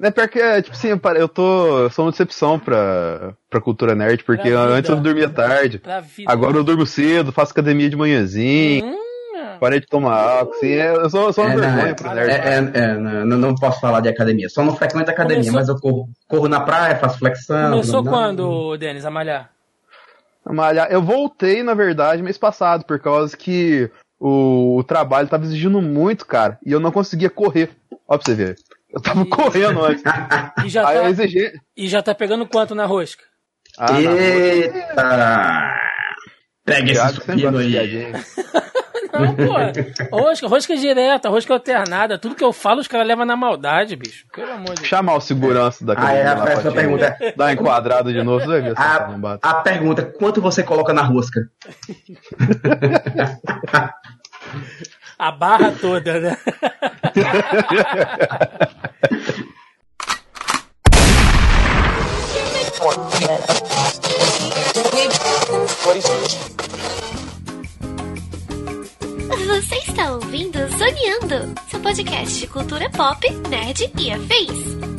É 0.00 0.10
pior 0.12 0.28
que, 0.28 0.38
é, 0.38 0.62
tipo 0.62 0.76
assim, 0.76 0.88
eu 1.16 1.28
tô. 1.28 1.78
Eu 1.80 1.90
sou 1.90 2.04
uma 2.04 2.10
decepção 2.12 2.58
pra, 2.58 3.34
pra 3.50 3.60
cultura 3.60 3.94
nerd, 3.96 4.22
porque 4.22 4.42
Pra 4.50 4.62
vida. 4.66 4.74
antes 4.74 4.90
eu 4.90 4.96
dormia 4.96 5.28
tarde. 5.28 5.78
Pra 5.80 6.00
vida. 6.00 6.30
Agora 6.30 6.56
eu 6.56 6.62
durmo 6.62 6.86
cedo, 6.86 7.32
faço 7.32 7.50
academia 7.52 7.90
de 7.90 7.96
manhãzinho, 7.96 8.84
Hum, 8.86 8.96
parei 9.58 9.80
de 9.80 9.86
tomar 9.86 10.14
álcool, 10.14 10.54
assim, 10.54 10.68
é, 10.72 10.94
eu 10.94 11.10
sou, 11.10 11.26
eu 11.26 11.32
sou 11.32 11.44
uma 11.44 11.52
É, 11.54 11.56
vergonha 11.56 11.88
é, 11.88 11.94
pro 11.94 12.14
nerd. 12.14 12.30
é, 12.30 12.80
é, 12.80 12.94
não, 12.94 13.26
não- 13.26 13.38
não 13.38 13.54
posso 13.56 13.80
falar 13.80 13.98
de 14.00 14.08
academia. 14.08 14.48
Só 14.48 14.62
não 14.62 14.76
frequento 14.76 15.10
academia, 15.10 15.50
Começou- 15.50 15.54
mas 15.60 15.68
eu 15.68 15.76
corro, 15.80 16.08
corro 16.28 16.48
na 16.48 16.60
praia, 16.60 16.94
faço 16.96 17.18
flexão. 17.18 17.70
Começou 17.70 18.02
não- 18.04 18.12
quando, 18.12 18.76
Denis, 18.76 19.04
a 19.04 19.10
malhar? 19.10 19.50
Malhar. 20.48 20.86
Eu 20.90 21.02
voltei, 21.02 21.62
na 21.64 21.74
verdade, 21.74 22.22
mês 22.22 22.38
passado, 22.38 22.84
por 22.84 22.98
causa 23.00 23.36
que 23.36 23.90
o, 24.18 24.76
o 24.78 24.84
trabalho 24.84 25.28
tava 25.28 25.44
exigindo 25.44 25.82
muito, 25.82 26.24
cara, 26.24 26.56
e 26.64 26.70
eu 26.72 26.78
não 26.80 26.90
conseguia 26.92 27.28
correr. 27.28 27.70
Ó 28.06 28.16
pra 28.16 28.24
você 28.24 28.34
ver. 28.34 28.56
Eu 28.92 29.00
tava 29.02 29.22
Ih. 29.22 29.26
correndo 29.28 29.84
antes. 29.84 30.02
E 30.64 30.68
já, 30.68 30.88
Aí 30.88 30.98
tá, 30.98 31.10
exigi. 31.10 31.52
e 31.76 31.88
já 31.88 32.02
tá 32.02 32.14
pegando 32.14 32.46
quanto 32.46 32.74
na 32.74 32.86
rosca? 32.86 33.22
Ah. 33.78 34.00
Eita! 34.00 35.74
Pega 36.64 36.90
esse 36.92 37.36
de 37.36 37.78
aí. 37.78 38.12
Não, 39.10 39.34
pô. 39.34 40.16
Rosca, 40.16 40.46
rosca 40.46 40.76
direta, 40.76 41.30
rosca 41.30 41.54
alternada. 41.54 42.18
Tudo 42.18 42.34
que 42.34 42.44
eu 42.44 42.52
falo, 42.52 42.80
os 42.80 42.88
caras 42.88 43.06
levam 43.06 43.24
na 43.24 43.36
maldade, 43.36 43.96
bicho. 43.96 44.26
Pelo 44.34 44.52
amor 44.52 44.68
de 44.70 44.74
Deus. 44.76 44.86
Chamar 44.86 45.14
o 45.14 45.20
segurança 45.20 45.84
da 45.84 45.94
Ah, 45.96 46.12
é, 46.12 46.26
a 46.26 46.56
te 46.60 46.70
pergunta. 46.70 47.16
Dar 47.36 47.44
uma 47.46 47.52
enquadrada 47.52 48.12
de 48.12 48.22
novo, 48.22 48.40
você 48.40 48.46
vai 48.46 48.60
ver 48.60 48.76
se 48.76 48.82
A, 48.82 48.98
bate. 49.00 49.40
a 49.42 49.54
pergunta, 49.54 50.04
quanto 50.04 50.42
você 50.42 50.62
coloca 50.62 50.92
na 50.92 51.02
rosca? 51.02 51.40
A 55.18 55.32
barra 55.32 55.72
toda, 55.72 56.20
né? 56.20 56.38
Você 69.46 69.74
está 69.76 70.12
ouvindo 70.12 70.58
Zoneando, 70.76 71.60
seu 71.68 71.80
podcast 71.80 72.38
de 72.38 72.46
cultura 72.46 72.88
pop, 72.90 73.28
nerd 73.48 73.90
e 73.98 74.12
afins. 74.12 74.97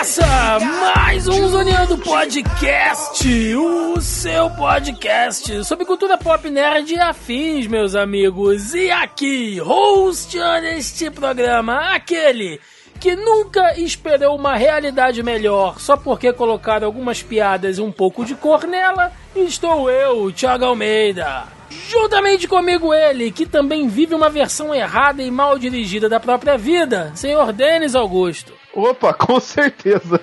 Começa 0.00 0.58
mais 0.94 1.28
um 1.28 1.48
Zoneando 1.48 1.98
Podcast, 1.98 3.54
o 3.54 4.00
seu 4.00 4.48
podcast 4.48 5.62
sobre 5.64 5.84
cultura 5.84 6.16
pop 6.16 6.48
nerd 6.48 6.94
e 6.94 6.98
afins, 6.98 7.66
meus 7.66 7.94
amigos. 7.94 8.72
E 8.72 8.90
aqui, 8.90 9.60
hosteando 9.60 10.68
este 10.68 11.10
programa, 11.10 11.94
aquele 11.94 12.58
que 12.98 13.14
nunca 13.14 13.78
esperou 13.78 14.36
uma 14.36 14.56
realidade 14.56 15.22
melhor 15.22 15.78
só 15.78 15.98
porque 15.98 16.32
colocaram 16.32 16.86
algumas 16.86 17.22
piadas 17.22 17.76
e 17.76 17.82
um 17.82 17.92
pouco 17.92 18.24
de 18.24 18.34
cor 18.34 18.66
nela, 18.66 19.12
estou 19.36 19.90
eu, 19.90 20.32
Thiago 20.32 20.64
Almeida. 20.64 21.44
Juntamente 21.90 22.48
comigo 22.48 22.94
ele, 22.94 23.30
que 23.30 23.44
também 23.44 23.86
vive 23.86 24.14
uma 24.14 24.30
versão 24.30 24.74
errada 24.74 25.22
e 25.22 25.30
mal 25.30 25.58
dirigida 25.58 26.08
da 26.08 26.18
própria 26.18 26.56
vida, 26.56 27.12
senhor 27.14 27.52
Denis 27.52 27.94
Augusto. 27.94 28.59
Opa, 28.74 29.12
com 29.14 29.40
certeza. 29.40 30.20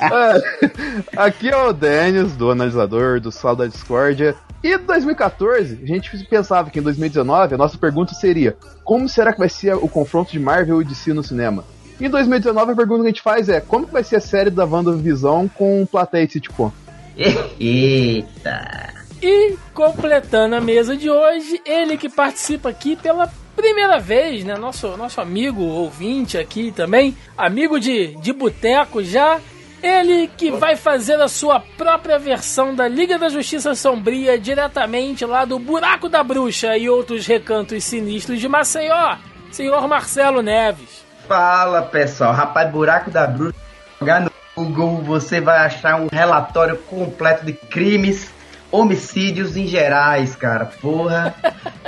É, 0.00 0.94
Aqui 1.16 1.48
é 1.48 1.56
o 1.56 1.72
Denis, 1.72 2.32
do 2.32 2.50
analisador, 2.50 3.20
do 3.20 3.30
Sal 3.30 3.56
da 3.56 3.66
Discordia. 3.66 4.34
E 4.62 4.76
2014, 4.78 5.80
a 5.82 5.86
gente 5.86 6.10
pensava 6.26 6.70
que 6.70 6.78
em 6.78 6.82
2019 6.82 7.54
a 7.54 7.58
nossa 7.58 7.76
pergunta 7.76 8.14
seria: 8.14 8.56
como 8.82 9.08
será 9.08 9.32
que 9.32 9.38
vai 9.38 9.48
ser 9.48 9.74
o 9.74 9.88
confronto 9.88 10.32
de 10.32 10.38
Marvel 10.38 10.80
e 10.80 10.84
DC 10.84 11.12
no 11.12 11.22
cinema? 11.22 11.64
Em 12.00 12.08
2019 12.08 12.72
a 12.72 12.76
pergunta 12.76 13.02
que 13.02 13.06
a 13.06 13.10
gente 13.10 13.22
faz 13.22 13.48
é: 13.48 13.60
como 13.60 13.86
que 13.86 13.92
vai 13.92 14.02
ser 14.02 14.16
a 14.16 14.20
série 14.20 14.50
da 14.50 14.64
WandaVision 14.64 15.46
com 15.48 15.86
plateia 15.86 16.24
e 16.24 16.30
sitcom? 16.30 16.72
Eita! 17.60 18.94
E 19.22 19.56
completando 19.72 20.56
a 20.56 20.60
mesa 20.60 20.96
de 20.96 21.08
hoje, 21.08 21.60
ele 21.64 21.96
que 21.96 22.08
participa 22.08 22.68
aqui 22.68 22.96
pela 22.96 23.30
primeira 23.54 23.98
vez, 23.98 24.44
né? 24.44 24.56
Nosso, 24.56 24.96
nosso 24.96 25.20
amigo 25.20 25.62
ouvinte 25.62 26.36
aqui 26.38 26.72
também, 26.72 27.16
amigo 27.36 27.78
de, 27.78 28.14
de 28.16 28.32
boteco 28.32 29.02
já. 29.02 29.40
Ele 29.82 30.28
que 30.28 30.50
vai 30.50 30.76
fazer 30.76 31.20
a 31.20 31.28
sua 31.28 31.60
própria 31.60 32.18
versão 32.18 32.74
da 32.74 32.88
Liga 32.88 33.18
da 33.18 33.28
Justiça 33.28 33.74
Sombria 33.74 34.38
diretamente 34.38 35.26
lá 35.26 35.44
do 35.44 35.58
Buraco 35.58 36.08
da 36.08 36.24
Bruxa 36.24 36.74
e 36.78 36.88
outros 36.88 37.26
recantos 37.26 37.84
sinistros 37.84 38.40
de 38.40 38.48
Maceió, 38.48 39.16
senhor 39.52 39.86
Marcelo 39.86 40.40
Neves. 40.40 41.04
Fala 41.28 41.82
pessoal, 41.82 42.32
rapaz, 42.32 42.70
buraco 42.70 43.10
da 43.10 43.26
bruxa. 43.26 43.58
Jogar 44.00 44.20
no 44.22 44.30
Google, 44.56 45.02
você 45.02 45.40
vai 45.40 45.58
achar 45.58 46.00
um 46.00 46.08
relatório 46.10 46.76
completo 46.78 47.44
de 47.44 47.52
crimes, 47.52 48.30
homicídios 48.74 49.56
em 49.56 49.66
gerais, 49.66 50.34
cara. 50.34 50.66
Porra. 50.66 51.34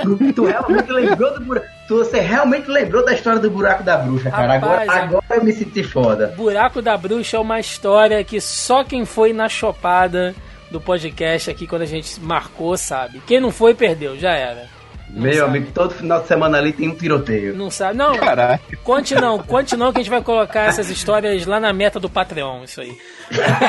Tu, 0.00 0.32
tu 0.32 0.44
realmente 0.44 0.90
lembrou 0.90 1.34
do 1.34 1.44
buraco. 1.44 1.66
Tu, 1.88 1.96
você 1.96 2.20
realmente 2.20 2.70
lembrou 2.70 3.04
da 3.04 3.12
história 3.12 3.40
do 3.40 3.50
buraco 3.50 3.82
da 3.82 3.98
bruxa, 3.98 4.30
cara. 4.30 4.58
Rapaz, 4.58 4.88
agora, 4.88 5.02
agora 5.02 5.24
eu 5.30 5.44
me 5.44 5.52
senti 5.52 5.82
foda. 5.82 6.28
Buraco 6.36 6.80
da 6.80 6.96
Bruxa 6.96 7.36
é 7.36 7.40
uma 7.40 7.60
história 7.60 8.22
que 8.24 8.40
só 8.40 8.84
quem 8.84 9.04
foi 9.04 9.32
na 9.32 9.48
chopada 9.48 10.34
do 10.70 10.80
podcast 10.80 11.50
aqui 11.50 11.66
quando 11.66 11.82
a 11.82 11.86
gente 11.86 12.20
marcou 12.20 12.76
sabe. 12.76 13.20
Quem 13.26 13.40
não 13.40 13.50
foi, 13.50 13.74
perdeu, 13.74 14.16
já 14.18 14.32
era. 14.32 14.66
Meu 15.08 15.32
sabe. 15.32 15.44
amigo, 15.44 15.72
todo 15.72 15.94
final 15.94 16.20
de 16.20 16.26
semana 16.26 16.58
ali 16.58 16.72
tem 16.72 16.88
um 16.88 16.94
tiroteio. 16.94 17.54
Não 17.54 17.70
sabe? 17.70 17.96
Não, 17.96 18.16
Caraca. 18.16 18.60
conte 18.82 19.14
não, 19.14 19.38
conte 19.38 19.76
não 19.76 19.92
que 19.92 19.98
a 19.98 20.02
gente 20.02 20.10
vai 20.10 20.22
colocar 20.22 20.62
essas 20.62 20.90
histórias 20.90 21.46
lá 21.46 21.60
na 21.60 21.72
meta 21.72 21.98
do 22.00 22.10
Patreon, 22.10 22.64
isso 22.64 22.80
aí. 22.80 22.96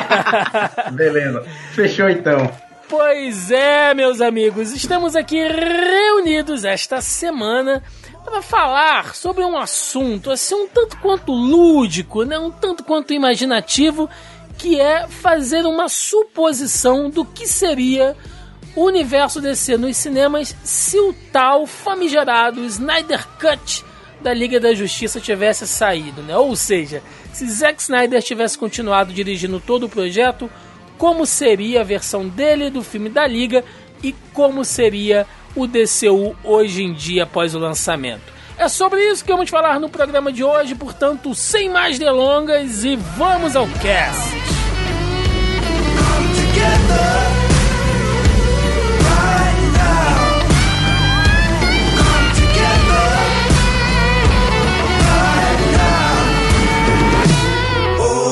Beleza. 0.92 1.44
Fechou 1.74 2.10
então. 2.10 2.52
Pois 2.90 3.52
é, 3.52 3.94
meus 3.94 4.22
amigos, 4.22 4.72
estamos 4.72 5.14
aqui 5.14 5.36
reunidos 5.46 6.64
esta 6.64 7.02
semana 7.02 7.84
para 8.24 8.42
falar 8.42 9.14
sobre 9.14 9.44
um 9.44 9.58
assunto 9.58 10.32
assim 10.32 10.56
um 10.56 10.68
tanto 10.70 10.98
quanto 11.00 11.34
lúdico, 11.34 12.24
né? 12.24 12.40
Um 12.40 12.50
tanto 12.50 12.86
quanto 12.86 13.14
imaginativo, 13.14 14.10
que 14.58 14.80
é 14.80 15.06
fazer 15.06 15.66
uma 15.66 15.90
suposição 15.90 17.10
do 17.10 17.26
que 17.26 17.46
seria 17.46 18.16
o 18.74 18.86
universo 18.86 19.42
DC 19.42 19.76
nos 19.76 19.98
cinemas 19.98 20.56
se 20.64 20.98
o 20.98 21.14
tal 21.34 21.68
famigerado 21.68 22.64
Snyder 22.64 23.28
Cut 23.38 23.84
da 24.22 24.34
Liga 24.34 24.62
da 24.62 24.74
Justiça 24.74 25.20
tivesse 25.20 25.68
saído, 25.68 26.22
né? 26.24 26.38
Ou 26.38 26.56
seja, 26.56 27.04
se 27.34 27.46
Zack 27.50 27.82
Snyder 27.82 28.24
tivesse 28.24 28.58
continuado 28.58 29.12
dirigindo 29.12 29.60
todo 29.60 29.88
o 29.88 29.90
projeto, 29.90 30.50
como 30.98 31.26
seria 31.26 31.82
a 31.82 31.84
versão 31.84 32.28
dele 32.28 32.70
do 32.70 32.84
filme 32.84 33.10
da 33.10 33.28
Liga 33.28 33.64
e 34.04 34.14
como 34.34 34.66
seria 34.66 35.26
o 35.56 35.68
DCU 35.68 36.36
hoje 36.44 36.84
em 36.84 36.94
dia 36.94 37.24
após 37.24 37.56
o 37.56 37.60
lançamento. 37.60 38.38
É 38.58 38.68
sobre 38.68 39.02
isso 39.12 39.24
que 39.24 39.32
vamos 39.32 39.50
falar 39.50 39.80
no 39.80 39.90
programa 39.90 40.32
de 40.32 40.44
hoje, 40.44 40.74
portanto, 40.74 41.34
sem 41.36 41.70
mais 41.70 42.00
delongas 42.00 42.84
e 42.84 42.96
vamos 42.96 43.56
ao 43.56 43.68
cast. 43.68 44.36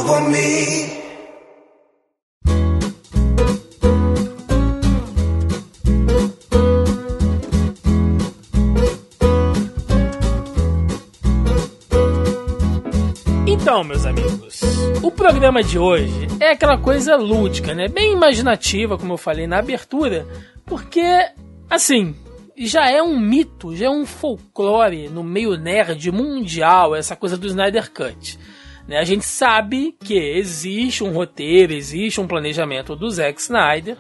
Come 0.05 0.29
me. 0.29 0.74
Então, 13.75 13.83
meus 13.83 14.05
amigos, 14.05 14.61
o 15.03 15.11
programa 15.11 15.61
de 15.61 15.77
hoje 15.77 16.29
é 16.39 16.51
aquela 16.51 16.77
coisa 16.77 17.17
lúdica, 17.17 17.73
né? 17.75 17.89
Bem 17.89 18.13
imaginativa, 18.13 18.97
como 18.97 19.11
eu 19.11 19.17
falei 19.17 19.47
na 19.47 19.59
abertura, 19.59 20.25
porque, 20.65 21.03
assim, 21.69 22.15
já 22.57 22.89
é 22.89 23.03
um 23.03 23.19
mito, 23.19 23.75
já 23.75 23.87
é 23.87 23.89
um 23.89 24.05
folclore 24.05 25.09
no 25.09 25.25
meio 25.25 25.57
nerd 25.57 26.09
mundial 26.09 26.95
essa 26.95 27.17
coisa 27.17 27.35
do 27.37 27.47
Snyder 27.47 27.91
Cut. 27.91 28.39
Né? 28.87 28.97
A 28.97 29.03
gente 29.03 29.25
sabe 29.25 29.93
que 29.99 30.13
existe 30.17 31.03
um 31.03 31.11
roteiro, 31.11 31.73
existe 31.73 32.21
um 32.21 32.27
planejamento 32.27 32.95
do 32.95 33.09
Zack 33.09 33.41
Snyder, 33.41 33.97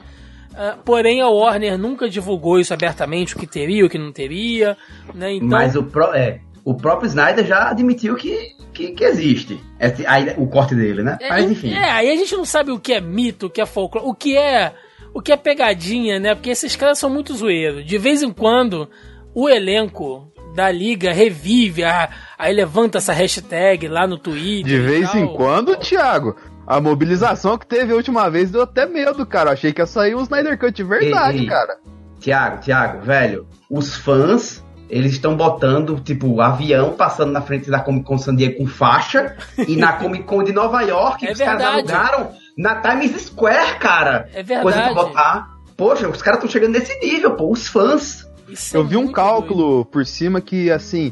Ah, 0.55 0.77
porém, 0.85 1.19
a 1.19 1.27
Warner 1.27 1.77
nunca 1.77 2.07
divulgou 2.09 2.57
isso 2.61 2.73
abertamente, 2.73 3.35
o 3.35 3.39
que 3.39 3.45
teria, 3.45 3.85
o 3.85 3.89
que 3.89 3.97
não 3.97 4.13
teria. 4.13 4.77
Né? 5.13 5.33
Então, 5.33 5.49
Mas 5.49 5.75
o, 5.75 5.83
pró- 5.83 6.13
é, 6.15 6.39
o 6.63 6.73
próprio 6.75 7.07
Snyder 7.09 7.45
já 7.45 7.69
admitiu 7.71 8.15
que, 8.15 8.55
que, 8.75 8.91
que 8.91 9.03
existe 9.03 9.59
Esse- 9.79 10.05
aí, 10.05 10.33
o 10.37 10.45
corte 10.47 10.75
dele, 10.75 11.01
né? 11.01 11.17
É, 11.21 11.29
Mas 11.29 11.49
enfim. 11.49 11.73
É, 11.73 11.89
aí 11.91 12.11
a 12.11 12.15
gente 12.15 12.35
não 12.35 12.45
sabe 12.45 12.71
o 12.71 12.79
que 12.79 12.93
é 12.93 13.01
mito, 13.01 13.47
o 13.47 13.49
que 13.49 13.61
é 13.61 13.65
folclore, 13.65 14.07
o 14.07 14.13
que 14.13 14.37
é. 14.37 14.73
O 15.13 15.21
que 15.21 15.31
é 15.31 15.37
pegadinha, 15.37 16.19
né? 16.19 16.35
Porque 16.35 16.49
esses 16.49 16.75
caras 16.75 16.99
são 16.99 17.09
muito 17.09 17.33
zoeiros. 17.33 17.85
De 17.85 17.97
vez 17.97 18.21
em 18.21 18.31
quando, 18.33 18.89
o 19.33 19.47
elenco 19.47 20.29
da 20.53 20.69
liga 20.69 21.13
revive, 21.13 21.85
ah, 21.85 22.09
aí 22.37 22.53
levanta 22.53 22.97
essa 22.97 23.13
hashtag 23.13 23.87
lá 23.87 24.05
no 24.05 24.17
Twitter. 24.17 24.65
De 24.65 24.79
vez 24.79 25.09
tal. 25.09 25.21
em 25.21 25.33
quando, 25.33 25.75
Thiago. 25.77 26.35
A 26.67 26.81
mobilização 26.81 27.57
que 27.57 27.65
teve 27.65 27.93
a 27.93 27.95
última 27.95 28.29
vez 28.29 28.51
deu 28.51 28.63
até 28.63 28.85
medo, 28.85 29.25
cara. 29.25 29.51
Eu 29.51 29.53
achei 29.53 29.71
que 29.71 29.81
ia 29.81 29.85
sair 29.85 30.15
um 30.15 30.21
Snyder 30.23 30.57
Cut 30.59 30.73
de 30.73 30.83
verdade, 30.83 31.37
Ei, 31.37 31.43
ei. 31.43 31.49
cara. 31.49 31.77
Tiago, 32.19 32.59
Tiago, 32.61 33.01
velho, 33.05 33.47
os 33.69 33.95
fãs, 33.95 34.64
eles 34.89 35.13
estão 35.13 35.35
botando, 35.35 35.99
tipo, 35.99 36.39
avião 36.41 36.93
passando 36.93 37.31
na 37.31 37.41
frente 37.41 37.69
da 37.69 37.79
Comic 37.79 38.05
Con 38.05 38.17
San 38.17 38.35
Diego 38.35 38.57
com 38.57 38.67
faixa 38.67 39.35
e 39.67 39.75
na 39.75 39.93
Comic 39.99 40.23
Con 40.25 40.43
de 40.43 40.51
Nova 40.53 40.81
York, 40.81 41.25
É 41.25 41.31
os 41.31 41.37
caras 41.39 41.61
verdade. 41.61 41.91
alugaram 41.91 42.31
na 42.57 42.75
Times 42.81 43.21
Square, 43.23 43.79
cara. 43.79 44.29
É 44.33 44.43
Coisa 44.43 44.61
pra 44.61 44.71
verdade. 44.71 44.93
botar. 44.95 45.55
Poxa, 45.75 46.07
os 46.07 46.21
caras 46.21 46.37
estão 46.39 46.49
chegando 46.51 46.73
nesse 46.77 46.97
nível, 46.99 47.35
pô, 47.35 47.51
os 47.51 47.67
fãs. 47.67 48.25
Isso 48.47 48.77
é 48.77 48.79
Eu 48.79 48.85
vi 48.85 48.95
um 48.95 49.11
cálculo 49.11 49.83
por 49.85 50.05
cima 50.05 50.39
que, 50.39 50.69
assim, 50.71 51.11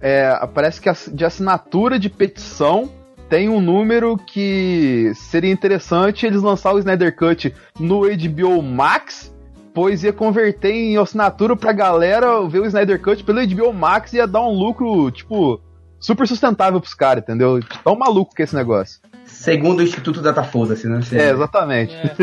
é, 0.00 0.30
parece 0.54 0.80
que 0.80 0.90
de 1.12 1.24
assinatura 1.24 1.98
de 1.98 2.08
petição 2.10 2.90
tem 3.28 3.48
um 3.48 3.60
número 3.60 4.16
que 4.18 5.10
seria 5.14 5.50
interessante 5.50 6.26
eles 6.26 6.42
lançar 6.42 6.72
o 6.74 6.78
Snyder 6.78 7.16
Cut 7.16 7.52
no 7.80 8.02
HBO 8.02 8.62
Max, 8.62 9.33
pois 9.74 10.04
ia 10.04 10.12
converter 10.12 10.72
em 10.72 10.96
assinatura 10.96 11.56
pra 11.56 11.72
galera 11.72 12.40
ver 12.48 12.60
o 12.60 12.66
Snyder 12.66 13.02
Cut 13.02 13.24
pelo 13.24 13.44
HBO 13.44 13.72
Max 13.72 14.12
e 14.12 14.16
ia 14.16 14.26
dar 14.26 14.42
um 14.42 14.52
lucro, 14.52 15.10
tipo, 15.10 15.60
super 15.98 16.26
sustentável 16.28 16.80
pros 16.80 16.94
caras, 16.94 17.24
entendeu? 17.24 17.60
Tão 17.82 17.96
maluco 17.96 18.34
que 18.34 18.42
é 18.42 18.44
esse 18.44 18.54
negócio. 18.54 19.00
Segundo 19.26 19.80
o 19.80 19.82
Instituto 19.82 20.22
Datafoda-se, 20.22 20.86
né? 20.86 21.00
É, 21.12 21.30
exatamente. 21.30 21.94
É. 21.94 22.14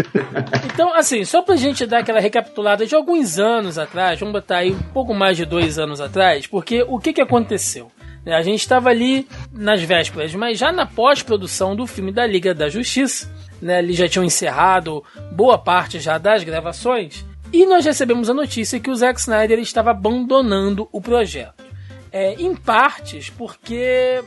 Então, 0.74 0.96
assim, 0.96 1.26
só 1.26 1.42
pra 1.42 1.56
gente 1.56 1.86
dar 1.86 2.00
aquela 2.00 2.20
recapitulada 2.20 2.86
de 2.86 2.96
alguns 2.96 3.38
anos 3.38 3.78
atrás, 3.78 4.20
vamos 4.20 4.34
botar 4.34 4.58
aí 4.58 4.72
um 4.72 4.94
pouco 4.94 5.14
mais 5.14 5.36
de 5.36 5.46
dois 5.46 5.78
anos 5.78 6.00
atrás, 6.00 6.48
porque 6.48 6.86
o 6.88 7.00
que 7.00 7.12
que 7.12 7.22
aconteceu? 7.22 7.92
Né, 8.26 8.34
A 8.36 8.42
gente 8.42 8.60
estava 8.60 8.90
ali 8.90 9.28
nas 9.52 9.82
vésperas, 9.82 10.34
mas 10.36 10.58
já 10.58 10.72
na 10.72 10.86
pós-produção 10.86 11.76
do 11.76 11.86
filme 11.88 12.12
da 12.12 12.26
Liga 12.26 12.54
da 12.54 12.70
Justiça, 12.70 13.30
né, 13.62 13.80
eles 13.80 13.98
já 13.98 14.08
tinham 14.08 14.24
encerrado 14.24 15.04
boa 15.32 15.58
parte 15.58 16.00
já 16.00 16.18
das 16.18 16.44
gravações, 16.44 17.26
e 17.52 17.66
nós 17.66 17.86
recebemos 17.86 18.30
a 18.30 18.34
notícia 18.34 18.80
que 18.80 18.90
o 18.90 18.96
Zack 18.96 19.20
Snyder 19.20 19.60
estava 19.60 19.92
abandonando 19.92 20.88
o 20.92 21.02
projeto. 21.02 21.64
É, 22.12 22.34
em 22.34 22.56
partes 22.56 23.30
porque 23.30 24.22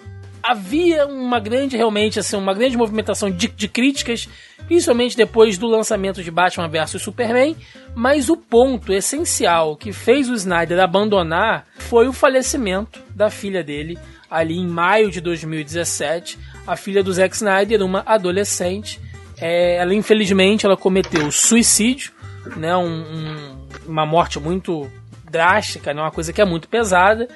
havia 0.45 1.07
uma 1.07 1.41
grande, 1.41 1.75
realmente, 1.75 2.19
assim, 2.19 2.37
uma 2.37 2.53
grande 2.53 2.77
movimentação 2.77 3.31
de, 3.31 3.49
de 3.49 3.67
críticas, 3.67 4.29
principalmente 4.67 5.17
depois 5.17 5.57
do 5.57 5.67
lançamento 5.67 6.23
de 6.23 6.31
Batman 6.31 6.69
vs 6.69 7.01
Superman, 7.01 7.57
mas 7.95 8.29
o 8.29 8.37
ponto 8.37 8.93
essencial 8.93 9.75
que 9.75 9.91
fez 9.91 10.29
o 10.29 10.35
Snyder 10.35 10.81
abandonar 10.81 11.67
foi 11.79 12.09
o 12.09 12.13
falecimento 12.13 13.01
da 13.15 13.31
filha 13.31 13.65
dele, 13.65 13.99
ali 14.31 14.59
em 14.59 14.67
maio 14.67 15.11
de 15.11 15.21
2017, 15.23 16.39
a 16.67 16.77
filha 16.77 17.03
do 17.03 17.13
Zack 17.13 17.35
Snyder, 17.35 17.83
uma 17.83 18.03
adolescente. 18.05 19.01
É, 19.39 19.77
ela, 19.77 19.95
infelizmente, 19.95 20.67
ela 20.67 20.77
cometeu 20.77 21.31
suicídio, 21.33 22.13
né, 22.57 22.77
um- 22.77 22.87
um- 23.03 23.69
uma 23.87 24.07
morte 24.07 24.39
muito 24.39 24.91
drástica, 25.31 25.93
né, 25.93 26.01
uma 26.03 26.11
coisa 26.11 26.33
que 26.33 26.41
é 26.41 26.45
muito 26.45 26.69
pesada. 26.69 27.29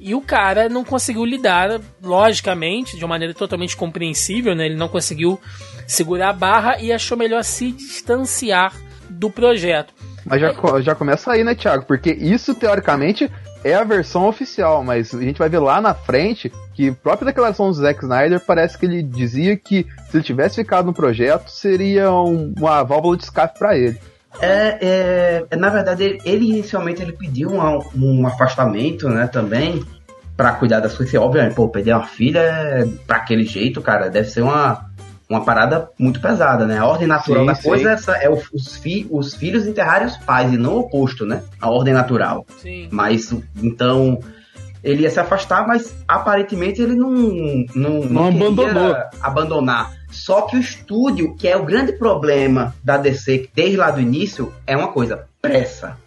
E 0.00 0.14
o 0.14 0.20
cara 0.20 0.68
não 0.68 0.84
conseguiu 0.84 1.24
lidar, 1.24 1.80
logicamente, 2.02 2.96
de 2.96 3.04
uma 3.04 3.08
maneira 3.14 3.34
totalmente 3.34 3.76
compreensível, 3.76 4.54
né? 4.54 4.66
Ele 4.66 4.76
não 4.76 4.86
conseguiu 4.86 5.40
segurar 5.88 6.28
a 6.30 6.32
barra 6.32 6.78
e 6.80 6.92
achou 6.92 7.18
melhor 7.18 7.42
se 7.42 7.72
distanciar 7.72 8.72
do 9.10 9.28
projeto. 9.28 9.92
Mas 10.24 10.40
já, 10.40 10.54
co- 10.54 10.80
já 10.80 10.94
começa 10.94 11.32
aí, 11.32 11.42
né, 11.42 11.54
Thiago? 11.54 11.84
Porque 11.84 12.10
isso, 12.12 12.54
teoricamente, 12.54 13.28
é 13.64 13.74
a 13.74 13.82
versão 13.82 14.28
oficial, 14.28 14.84
mas 14.84 15.12
a 15.12 15.20
gente 15.20 15.38
vai 15.38 15.48
ver 15.48 15.58
lá 15.58 15.80
na 15.80 15.94
frente 15.94 16.52
que 16.74 16.90
a 16.90 16.92
própria 16.92 17.26
declaração 17.26 17.66
do 17.66 17.72
Zack 17.74 18.00
Snyder 18.04 18.38
parece 18.38 18.78
que 18.78 18.86
ele 18.86 19.02
dizia 19.02 19.56
que 19.56 19.84
se 20.10 20.16
ele 20.16 20.22
tivesse 20.24 20.56
ficado 20.56 20.86
no 20.86 20.94
projeto, 20.94 21.48
seria 21.50 22.12
um- 22.12 22.54
uma 22.56 22.84
válvula 22.84 23.16
de 23.16 23.24
escape 23.24 23.58
pra 23.58 23.76
ele. 23.76 23.98
É, 24.40 24.78
é, 24.80 25.46
é, 25.50 25.56
na 25.56 25.68
verdade, 25.68 26.04
ele, 26.04 26.20
ele 26.24 26.48
inicialmente 26.50 27.02
ele 27.02 27.12
pediu 27.12 27.50
um, 27.50 27.80
um 27.96 28.26
afastamento, 28.26 29.08
né, 29.08 29.26
também, 29.26 29.82
pra 30.36 30.52
cuidar 30.52 30.80
da 30.80 30.88
sua 30.88 31.06
filha. 31.06 31.22
Obviamente, 31.22 31.54
pô, 31.54 31.68
perder 31.68 31.94
uma 31.94 32.06
filha 32.06 32.40
é, 32.40 32.86
pra 33.06 33.16
aquele 33.16 33.44
jeito, 33.44 33.80
cara, 33.80 34.08
deve 34.08 34.28
ser 34.28 34.42
uma, 34.42 34.86
uma 35.28 35.44
parada 35.44 35.90
muito 35.98 36.20
pesada, 36.20 36.66
né? 36.66 36.78
A 36.78 36.86
ordem 36.86 37.08
natural 37.08 37.42
Sim, 37.42 37.46
da 37.46 37.54
sim. 37.54 37.68
coisa 37.68 37.90
é, 37.90 37.92
essa, 37.94 38.12
é 38.16 38.30
os, 38.30 38.76
fi, 38.76 39.06
os 39.10 39.34
filhos 39.34 39.66
enterrarem 39.66 40.06
os 40.06 40.16
pais, 40.18 40.52
e 40.52 40.56
não 40.56 40.74
o 40.74 40.80
oposto, 40.80 41.26
né? 41.26 41.42
A 41.60 41.70
ordem 41.70 41.92
natural. 41.92 42.46
Sim. 42.58 42.88
Mas, 42.92 43.34
então, 43.60 44.20
ele 44.84 45.02
ia 45.02 45.10
se 45.10 45.18
afastar, 45.18 45.66
mas 45.66 45.94
aparentemente 46.06 46.80
ele 46.80 46.94
não, 46.94 47.10
não, 47.74 48.00
Não 48.04 48.32
queria 48.32 48.48
abandonou. 48.48 48.96
abandonar. 49.20 49.97
Só 50.10 50.42
que 50.42 50.56
o 50.56 50.60
estúdio, 50.60 51.34
que 51.36 51.46
é 51.46 51.56
o 51.56 51.64
grande 51.64 51.92
problema 51.92 52.74
da 52.82 52.96
DC 52.96 53.48
desde 53.54 53.76
lá 53.76 53.90
do 53.90 54.00
início, 54.00 54.52
é 54.66 54.76
uma 54.76 54.88
coisa, 54.88 55.28
pressa. 55.40 55.98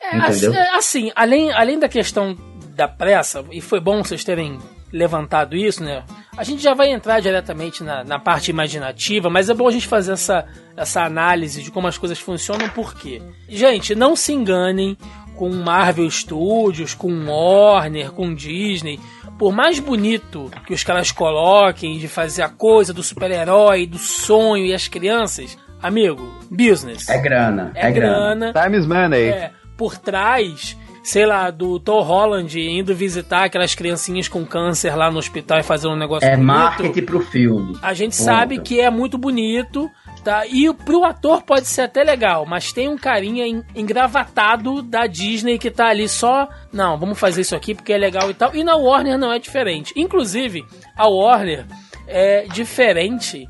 É, 0.00 0.16
Entendeu? 0.16 0.50
assim, 0.50 0.56
é, 0.56 0.76
assim, 0.76 1.12
além, 1.14 1.52
além 1.52 1.78
da 1.78 1.88
questão 1.88 2.36
da 2.74 2.86
pressa, 2.86 3.44
e 3.50 3.60
foi 3.60 3.80
bom 3.80 4.02
vocês 4.02 4.24
terem 4.24 4.58
levantado 4.92 5.56
isso, 5.56 5.82
né? 5.82 6.04
A 6.36 6.44
gente 6.44 6.62
já 6.62 6.72
vai 6.72 6.90
entrar 6.90 7.20
diretamente 7.20 7.82
na, 7.82 8.04
na 8.04 8.18
parte 8.18 8.50
imaginativa, 8.50 9.28
mas 9.28 9.50
é 9.50 9.54
bom 9.54 9.68
a 9.68 9.72
gente 9.72 9.86
fazer 9.86 10.12
essa, 10.12 10.46
essa 10.76 11.02
análise 11.02 11.62
de 11.62 11.70
como 11.70 11.86
as 11.88 11.98
coisas 11.98 12.18
funcionam, 12.18 12.68
por 12.70 12.94
quê? 12.94 13.20
Gente, 13.48 13.94
não 13.94 14.16
se 14.16 14.32
enganem 14.32 14.96
com 15.36 15.50
Marvel 15.50 16.10
Studios, 16.10 16.94
com 16.94 17.26
Warner, 17.26 18.10
com 18.12 18.34
Disney. 18.34 18.98
Por 19.38 19.52
mais 19.52 19.78
bonito 19.78 20.50
que 20.66 20.74
os 20.74 20.82
caras 20.82 21.12
coloquem 21.12 21.98
de 21.98 22.08
fazer 22.08 22.42
a 22.42 22.48
coisa 22.48 22.92
do 22.92 23.02
super-herói, 23.02 23.86
do 23.86 23.98
sonho 23.98 24.66
e 24.66 24.74
as 24.74 24.88
crianças, 24.88 25.56
amigo, 25.80 26.28
business. 26.50 27.08
É 27.08 27.18
grana. 27.18 27.70
É 27.74 27.90
grana. 27.90 28.52
Time 28.52 28.76
is 28.76 28.84
money. 28.86 29.28
É, 29.28 29.52
por 29.76 29.96
trás, 29.96 30.76
sei 31.04 31.24
lá, 31.24 31.50
do 31.52 31.78
Tom 31.78 32.00
Holland 32.02 32.58
indo 32.60 32.92
visitar 32.96 33.44
aquelas 33.44 33.76
criancinhas 33.76 34.26
com 34.26 34.44
câncer 34.44 34.96
lá 34.96 35.08
no 35.08 35.18
hospital 35.18 35.60
e 35.60 35.62
fazer 35.62 35.86
um 35.86 35.96
negócio 35.96 36.26
É 36.26 36.32
bonito. 36.36 36.44
marketing 36.46 37.02
pro 37.04 37.20
filme. 37.20 37.78
A 37.80 37.94
gente 37.94 38.16
Ponto. 38.16 38.24
sabe 38.24 38.58
que 38.58 38.80
é 38.80 38.90
muito 38.90 39.16
bonito, 39.16 39.88
tá? 40.22 40.46
E 40.46 40.72
pro 40.74 41.04
ator 41.04 41.42
pode 41.42 41.66
ser 41.66 41.82
até 41.82 42.02
legal, 42.02 42.44
mas 42.46 42.72
tem 42.72 42.88
um 42.88 42.96
carinha 42.98 43.46
en- 43.46 43.62
engravatado 43.74 44.82
da 44.82 45.06
Disney 45.06 45.58
que 45.58 45.70
tá 45.70 45.88
ali 45.88 46.08
só, 46.08 46.48
não, 46.72 46.98
vamos 46.98 47.18
fazer 47.18 47.40
isso 47.42 47.56
aqui 47.56 47.74
porque 47.74 47.92
é 47.92 47.98
legal 47.98 48.30
e 48.30 48.34
tal. 48.34 48.54
E 48.54 48.62
na 48.64 48.76
Warner 48.76 49.18
não 49.18 49.32
é 49.32 49.38
diferente. 49.38 49.92
Inclusive, 49.96 50.64
a 50.96 51.08
Warner 51.08 51.66
é 52.06 52.46
diferente 52.52 53.46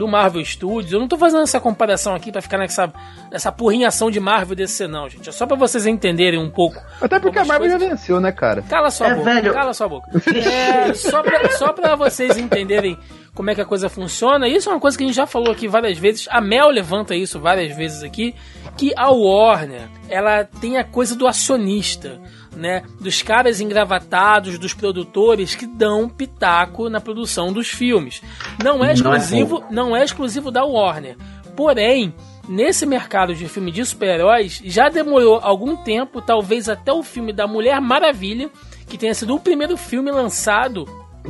do 0.00 0.08
Marvel 0.08 0.44
Studios. 0.44 0.92
Eu 0.92 0.98
não 0.98 1.06
tô 1.06 1.16
fazendo 1.16 1.42
essa 1.42 1.60
comparação 1.60 2.14
aqui 2.14 2.32
pra 2.32 2.40
ficar 2.42 2.58
nessa, 2.58 2.92
nessa 3.30 3.52
porrinhação 3.52 4.10
de 4.10 4.18
Marvel 4.18 4.56
DC 4.56 4.88
não, 4.88 5.08
gente. 5.08 5.28
É 5.28 5.32
só 5.32 5.46
pra 5.46 5.56
vocês 5.56 5.86
entenderem 5.86 6.40
um 6.40 6.50
pouco. 6.50 6.82
Até 7.00 7.20
porque 7.20 7.38
a 7.38 7.44
Marvel 7.44 7.68
coisas- 7.70 7.80
já 7.80 7.88
venceu, 7.88 8.20
né, 8.20 8.32
cara? 8.32 8.62
Cala 8.62 8.90
sua 8.90 9.08
É, 9.08 9.14
boca, 9.14 9.34
velho. 9.34 9.52
cala 9.52 9.72
sua 9.74 9.88
boca. 9.88 10.10
É, 10.34 10.92
só, 10.94 11.22
pra, 11.22 11.50
só 11.52 11.72
pra 11.72 11.94
vocês 11.94 12.36
entenderem 12.36 12.98
como 13.34 13.48
é 13.50 13.54
que 13.54 13.60
a 13.60 13.64
coisa 13.64 13.88
funciona, 13.88 14.48
isso 14.48 14.68
é 14.68 14.72
uma 14.72 14.80
coisa 14.80 14.98
que 14.98 15.04
a 15.04 15.06
gente 15.06 15.14
já 15.16 15.26
falou 15.26 15.52
aqui 15.52 15.68
várias 15.68 15.96
vezes, 15.98 16.26
a 16.30 16.40
Mel 16.40 16.68
levanta 16.68 17.14
isso 17.14 17.38
várias 17.38 17.74
vezes 17.76 18.02
aqui, 18.02 18.34
que 18.76 18.92
a 18.96 19.10
Warner, 19.10 19.88
ela 20.08 20.44
tem 20.44 20.78
a 20.78 20.84
coisa 20.84 21.14
do 21.14 21.26
acionista, 21.28 22.20
né? 22.56 22.82
Dos 23.00 23.22
caras 23.22 23.60
engravatados, 23.60 24.58
dos 24.58 24.74
produtores 24.74 25.54
que 25.54 25.66
dão 25.66 26.08
pitaco 26.08 26.88
na 26.88 27.00
produção 27.00 27.52
dos 27.52 27.68
filmes. 27.68 28.22
Não 28.62 28.84
é 28.84 28.90
é 28.90 28.92
exclusivo, 28.94 29.64
não 29.70 29.96
é 29.96 30.04
exclusivo 30.04 30.50
da 30.50 30.64
Warner. 30.64 31.16
Porém, 31.56 32.14
nesse 32.48 32.86
mercado 32.86 33.34
de 33.34 33.46
filme 33.48 33.70
de 33.70 33.84
super-heróis, 33.84 34.60
já 34.64 34.88
demorou 34.88 35.38
algum 35.42 35.76
tempo, 35.76 36.20
talvez 36.22 36.68
até 36.68 36.92
o 36.92 37.02
filme 37.02 37.32
da 37.32 37.46
Mulher 37.46 37.80
Maravilha, 37.80 38.50
que 38.88 38.96
tenha 38.98 39.14
sido 39.14 39.34
o 39.34 39.40
primeiro 39.40 39.76
filme 39.76 40.10
lançado 40.10 40.86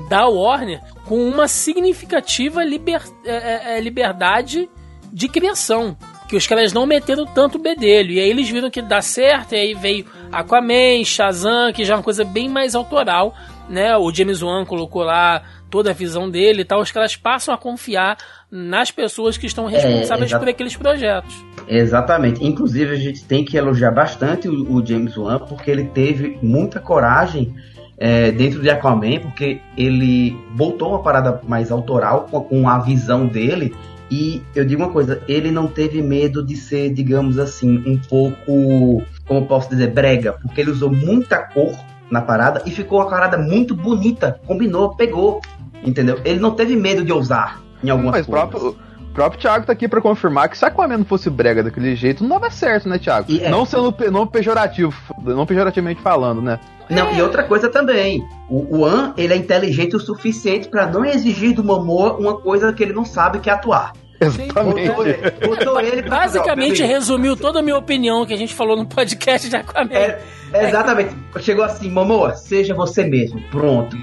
da 0.08 0.26
Warner 0.26 0.80
com 1.04 1.28
uma 1.28 1.48
significativa 1.48 2.62
liber- 2.64 3.02
é, 3.24 3.30
é, 3.74 3.78
é, 3.78 3.80
liberdade 3.80 4.70
de 5.12 5.28
criação. 5.28 5.96
Que 6.30 6.36
os 6.36 6.46
caras 6.46 6.72
não 6.72 6.86
meteram 6.86 7.26
tanto 7.26 7.58
o 7.58 7.60
bedelho. 7.60 8.12
E 8.12 8.20
aí 8.20 8.30
eles 8.30 8.48
viram 8.48 8.70
que 8.70 8.80
dá 8.80 9.02
certo, 9.02 9.52
e 9.52 9.58
aí 9.58 9.74
veio 9.74 10.06
Aquaman, 10.30 11.02
Shazam, 11.04 11.72
que 11.72 11.84
já 11.84 11.94
é 11.94 11.96
uma 11.96 12.04
coisa 12.04 12.24
bem 12.24 12.48
mais 12.48 12.76
autoral, 12.76 13.34
né? 13.68 13.96
O 13.96 14.14
James 14.14 14.40
Wan 14.40 14.64
colocou 14.64 15.02
lá 15.02 15.42
toda 15.68 15.90
a 15.90 15.92
visão 15.92 16.30
dele 16.30 16.62
e 16.62 16.64
tal. 16.64 16.80
Os 16.80 16.92
caras 16.92 17.16
passam 17.16 17.52
a 17.52 17.58
confiar 17.58 18.16
nas 18.48 18.92
pessoas 18.92 19.36
que 19.36 19.46
estão 19.46 19.66
responsáveis 19.66 20.30
exato. 20.30 20.44
por 20.44 20.48
aqueles 20.48 20.76
projetos. 20.76 21.34
Exatamente. 21.66 22.46
Inclusive, 22.46 22.94
a 22.94 22.98
gente 22.98 23.24
tem 23.24 23.44
que 23.44 23.56
elogiar 23.56 23.90
bastante 23.90 24.48
o, 24.48 24.72
o 24.72 24.86
James 24.86 25.16
Wan, 25.16 25.40
porque 25.40 25.68
ele 25.68 25.86
teve 25.86 26.38
muita 26.40 26.78
coragem 26.78 27.52
é, 27.98 28.30
dentro 28.30 28.62
de 28.62 28.70
Aquaman, 28.70 29.18
porque 29.18 29.60
ele 29.76 30.36
botou 30.52 30.90
uma 30.90 31.02
parada 31.02 31.40
mais 31.48 31.72
autoral 31.72 32.28
com, 32.30 32.40
com 32.40 32.68
a 32.68 32.78
visão 32.78 33.26
dele. 33.26 33.74
E 34.10 34.42
eu 34.54 34.64
digo 34.64 34.82
uma 34.82 34.90
coisa, 34.90 35.22
ele 35.28 35.50
não 35.50 35.68
teve 35.68 36.02
medo 36.02 36.44
de 36.44 36.56
ser, 36.56 36.90
digamos 36.92 37.38
assim, 37.38 37.78
um 37.86 37.96
pouco, 37.96 39.02
como 39.26 39.40
eu 39.40 39.46
posso 39.46 39.70
dizer, 39.70 39.92
brega, 39.92 40.32
porque 40.32 40.60
ele 40.60 40.70
usou 40.70 40.90
muita 40.90 41.38
cor 41.38 41.72
na 42.10 42.20
parada 42.20 42.62
e 42.66 42.70
ficou 42.70 42.98
uma 42.98 43.08
parada 43.08 43.38
muito 43.38 43.74
bonita, 43.74 44.40
combinou, 44.46 44.96
pegou, 44.96 45.40
entendeu? 45.84 46.20
Ele 46.24 46.40
não 46.40 46.50
teve 46.50 46.74
medo 46.74 47.04
de 47.04 47.12
ousar 47.12 47.60
em 47.84 47.88
algumas 47.88 48.12
Mas 48.12 48.26
coisas. 48.26 48.50
próprio, 48.50 48.76
o 49.10 49.12
próprio 49.12 49.40
Thiago 49.40 49.66
tá 49.66 49.72
aqui 49.72 49.88
pra 49.88 50.00
confirmar 50.00 50.48
que 50.48 50.56
se 50.56 50.64
Aquaman 50.64 50.98
não 50.98 51.04
fosse 51.04 51.28
brega 51.28 51.62
daquele 51.62 51.94
jeito, 51.96 52.22
não 52.22 52.30
dava 52.38 52.50
certo, 52.50 52.88
né, 52.88 52.98
Thiago? 52.98 53.30
E 53.30 53.42
é- 53.42 53.48
Não 53.50 53.64
sendo 53.66 53.92
pe- 53.92 54.10
não 54.10 54.26
pejorativo, 54.26 54.94
não 55.22 55.44
pejorativamente 55.44 56.00
falando, 56.00 56.40
né? 56.40 56.58
Não, 56.88 57.12
e 57.12 57.22
outra 57.22 57.42
coisa 57.44 57.68
também, 57.68 58.24
o, 58.48 58.78
o 58.78 58.84
An, 58.84 59.12
ele 59.16 59.32
é 59.32 59.36
inteligente 59.36 59.94
o 59.94 60.00
suficiente 60.00 60.68
pra 60.68 60.86
não 60.86 61.04
exigir 61.04 61.54
do 61.54 61.62
Momoa 61.62 62.16
uma 62.16 62.36
coisa 62.40 62.72
que 62.72 62.82
ele 62.82 62.92
não 62.92 63.04
sabe 63.04 63.38
que 63.38 63.48
é 63.48 63.52
atuar. 63.52 63.92
Exatamente. 64.20 64.88
Botou 64.88 65.06
ele, 65.06 65.30
botou 65.46 65.80
ele 65.80 66.02
Basicamente 66.02 66.82
resumiu 66.82 67.36
toda 67.36 67.60
a 67.60 67.62
minha 67.62 67.76
opinião 67.76 68.26
que 68.26 68.34
a 68.34 68.36
gente 68.36 68.54
falou 68.54 68.76
no 68.76 68.84
podcast 68.86 69.48
de 69.48 69.56
Aquaman. 69.56 69.88
É, 69.92 70.20
exatamente. 70.52 71.14
Chegou 71.40 71.64
assim, 71.64 71.90
Momoa, 71.90 72.34
seja 72.34 72.74
você 72.74 73.04
mesmo. 73.04 73.40
Pronto. 73.50 73.96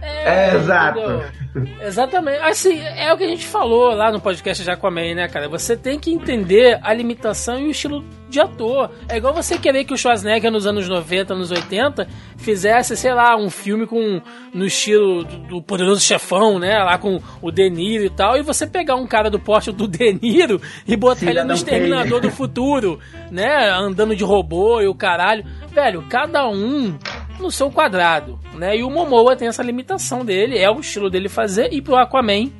É, 0.00 0.54
exato. 0.56 0.98
entendeu? 0.98 1.42
Exatamente. 1.80 2.38
Assim, 2.40 2.80
é 2.80 3.12
o 3.12 3.16
que 3.16 3.24
a 3.24 3.28
gente 3.28 3.46
falou 3.46 3.94
lá 3.94 4.10
no 4.10 4.20
podcast 4.20 4.62
de 4.62 4.70
Aquaman, 4.70 5.14
né, 5.14 5.28
cara? 5.28 5.48
Você 5.48 5.76
tem 5.76 5.98
que 5.98 6.10
entender 6.10 6.78
a 6.82 6.94
limitação 6.94 7.58
e 7.58 7.66
o 7.66 7.70
estilo 7.70 8.02
de 8.28 8.40
ator. 8.40 8.90
É 9.08 9.18
igual 9.18 9.34
você 9.34 9.58
querer 9.58 9.84
que 9.84 9.92
o 9.92 9.96
Schwarzenegger 9.96 10.50
nos 10.50 10.66
anos 10.66 10.88
90, 10.88 11.34
anos 11.34 11.50
80, 11.50 12.08
fizesse, 12.38 12.96
sei 12.96 13.12
lá, 13.12 13.36
um 13.36 13.50
filme 13.50 13.86
com 13.86 14.22
no 14.54 14.64
estilo 14.64 15.24
do, 15.24 15.36
do 15.38 15.62
Poderoso 15.62 16.00
Chefão, 16.00 16.58
né? 16.58 16.78
Lá 16.78 16.96
com 16.96 17.20
o 17.42 17.50
De 17.50 17.68
Niro 17.68 18.04
e 18.04 18.10
tal, 18.10 18.38
e 18.38 18.42
você 18.42 18.66
pegar 18.66 18.96
um 18.96 19.06
cara 19.06 19.28
do 19.28 19.38
porte 19.38 19.70
do 19.70 19.86
De 19.86 20.12
Niro 20.14 20.60
e 20.86 20.96
botar 20.96 21.30
ele 21.30 21.44
no 21.44 21.52
Exterminador 21.52 22.20
Kane. 22.20 22.30
do 22.30 22.30
Futuro, 22.30 22.98
né? 23.30 23.70
Andando 23.70 24.16
de 24.16 24.24
robô 24.24 24.80
e 24.80 24.86
o 24.88 24.94
caralho. 24.94 25.31
Velho, 25.72 26.04
cada 26.08 26.48
um 26.48 26.96
no 27.40 27.50
seu 27.50 27.70
quadrado, 27.70 28.38
né? 28.54 28.76
E 28.76 28.82
o 28.82 28.90
Momoa 28.90 29.34
tem 29.36 29.48
essa 29.48 29.62
limitação 29.62 30.24
dele, 30.24 30.58
é 30.58 30.70
o 30.70 30.80
estilo 30.80 31.08
dele 31.10 31.28
fazer, 31.28 31.72
e 31.72 31.80
pro 31.82 31.96
Aquaman 31.96 32.50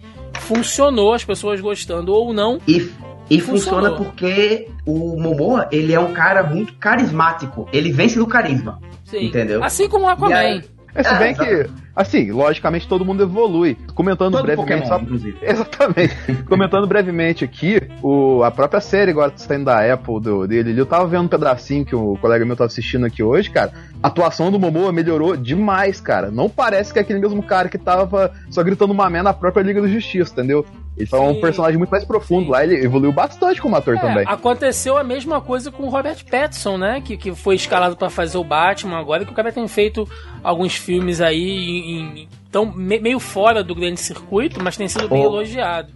funcionou, 0.40 1.12
as 1.14 1.24
pessoas 1.24 1.60
gostando 1.60 2.12
ou 2.12 2.32
não. 2.32 2.58
E, 2.66 2.90
e 3.30 3.40
funciona 3.40 3.92
porque 3.92 4.68
o 4.86 5.16
Momoa, 5.20 5.68
ele 5.70 5.92
é 5.92 6.00
um 6.00 6.12
cara 6.12 6.42
muito 6.42 6.74
carismático. 6.74 7.68
Ele 7.72 7.92
vence 7.92 8.18
no 8.18 8.26
carisma. 8.26 8.80
Sim. 9.04 9.26
Entendeu? 9.26 9.62
Assim 9.62 9.88
como 9.88 10.06
o 10.06 10.08
Aquaman. 10.08 10.34
Aí- 10.34 10.62
É, 10.94 11.02
se 11.02 11.14
bem 11.14 11.34
que, 11.34 11.70
assim, 11.96 12.30
logicamente 12.30 12.86
todo 12.86 13.04
mundo 13.04 13.22
evolui. 13.22 13.76
Comentando 13.94 14.32
Todo 14.32 14.44
brevemente, 14.44 14.82
Pokémon, 14.82 14.86
só, 14.86 15.02
inclusive. 15.02 15.38
Exatamente. 15.42 16.14
Comentando 16.46 16.86
brevemente 16.86 17.44
aqui, 17.44 17.80
o, 18.02 18.42
a 18.42 18.50
própria 18.50 18.80
série 18.80 19.10
agora 19.10 19.30
que 19.30 19.38
tá 19.38 19.46
saindo 19.46 19.64
da 19.64 19.92
Apple 19.92 20.20
do, 20.20 20.46
dele, 20.46 20.78
eu 20.78 20.86
tava 20.86 21.06
vendo 21.06 21.24
um 21.24 21.28
pedacinho 21.28 21.84
que 21.84 21.94
o 21.94 22.16
colega 22.20 22.44
meu 22.44 22.56
tava 22.56 22.68
assistindo 22.68 23.06
aqui 23.06 23.22
hoje, 23.22 23.50
cara. 23.50 23.72
A 24.02 24.08
atuação 24.08 24.50
do 24.50 24.58
Momoa 24.58 24.90
melhorou 24.92 25.36
demais, 25.36 26.00
cara. 26.00 26.30
Não 26.30 26.48
parece 26.48 26.92
que 26.92 26.98
é 26.98 27.02
aquele 27.02 27.20
mesmo 27.20 27.42
cara 27.42 27.68
que 27.68 27.78
tava 27.78 28.32
só 28.50 28.62
gritando 28.62 28.92
merda 28.94 29.22
na 29.22 29.32
própria 29.32 29.62
Liga 29.62 29.80
da 29.80 29.86
Justiça, 29.88 30.32
entendeu? 30.32 30.66
Ele 30.96 31.06
foi 31.06 31.20
um 31.20 31.34
Sim. 31.34 31.40
personagem 31.40 31.78
muito 31.78 31.90
mais 31.90 32.04
profundo 32.04 32.46
Sim. 32.46 32.50
lá, 32.50 32.64
ele 32.64 32.74
evoluiu 32.84 33.12
bastante 33.12 33.62
como 33.62 33.76
ator 33.76 33.96
É, 33.96 34.00
também. 34.00 34.24
aconteceu 34.26 34.98
a 34.98 35.04
mesma 35.04 35.40
coisa 35.40 35.70
com 35.70 35.84
o 35.84 35.88
Robert 35.88 36.18
Pattinson, 36.30 36.76
né? 36.76 37.00
Que, 37.00 37.16
que 37.16 37.34
foi 37.34 37.54
escalado 37.54 37.96
pra 37.96 38.10
fazer 38.10 38.36
o 38.38 38.44
Batman 38.44 38.98
agora, 38.98 39.24
que 39.24 39.30
o 39.32 39.34
cara 39.34 39.50
tem 39.52 39.66
feito 39.68 40.06
alguns 40.42 40.74
filmes 40.74 41.20
aí 41.20 41.40
em, 41.40 42.20
em- 42.22 42.28
tão 42.50 42.66
me- 42.66 43.00
meio 43.00 43.18
fora 43.20 43.62
do 43.64 43.74
grande 43.74 44.00
circuito, 44.00 44.62
mas 44.62 44.76
tem 44.76 44.86
sido 44.88 45.08
bem 45.08 45.22
Oh. 45.22 45.26
elogiado. 45.26 45.92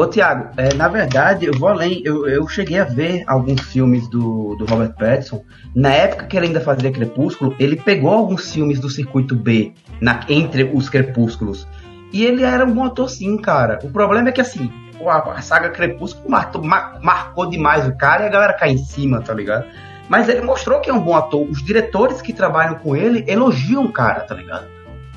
Ô, 0.00 0.06
Thiago, 0.06 0.48
é, 0.56 0.72
na 0.72 0.88
verdade, 0.88 1.44
eu 1.44 1.52
vou 1.58 1.68
além. 1.68 2.00
Eu, 2.06 2.26
eu 2.26 2.48
cheguei 2.48 2.80
a 2.80 2.84
ver 2.84 3.22
alguns 3.26 3.60
filmes 3.60 4.08
do, 4.08 4.56
do 4.56 4.64
Robert 4.64 4.94
Pattinson. 4.94 5.44
Na 5.74 5.92
época 5.92 6.24
que 6.24 6.38
ele 6.38 6.46
ainda 6.46 6.60
fazia 6.62 6.90
Crepúsculo, 6.90 7.54
ele 7.58 7.76
pegou 7.76 8.10
alguns 8.10 8.50
filmes 8.50 8.80
do 8.80 8.88
circuito 8.88 9.36
B 9.36 9.74
na, 10.00 10.20
entre 10.26 10.64
os 10.72 10.88
Crepúsculos. 10.88 11.68
E 12.14 12.24
ele 12.24 12.42
era 12.44 12.64
um 12.64 12.72
bom 12.72 12.84
ator, 12.86 13.10
sim, 13.10 13.36
cara. 13.36 13.78
O 13.82 13.90
problema 13.90 14.30
é 14.30 14.32
que, 14.32 14.40
assim, 14.40 14.72
a, 15.06 15.32
a 15.32 15.42
saga 15.42 15.68
Crepúsculo 15.68 16.30
marcou, 16.30 16.64
ma- 16.64 16.98
marcou 17.02 17.50
demais 17.50 17.86
o 17.86 17.94
cara 17.94 18.24
e 18.24 18.26
a 18.28 18.30
galera 18.30 18.54
cai 18.54 18.70
em 18.70 18.78
cima, 18.78 19.20
tá 19.20 19.34
ligado? 19.34 19.66
Mas 20.08 20.30
ele 20.30 20.40
mostrou 20.40 20.80
que 20.80 20.88
é 20.88 20.94
um 20.94 21.02
bom 21.02 21.14
ator. 21.14 21.46
Os 21.46 21.62
diretores 21.62 22.22
que 22.22 22.32
trabalham 22.32 22.76
com 22.76 22.96
ele 22.96 23.22
elogiam 23.28 23.84
o 23.84 23.92
cara, 23.92 24.20
tá 24.20 24.34
ligado? 24.34 24.66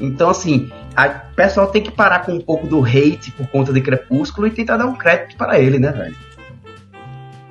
Então, 0.01 0.29
assim, 0.29 0.69
o 0.95 1.35
pessoal 1.35 1.67
tem 1.67 1.81
que 1.81 1.91
parar 1.91 2.25
com 2.25 2.33
um 2.33 2.41
pouco 2.41 2.67
do 2.67 2.83
hate 2.83 3.31
por 3.31 3.47
conta 3.47 3.73
de 3.73 3.81
Crepúsculo 3.81 4.47
e 4.47 4.51
tentar 4.51 4.77
dar 4.77 4.85
um 4.85 4.95
crédito 4.95 5.35
para 5.35 5.59
ele, 5.59 5.79
né, 5.79 5.91
velho? 5.91 6.15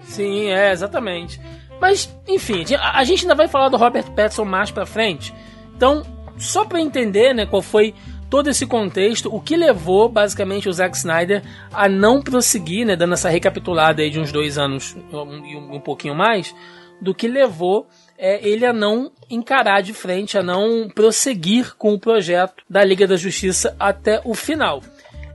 Sim, 0.02 0.48
é, 0.48 0.70
exatamente. 0.70 1.40
Mas, 1.80 2.14
enfim, 2.28 2.64
a, 2.80 3.02
gente 3.02 3.22
ainda 3.22 3.34
vai 3.34 3.48
falar 3.48 3.68
do 3.68 3.76
Robert 3.76 4.10
Pattinson 4.12 4.44
mais 4.44 4.70
pra 4.70 4.86
frente. 4.86 5.34
Então, 5.74 6.02
só 6.38 6.64
pra 6.64 6.80
entender, 6.80 7.34
né, 7.34 7.44
qual 7.44 7.60
foi 7.60 7.94
todo 8.30 8.48
esse 8.48 8.64
contexto, 8.66 9.34
o 9.34 9.40
que 9.40 9.56
levou, 9.56 10.08
basicamente, 10.08 10.68
o 10.68 10.72
Zack 10.72 10.96
Snyder 10.96 11.42
a 11.72 11.88
não 11.88 12.22
prosseguir, 12.22 12.86
né, 12.86 12.94
dando 12.94 13.14
essa 13.14 13.28
recapitulada 13.28 14.00
aí 14.00 14.10
de 14.10 14.20
uns 14.20 14.30
dois 14.30 14.56
anos 14.58 14.96
e 15.10 15.56
um, 15.56 15.74
um 15.74 15.80
pouquinho 15.80 16.14
mais, 16.14 16.54
do 17.00 17.14
que 17.14 17.26
levou 17.26 17.88
é, 18.22 18.48
ele 18.48 18.64
a 18.64 18.72
não 18.72 19.10
encarar 19.28 19.80
de 19.80 19.92
frente, 19.92 20.38
a 20.38 20.44
não 20.44 20.88
prosseguir 20.88 21.74
com 21.76 21.92
o 21.92 21.98
projeto 21.98 22.62
da 22.70 22.84
Liga 22.84 23.04
da 23.04 23.16
Justiça 23.16 23.74
até 23.80 24.20
o 24.24 24.32
final. 24.32 24.80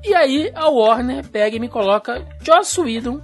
E 0.05 0.15
aí 0.15 0.49
a 0.55 0.69
Warner 0.69 1.27
pega 1.27 1.57
e 1.57 1.59
me 1.59 1.67
coloca 1.67 2.25
Joss 2.41 2.79
Whedon, 2.79 3.19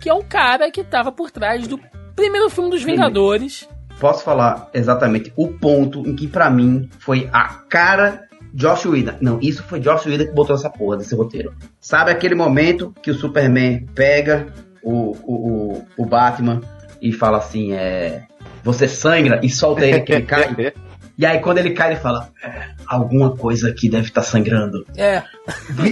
que 0.00 0.10
é 0.10 0.12
o 0.12 0.24
cara 0.24 0.68
que 0.68 0.80
estava 0.80 1.12
por 1.12 1.30
trás 1.30 1.68
do 1.68 1.78
primeiro 2.16 2.50
filme 2.50 2.70
dos 2.70 2.82
Vingadores. 2.82 3.68
Posso 4.00 4.24
falar 4.24 4.68
exatamente 4.74 5.32
o 5.36 5.46
ponto 5.46 6.00
em 6.00 6.16
que, 6.16 6.26
pra 6.26 6.50
mim, 6.50 6.90
foi 6.98 7.30
a 7.32 7.44
cara 7.70 8.24
Josh 8.52 8.84
Whedon. 8.84 9.14
Não, 9.20 9.38
isso 9.40 9.62
foi 9.62 9.78
Josh 9.78 10.06
Whedon 10.06 10.26
que 10.26 10.32
botou 10.32 10.56
essa 10.56 10.68
porra 10.68 10.96
desse 10.96 11.14
roteiro. 11.14 11.54
Sabe 11.78 12.10
aquele 12.10 12.34
momento 12.34 12.92
que 13.00 13.12
o 13.12 13.14
Superman 13.14 13.86
pega 13.94 14.52
o, 14.82 15.12
o, 15.22 15.34
o, 15.34 15.86
o 15.98 16.04
Batman 16.04 16.60
e 17.00 17.12
fala 17.12 17.38
assim, 17.38 17.74
é... 17.74 18.24
Você 18.64 18.88
sangra 18.88 19.38
e 19.42 19.48
solta 19.50 19.86
ele 19.86 20.00
que 20.00 20.12
ele 20.12 20.22
cai. 20.22 20.74
E 21.16 21.24
aí 21.24 21.38
quando 21.38 21.58
ele 21.58 21.70
cai, 21.70 21.92
ele 21.92 22.00
fala, 22.00 22.28
"É, 22.42 22.70
alguma 22.88 23.36
coisa 23.36 23.68
aqui 23.68 23.88
deve 23.88 24.08
estar 24.08 24.22
sangrando. 24.22 24.84
É, 24.96 25.22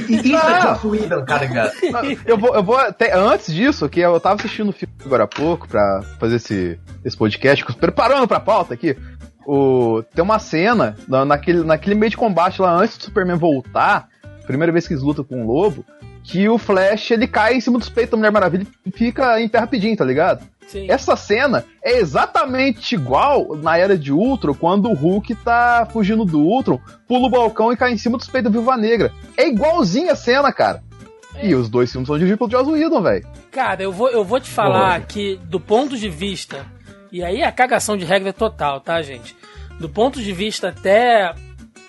E, 0.09 0.17
isso 0.17 0.35
é 0.35 0.37
Ah! 0.37 0.73
Josh 0.73 0.85
Whedon, 0.85 1.25
cara? 1.25 1.73
Eu 2.26 2.37
vou, 2.37 2.57
eu 2.57 2.62
vou 2.64 2.76
até 2.76 3.17
antes 3.17 3.55
disso, 3.55 3.88
que 3.88 4.00
eu 4.00 4.19
tava 4.19 4.35
assistindo 4.35 4.71
o 4.71 4.73
filme 4.73 4.93
agora 5.07 5.23
há 5.23 5.29
pouco 5.29 5.69
pra 5.69 6.02
fazer 6.19 6.37
esse, 6.37 6.76
esse 7.05 7.17
podcast, 7.17 7.64
preparando 7.76 8.26
pra 8.26 8.41
pauta 8.41 8.75
aqui. 8.75 8.97
O, 9.47 10.02
tem 10.12 10.25
uma 10.25 10.41
cena 10.41 10.97
na- 11.07 11.25
naquele, 11.25 11.62
naquele 11.62 11.95
meio 11.95 12.11
de 12.11 12.17
combate 12.17 12.61
lá 12.61 12.73
antes 12.75 12.97
do 12.99 13.05
Superman 13.05 13.37
voltar, 13.37 14.09
primeira 14.45 14.73
vez 14.73 14.88
que 14.88 14.93
eles 14.95 15.05
lutam 15.05 15.25
com 15.25 15.45
o 15.45 15.47
lobo, 15.47 15.85
que 16.25 16.49
o 16.49 16.59
Flash 16.59 17.12
ele 17.12 17.29
cai 17.29 17.55
em 17.55 17.61
cima 17.61 17.79
dos 17.79 17.88
peitos 17.88 18.11
da 18.11 18.17
Mulher 18.17 18.33
Maravilha 18.33 18.67
e 18.85 18.91
fica 18.91 19.41
em 19.41 19.49
pé 19.49 19.59
rapidinho, 19.59 19.97
tá 19.97 20.05
ligado? 20.05 20.45
Sim. 20.66 20.87
Essa 20.90 21.16
cena 21.16 21.64
é 21.83 21.99
exatamente 21.99 22.95
igual 22.95 23.57
na 23.57 23.76
era 23.76 23.97
de 23.97 24.12
Ultron, 24.12 24.54
quando 24.54 24.88
o 24.88 24.95
Hulk 24.95 25.35
tá 25.37 25.87
fugindo 25.92 26.25
do 26.25 26.40
Ultron, 26.40 26.81
pula 27.07 27.26
o 27.26 27.31
balcão 27.31 27.73
e 27.73 27.76
cai 27.76 27.92
em 27.92 27.99
cima 27.99 28.19
dos 28.19 28.28
peitos 28.28 28.50
da 28.50 28.59
Viúva 28.59 28.76
Negra. 28.76 29.12
É 29.37 29.49
igualzinha 29.49 30.12
a 30.12 30.16
cena, 30.16 30.52
cara. 30.52 30.83
E 31.42 31.54
os 31.54 31.69
dois 31.69 31.90
filmes 31.90 32.07
são 32.07 32.16
dirigidos 32.16 32.38
pelo 32.38 32.50
Joss 32.50 32.71
Whedon, 32.71 33.02
velho. 33.02 33.26
Cara, 33.50 33.83
eu 33.83 33.92
vou, 33.92 34.09
eu 34.09 34.25
vou 34.25 34.40
te 34.40 34.50
falar 34.50 34.95
Olha. 34.95 35.00
que, 35.00 35.37
do 35.45 35.59
ponto 35.59 35.97
de 35.97 36.09
vista. 36.09 36.66
E 37.11 37.23
aí 37.23 37.42
a 37.42 37.52
cagação 37.52 37.97
de 37.97 38.04
regra 38.04 38.31
é 38.31 38.33
total, 38.33 38.81
tá, 38.81 39.00
gente? 39.02 39.37
Do 39.78 39.88
ponto 39.88 40.21
de 40.21 40.33
vista 40.33 40.69
até 40.69 41.35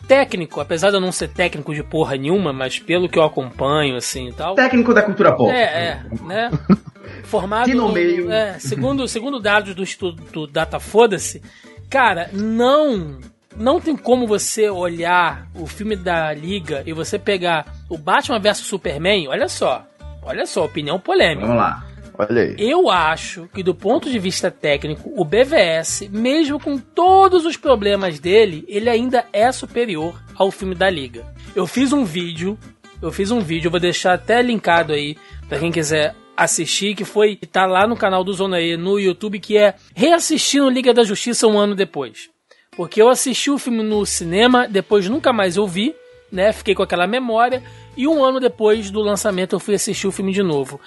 técnico, 0.07 0.59
apesar 0.59 0.89
de 0.89 0.97
eu 0.97 1.01
não 1.01 1.11
ser 1.11 1.29
técnico 1.29 1.73
de 1.73 1.83
porra 1.83 2.15
nenhuma, 2.17 2.51
mas 2.51 2.79
pelo 2.79 3.07
que 3.07 3.17
eu 3.17 3.23
acompanho, 3.23 3.95
assim 3.95 4.29
e 4.29 4.33
tal. 4.33 4.55
Técnico 4.55 4.93
da 4.93 5.01
cultura 5.01 5.33
pop. 5.35 5.49
É, 5.49 5.63
é, 5.63 6.03
né? 6.23 6.51
Formado 7.23 7.65
Que 7.65 7.75
no 7.75 7.91
meio. 7.91 8.31
É, 8.31 8.59
segundo, 8.59 9.07
segundo 9.07 9.39
dados 9.39 9.73
do 9.73 9.83
Instituto 9.83 10.45
Data 10.47 10.79
Foda-se, 10.79 11.41
cara, 11.89 12.29
não 12.33 13.19
não 13.55 13.79
tem 13.79 13.95
como 13.95 14.25
você 14.25 14.69
olhar 14.69 15.47
o 15.55 15.67
filme 15.67 15.95
da 15.95 16.33
Liga 16.33 16.83
e 16.85 16.93
você 16.93 17.19
pegar 17.19 17.65
o 17.89 17.97
Batman 17.97 18.39
vs 18.39 18.57
Superman, 18.57 19.27
olha 19.27 19.47
só. 19.47 19.85
Olha 20.23 20.45
só, 20.45 20.65
opinião 20.65 20.99
polêmica. 20.99 21.47
Vamos 21.47 21.61
lá. 21.61 21.85
Olha 22.17 22.43
aí. 22.43 22.55
Eu 22.57 22.89
acho 22.89 23.49
que 23.53 23.63
do 23.63 23.73
ponto 23.73 24.09
de 24.09 24.19
vista 24.19 24.49
técnico, 24.49 25.11
o 25.15 25.25
BVS, 25.25 26.07
mesmo 26.09 26.59
com 26.59 26.77
todos 26.77 27.45
os 27.45 27.57
problemas 27.57 28.19
dele, 28.19 28.63
ele 28.67 28.89
ainda 28.89 29.25
é 29.33 29.51
superior 29.51 30.21
ao 30.35 30.51
filme 30.51 30.75
da 30.75 30.89
Liga. 30.89 31.25
Eu 31.55 31.67
fiz 31.67 31.91
um 31.91 32.05
vídeo, 32.05 32.57
eu 33.01 33.11
fiz 33.11 33.31
um 33.31 33.39
vídeo, 33.39 33.67
eu 33.67 33.71
vou 33.71 33.79
deixar 33.79 34.13
até 34.13 34.41
linkado 34.41 34.93
aí 34.93 35.17
pra 35.49 35.59
quem 35.59 35.71
quiser 35.71 36.15
assisti, 36.35 36.95
que 36.95 37.05
foi 37.05 37.35
tá 37.35 37.65
lá 37.65 37.87
no 37.87 37.95
canal 37.95 38.23
do 38.23 38.33
Zona 38.33 38.59
E 38.59 38.75
no 38.77 38.99
YouTube, 38.99 39.39
que 39.39 39.57
é 39.57 39.75
reassistindo 39.95 40.69
Liga 40.69 40.93
da 40.93 41.03
Justiça 41.03 41.47
um 41.47 41.57
ano 41.57 41.75
depois. 41.75 42.29
Porque 42.75 43.01
eu 43.01 43.09
assisti 43.09 43.51
o 43.51 43.57
filme 43.57 43.83
no 43.83 44.05
cinema, 44.05 44.67
depois 44.67 45.07
nunca 45.07 45.31
mais 45.31 45.57
eu 45.57 45.67
vi, 45.67 45.95
né? 46.31 46.51
Fiquei 46.51 46.73
com 46.73 46.81
aquela 46.81 47.05
memória 47.05 47.63
e 47.95 48.07
um 48.07 48.23
ano 48.23 48.39
depois 48.39 48.89
do 48.89 48.99
lançamento 48.99 49.55
eu 49.55 49.59
fui 49.59 49.75
assistir 49.75 50.07
o 50.07 50.11
filme 50.11 50.33
de 50.33 50.41
novo. 50.41 50.79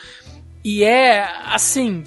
E 0.64 0.82
é 0.82 1.28
assim, 1.44 2.02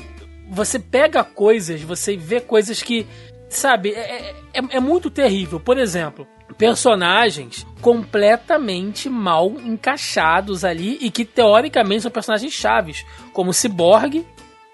você 0.49 0.77
pega 0.77 1.23
coisas, 1.23 1.81
você 1.81 2.17
vê 2.17 2.41
coisas 2.41 2.83
que, 2.83 3.07
sabe, 3.47 3.91
é, 3.91 4.35
é, 4.53 4.61
é 4.71 4.79
muito 4.81 5.09
terrível. 5.09 5.59
Por 5.59 5.77
exemplo, 5.77 6.27
personagens 6.59 7.65
completamente 7.81 9.09
mal 9.09 9.49
encaixados 9.63 10.65
ali 10.65 10.97
e 10.99 11.09
que 11.09 11.23
teoricamente 11.23 12.01
são 12.01 12.11
personagens 12.11 12.51
chaves, 12.51 13.05
como 13.31 13.53
Cyborg, 13.53 14.27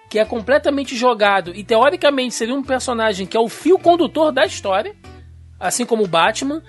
que 0.10 0.18
é 0.18 0.26
completamente 0.26 0.96
jogado 0.96 1.54
e 1.54 1.64
teoricamente 1.64 2.34
seria 2.34 2.56
um 2.56 2.64
personagem 2.64 3.28
que 3.28 3.38
é 3.38 3.40
o 3.40 3.48
fio 3.48 3.78
condutor 3.78 4.32
da 4.32 4.48
história, 4.48 4.96
assim 5.60 5.86
como 5.86 6.04
o 6.04 6.08
Batman, 6.08 6.64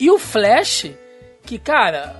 e 0.00 0.10
o 0.10 0.18
Flash, 0.18 0.90
que 1.42 1.58
cara, 1.58 2.16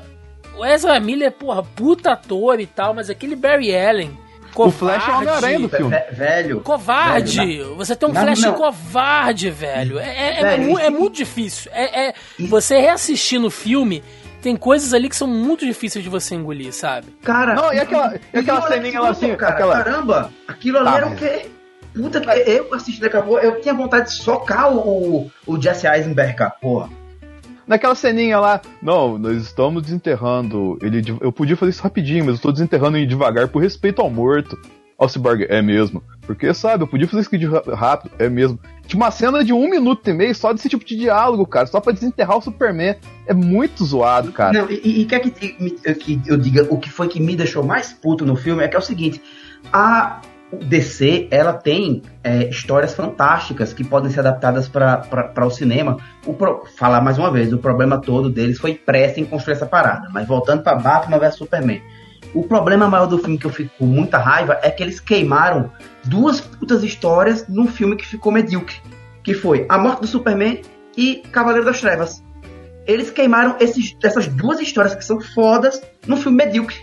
o 0.54 0.66
Ezra 0.66 1.00
Miller, 1.00 1.32
porra, 1.32 1.62
puta 1.62 2.12
ator 2.12 2.60
e 2.60 2.66
tal, 2.66 2.92
mas 2.92 3.08
aquele 3.08 3.36
Barry 3.36 3.74
Allen 3.74 4.23
O 4.56 4.70
Flash 4.70 5.08
é 5.08 5.10
o 5.10 5.16
Homem-Aranha 5.16 5.58
do 5.60 5.68
filme. 5.68 5.90
Ve- 5.96 6.14
Velho. 6.16 6.60
Covarde! 6.60 7.36
Velho, 7.38 7.74
você 7.76 7.96
tem 7.96 8.08
um 8.08 8.12
Não, 8.12 8.22
Flash 8.22 8.40
não. 8.42 8.54
covarde, 8.54 9.50
velho. 9.50 9.98
É, 9.98 10.04
é- 10.08 10.38
é 10.38 10.42
Velho, 10.42 10.70
isso- 10.70 10.78
é 10.80 10.90
muito 10.90 11.16
difícil. 11.16 11.70
É, 11.74 12.08
é- 12.08 12.14
você 12.48 12.78
reassistindo 12.78 13.46
o 13.46 13.50
filme, 13.50 14.02
tem 14.40 14.56
coisas 14.56 14.92
ali 14.92 15.08
que 15.08 15.16
são 15.16 15.26
muito 15.26 15.64
difíceis 15.66 16.02
de 16.04 16.10
você 16.10 16.34
engolir, 16.34 16.72
sabe? 16.72 17.08
Cara, 17.22 17.54
Não, 17.54 17.72
e 17.72 17.78
aquela- 17.80 18.14
e 18.32 18.38
aquela 18.38 18.68
ceninha 18.68 19.00
lá 19.00 19.08
assim, 19.10 19.34
cara, 19.34 19.52
aquela- 19.54 19.82
Caramba, 19.82 20.30
aquilo 20.46 20.78
ali 20.78 20.86
Tá, 20.90 20.96
era 20.96 21.06
o 21.08 21.16
quê? 21.16 21.46
Puta 21.94 22.20
que 22.20 22.28
eu 22.50 22.74
assisti 22.74 23.00
daqui 23.00 23.16
a 23.16 23.22
pouco, 23.22 23.38
eu 23.38 23.60
tinha 23.60 23.72
vontade 23.72 24.10
de 24.10 24.16
socar 24.16 24.72
o, 24.74 25.30
o 25.46 25.60
Jesse 25.62 25.86
Eisenberg, 25.86 26.34
cara, 26.34 26.50
porra. 26.50 26.88
Naquela 27.66 27.94
ceninha 27.94 28.38
lá, 28.38 28.60
não, 28.82 29.18
nós 29.18 29.42
estamos 29.42 29.82
desenterrando. 29.82 30.78
Ele, 30.82 31.02
eu 31.20 31.32
podia 31.32 31.56
fazer 31.56 31.70
isso 31.70 31.82
rapidinho, 31.82 32.24
mas 32.24 32.28
eu 32.28 32.34
estou 32.34 32.52
desenterrando 32.52 32.96
ele 32.96 33.06
devagar 33.06 33.48
por 33.48 33.62
respeito 33.62 34.02
ao 34.02 34.10
morto. 34.10 34.58
Ao 34.96 35.08
Cyborg, 35.08 35.44
é 35.48 35.60
mesmo. 35.60 36.02
Porque, 36.22 36.54
sabe, 36.54 36.84
eu 36.84 36.86
podia 36.86 37.08
fazer 37.08 37.22
isso 37.22 37.74
rápido, 37.74 38.12
é 38.18 38.28
mesmo. 38.28 38.58
Tinha 38.86 39.02
uma 39.02 39.10
cena 39.10 39.44
de 39.44 39.52
um 39.52 39.68
minuto 39.68 40.08
e 40.08 40.12
meio 40.12 40.34
só 40.34 40.52
desse 40.52 40.68
tipo 40.68 40.84
de 40.84 40.96
diálogo, 40.96 41.44
cara, 41.46 41.66
só 41.66 41.80
pra 41.80 41.92
desenterrar 41.92 42.38
o 42.38 42.40
Superman. 42.40 42.94
É 43.26 43.34
muito 43.34 43.84
zoado, 43.84 44.30
cara. 44.30 44.52
Não, 44.52 44.70
e, 44.70 45.00
e 45.02 45.04
quer 45.04 45.20
que, 45.20 45.30
que 45.30 46.22
eu 46.26 46.36
diga 46.36 46.66
o 46.70 46.78
que 46.78 46.90
foi 46.90 47.08
que 47.08 47.20
me 47.20 47.34
deixou 47.34 47.64
mais 47.64 47.92
puto 47.92 48.24
no 48.24 48.36
filme 48.36 48.62
é 48.62 48.68
que 48.68 48.76
é 48.76 48.78
o 48.78 48.82
seguinte: 48.82 49.20
a 49.72 50.20
DC 50.56 51.28
ela 51.30 51.52
tem 51.52 52.02
é, 52.22 52.48
histórias 52.48 52.94
fantásticas 52.94 53.72
que 53.72 53.82
podem 53.84 54.10
ser 54.10 54.20
adaptadas 54.20 54.68
para 54.68 55.46
o 55.46 55.50
cinema. 55.50 55.96
O 56.26 56.34
pro- 56.34 56.64
falar 56.76 57.00
mais 57.00 57.18
uma 57.18 57.30
vez, 57.30 57.52
o 57.52 57.58
problema 57.58 58.00
todo 58.00 58.30
deles 58.30 58.58
foi 58.58 58.74
pressa 58.74 59.20
em 59.20 59.24
construir 59.24 59.54
essa 59.54 59.66
parada. 59.66 60.08
Mas 60.12 60.26
voltando 60.26 60.62
para 60.62 60.76
Batman 60.76 61.18
vs 61.18 61.34
Superman. 61.36 61.80
O 62.34 62.42
problema 62.42 62.88
maior 62.88 63.06
do 63.06 63.18
filme 63.18 63.38
que 63.38 63.46
eu 63.46 63.50
fico 63.50 63.70
com 63.78 63.86
muita 63.86 64.18
raiva 64.18 64.58
é 64.62 64.70
que 64.70 64.82
eles 64.82 64.98
queimaram 64.98 65.70
duas 66.04 66.40
putas 66.40 66.82
histórias 66.82 67.46
num 67.48 67.66
filme 67.68 67.96
que 67.96 68.06
ficou 68.06 68.32
medíocre. 68.32 68.76
Que 69.22 69.34
foi 69.34 69.66
A 69.68 69.78
Morte 69.78 70.00
do 70.00 70.06
Superman 70.06 70.60
e 70.96 71.16
Cavaleiro 71.30 71.64
das 71.64 71.80
Trevas. 71.80 72.22
Eles 72.86 73.10
queimaram 73.10 73.56
esses- 73.60 73.96
essas 74.02 74.26
duas 74.26 74.60
histórias 74.60 74.94
que 74.94 75.04
são 75.04 75.20
fodas 75.20 75.80
num 76.06 76.16
filme 76.16 76.44
medíocre. 76.44 76.76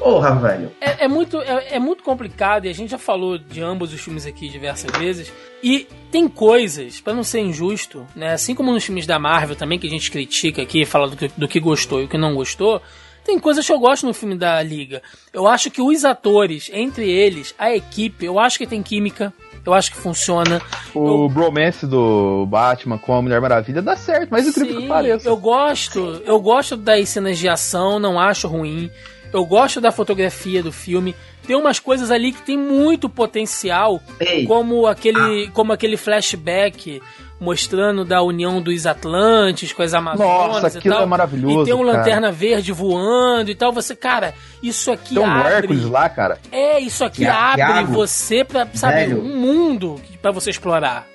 Porra, 0.00 0.34
velho. 0.34 0.72
É, 0.80 1.04
é 1.04 1.08
muito, 1.08 1.40
é, 1.42 1.76
é 1.76 1.78
muito 1.78 2.02
complicado 2.02 2.64
e 2.64 2.70
a 2.70 2.74
gente 2.74 2.90
já 2.90 2.98
falou 2.98 3.36
de 3.36 3.62
ambos 3.62 3.92
os 3.92 4.00
filmes 4.00 4.24
aqui 4.24 4.48
diversas 4.48 4.90
vezes. 4.98 5.30
E 5.62 5.86
tem 6.10 6.26
coisas, 6.26 7.00
pra 7.00 7.12
não 7.12 7.22
ser 7.22 7.40
injusto, 7.40 8.06
né? 8.16 8.32
Assim 8.32 8.54
como 8.54 8.72
nos 8.72 8.82
filmes 8.82 9.06
da 9.06 9.18
Marvel 9.18 9.54
também, 9.54 9.78
que 9.78 9.86
a 9.86 9.90
gente 9.90 10.10
critica 10.10 10.62
aqui, 10.62 10.86
fala 10.86 11.08
do 11.08 11.16
que, 11.16 11.28
do 11.36 11.46
que 11.46 11.60
gostou 11.60 12.00
e 12.00 12.04
o 12.04 12.08
que 12.08 12.16
não 12.16 12.34
gostou. 12.34 12.80
Tem 13.24 13.38
coisas 13.38 13.66
que 13.66 13.72
eu 13.72 13.78
gosto 13.78 14.06
no 14.06 14.14
filme 14.14 14.34
da 14.34 14.62
Liga. 14.62 15.02
Eu 15.32 15.46
acho 15.46 15.70
que 15.70 15.82
os 15.82 16.04
atores, 16.04 16.70
entre 16.72 17.08
eles, 17.08 17.54
a 17.58 17.70
equipe, 17.70 18.24
eu 18.24 18.38
acho 18.38 18.58
que 18.58 18.66
tem 18.66 18.82
química. 18.82 19.32
Eu 19.64 19.74
acho 19.74 19.90
que 19.92 19.98
funciona. 19.98 20.60
O 20.94 21.28
bromance 21.28 21.86
do 21.86 22.46
Batman 22.46 22.96
com 22.96 23.14
a 23.14 23.20
Mulher 23.20 23.42
Maravilha 23.42 23.82
dá 23.82 23.94
certo, 23.94 24.30
mas 24.30 24.46
incrível 24.48 24.80
que 24.80 24.88
pareça. 24.88 25.28
Eu 25.28 25.36
gosto, 25.36 26.22
eu 26.24 26.40
gosto 26.40 26.78
das 26.78 27.10
cenas 27.10 27.38
de 27.38 27.46
ação, 27.46 27.98
não 27.98 28.18
acho 28.18 28.48
ruim. 28.48 28.90
Eu 29.32 29.44
gosto 29.44 29.80
da 29.80 29.92
fotografia 29.92 30.62
do 30.62 30.72
filme. 30.72 31.14
Tem 31.46 31.56
umas 31.56 31.78
coisas 31.78 32.10
ali 32.10 32.32
que 32.32 32.42
tem 32.42 32.56
muito 32.58 33.08
potencial, 33.08 34.00
Ei, 34.18 34.46
como 34.46 34.86
aquele, 34.86 35.48
como 35.52 35.72
aquele 35.72 35.96
flashback 35.96 37.00
mostrando 37.40 38.04
da 38.04 38.22
união 38.22 38.60
dos 38.60 38.86
Atlantes 38.86 39.72
com 39.72 39.82
as 39.82 39.94
Amazonas 39.94 40.62
Nossa, 40.62 40.76
e 40.76 40.78
aquilo 40.78 40.94
tal. 40.94 41.02
é 41.04 41.06
maravilhoso, 41.06 41.62
E 41.62 41.64
tem 41.64 41.74
um 41.74 41.84
cara. 41.86 41.98
lanterna 41.98 42.30
verde 42.30 42.70
voando 42.72 43.50
e 43.50 43.54
tal. 43.54 43.72
Você, 43.72 43.96
cara, 43.96 44.34
isso 44.62 44.92
aqui 44.92 45.14
Tem 45.14 45.22
um 45.22 45.26
abre. 45.30 45.52
Hércules 45.54 45.84
lá, 45.86 46.08
cara. 46.08 46.38
É, 46.52 46.78
isso 46.78 47.02
aqui 47.02 47.18
Que 47.18 47.24
que 47.24 47.30
abre 47.30 47.62
abre. 47.62 47.84
você 47.94 48.44
pra, 48.44 48.66
sabe, 48.74 48.94
Velho. 49.06 49.22
um 49.22 49.36
mundo 49.38 49.98
pra 50.20 50.30
você 50.30 50.50
explorar. 50.50 51.06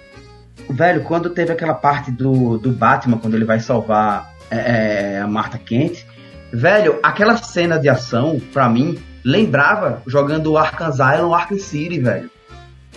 velho, 0.69 1.03
quando 1.03 1.29
teve 1.29 1.51
aquela 1.53 1.75
parte 1.75 2.09
do, 2.11 2.57
do 2.57 2.71
Batman, 2.71 3.17
quando 3.19 3.35
ele 3.35 3.45
vai 3.45 3.59
salvar 3.59 4.33
é, 4.49 5.17
é, 5.17 5.21
a 5.21 5.27
Martha 5.27 5.59
Kent, 5.59 6.05
velho, 6.51 6.99
aquela 7.03 7.37
cena 7.37 7.77
de 7.79 7.89
ação, 7.89 8.39
pra 8.53 8.69
mim, 8.69 8.97
lembrava 9.23 10.01
jogando 10.07 10.51
o 10.51 10.57
Arkham 10.57 10.87
Asylum, 10.87 11.33
Arkham 11.33 11.59
City, 11.59 11.99
velho. 11.99 12.29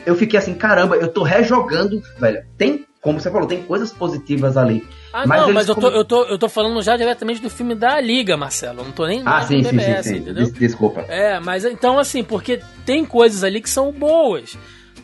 Eu 0.07 0.15
fiquei 0.17 0.39
assim, 0.39 0.55
caramba, 0.55 0.97
eu 0.97 1.09
tô 1.09 1.23
rejogando, 1.23 2.03
velho. 2.19 2.43
Tem, 2.57 2.87
como 3.01 3.21
você 3.21 3.31
falou, 3.31 3.47
tem 3.47 3.63
coisas 3.63 3.93
positivas 3.93 4.57
ali. 4.57 4.87
Ah, 5.13 5.25
Mas 5.27 5.41
não, 5.43 5.53
mas 5.53 5.69
eu 5.69 5.75
tô, 5.75 5.89
eu, 5.89 6.05
tô, 6.05 6.25
eu 6.25 6.39
tô 6.39 6.49
falando 6.49 6.81
já 6.83 6.97
diretamente 6.97 7.41
do 7.43 7.51
filme 7.51 7.75
da 7.75 8.01
Liga, 8.01 8.37
Marcelo. 8.37 8.81
Eu 8.81 8.85
não 8.85 8.93
tô 8.93 9.07
nem 9.07 9.23
Ah, 9.27 9.43
sim, 9.43 9.63
sim, 9.63 9.79
sim, 9.79 10.03
sim. 10.03 10.21
Des- 10.33 10.53
Desculpa. 10.53 11.01
É, 11.09 11.41
mas 11.41 11.65
então 11.65 11.99
assim, 11.99 12.23
porque 12.23 12.61
tem 12.87 13.05
coisas 13.05 13.43
ali 13.45 13.61
que 13.61 13.69
são 13.71 13.91
boas. 13.93 14.57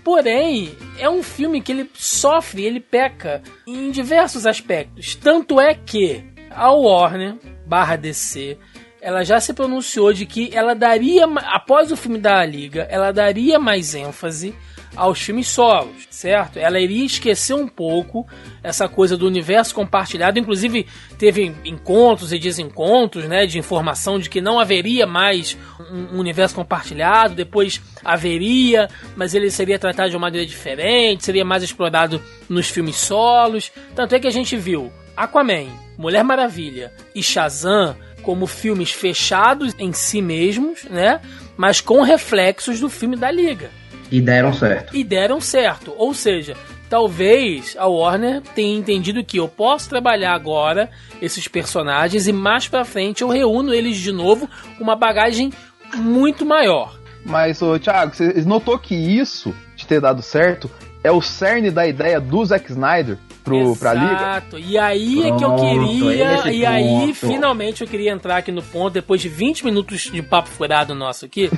Porém, 0.03 0.75
é 0.99 1.09
um 1.09 1.23
filme 1.23 1.61
que 1.63 1.73
ele 1.73 1.91
sofre, 1.95 2.65
ele 2.65 2.79
peca 2.81 3.43
em 3.67 3.91
diversos 3.91 4.47
aspectos. 4.47 5.15
Tanto 5.15 5.59
é 5.61 5.75
que 5.75 6.23
a 6.51 6.71
Warner 6.71 7.37
barra 7.67 7.97
DC, 7.97 8.59
ela 9.01 9.23
já 9.23 9.39
se 9.39 9.53
pronunciou 9.53 10.13
de 10.13 10.25
que 10.25 10.51
ela 10.55 10.75
daria, 10.75 11.27
após 11.27 11.93
o 11.93 11.97
filme 11.97 12.19
da 12.19 12.45
Liga, 12.45 12.87
ela 12.91 13.13
daria 13.13 13.59
mais 13.59 13.95
ênfase 13.95 14.55
aos 14.97 15.21
filmes 15.21 15.49
solos, 15.49 16.07
certo? 16.09 16.59
Ela 16.59 16.79
iria 16.81 17.05
esquecer 17.05 17.53
um 17.53 17.67
pouco 17.67 18.27
essa 18.63 18.89
coisa 18.89 19.17
do 19.17 19.27
universo 19.27 19.75
compartilhado. 19.75 20.39
Inclusive, 20.39 20.87
teve 21.19 21.55
encontros 21.65 22.33
e 22.33 22.39
desencontros, 22.39 23.25
né, 23.25 23.45
de 23.45 23.59
informação 23.59 24.19
de 24.19 24.31
que 24.31 24.41
não 24.41 24.59
haveria 24.59 25.07
mais 25.07 25.59
um 25.91 26.19
universo 26.19 26.55
compartilhado. 26.55 27.35
Depois 27.35 27.81
haveria, 28.05 28.89
mas 29.17 29.35
ele 29.35 29.51
seria 29.51 29.79
tratado 29.79 30.11
de 30.11 30.17
uma 30.17 30.27
maneira 30.27 30.47
diferente, 30.47 31.25
seria 31.25 31.45
mais 31.45 31.63
explorado 31.63 32.23
nos 32.49 32.69
filmes 32.71 32.97
solos. 32.97 33.71
Tanto 33.95 34.15
é 34.15 34.21
que 34.21 34.29
a 34.29 34.33
gente 34.33 34.57
viu 34.57 34.93
Aquaman, 35.17 35.67
Mulher 35.97 36.25
Maravilha 36.25 36.93
e 37.15 37.23
Shazam 37.23 37.97
como 38.23 38.47
filmes 38.47 38.91
fechados 38.91 39.75
em 39.79 39.93
si 39.93 40.23
mesmos, 40.23 40.85
né? 40.85 41.21
Mas 41.57 41.81
com 41.81 42.01
reflexos 42.03 42.81
do 42.81 42.89
filme 42.89 43.17
da 43.17 43.31
Liga 43.31 43.71
E 44.11 44.21
deram 44.21 44.53
certo. 44.53 44.97
e 44.97 45.05
deram 45.05 45.41
certo. 45.41 45.95
Ou 45.97 46.15
seja, 46.15 46.57
talvez 46.89 47.77
a 47.79 47.87
Warner 47.87 48.41
tenha 48.55 48.77
entendido 48.79 49.23
que 49.23 49.37
eu 49.37 49.47
posso 49.47 49.89
trabalhar 49.91 50.33
agora 50.35 50.91
esses 51.21 51.47
personagens 51.47 52.27
e 52.27 52.33
mais 52.33 52.67
pra 52.67 52.85
frente 52.85 53.23
eu 53.23 53.29
reúno 53.29 53.75
eles 53.75 53.99
de 53.99 54.11
novo 54.11 54.49
com 54.79 54.83
uma 54.85 54.97
bagagem 54.97 55.53
muito 55.95 56.45
maior. 56.47 56.99
Mas, 57.25 57.61
ô, 57.63 57.79
Thiago, 57.79 58.15
você 58.15 58.33
notou 58.45 58.79
que 58.79 58.95
isso 58.95 59.55
de 59.77 59.87
ter 59.87 60.01
dado 60.01 60.23
certo 60.23 60.71
é 61.05 61.13
o 61.13 61.21
cerne 61.21 61.71
da 61.71 61.87
ideia 61.87 62.19
do 62.19 62.45
Zack 62.45 62.71
Snyder 62.73 63.19
pro, 63.45 63.77
pra 63.77 63.93
Liga? 63.95 64.13
Exato. 64.15 64.59
E 64.59 64.77
aí 64.79 65.21
é 65.21 65.37
que 65.37 65.45
eu 65.45 65.55
Pronto, 65.55 65.61
queria. 65.63 66.51
E 66.51 66.65
aí, 66.67 66.99
ponto. 67.09 67.15
finalmente, 67.15 67.83
eu 67.83 67.87
queria 67.87 68.11
entrar 68.11 68.39
aqui 68.39 68.51
no 68.51 68.63
ponto, 68.63 68.95
depois 68.95 69.21
de 69.21 69.29
20 69.29 69.67
minutos 69.67 70.01
de 70.11 70.23
papo 70.23 70.49
furado 70.49 70.95
nosso 70.95 71.27
aqui. 71.27 71.51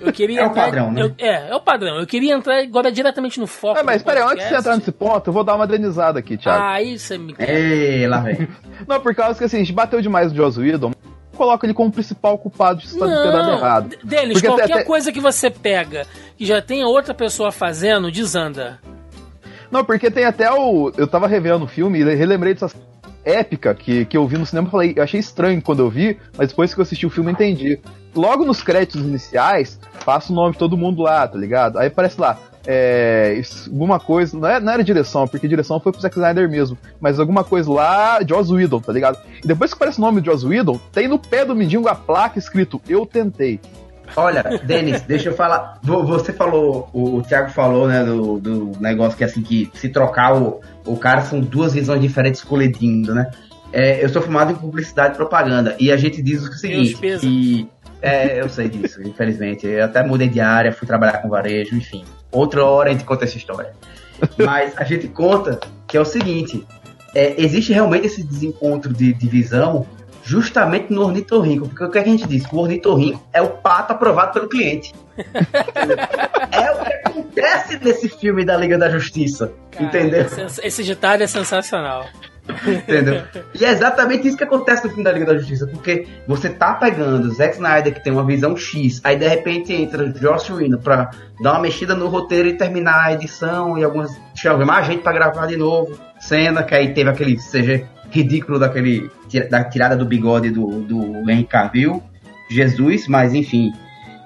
Eu 0.00 0.10
queria 0.12 0.40
É 0.40 0.42
o 0.44 0.46
entrar- 0.46 0.64
padrão, 0.64 0.90
né? 0.90 1.02
eu- 1.02 1.14
é, 1.18 1.50
é 1.50 1.54
o 1.54 1.60
padrão. 1.60 1.98
Eu 1.98 2.06
queria 2.06 2.34
entrar 2.34 2.58
agora 2.62 2.90
diretamente 2.90 3.38
no 3.38 3.46
foco. 3.46 3.78
Ah, 3.78 3.84
mas 3.84 4.02
peraí, 4.02 4.22
antes 4.22 4.42
de 4.42 4.48
você 4.48 4.56
entrar 4.56 4.76
nesse 4.76 4.90
ponto, 4.90 5.28
eu 5.28 5.32
vou 5.34 5.44
dar 5.44 5.54
uma 5.54 5.66
denizada 5.66 6.18
aqui, 6.18 6.36
Thiago. 6.38 6.64
Aí 6.64 6.98
você 6.98 7.18
me. 7.18 7.34
Ei, 7.38 8.08
lá 8.08 8.20
vem. 8.20 8.48
Não, 8.88 8.98
por 9.00 9.14
causa 9.14 9.38
que 9.38 9.44
assim, 9.44 9.56
a 9.56 9.60
gente 9.60 9.72
bateu 9.72 10.00
demais 10.00 10.32
no 10.32 10.36
Joss 10.36 10.58
Whedon, 10.58 10.92
coloca 11.34 11.66
ele 11.66 11.74
como 11.74 11.92
principal 11.92 12.38
culpado 12.38 12.80
de 12.80 12.90
ter 12.90 12.98
dado 12.98 13.50
errado. 13.52 13.96
Denis, 14.02 14.34
Porque 14.34 14.46
qualquer 14.46 14.72
até- 14.72 14.84
coisa 14.84 15.12
que 15.12 15.20
você 15.20 15.50
pega 15.50 16.06
que 16.36 16.46
já 16.46 16.62
tem 16.62 16.84
outra 16.84 17.12
pessoa 17.12 17.52
fazendo, 17.52 18.10
desanda. 18.10 18.80
Não, 19.70 19.84
porque 19.84 20.10
tem 20.10 20.24
até 20.24 20.50
o. 20.52 20.92
Eu 20.96 21.06
tava 21.06 21.26
revendo 21.26 21.64
o 21.64 21.68
filme 21.68 21.98
e 22.00 22.14
relembrei 22.14 22.54
dessas 22.54 22.74
épica 23.24 23.74
que, 23.74 24.04
que 24.04 24.16
eu 24.16 24.26
vi 24.26 24.36
no 24.36 24.44
cinema, 24.44 24.68
falei, 24.68 24.92
eu 24.96 25.02
achei 25.02 25.18
estranho 25.18 25.60
quando 25.62 25.80
eu 25.80 25.88
vi, 25.88 26.18
mas 26.36 26.48
depois 26.48 26.74
que 26.74 26.80
eu 26.80 26.82
assisti 26.82 27.06
o 27.06 27.10
filme 27.10 27.30
eu 27.30 27.32
entendi. 27.32 27.80
Logo 28.14 28.44
nos 28.44 28.62
créditos 28.62 29.00
iniciais, 29.00 29.80
passa 30.04 30.30
o 30.32 30.36
nome 30.36 30.52
de 30.52 30.58
todo 30.58 30.76
mundo 30.76 31.02
lá, 31.02 31.26
tá 31.26 31.38
ligado? 31.38 31.78
Aí 31.78 31.88
aparece 31.88 32.20
lá, 32.20 32.38
é, 32.66 33.40
alguma 33.66 34.00
coisa, 34.00 34.38
não, 34.38 34.48
é, 34.48 34.60
não 34.60 34.72
era 34.72 34.82
direção, 34.84 35.26
porque 35.28 35.46
direção 35.48 35.78
foi 35.80 35.92
pro 35.92 36.00
Zack 36.00 36.16
Snyder 36.16 36.48
mesmo, 36.48 36.76
mas 37.00 37.20
alguma 37.20 37.44
coisa 37.44 37.70
lá, 37.70 38.18
Joss 38.26 38.52
Whedon, 38.52 38.80
tá 38.80 38.92
ligado? 38.92 39.18
E 39.42 39.46
depois 39.46 39.70
que 39.72 39.76
aparece 39.76 39.98
o 39.98 40.00
nome 40.00 40.20
de 40.20 40.26
Joss 40.30 40.46
Whedon, 40.46 40.78
tem 40.92 41.06
no 41.08 41.18
pé 41.18 41.44
do 41.44 41.54
mendigo 41.54 41.88
a 41.88 41.94
placa 41.94 42.38
escrito, 42.38 42.80
eu 42.88 43.04
tentei. 43.04 43.60
Olha, 44.16 44.60
Denis, 44.64 45.00
deixa 45.02 45.30
eu 45.30 45.34
falar. 45.34 45.78
Vo- 45.82 46.04
Você 46.04 46.32
falou, 46.32 46.88
o, 46.92 47.16
o 47.16 47.22
Thiago 47.22 47.50
falou, 47.50 47.88
né, 47.88 48.04
do, 48.04 48.38
do 48.38 48.72
negócio 48.78 49.16
que 49.16 49.24
assim, 49.24 49.42
que 49.42 49.70
se 49.74 49.88
trocar 49.88 50.36
o, 50.36 50.60
o 50.86 50.96
cara 50.96 51.22
são 51.22 51.40
duas 51.40 51.72
visões 51.72 52.00
diferentes 52.00 52.42
colidindo, 52.42 53.14
né? 53.14 53.30
É, 53.72 54.04
eu 54.04 54.08
sou 54.08 54.22
formado 54.22 54.52
em 54.52 54.54
publicidade 54.54 55.14
e 55.14 55.16
propaganda 55.16 55.74
e 55.80 55.90
a 55.90 55.96
gente 55.96 56.22
diz 56.22 56.42
o 56.42 56.52
seguinte, 56.52 56.94
que 57.26 57.68
é, 58.00 58.40
eu 58.40 58.48
sei 58.48 58.68
disso, 58.68 59.02
infelizmente. 59.02 59.66
Eu 59.66 59.84
até 59.86 60.04
mudei 60.06 60.28
de 60.28 60.38
área, 60.38 60.70
fui 60.70 60.86
trabalhar 60.86 61.18
com 61.18 61.28
varejo, 61.28 61.74
enfim. 61.74 62.04
Outra 62.34 62.64
hora 62.64 62.90
a 62.90 62.92
gente 62.92 63.04
conta 63.04 63.24
essa 63.24 63.36
história. 63.38 63.72
Mas 64.36 64.76
a 64.76 64.84
gente 64.84 65.08
conta 65.08 65.58
que 65.86 65.96
é 65.96 66.00
o 66.00 66.04
seguinte: 66.04 66.66
é, 67.14 67.40
existe 67.40 67.72
realmente 67.72 68.06
esse 68.06 68.22
desencontro 68.22 68.92
de, 68.92 69.12
de 69.14 69.28
visão 69.28 69.86
justamente 70.22 70.92
no 70.92 71.02
ornitorrinco. 71.02 71.68
Porque 71.68 71.84
o 71.84 71.90
que 71.90 71.98
a 71.98 72.04
gente 72.04 72.26
diz? 72.26 72.44
O 72.52 72.58
ornitorrinco 72.58 73.22
é 73.32 73.40
o 73.42 73.48
pato 73.50 73.92
aprovado 73.92 74.32
pelo 74.32 74.48
cliente. 74.48 74.92
é 75.16 76.70
o 76.72 76.84
que 76.84 76.92
acontece 77.08 77.78
nesse 77.82 78.08
filme 78.08 78.44
da 78.44 78.56
Liga 78.56 78.76
da 78.78 78.88
Justiça. 78.88 79.52
Cara, 79.70 79.84
entendeu? 79.84 80.22
esse- 80.22 80.66
Esse 80.66 80.82
ditado 80.84 81.22
é 81.22 81.26
sensacional. 81.26 82.06
Entendeu? 82.66 83.22
E 83.58 83.64
é 83.64 83.70
exatamente 83.70 84.28
isso 84.28 84.36
que 84.36 84.44
acontece 84.44 84.84
no 84.84 84.90
filme 84.90 85.04
da 85.04 85.12
Liga 85.12 85.26
da 85.26 85.38
Justiça, 85.38 85.66
porque 85.66 86.06
você 86.26 86.50
tá 86.50 86.74
pegando 86.74 87.32
Zack 87.34 87.54
Snyder, 87.54 87.94
que 87.94 88.02
tem 88.02 88.12
uma 88.12 88.24
visão 88.24 88.56
X, 88.56 89.00
aí 89.02 89.16
de 89.16 89.26
repente 89.26 89.72
entra 89.72 90.08
Josh 90.10 90.50
Whedon 90.50 90.78
pra 90.78 91.10
dar 91.40 91.52
uma 91.52 91.60
mexida 91.60 91.94
no 91.94 92.08
roteiro 92.08 92.48
e 92.48 92.54
terminar 92.54 93.06
a 93.06 93.12
edição 93.12 93.78
e 93.78 93.84
algumas. 93.84 94.10
chamar 94.34 94.64
mais 94.66 94.86
gente 94.86 95.02
pra 95.02 95.12
gravar 95.12 95.46
de 95.46 95.56
novo. 95.56 95.98
Cena, 96.20 96.62
que 96.62 96.74
aí 96.74 96.92
teve 96.92 97.10
aquele 97.10 97.36
CG 97.36 97.86
ridículo 98.10 98.58
daquele. 98.58 99.10
da 99.50 99.64
tirada 99.64 99.96
do 99.96 100.04
bigode 100.04 100.50
do, 100.50 100.82
do 100.82 101.30
Henry 101.30 101.44
Cavill. 101.44 102.02
Jesus, 102.50 103.08
mas 103.08 103.32
enfim. 103.32 103.72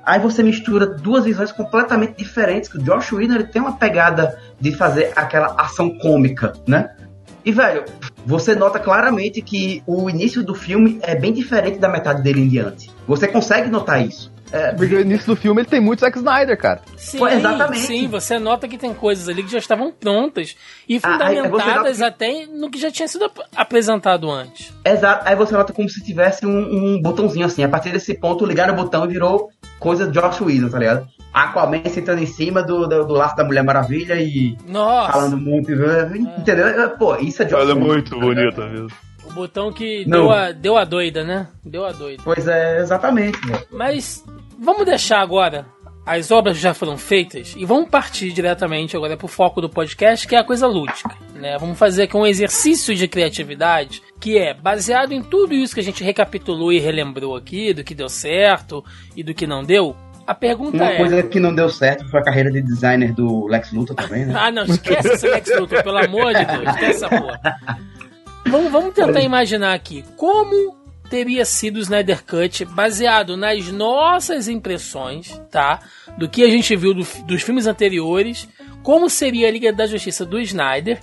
Aí 0.04 0.18
você 0.18 0.42
mistura 0.42 0.86
duas 0.86 1.24
visões 1.24 1.52
completamente 1.52 2.16
diferentes, 2.16 2.68
que 2.68 2.78
o 2.78 2.82
Josh 2.82 3.12
Whedon 3.12 3.34
ele 3.34 3.44
tem 3.44 3.60
uma 3.60 3.76
pegada 3.76 4.38
de 4.58 4.74
fazer 4.74 5.12
aquela 5.14 5.54
ação 5.58 5.98
cômica, 5.98 6.54
né? 6.66 6.90
E, 7.44 7.52
velho, 7.52 7.84
você 8.28 8.54
nota 8.54 8.78
claramente 8.78 9.40
que 9.40 9.82
o 9.86 10.10
início 10.10 10.42
do 10.44 10.54
filme 10.54 10.98
é 11.02 11.14
bem 11.14 11.32
diferente 11.32 11.78
da 11.78 11.88
metade 11.88 12.22
dele 12.22 12.42
em 12.42 12.48
diante. 12.48 12.90
Você 13.06 13.26
consegue 13.26 13.70
notar 13.70 14.06
isso. 14.06 14.30
É, 14.52 14.72
Porque 14.72 14.94
no 14.94 15.00
início 15.02 15.26
do 15.26 15.36
filme 15.36 15.60
ele 15.60 15.68
tem 15.68 15.78
muito 15.80 16.00
Zack 16.00 16.16
Snyder, 16.16 16.56
cara. 16.58 16.80
Sim, 16.96 17.18
Pô, 17.18 17.28
exatamente. 17.28 17.80
sim, 17.80 18.06
você 18.08 18.38
nota 18.38 18.66
que 18.66 18.78
tem 18.78 18.92
coisas 18.94 19.28
ali 19.28 19.42
que 19.42 19.50
já 19.52 19.58
estavam 19.58 19.90
prontas 19.92 20.56
e 20.88 20.96
Ah, 21.02 21.08
aí 21.20 21.36
fundamentadas 21.36 21.98
nota 21.98 22.06
até 22.06 22.46
no 22.46 22.70
que 22.70 22.78
já 22.78 22.90
tinha 22.90 23.06
sido 23.08 23.26
ap- 23.26 23.40
apresentado 23.54 24.30
antes. 24.30 24.72
Exato. 24.84 25.28
Aí 25.28 25.36
você 25.36 25.52
nota 25.54 25.72
como 25.74 25.88
se 25.88 26.02
tivesse 26.02 26.46
um, 26.46 26.50
um 26.96 27.00
botãozinho 27.02 27.44
assim. 27.46 27.62
A 27.62 27.68
partir 27.68 27.90
desse 27.92 28.14
ponto, 28.14 28.44
ligaram 28.46 28.72
o 28.72 28.76
botão 28.76 29.04
e 29.04 29.08
virou 29.08 29.50
coisa 29.78 30.06
de 30.06 30.18
Josh 30.18 30.40
Whedon, 30.40 30.68
tá 30.70 30.78
ligado? 30.78 31.06
Aquaman 31.32 31.82
sentando 31.88 32.22
em 32.22 32.26
cima 32.26 32.62
do, 32.62 32.86
do, 32.86 33.04
do 33.06 33.14
laço 33.14 33.36
da 33.36 33.44
Mulher 33.44 33.62
Maravilha 33.62 34.14
e 34.14 34.56
Nossa, 34.66 35.12
falando 35.12 35.36
muito. 35.36 35.70
Entendeu? 35.72 36.90
Pô, 36.98 37.16
isso 37.16 37.42
é 37.42 37.46
Josh 37.46 37.68
Whedon. 37.68 38.20
bonita 38.20 38.66
mesmo. 38.66 38.88
o 39.28 39.32
botão 39.32 39.72
que 39.72 40.04
Não. 40.06 40.22
deu 40.22 40.32
a, 40.32 40.52
deu 40.52 40.76
a 40.76 40.84
doida, 40.84 41.22
né? 41.24 41.48
Deu 41.64 41.84
a 41.84 41.92
doida. 41.92 42.22
Pois 42.24 42.48
é, 42.48 42.78
exatamente. 42.80 43.38
velho. 43.46 43.66
Mas 43.70 44.24
vamos 44.58 44.84
deixar 44.86 45.20
agora. 45.20 45.66
As 46.06 46.30
obras 46.30 46.56
já 46.56 46.72
foram 46.72 46.96
feitas 46.96 47.54
e 47.54 47.66
vamos 47.66 47.90
partir 47.90 48.32
diretamente 48.32 48.96
agora 48.96 49.14
pro 49.14 49.28
foco 49.28 49.60
do 49.60 49.68
podcast, 49.68 50.26
que 50.26 50.34
é 50.34 50.38
a 50.38 50.44
coisa 50.44 50.66
lúdica. 50.66 51.14
Né? 51.34 51.58
Vamos 51.58 51.78
fazer 51.78 52.04
aqui 52.04 52.16
um 52.16 52.26
exercício 52.26 52.94
de 52.94 53.06
criatividade 53.06 54.02
que 54.18 54.38
é 54.38 54.54
baseado 54.54 55.12
em 55.12 55.22
tudo 55.22 55.52
isso 55.52 55.74
que 55.74 55.80
a 55.80 55.84
gente 55.84 56.02
recapitulou 56.02 56.72
e 56.72 56.78
relembrou 56.80 57.36
aqui, 57.36 57.74
do 57.74 57.84
que 57.84 57.94
deu 57.94 58.08
certo 58.08 58.82
e 59.14 59.22
do 59.22 59.34
que 59.34 59.46
não 59.46 59.62
deu. 59.62 59.94
A 60.28 60.34
pergunta 60.34 60.76
Uma 60.76 60.92
é. 60.92 60.96
coisa 60.98 61.22
que 61.22 61.40
não 61.40 61.54
deu 61.54 61.70
certo 61.70 62.08
foi 62.10 62.20
a 62.20 62.22
carreira 62.22 62.50
de 62.50 62.60
designer 62.60 63.12
do 63.14 63.46
Lex 63.46 63.72
Luthor 63.72 63.96
também, 63.96 64.26
né? 64.26 64.34
Ah, 64.38 64.50
não, 64.50 64.64
esquece 64.64 65.08
esse 65.08 65.26
Lex 65.26 65.48
Luthor, 65.58 65.82
pelo 65.82 65.96
amor 65.98 66.34
de 66.34 66.44
Deus, 66.44 66.68
esquece 66.68 67.04
essa 67.04 67.08
porra. 67.08 67.40
Vamos, 68.46 68.70
vamos 68.72 68.94
tentar 68.94 69.20
imaginar 69.22 69.72
aqui 69.74 70.04
como 70.16 70.76
teria 71.10 71.44
sido 71.44 71.76
o 71.76 71.80
Snyder 71.80 72.22
Cut 72.24 72.64
baseado 72.66 73.36
nas 73.36 73.66
nossas 73.72 74.48
impressões, 74.48 75.40
tá? 75.50 75.80
Do 76.18 76.28
que 76.28 76.44
a 76.44 76.48
gente 76.48 76.76
viu 76.76 76.92
do- 76.92 77.06
dos 77.24 77.42
filmes 77.42 77.66
anteriores, 77.66 78.46
como 78.82 79.08
seria 79.08 79.48
a 79.48 79.50
Liga 79.50 79.72
da 79.72 79.86
Justiça 79.86 80.24
do 80.26 80.38
Snyder 80.40 80.98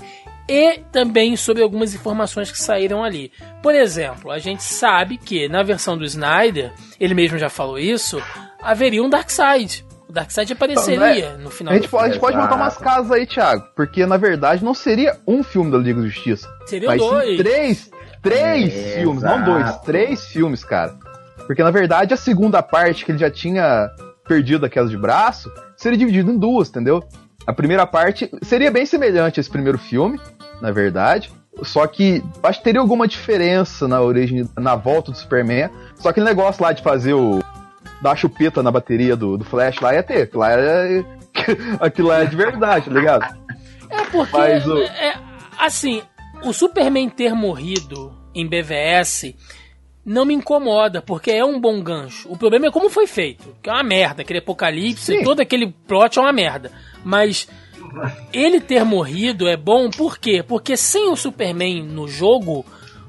e 0.47 0.79
também 0.91 1.35
sobre 1.35 1.63
algumas 1.63 1.95
informações 1.95 2.51
que 2.51 2.59
saíram 2.59 3.03
ali. 3.03 3.31
Por 3.63 3.73
exemplo, 3.73 4.29
a 4.29 4.37
gente 4.37 4.61
sabe 4.63 5.17
que 5.17 5.47
na 5.49 5.63
versão 5.63 5.97
do 5.97 6.05
Snyder, 6.05 6.71
ele 6.99 7.15
mesmo 7.15 7.39
já 7.39 7.49
falou 7.49 7.79
isso, 7.79 8.21
haveria 8.65 9.03
um 9.03 9.09
Darkseid. 9.09 9.85
O 10.07 10.11
Darkseid 10.11 10.53
apareceria 10.53 11.37
no 11.37 11.49
final 11.49 11.73
A 11.73 11.75
gente 11.75 11.87
do 11.87 11.91
pode, 11.91 12.03
a 12.03 12.07
gente 12.11 12.19
pode 12.19 12.37
montar 12.37 12.55
umas 12.55 12.77
casas 12.77 13.11
aí, 13.11 13.25
Thiago. 13.25 13.63
Porque 13.75 14.05
na 14.05 14.17
verdade 14.17 14.63
não 14.63 14.73
seria 14.73 15.17
um 15.27 15.43
filme 15.43 15.71
da 15.71 15.77
Liga 15.77 16.01
da 16.01 16.07
Justiça. 16.07 16.47
Seriam 16.65 16.91
sim 16.91 16.97
dois. 16.97 17.37
três. 17.37 17.91
Três 18.21 18.73
É, 18.73 18.99
filmes, 18.99 19.21
não 19.21 19.43
dois, 19.43 19.77
três 19.81 20.25
filmes, 20.25 20.63
cara. 20.63 20.95
Porque 21.45 21.61
na 21.61 21.69
verdade 21.71 22.13
a 22.13 22.17
segunda 22.17 22.61
parte 22.63 23.05
que 23.05 23.11
ele 23.11 23.19
já 23.19 23.29
tinha 23.29 23.87
perdido 24.27 24.65
aquelas 24.65 24.89
de 24.89 24.97
braço 24.97 25.51
seria 25.77 25.97
dividido 25.97 26.31
em 26.31 26.37
duas, 26.37 26.69
entendeu? 26.69 27.03
A 27.45 27.53
primeira 27.53 27.85
parte 27.85 28.31
seria 28.41 28.71
bem 28.71 28.85
semelhante 28.85 29.39
a 29.39 29.41
esse 29.41 29.49
primeiro 29.49 29.77
filme, 29.77 30.19
na 30.59 30.71
verdade. 30.71 31.31
Só 31.61 31.85
que 31.85 32.23
acho 32.43 32.57
que 32.59 32.65
teria 32.65 32.81
alguma 32.81 33.07
diferença 33.07 33.87
na 33.87 34.01
origem, 34.01 34.49
na 34.57 34.75
volta 34.75 35.11
do 35.11 35.17
Superman. 35.17 35.69
Só 35.95 36.09
aquele 36.09 36.25
negócio 36.25 36.63
lá 36.63 36.73
de 36.73 36.81
fazer 36.81 37.13
o. 37.13 37.39
dar 38.05 38.15
chupeta 38.15 38.61
na 38.63 38.71
bateria 38.71 39.15
do, 39.15 39.37
do 39.37 39.43
Flash 39.43 39.79
lá 39.79 39.93
ia 39.93 40.03
ter. 40.03 40.21
Aquilo 40.23 40.39
lá 40.41 40.51
é, 40.53 41.05
aquilo 41.79 42.07
lá 42.09 42.19
é 42.21 42.25
de 42.25 42.35
verdade, 42.35 42.85
tá 42.85 42.91
ligado? 42.93 43.37
É 43.89 44.03
porque, 44.11 44.37
Mas 44.37 44.65
o- 44.67 44.77
é, 44.81 45.15
assim, 45.59 46.01
o 46.43 46.53
Superman 46.53 47.09
ter 47.09 47.33
morrido 47.33 48.13
em 48.33 48.47
BVS 48.47 49.33
não 50.05 50.23
me 50.25 50.33
incomoda, 50.35 51.01
porque 51.01 51.31
é 51.31 51.43
um 51.43 51.59
bom 51.59 51.81
gancho. 51.81 52.31
O 52.31 52.37
problema 52.37 52.67
é 52.67 52.71
como 52.71 52.89
foi 52.89 53.07
feito, 53.07 53.55
que 53.61 53.69
é 53.69 53.73
uma 53.73 53.83
merda, 53.83 54.21
aquele 54.21 54.39
apocalipse 54.39 55.17
Sim. 55.17 55.23
todo 55.23 55.39
aquele 55.39 55.67
plot 55.87 56.19
é 56.19 56.21
uma 56.21 56.33
merda. 56.33 56.71
Mas 57.03 57.47
ele 58.31 58.59
ter 58.59 58.83
morrido 58.83 59.47
é 59.47 59.57
bom, 59.57 59.89
por 59.89 60.17
quê? 60.19 60.43
Porque 60.47 60.77
sem 60.77 61.09
o 61.09 61.15
Superman 61.15 61.81
no 61.83 62.07
jogo, 62.07 62.63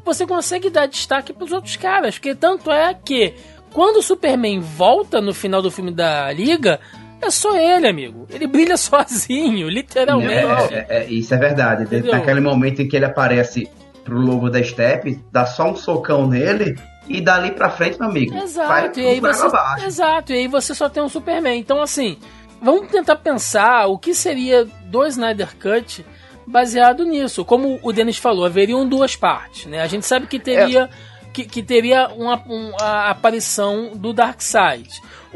você 0.04 0.26
consegue 0.26 0.70
dar 0.70 0.86
destaque 0.86 1.32
pros 1.32 1.52
outros 1.52 1.76
caras, 1.76 2.14
porque 2.16 2.34
tanto 2.34 2.70
é 2.70 2.94
que 2.94 3.34
quando 3.76 3.98
o 3.98 4.02
Superman 4.02 4.58
volta 4.58 5.20
no 5.20 5.34
final 5.34 5.60
do 5.60 5.70
filme 5.70 5.92
da 5.92 6.32
Liga, 6.32 6.80
é 7.20 7.30
só 7.30 7.54
ele, 7.58 7.86
amigo. 7.86 8.26
Ele 8.30 8.46
brilha 8.46 8.74
sozinho, 8.78 9.68
literalmente. 9.68 10.72
É, 10.72 10.86
é, 10.88 10.98
é, 11.02 11.04
isso 11.10 11.34
é 11.34 11.36
verdade. 11.36 11.82
Entendeu? 11.82 12.10
Naquele 12.10 12.40
momento 12.40 12.80
em 12.80 12.88
que 12.88 12.96
ele 12.96 13.04
aparece 13.04 13.68
pro 14.02 14.18
logo 14.18 14.48
da 14.48 14.62
Step, 14.64 15.22
dá 15.30 15.44
só 15.44 15.70
um 15.70 15.76
socão 15.76 16.26
nele 16.26 16.74
e 17.06 17.20
dali 17.20 17.50
pra 17.50 17.68
frente, 17.68 18.00
meu 18.00 18.08
amigo. 18.08 18.34
vai 18.66 18.86
Exato, 18.86 18.98
e 18.98 19.06
aí 19.08 19.20
tudo 19.20 19.34
você, 19.34 19.84
exato, 19.84 20.32
e 20.32 20.36
aí 20.36 20.48
você 20.48 20.74
só 20.74 20.88
tem 20.88 21.02
um 21.02 21.08
Superman. 21.10 21.58
Então, 21.58 21.82
assim, 21.82 22.16
vamos 22.62 22.90
tentar 22.90 23.16
pensar 23.16 23.88
o 23.88 23.98
que 23.98 24.14
seria 24.14 24.64
do 24.86 25.04
Snyder 25.04 25.54
Cut 25.54 26.02
baseado 26.46 27.04
nisso. 27.04 27.44
Como 27.44 27.78
o 27.82 27.92
Denis 27.92 28.16
falou, 28.16 28.46
haveriam 28.46 28.88
duas 28.88 29.14
partes, 29.14 29.66
né? 29.66 29.82
A 29.82 29.86
gente 29.86 30.06
sabe 30.06 30.26
que 30.26 30.38
teria 30.38 30.84
É. 30.84 31.15
que, 31.36 31.44
que 31.44 31.62
teria 31.62 32.08
uma, 32.08 32.42
um- 32.48 32.72
a 32.80 33.10
aparição 33.10 33.92
do 33.94 34.12
Darkseid. 34.14 34.88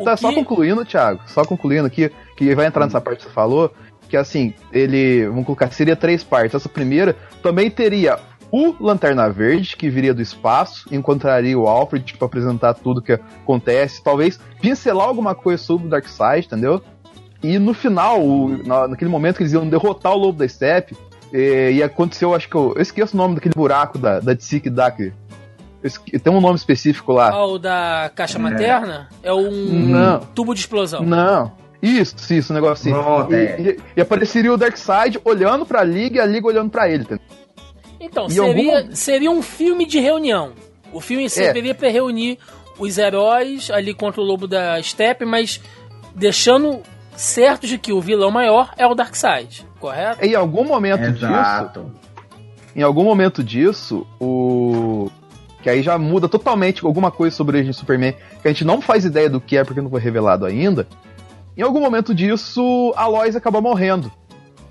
Tá, 0.03 0.15
que... 0.15 0.21
só 0.23 0.33
concluindo, 0.33 0.83
Thiago, 0.85 1.21
só 1.27 1.45
concluindo 1.45 1.87
aqui, 1.87 2.11
que 2.37 2.55
vai 2.55 2.67
entrar 2.67 2.87
nessa 2.87 3.01
parte 3.03 3.19
que 3.19 3.25
você 3.25 3.35
falou, 3.35 3.71
que 4.09 4.17
assim, 4.17 4.55
ele, 4.73 5.27
vamos 5.29 5.45
colocar, 5.45 5.71
seria 5.73 5.95
três 5.95 6.25
partes. 6.25 6.55
Essa 6.55 6.69
primeira 6.71 7.15
também 7.43 7.71
teria 7.71 8.19
o 8.51 8.75
Lanterna 8.81 9.29
Verde, 9.31 9.77
que 9.77 9.91
viria 9.91 10.15
do 10.15 10.23
espaço, 10.23 10.89
encontraria 10.91 11.57
o 11.59 11.69
Alfred 11.69 12.15
para 12.17 12.27
apresentar 12.27 12.75
tudo 12.75 13.03
que 13.03 13.13
acontece, 13.13 14.03
talvez 14.03 14.41
pincelar 14.61 15.07
alguma 15.07 15.35
coisa 15.35 15.63
sobre 15.63 15.87
o 15.87 15.91
Darkseid, 15.91 16.47
entendeu? 16.47 16.83
E 17.43 17.59
no 17.59 17.75
final, 17.75 18.21
o- 18.23 18.59
na- 18.67 18.89
naquele 18.89 19.11
momento 19.11 19.37
que 19.37 19.43
eles 19.43 19.53
iam 19.53 19.69
derrotar 19.69 20.13
o 20.13 20.17
Lobo 20.19 20.39
da 20.39 20.49
Steppe, 20.49 20.97
eh, 21.33 21.73
e 21.73 21.83
aconteceu, 21.83 22.35
acho 22.35 22.49
que 22.49 22.57
eu, 22.57 22.73
eu 22.75 22.83
esqueço 22.83 23.15
o 23.15 23.19
nome 23.19 23.35
daquele 23.37 23.55
buraco 23.55 23.97
da, 23.99 24.19
da 24.19 24.33
DC 24.33 24.59
que 24.61 24.69
dá, 24.71 24.91
que, 24.91 25.05
eu 25.05 25.07
esque- 25.09 25.20
tem 26.23 26.33
um 26.33 26.41
nome 26.41 26.57
específico 26.57 27.13
lá. 27.13 27.31
Ah, 27.31 27.47
o 27.47 27.59
da 27.59 28.11
caixa 28.15 28.39
materna 28.39 29.09
é 29.23 29.33
um 29.33 29.51
Não. 29.51 30.21
tubo 30.35 30.55
de 30.55 30.61
explosão. 30.61 31.03
Não. 31.03 31.53
Isso, 31.83 32.15
isso, 32.33 32.53
um 32.53 32.55
negócio 32.57 32.91
assim. 32.91 33.03
Pronto, 33.03 33.33
e, 33.33 33.37
é. 33.37 33.61
e- 33.61 33.81
e 33.97 34.01
apareceria 34.03 34.53
o 34.53 34.57
Darkseid 34.59 35.19
olhando 35.25 35.65
pra 35.65 35.83
Liga 35.83 36.19
e 36.19 36.21
a 36.21 36.27
Liga 36.27 36.47
olhando 36.47 36.71
pra 36.71 36.89
ele. 36.91 37.05
entendeu? 37.05 37.25
Então, 37.99 38.29
seria, 38.29 38.79
algum- 38.79 38.93
seria 38.95 39.31
um 39.31 39.41
filme 39.43 39.87
de 39.87 39.99
reunião. 39.99 40.53
O 40.93 41.01
filme 41.01 41.29
serviria 41.31 41.75
pra 41.75 41.89
reunir 41.89 42.39
os 42.79 42.99
heróis 42.99 43.71
ali 43.71 43.95
contra 43.95 44.21
o 44.21 44.25
Lobo 44.25 44.47
da 44.47 44.83
Steppe, 44.83 45.25
mas 45.25 45.61
deixando 46.15 46.81
certo 47.17 47.67
de 47.67 47.79
que 47.79 47.93
o 47.93 48.01
vilão 48.01 48.31
maior 48.31 48.73
é 48.77 48.87
o 48.87 48.95
Darkseid, 48.95 49.67
correto? 49.79 50.25
Em 50.25 50.35
algum 50.35 50.65
momento 50.65 51.11
disso, 51.13 51.27
Exato. 51.27 51.93
em 52.75 52.83
algum 52.83 53.05
momento 53.05 53.43
disso, 53.45 54.07
o. 54.21 55.11
Que 55.63 55.71
aí 55.71 55.83
já 55.83 55.99
muda 55.99 56.29
totalmente 56.29 56.85
alguma 56.85 57.11
coisa 57.11 57.35
sobre 57.37 57.57
a 57.57 57.59
origem 57.59 57.73
do 57.73 57.77
Superman, 57.77 58.15
que 58.41 58.49
a 58.49 58.51
gente 58.51 58.65
não 58.65 58.81
faz 58.81 59.05
ideia 59.05 59.29
do 59.29 59.41
que 59.41 59.57
é 59.57 59.65
porque 59.65 59.81
não 59.81 59.91
foi 59.91 60.01
revelado 60.01 60.47
ainda. 60.47 60.87
Em 61.57 61.63
algum 61.63 61.81
momento 61.81 62.15
disso, 62.15 62.93
a 62.97 63.07
Lois 63.07 63.37
acaba 63.37 63.61
morrendo. 63.61 64.11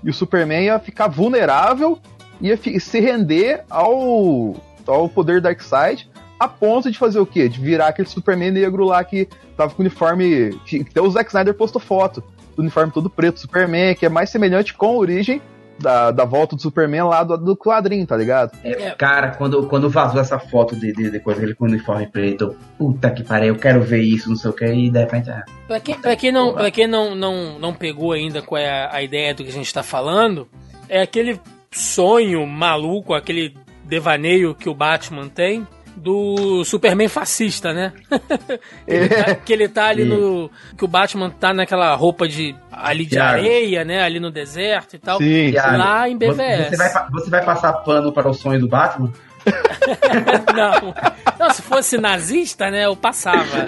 E 0.02 0.10
o 0.10 0.14
Superman 0.14 0.64
ia 0.64 0.78
ficar 0.78 1.08
vulnerável, 1.08 1.98
ia 2.40 2.56
se 2.56 3.00
render 3.00 3.62
ao, 3.68 4.56
ao 4.86 5.08
poder 5.08 5.40
Darkseid, 5.40 6.10
a 6.38 6.48
ponto 6.48 6.90
de 6.90 6.98
fazer 6.98 7.20
o 7.20 7.26
quê? 7.26 7.48
De 7.48 7.60
virar 7.60 7.88
aquele 7.88 8.08
Superman 8.08 8.50
negro 8.50 8.84
lá 8.86 9.04
que 9.04 9.28
tava 9.56 9.74
com 9.74 9.82
o 9.82 9.84
uniforme. 9.84 10.58
Que 10.64 10.80
até 10.80 11.00
o 11.00 11.10
Zack 11.10 11.28
Snyder 11.28 11.54
postou 11.54 11.80
foto 11.80 12.24
do 12.56 12.62
uniforme 12.62 12.90
todo 12.90 13.10
preto 13.10 13.38
Superman, 13.38 13.94
que 13.94 14.06
é 14.06 14.08
mais 14.08 14.30
semelhante 14.30 14.72
com 14.72 14.86
a 14.86 14.96
origem 14.96 15.40
da, 15.80 16.10
da 16.10 16.24
volta 16.24 16.54
do 16.54 16.62
Superman 16.62 17.02
lá 17.04 17.24
do, 17.24 17.36
do 17.36 17.56
quadrinho, 17.56 18.06
tá 18.06 18.16
ligado? 18.16 18.56
É, 18.62 18.90
cara, 18.92 19.30
quando, 19.32 19.66
quando 19.66 19.88
vazou 19.88 20.20
essa 20.20 20.38
foto 20.38 20.76
de, 20.76 20.92
de, 20.92 21.10
de 21.10 21.20
coisa, 21.20 21.42
ele 21.42 21.54
com 21.54 21.64
o 21.64 21.68
uniforme 21.68 22.06
preto, 22.06 22.44
eu, 22.44 22.56
puta 22.78 23.10
que 23.10 23.24
pariu, 23.24 23.54
eu 23.54 23.60
quero 23.60 23.80
ver 23.82 24.02
isso, 24.02 24.28
não 24.28 24.36
sei 24.36 24.50
o 24.50 24.54
que, 24.54 24.66
e 24.66 24.90
de 24.90 24.98
repente. 24.98 25.30
ah, 25.30 25.44
Pra 25.66 25.80
quem, 25.80 25.94
pra 25.98 26.16
quem, 26.16 26.32
não, 26.32 26.52
pra 26.54 26.70
quem 26.70 26.86
não, 26.86 27.14
não, 27.14 27.58
não 27.58 27.72
pegou 27.74 28.12
ainda 28.12 28.42
qual 28.42 28.60
é 28.60 28.68
a, 28.68 28.96
a 28.96 29.02
ideia 29.02 29.34
do 29.34 29.42
que 29.42 29.50
a 29.50 29.52
gente 29.52 29.72
tá 29.72 29.82
falando, 29.82 30.48
é 30.88 31.00
aquele 31.02 31.40
sonho 31.70 32.46
maluco, 32.46 33.14
aquele 33.14 33.54
devaneio 33.84 34.54
que 34.54 34.68
o 34.68 34.74
Batman 34.74 35.28
tem 35.28 35.66
do 35.96 36.64
Superman 36.64 37.08
fascista, 37.08 37.72
né? 37.72 37.92
que, 38.08 38.60
ele 38.86 39.08
tá, 39.08 39.34
que 39.34 39.52
ele 39.52 39.68
tá 39.68 39.86
ali 39.86 40.04
no. 40.04 40.50
Que 40.76 40.84
o 40.84 40.88
Batman 40.88 41.30
tá 41.30 41.52
naquela 41.52 41.94
roupa 41.94 42.28
de. 42.28 42.54
ali 42.70 43.04
de 43.04 43.10
Thiago. 43.10 43.38
areia, 43.38 43.84
né? 43.84 44.02
Ali 44.02 44.20
no 44.20 44.30
deserto 44.30 44.94
e 44.94 44.98
tal. 44.98 45.18
Sim, 45.18 45.52
Lá 45.52 46.08
em 46.08 46.16
BVS. 46.16 46.70
Você, 46.70 46.76
vai, 46.76 47.10
você 47.10 47.30
vai 47.30 47.44
passar 47.44 47.72
pano 47.74 48.12
para 48.12 48.28
o 48.28 48.34
sonho 48.34 48.60
do 48.60 48.68
Batman? 48.68 49.12
não. 50.54 50.94
não, 51.38 51.50
se 51.54 51.62
fosse 51.62 51.98
nazista, 51.98 52.70
né? 52.70 52.86
Eu 52.86 52.96
passava. 52.96 53.66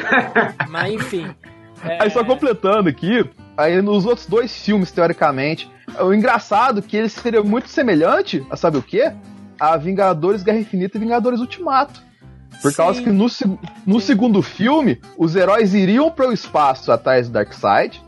Mas 0.69 0.93
enfim. 0.93 1.35
É, 1.85 2.03
Aí 2.03 2.11
só 2.11 2.25
completando 2.25 2.89
aqui, 2.89 3.29
aí 3.57 3.81
nos 3.83 4.07
outros 4.07 4.27
dois 4.27 4.57
filmes, 4.65 4.93
teoricamente, 4.93 5.71
o 6.01 6.15
engraçado 6.15 6.79
é 6.79 6.83
que 6.83 6.97
ele 6.97 7.09
seria 7.09 7.43
muito 7.43 7.69
semelhante 7.69 8.45
a 8.51 8.57
sabe 8.57 8.79
o 8.79 8.83
quê? 8.83 9.13
A 9.59 9.77
Vingadores 9.77 10.43
Guerra 10.43 10.59
Infinita 10.59 10.97
e 10.97 11.01
Vingadores 11.01 11.41
Ultimato. 11.41 12.01
Por 12.63 12.71
Sim. 12.71 12.77
causa 12.77 13.03
que 13.03 13.11
no, 13.11 13.27
no 13.85 14.01
segundo 14.01 14.41
filme, 14.41 15.01
os 15.19 15.35
heróis 15.35 15.75
iriam 15.75 16.11
para 16.11 16.29
o 16.29 16.33
espaço 16.33 16.93
atrás 16.93 17.27
do 17.27 17.33
Darkseid, 17.33 18.01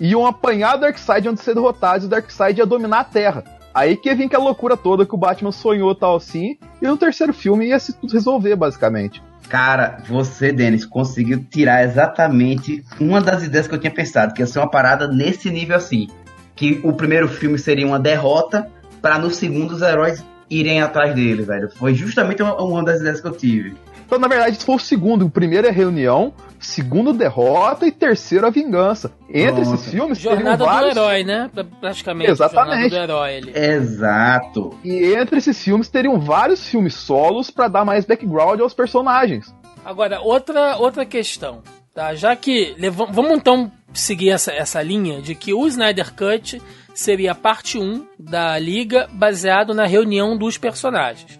iam 0.00 0.26
apanhar 0.26 0.76
o 0.76 0.80
Darkseid 0.80 1.28
onde 1.28 1.42
ser 1.42 1.54
derrotados 1.54 2.04
e 2.04 2.06
o 2.06 2.10
Darkseid 2.10 2.58
ia 2.58 2.66
dominar 2.66 3.00
a 3.00 3.04
Terra. 3.04 3.44
Aí 3.74 3.94
que 3.94 4.08
ia 4.08 4.16
vir 4.16 4.24
aquela 4.24 4.44
loucura 4.44 4.74
toda 4.74 5.04
que 5.04 5.14
o 5.14 5.18
Batman 5.18 5.52
sonhou 5.52 5.94
tal 5.94 6.16
assim, 6.16 6.56
e 6.80 6.86
no 6.86 6.96
terceiro 6.96 7.34
filme 7.34 7.66
ia 7.66 7.78
se 7.78 7.92
tudo 7.92 8.14
resolver, 8.14 8.56
basicamente. 8.56 9.22
Cara, 9.50 9.98
você, 10.08 10.50
Denis, 10.50 10.86
conseguiu 10.86 11.44
tirar 11.44 11.84
exatamente 11.84 12.82
uma 12.98 13.20
das 13.20 13.44
ideias 13.44 13.68
que 13.68 13.74
eu 13.74 13.78
tinha 13.78 13.92
pensado, 13.92 14.32
que 14.32 14.40
ia 14.40 14.46
ser 14.46 14.60
uma 14.60 14.70
parada 14.70 15.06
nesse 15.06 15.50
nível 15.50 15.76
assim. 15.76 16.08
Que 16.54 16.80
o 16.82 16.94
primeiro 16.94 17.28
filme 17.28 17.58
seria 17.58 17.86
uma 17.86 17.98
derrota, 17.98 18.66
para 19.02 19.18
no 19.18 19.30
segundo 19.30 19.72
os 19.72 19.82
heróis 19.82 20.24
irem 20.50 20.80
atrás 20.80 21.14
dele, 21.14 21.42
velho. 21.42 21.70
Foi 21.70 21.94
justamente 21.94 22.42
uma, 22.42 22.56
uma 22.62 22.82
das 22.84 23.00
ideias 23.00 23.20
que 23.20 23.26
eu 23.26 23.32
tive. 23.32 23.74
Então, 24.06 24.20
na 24.20 24.28
verdade, 24.28 24.56
isso 24.56 24.64
foi 24.64 24.76
o 24.76 24.78
segundo. 24.78 25.26
O 25.26 25.30
primeiro 25.30 25.66
é 25.66 25.70
reunião, 25.72 26.32
segundo 26.60 27.12
derrota 27.12 27.86
e 27.86 27.90
terceiro 27.90 28.46
a 28.46 28.50
vingança. 28.50 29.10
Entre 29.28 29.64
Nossa. 29.64 29.74
esses 29.74 29.90
filmes, 29.90 30.18
teriam 30.18 30.36
Jornada 30.36 30.56
do 30.58 30.64
vários... 30.64 30.96
herói, 30.96 31.24
né? 31.24 31.50
Pra- 31.52 31.64
Praticamente. 31.64 32.30
Exatamente. 32.30 32.90
Jornada 32.90 33.06
do 33.06 33.12
herói 33.12 33.36
ali. 33.38 33.52
Exato. 33.54 34.78
E 34.84 35.12
entre 35.14 35.38
esses 35.38 35.60
filmes 35.60 35.88
teriam 35.88 36.20
vários 36.20 36.68
filmes 36.68 36.94
solos 36.94 37.50
pra 37.50 37.66
dar 37.66 37.84
mais 37.84 38.04
background 38.04 38.60
aos 38.60 38.72
personagens. 38.74 39.52
Agora, 39.84 40.20
outra, 40.20 40.76
outra 40.76 41.04
questão, 41.04 41.62
tá? 41.92 42.14
Já 42.14 42.34
que. 42.36 42.76
vamos 43.12 43.32
então 43.32 43.72
seguir 43.92 44.30
essa, 44.30 44.52
essa 44.52 44.80
linha 44.82 45.20
de 45.20 45.34
que 45.34 45.52
o 45.52 45.66
Snyder 45.66 46.12
Cut 46.14 46.62
seria 46.96 47.32
a 47.32 47.34
parte 47.34 47.78
1 47.78 48.06
da 48.18 48.58
liga 48.58 49.06
baseado 49.12 49.74
na 49.74 49.86
reunião 49.86 50.36
dos 50.36 50.56
personagens. 50.56 51.38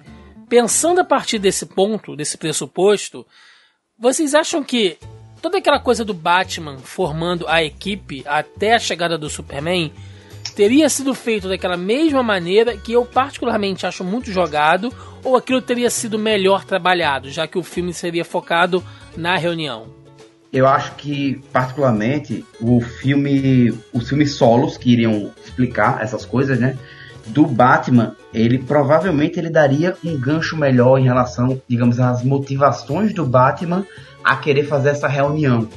Pensando 0.50 1.00
a 1.00 1.04
partir 1.04 1.38
desse 1.38 1.64
ponto, 1.64 2.14
desse 2.14 2.36
pressuposto, 2.36 3.26
vocês 3.98 4.34
acham 4.34 4.62
que 4.62 4.98
toda 5.40 5.56
aquela 5.56 5.80
coisa 5.80 6.04
do 6.04 6.12
Batman 6.12 6.78
formando 6.78 7.48
a 7.48 7.64
equipe 7.64 8.22
até 8.26 8.74
a 8.74 8.78
chegada 8.78 9.16
do 9.16 9.30
Superman 9.30 9.90
teria 10.54 10.90
sido 10.90 11.14
feito 11.14 11.48
daquela 11.48 11.76
mesma 11.76 12.22
maneira 12.22 12.76
que 12.76 12.92
eu 12.92 13.06
particularmente 13.06 13.86
acho 13.86 14.04
muito 14.04 14.30
jogado, 14.30 14.92
ou 15.24 15.36
aquilo 15.36 15.62
teria 15.62 15.90
sido 15.90 16.18
melhor 16.18 16.64
trabalhado, 16.64 17.30
já 17.30 17.46
que 17.46 17.58
o 17.58 17.62
filme 17.62 17.94
seria 17.94 18.24
focado 18.24 18.84
na 19.16 19.36
reunião? 19.36 20.05
Eu 20.52 20.66
acho 20.66 20.94
que, 20.94 21.42
particularmente, 21.52 22.44
o 22.60 22.80
filme. 22.80 23.74
Os 23.92 24.08
filmes 24.08 24.34
solos 24.34 24.76
que 24.76 24.92
iriam 24.92 25.30
explicar 25.44 26.02
essas 26.02 26.24
coisas, 26.24 26.58
né? 26.58 26.76
Do 27.26 27.44
Batman, 27.44 28.14
ele 28.32 28.58
provavelmente 28.58 29.38
ele 29.38 29.50
daria 29.50 29.96
um 30.04 30.16
gancho 30.18 30.56
melhor 30.56 30.98
em 30.98 31.04
relação, 31.04 31.60
digamos, 31.68 31.98
às 31.98 32.22
motivações 32.22 33.12
do 33.12 33.26
Batman 33.26 33.84
a 34.22 34.36
querer 34.36 34.64
fazer 34.64 34.90
essa 34.90 35.08
reunião. 35.08 35.68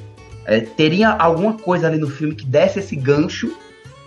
É, 0.45 0.59
teria 0.61 1.09
alguma 1.09 1.53
coisa 1.53 1.87
ali 1.87 1.97
no 1.97 2.09
filme 2.09 2.35
que 2.35 2.45
desse 2.45 2.79
esse 2.79 2.95
gancho 2.95 3.51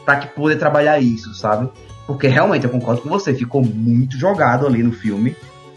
para 0.05 0.16
que 0.16 0.29
poder 0.29 0.57
trabalhar 0.57 1.01
isso, 1.01 1.35
sabe? 1.35 1.68
Porque 2.07 2.27
realmente 2.27 2.64
eu 2.64 2.70
concordo 2.70 3.03
com 3.03 3.09
você, 3.09 3.35
ficou 3.35 3.64
muito 3.64 4.16
jogado 4.16 4.66
ali 4.66 4.83
no 4.83 4.92
filme. 4.92 5.37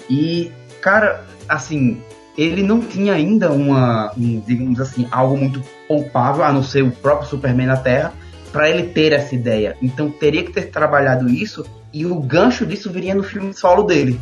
E, 0.09 0.51
cara, 0.81 1.23
assim, 1.47 2.01
ele 2.37 2.61
não 2.63 2.81
tinha 2.81 3.13
ainda 3.13 3.51
uma, 3.51 4.11
um, 4.17 4.39
digamos 4.45 4.79
assim, 4.79 5.07
algo 5.11 5.37
muito 5.37 5.61
palpável, 5.87 6.43
a 6.43 6.51
não 6.51 6.63
ser 6.63 6.83
o 6.83 6.91
próprio 6.91 7.29
Superman 7.29 7.67
na 7.67 7.77
Terra, 7.77 8.13
para 8.51 8.69
ele 8.69 8.83
ter 8.89 9.13
essa 9.13 9.33
ideia. 9.35 9.75
Então 9.81 10.09
teria 10.09 10.43
que 10.43 10.51
ter 10.51 10.69
trabalhado 10.71 11.29
isso 11.29 11.65
e 11.93 12.05
o 12.05 12.19
gancho 12.19 12.65
disso 12.65 12.89
viria 12.91 13.13
no 13.15 13.23
filme 13.23 13.53
solo 13.53 13.83
dele. 13.83 14.19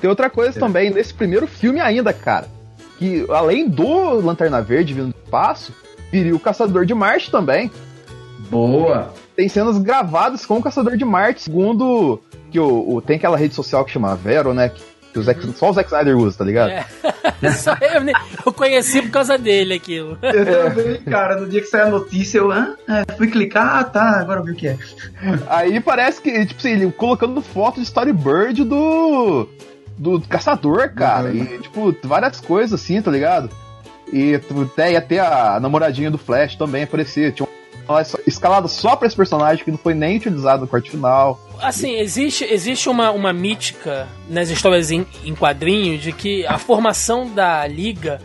Tem 0.00 0.08
outra 0.08 0.30
coisa 0.30 0.58
também, 0.58 0.90
nesse 0.90 1.12
primeiro 1.12 1.46
filme 1.46 1.80
ainda, 1.80 2.12
cara. 2.12 2.46
Que 2.98 3.26
além 3.30 3.68
do 3.68 4.20
Lanterna 4.20 4.60
Verde 4.62 4.94
vindo 4.94 5.08
do 5.12 5.14
espaço, 5.24 5.72
viria 6.10 6.34
o 6.34 6.40
Caçador 6.40 6.84
de 6.86 6.94
Marte 6.94 7.30
também. 7.30 7.70
Boa! 8.50 9.12
Tem 9.36 9.48
cenas 9.48 9.78
gravadas 9.78 10.44
com 10.44 10.58
o 10.58 10.62
Caçador 10.62 10.96
de 10.96 11.04
Marte, 11.04 11.42
segundo 11.42 12.20
que 12.50 12.58
o, 12.58 12.96
o- 12.96 13.00
tem 13.00 13.16
aquela 13.16 13.36
rede 13.36 13.54
social 13.54 13.84
que 13.84 13.92
chama 13.92 14.14
Vero, 14.16 14.52
né? 14.52 14.68
Que, 14.70 14.82
que 15.12 15.18
o 15.18 15.22
Zack- 15.22 15.52
só 15.56 15.70
o 15.70 15.72
Zack 15.72 15.88
Snyder 15.88 16.16
usa, 16.16 16.38
tá 16.38 16.44
ligado? 16.44 16.70
É. 16.70 16.86
Só 17.52 17.72
eu, 17.80 18.02
eu 18.46 18.52
conheci 18.52 19.00
por 19.00 19.10
causa 19.10 19.38
dele 19.38 19.72
aquilo. 19.74 20.18
Eu 20.22 20.44
também, 20.74 21.00
cara, 21.02 21.36
no 21.40 21.48
dia 21.48 21.60
que 21.62 21.66
saiu 21.66 21.86
a 21.86 21.90
notícia, 21.90 22.38
eu 22.38 22.52
ah, 22.52 22.76
é, 22.86 23.12
fui 23.16 23.28
clicar, 23.28 23.78
ah 23.78 23.84
tá, 23.84 24.20
agora 24.20 24.40
eu 24.40 24.44
vi 24.44 24.52
o 24.52 24.54
que 24.54 24.68
é. 24.68 24.76
Aí 25.48 25.80
parece 25.80 26.20
que, 26.20 26.44
tipo 26.44 26.60
assim, 26.60 26.70
ele 26.72 26.92
colocando 26.92 27.40
foto 27.40 27.76
de 27.76 27.82
storyboard 27.86 28.62
do. 28.64 29.48
do 29.96 30.20
caçador, 30.20 30.90
cara. 30.90 31.28
Uhum. 31.30 31.42
E, 31.44 31.58
tipo, 31.58 31.96
várias 32.04 32.40
coisas 32.40 32.78
assim, 32.78 33.00
tá 33.00 33.10
ligado? 33.10 33.48
E 34.12 34.38
tu- 34.38 34.62
até 34.72 34.92
ia 34.92 35.00
ter 35.00 35.20
a 35.20 35.58
namoradinha 35.60 36.10
do 36.10 36.18
Flash 36.18 36.56
também 36.56 36.82
aparecer. 36.82 37.32
Tinha 37.32 37.48
escalada 38.26 38.68
só 38.68 38.96
pra 38.96 39.06
esse 39.06 39.16
personagem 39.16 39.64
que 39.64 39.70
não 39.70 39.78
foi 39.78 39.94
nem 39.94 40.16
utilizado 40.16 40.62
no 40.62 40.68
corte 40.68 40.90
final. 40.90 41.40
Assim, 41.60 41.96
existe, 41.96 42.44
existe 42.44 42.88
uma, 42.88 43.10
uma 43.10 43.32
mítica 43.32 44.08
nas 44.28 44.48
histórias 44.50 44.90
em, 44.90 45.06
em 45.24 45.34
quadrinho 45.34 45.98
de 45.98 46.12
que 46.12 46.46
a 46.46 46.58
formação 46.58 47.28
da 47.32 47.66
liga 47.66 48.20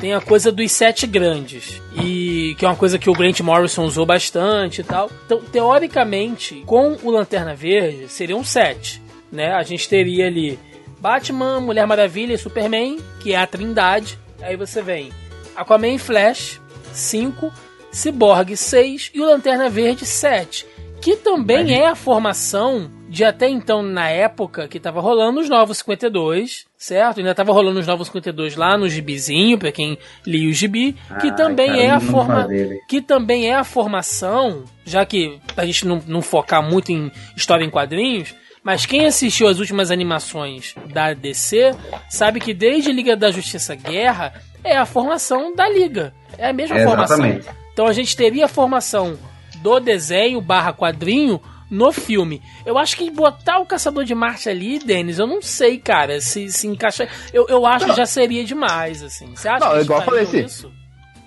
tem 0.00 0.12
a 0.12 0.20
coisa 0.20 0.52
dos 0.52 0.70
sete 0.70 1.06
grandes. 1.06 1.80
E 1.94 2.54
que 2.58 2.64
é 2.64 2.68
uma 2.68 2.76
coisa 2.76 2.98
que 2.98 3.08
o 3.08 3.14
Grant 3.14 3.40
Morrison 3.40 3.84
usou 3.84 4.04
bastante 4.04 4.80
e 4.80 4.84
tal. 4.84 5.10
Então, 5.24 5.40
teoricamente, 5.40 6.62
com 6.66 6.96
o 7.02 7.10
Lanterna 7.10 7.54
Verde, 7.54 8.08
seriam 8.08 8.44
sete. 8.44 9.02
Né? 9.32 9.52
A 9.52 9.62
gente 9.62 9.88
teria 9.88 10.26
ali 10.26 10.58
Batman, 11.00 11.60
Mulher 11.60 11.86
Maravilha 11.86 12.34
e 12.34 12.38
Superman, 12.38 12.98
que 13.20 13.32
é 13.32 13.36
a 13.36 13.46
trindade. 13.46 14.18
Aí 14.42 14.56
você 14.56 14.82
vem 14.82 15.10
Aquaman 15.56 15.94
e 15.94 15.98
Flash, 15.98 16.60
5, 16.92 17.52
Cyborg 17.94 18.56
6 18.56 19.12
e 19.14 19.20
o 19.20 19.24
Lanterna 19.24 19.70
Verde 19.70 20.04
7. 20.04 20.66
Que 21.00 21.16
também 21.16 21.74
é 21.74 21.86
a 21.86 21.94
formação 21.94 22.90
de 23.08 23.24
até 23.24 23.48
então, 23.48 23.82
na 23.82 24.08
época 24.08 24.66
que 24.66 24.80
tava 24.80 25.00
rolando 25.00 25.38
os 25.38 25.48
Novos 25.48 25.78
52, 25.78 26.66
certo? 26.76 27.18
Ainda 27.18 27.34
tava 27.34 27.52
rolando 27.52 27.78
os 27.78 27.86
Novos 27.86 28.08
52 28.08 28.56
lá 28.56 28.76
no 28.76 28.88
gibizinho, 28.88 29.58
pra 29.58 29.70
quem 29.70 29.96
lia 30.26 30.48
o 30.48 30.52
gibi, 30.52 30.96
que 31.20 31.28
Ai, 31.28 31.36
também 31.36 31.68
cara, 31.68 31.82
é 31.82 31.90
a 31.90 32.00
forma 32.00 32.48
que 32.88 33.00
também 33.00 33.48
é 33.48 33.54
a 33.54 33.62
formação, 33.62 34.64
já 34.84 35.04
que 35.06 35.38
a 35.56 35.64
gente 35.64 35.86
não, 35.86 36.02
não 36.06 36.22
focar 36.22 36.62
muito 36.62 36.90
em 36.90 37.12
história 37.36 37.64
em 37.64 37.70
quadrinhos, 37.70 38.34
Mas 38.64 38.86
quem 38.86 39.06
assistiu 39.06 39.46
as 39.46 39.58
últimas 39.58 39.90
animações 39.90 40.74
da 40.86 41.12
DC 41.12 41.72
sabe 42.08 42.40
que 42.40 42.54
desde 42.54 42.90
Liga 42.90 43.14
da 43.14 43.30
Justiça 43.30 43.74
Guerra 43.74 44.32
é 44.64 44.74
a 44.74 44.86
formação 44.86 45.54
da 45.54 45.68
Liga. 45.68 46.14
É 46.38 46.48
a 46.48 46.52
mesma 46.52 46.78
Exatamente. 46.78 47.42
formação. 47.44 47.63
Então 47.74 47.86
a 47.86 47.92
gente 47.92 48.16
teria 48.16 48.46
a 48.46 48.48
formação 48.48 49.18
do 49.56 49.78
desenho 49.80 50.40
barra 50.40 50.72
quadrinho 50.72 51.40
no 51.68 51.92
filme. 51.92 52.40
Eu 52.64 52.78
acho 52.78 52.96
que 52.96 53.10
botar 53.10 53.58
o 53.58 53.66
Caçador 53.66 54.04
de 54.04 54.14
Marte 54.14 54.48
ali, 54.48 54.78
Denis, 54.78 55.18
eu 55.18 55.26
não 55.26 55.42
sei, 55.42 55.76
cara, 55.78 56.20
se, 56.20 56.50
se 56.50 56.68
encaixa. 56.68 57.08
Eu, 57.32 57.46
eu 57.48 57.66
acho 57.66 57.86
que 57.86 57.96
já 57.96 58.06
seria 58.06 58.44
demais, 58.44 59.02
assim. 59.02 59.34
Você 59.34 59.48
acha 59.48 59.64
Não, 59.64 59.70
que 59.70 59.74
eles 59.76 59.84
igual 59.86 60.00
eu 60.00 60.04
falei 60.04 60.22
assim, 60.22 60.44
isso? 60.44 60.72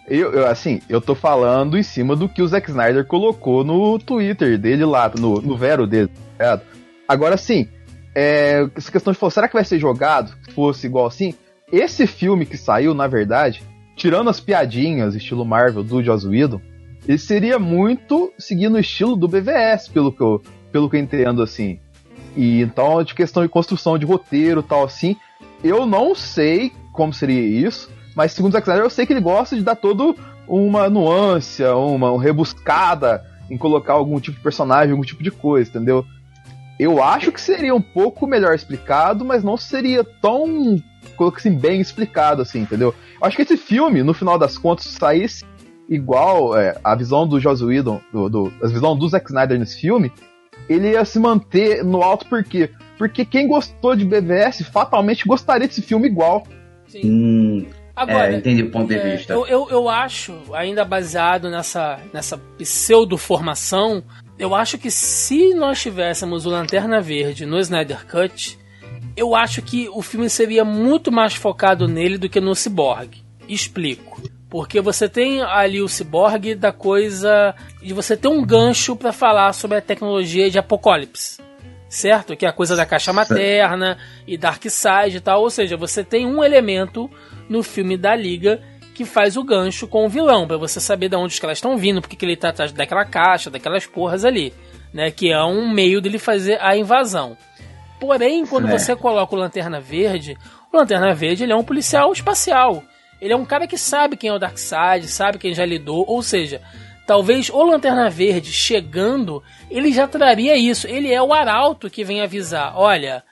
Eu, 0.08 0.32
eu, 0.32 0.48
assim, 0.48 0.82
eu 0.88 1.02
tô 1.02 1.14
falando 1.14 1.78
em 1.78 1.84
cima 1.84 2.16
do 2.16 2.30
que 2.30 2.42
o 2.42 2.48
Zack 2.48 2.70
Snyder 2.70 3.06
colocou 3.06 3.66
no 3.66 4.00
Twitter 4.00 4.58
dele 4.58 4.86
lá, 4.86 5.12
no, 5.20 5.42
no 5.42 5.58
Vero 5.58 5.86
dele, 5.86 6.08
tá 6.08 6.46
ligado? 6.46 6.62
Agora 7.06 7.36
sim, 7.36 7.68
é, 8.16 8.66
essa 8.74 8.90
questão 8.90 9.12
de 9.12 9.20
falar, 9.20 9.32
será 9.32 9.48
que 9.50 9.54
vai 9.54 9.66
ser 9.66 9.80
jogado? 9.80 10.34
Se 10.46 10.54
fosse 10.54 10.88
igual 10.88 11.08
assim, 11.08 11.34
esse 11.72 12.08
filme 12.08 12.46
que 12.46 12.56
saiu, 12.56 12.94
na 12.94 13.08
verdade, 13.08 13.62
tirando 13.98 14.30
as 14.30 14.40
piadinhas, 14.40 15.16
estilo 15.16 15.44
Marvel 15.44 15.84
do 15.84 16.02
Joss 16.02 16.26
Whedon, 16.26 16.62
ele 17.08 17.18
seria 17.18 17.58
muito 17.58 18.32
seguindo 18.38 18.76
o 18.76 18.80
estilo 18.80 19.16
do 19.16 19.28
BVS, 19.28 19.90
pelo 19.90 20.14
que 20.14 20.22
eu, 20.22 20.42
pelo 20.72 20.90
que 20.90 20.96
eu 20.96 21.02
entendo, 21.02 21.42
assim. 21.42 21.80
E 22.36 22.62
então, 22.62 23.04
de 23.04 23.16
questão 23.16 23.42
de 23.44 23.50
construção 23.50 23.98
de 23.98 24.06
roteiro 24.06 24.62
tal, 24.62 24.84
assim, 24.84 25.16
eu 25.64 25.86
não 25.86 26.14
sei 26.14 26.72
como 26.94 27.14
seria 27.14 27.42
isso, 27.42 27.90
mas 28.16 28.32
segundo 28.32 28.52
o 28.52 28.54
Zack 28.54 28.68
Snyder, 28.68 28.86
eu 28.86 28.90
sei 28.90 29.06
que 29.06 29.14
ele 29.14 29.22
gosta 29.22 29.56
de 29.56 29.64
dar 29.64 29.76
todo 29.76 30.16
uma 30.48 30.90
nuance, 30.90 31.64
uma, 31.64 32.12
uma 32.12 32.24
rebuscada 32.24 33.26
em 33.50 33.58
colocar 33.58 33.94
algum 33.94 34.20
tipo 34.20 34.38
de 34.38 34.44
personagem, 34.44 34.92
algum 34.92 35.04
tipo 35.04 35.24
de 35.24 35.32
coisa, 35.32 35.70
entendeu? 35.70 36.06
Eu 36.80 37.02
acho 37.02 37.32
que 37.32 37.42
seria 37.42 37.74
um 37.74 37.82
pouco 37.82 38.28
melhor 38.28 38.54
explicado, 38.54 39.26
mas 39.26 39.44
não 39.44 39.58
seria 39.58 40.04
tão, 40.04 40.78
assim, 41.36 41.56
bem 41.58 41.80
explicado, 41.82 42.42
assim, 42.42 42.62
entendeu? 42.62 42.94
Eu 43.20 43.28
acho 43.28 43.36
que 43.36 43.44
esse 43.44 43.58
filme, 43.58 44.04
no 44.04 44.14
final 44.14 44.38
das 44.38 44.58
contas, 44.58 44.86
saísse 44.86 45.44
igual 45.90 46.58
é, 46.58 46.78
a 46.84 46.96
visão 46.96 47.28
do 47.28 47.40
Joss 47.40 47.64
Whedon, 47.64 48.02
do, 48.12 48.30
do, 48.30 48.54
a 48.62 48.68
visão 48.68 48.98
do 48.98 49.08
Zack 49.08 49.26
Snyder 49.28 49.58
nesse 49.58 49.80
filme, 49.80 50.12
ele 50.68 50.92
ia 50.92 51.06
se 51.06 51.20
manter 51.20 51.84
no 51.84 52.02
alto 52.02 52.26
por 52.28 52.44
quê? 52.44 52.70
Porque 52.98 53.24
quem 53.24 53.48
gostou 53.48 53.96
de 53.96 54.04
BVS 54.04 54.64
fatalmente 54.64 55.26
gostaria 55.26 55.68
desse 55.68 55.82
filme 55.82 56.08
igual. 56.08 56.46
Sim. 56.88 57.02
Hum, 57.06 57.66
Agora, 57.96 58.32
é, 58.32 58.38
entendi 58.38 58.62
o 58.64 58.70
ponto 58.70 58.88
de 58.88 58.96
É, 58.96 59.16
vista. 59.16 59.34
eu, 59.34 59.48
eu, 59.48 59.68
eu 59.72 59.90
acho, 59.90 60.36
ainda 60.54 60.86
baseado 60.86 61.50
nessa, 61.50 62.00
nessa 62.14 62.38
pseudo-formação, 62.58 64.04
eu 64.38 64.54
acho 64.54 64.78
que 64.78 64.92
se 64.92 65.54
nós 65.56 65.82
tivéssemos 65.82 66.46
o 66.46 66.50
Lanterna 66.50 67.02
Verde 67.02 67.46
no 67.46 67.60
Snyder 67.60 68.06
Cut, 68.06 68.60
eu 69.18 69.36
acho 69.36 69.64
que 69.64 69.90
o 69.90 70.04
filme 70.04 70.30
seria 70.30 70.64
muito 70.64 71.12
mais 71.12 71.34
focado 71.34 71.88
nele 71.88 72.20
do 72.20 72.30
que 72.30 72.40
no 72.40 72.56
Cyborg. 72.56 73.18
Explico. 73.50 74.22
Porque 74.48 74.80
você 74.80 75.10
tem 75.10 75.42
ali 75.42 75.82
o 75.82 75.90
Cyborg 75.90 76.54
da 76.54 76.72
coisa 76.72 77.56
de 77.82 77.94
você 77.94 78.16
ter 78.16 78.28
um 78.28 78.46
gancho 78.46 78.96
para 78.96 79.12
falar 79.12 79.52
sobre 79.54 79.80
a 79.80 79.82
tecnologia 79.82 80.52
de 80.52 80.60
Apocalipse. 80.60 81.42
Certo? 81.90 82.36
Que 82.36 82.46
é 82.46 82.50
a 82.50 82.54
coisa 82.54 82.76
da 82.76 82.86
caixa 82.86 83.12
materna 83.12 83.98
e 84.28 84.38
Darkseid 84.38 85.18
e 85.18 85.20
tal. 85.20 85.42
Ou 85.42 85.50
seja, 85.50 85.76
você 85.76 86.04
tem 86.04 86.26
um 86.26 86.44
elemento 86.44 87.10
no 87.50 87.64
filme 87.64 87.98
da 87.98 88.16
Liga 88.16 88.62
que 88.94 89.04
faz 89.04 89.36
o 89.36 89.44
gancho 89.44 89.88
com 89.88 90.06
o 90.06 90.10
vilão, 90.10 90.48
para 90.48 90.58
você 90.58 90.80
saber 90.80 91.08
de 91.08 91.16
onde 91.16 91.34
os 91.34 91.40
caras 91.40 91.60
estão 91.60 91.78
vindo, 91.78 92.02
porque 92.02 92.16
que 92.16 92.26
ele 92.26 92.36
tá 92.36 92.50
atrás 92.50 92.72
daquela 92.72 93.06
caixa, 93.06 93.50
daquelas 93.50 93.86
porras 93.86 94.26
ali, 94.26 94.52
né? 94.92 95.12
Que 95.12 95.32
é 95.32 95.44
um 95.44 95.72
meio 95.72 96.02
dele 96.02 96.18
fazer 96.18 96.60
a 96.60 96.76
invasão. 96.76 97.38
Porém, 98.00 98.46
quando 98.46 98.68
Certo. 98.68 98.80
você 98.80 98.96
coloca 98.96 99.36
o 99.36 99.40
Lanterna 99.40 99.80
Verde, 99.80 100.38
o 100.72 100.78
Lanterna 100.78 101.14
Verde 101.14 101.44
ele 101.44 101.54
é 101.54 101.56
um 101.56 101.64
policial 101.64 102.12
espacial. 102.12 102.84
Ele 103.20 103.34
é 103.34 103.36
um 103.36 103.46
cara 103.46 103.66
que 103.66 103.78
sabe 103.78 104.16
quem 104.16 104.30
é 104.30 104.34
o 104.34 104.38
Darkseid, 104.40 105.08
sabe 105.08 105.40
quem 105.40 105.54
já 105.54 105.66
lidou, 105.66 106.06
ou 106.08 106.22
seja, 106.22 106.62
talvez 107.08 107.50
o 107.50 107.64
Lanterna 107.64 108.10
Verde 108.10 108.52
chegando, 108.52 109.42
ele 109.72 109.92
já 109.92 110.08
traria 110.08 110.56
isso. 110.56 110.88
Ele 110.88 111.12
é 111.12 111.22
o 111.22 111.34
arauto 111.34 111.90
que 111.90 112.04
vem 112.04 112.22
avisar, 112.22 112.74
olha, 112.78 113.24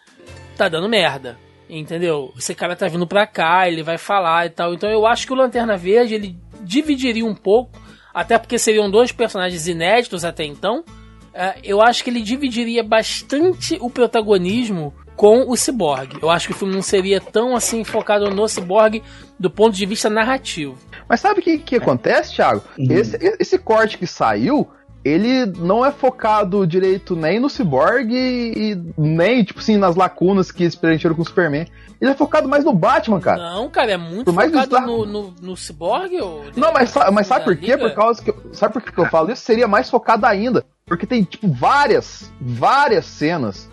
tá 0.58 0.68
dando 0.68 0.90
merda. 0.90 1.38
Entendeu? 1.70 2.32
Esse 2.38 2.54
cara 2.54 2.76
tá 2.76 2.88
vindo 2.88 3.08
pra 3.08 3.26
cá, 3.26 3.68
ele 3.68 3.82
vai 3.82 3.98
falar 3.98 4.46
e 4.46 4.50
tal. 4.52 4.74
Então 4.74 4.90
eu 4.90 5.06
acho 5.06 5.26
que 5.26 5.34
o 5.34 5.36
Lanterna 5.36 5.76
Verde 5.76 6.14
ele 6.14 6.38
dividiria 6.62 7.26
um 7.26 7.34
pouco, 7.36 7.80
até 8.14 8.38
porque 8.38 8.58
seriam 8.60 8.90
dois 8.90 9.12
personagens 9.12 9.68
inéditos 9.68 10.24
até 10.24 10.44
então. 10.44 10.84
É, 11.38 11.56
eu 11.66 11.82
acho 11.82 12.02
que 12.02 12.10
ele 12.10 12.22
dividiria 12.22 12.82
bastante 12.82 13.78
o 13.82 13.90
protagonismo 13.90 14.94
com 15.18 15.50
o 15.50 15.56
Cyborg. 15.58 16.18
Eu 16.22 16.30
acho 16.30 16.48
que 16.48 16.54
o 16.54 16.56
filme 16.56 16.74
não 16.74 16.82
seria 16.82 17.20
tão 17.20 17.56
assim 17.56 17.84
focado 17.84 18.30
no 18.32 18.48
Cyborg 18.48 19.04
do 19.38 19.50
ponto 19.50 19.76
de 19.76 19.86
vista 19.86 20.10
narrativo. 20.10 20.78
Mas 21.10 21.20
sabe 21.20 21.42
o 21.42 21.44
que, 21.44 21.58
que 21.58 21.76
acontece, 21.76 22.36
Thiago? 22.36 22.64
Uhum. 22.78 22.88
Esse, 22.90 23.18
esse 23.38 23.58
corte 23.58 23.98
que 23.98 24.08
saiu, 24.08 24.70
ele 25.04 25.46
não 25.46 25.86
é 25.86 25.92
focado 25.92 26.66
direito 26.66 27.18
nem 27.18 27.38
no 27.38 27.50
Cyborg 27.50 28.14
e, 28.14 28.82
nem, 28.98 29.44
tipo 29.44 29.60
assim, 29.60 29.76
nas 29.76 29.96
lacunas 29.96 30.52
que 30.52 30.64
eles 30.64 30.76
preencheram 30.76 31.16
com 31.16 31.22
o 31.22 31.26
Superman. 31.26 31.68
Ele 32.00 32.12
é 32.12 32.16
focado 32.16 32.48
mais 32.48 32.64
no 32.64 32.74
Batman, 32.74 33.20
cara. 33.20 33.42
Não, 33.42 33.70
cara, 33.70 33.92
é 33.92 33.98
muito 33.98 34.32
mais 34.32 34.52
focado 34.52 34.70
bizarro. 34.70 35.06
no, 35.06 35.06
no, 35.06 35.36
no 35.42 35.58
Cyborg. 35.58 36.20
Ou 36.20 36.46
Não, 36.56 36.72
mas, 36.72 36.94
mas 37.12 37.28
sabe 37.28 37.46
por 37.46 37.58
quê? 37.58 37.78
Por 37.78 37.94
causa 37.94 38.24
que. 38.24 38.34
Sabe 38.54 38.74
por 38.74 38.82
que 38.82 38.92
que 38.92 39.00
eu 39.00 39.06
falo 39.06 39.32
isso? 39.32 39.44
Seria 39.44 39.68
mais 39.68 39.90
focado 39.90 40.26
ainda. 40.26 40.66
Porque 40.88 41.08
tem, 41.08 41.24
tipo, 41.24 41.48
várias, 41.48 42.32
várias 42.40 43.06
cenas 43.06 43.68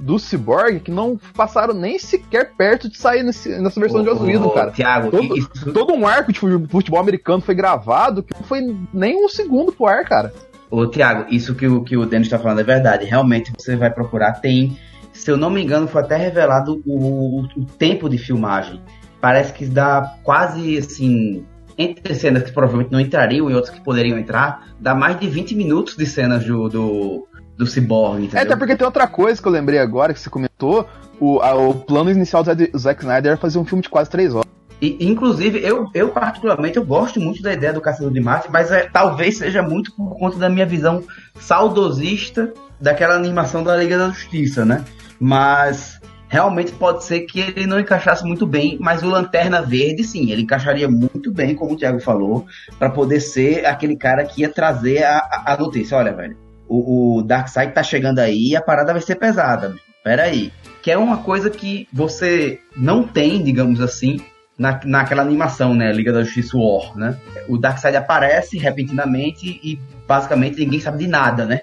do 0.00 0.18
Cyborg 0.18 0.80
que 0.80 0.90
não 0.90 1.16
passaram 1.34 1.72
nem 1.72 1.96
sequer 1.96 2.54
perto 2.56 2.90
de 2.90 2.98
sair 2.98 3.22
nesse- 3.22 3.56
nessa 3.60 3.78
versão 3.78 4.02
de 4.02 4.08
Joss 4.10 4.20
Whedon, 4.22 4.50
cara. 4.50 4.72
Tiago, 4.72 5.10
Todo- 5.12 5.36
isso, 5.38 5.72
Todo 5.72 5.94
um 5.94 6.06
arco 6.06 6.32
de 6.32 6.40
fu- 6.40 6.66
futebol 6.68 6.98
americano 7.00 7.40
foi 7.40 7.54
gravado 7.54 8.20
que 8.22 8.34
não 8.34 8.42
foi 8.42 8.76
nem 8.92 9.24
um 9.24 9.28
segundo 9.28 9.70
pro 9.70 9.86
ar, 9.86 10.04
cara. 10.04 10.34
Ô, 10.68 10.84
Tiago, 10.88 11.26
isso 11.32 11.54
que 11.54 11.68
o, 11.68 11.84
que 11.84 11.96
o 11.96 12.04
Denis 12.04 12.28
tá 12.28 12.36
falando 12.38 12.58
é 12.60 12.64
verdade. 12.64 13.04
Realmente, 13.06 13.52
você 13.56 13.76
vai 13.76 13.88
procurar, 13.90 14.32
tem. 14.40 14.76
Se 15.12 15.30
eu 15.30 15.36
não 15.36 15.48
me 15.48 15.62
engano, 15.62 15.86
foi 15.86 16.02
até 16.02 16.16
revelado 16.16 16.82
o, 16.84 16.96
o- 16.96 17.48
o 17.56 17.64
tempo 17.78 18.08
de 18.08 18.18
filmagem. 18.18 18.82
Parece 19.20 19.52
que 19.52 19.64
dá 19.66 20.16
quase 20.24 20.76
assim. 20.76 21.44
Entre 21.78 22.14
cenas 22.14 22.42
que 22.44 22.52
provavelmente 22.52 22.90
não 22.92 22.98
entrariam 23.00 23.50
e 23.50 23.54
outras 23.54 23.74
que 23.74 23.80
poderiam 23.82 24.18
entrar, 24.18 24.68
dá 24.80 24.94
mais 24.94 25.18
de 25.20 25.28
20 25.28 25.54
minutos 25.54 25.96
de 25.96 26.06
cenas 26.06 26.44
do, 26.44 26.68
do, 26.68 27.28
do 27.56 27.66
Cyborg, 27.66 28.22
É, 28.22 28.24
entendeu? 28.26 28.42
até 28.42 28.56
porque 28.56 28.76
tem 28.76 28.86
outra 28.86 29.06
coisa 29.06 29.40
que 29.42 29.46
eu 29.46 29.52
lembrei 29.52 29.78
agora 29.78 30.14
que 30.14 30.20
você 30.20 30.30
comentou. 30.30 30.88
O, 31.20 31.40
a- 31.40 31.54
o 31.54 31.74
plano 31.74 32.10
inicial 32.10 32.42
do 32.42 32.78
Zack- 32.78 33.00
Snyder 33.02 33.32
era 33.32 33.36
fazer 33.40 33.58
um 33.58 33.64
filme 33.64 33.82
de 33.82 33.88
quase 33.88 34.08
três 34.10 34.34
horas. 34.34 34.46
E, 34.80 34.98
inclusive, 35.08 35.58
eu, 35.62 35.86
eu 35.94 36.10
particularmente, 36.10 36.76
eu 36.76 36.84
gosto 36.84 37.18
muito 37.18 37.40
da 37.42 37.52
ideia 37.52 37.72
do 37.72 37.80
Caçador 37.80 38.12
de 38.12 38.20
Marte, 38.20 38.48
mas 38.50 38.70
é, 38.70 38.88
talvez 38.92 39.38
seja 39.38 39.62
muito 39.62 39.90
por 39.94 40.18
conta 40.18 40.36
da 40.38 40.50
minha 40.50 40.66
visão 40.66 41.02
saudosista 41.38 42.52
daquela 42.80 43.14
animação 43.14 43.62
da 43.64 43.74
Liga 43.76 43.96
da 43.98 44.08
Justiça, 44.10 44.64
né? 44.64 44.84
Mas 45.18 45.98
realmente 46.28 46.72
pode 46.72 47.04
ser 47.04 47.20
que 47.20 47.40
ele 47.40 47.66
não 47.66 47.78
encaixasse 47.80 48.24
muito 48.24 48.46
bem, 48.46 48.76
mas 48.80 49.02
o 49.02 49.08
Lanterna 49.08 49.62
Verde, 49.62 50.04
sim, 50.04 50.30
ele 50.30 50.42
encaixaria 50.42 50.88
muito 50.88 51.32
bem, 51.32 51.54
como 51.54 51.74
o 51.74 51.76
Thiago 51.76 52.00
falou, 52.00 52.46
para 52.78 52.90
poder 52.90 53.20
ser 53.20 53.64
aquele 53.66 53.96
cara 53.96 54.24
que 54.24 54.42
ia 54.42 54.48
trazer 54.48 55.04
a, 55.04 55.18
a- 55.18 55.44
a 55.54 55.56
notícia. 55.56 55.96
Olha, 55.96 56.12
velho, 56.12 56.36
o, 56.68 57.18
o 57.18 57.22
Darkseid 57.22 57.72
tá 57.72 57.82
chegando 57.82 58.18
aí 58.18 58.50
e 58.50 58.56
a 58.56 58.60
parada 58.60 58.92
vai 58.92 59.02
ser 59.02 59.14
pesada. 59.16 59.74
Pera 60.02 60.24
aí. 60.24 60.52
Que 60.82 60.90
é 60.92 60.98
uma 60.98 61.18
coisa 61.18 61.50
que 61.50 61.88
você 61.92 62.60
não 62.76 63.02
tem, 63.02 63.42
digamos 63.42 63.80
assim, 63.80 64.20
na, 64.56 64.80
naquela 64.84 65.22
animação, 65.22 65.74
né? 65.74 65.92
Liga 65.92 66.12
da 66.12 66.22
Justiça 66.22 66.56
War, 66.56 66.96
né? 66.96 67.16
O 67.48 67.58
Darkseid 67.58 67.96
aparece 67.96 68.56
repentinamente 68.56 69.60
e 69.62 69.78
basicamente 70.06 70.58
ninguém 70.60 70.78
sabe 70.80 70.98
de 70.98 71.06
nada, 71.08 71.44
né? 71.44 71.62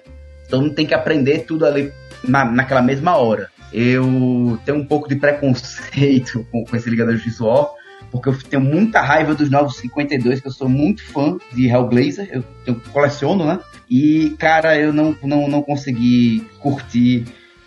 Mundo 0.52 0.74
tem 0.74 0.86
que 0.86 0.94
aprender 0.94 1.40
tudo 1.40 1.66
ali 1.66 1.90
na, 2.22 2.44
naquela 2.44 2.82
mesma 2.82 3.16
hora. 3.16 3.48
Eu 3.76 4.56
tenho 4.64 4.78
um 4.78 4.84
pouco 4.84 5.08
de 5.08 5.16
preconceito 5.16 6.46
com, 6.52 6.64
com 6.64 6.76
esse 6.76 6.88
Liga 6.88 7.04
da 7.04 7.12
Justiça 7.12 7.44
War, 7.44 7.70
porque 8.12 8.28
eu 8.28 8.38
tenho 8.38 8.62
muita 8.62 9.00
raiva 9.00 9.34
dos 9.34 9.50
Novos 9.50 9.76
52, 9.78 10.40
que 10.40 10.46
eu 10.46 10.52
sou 10.52 10.68
muito 10.68 11.02
fã 11.02 11.36
de 11.52 11.66
Hellblazer, 11.66 12.28
eu, 12.32 12.44
eu 12.64 12.80
coleciono, 12.92 13.44
né? 13.44 13.58
E, 13.90 14.30
cara, 14.38 14.78
eu 14.78 14.92
não, 14.92 15.16
não, 15.24 15.48
não 15.48 15.62
consegui 15.62 16.46
curtir 16.60 17.24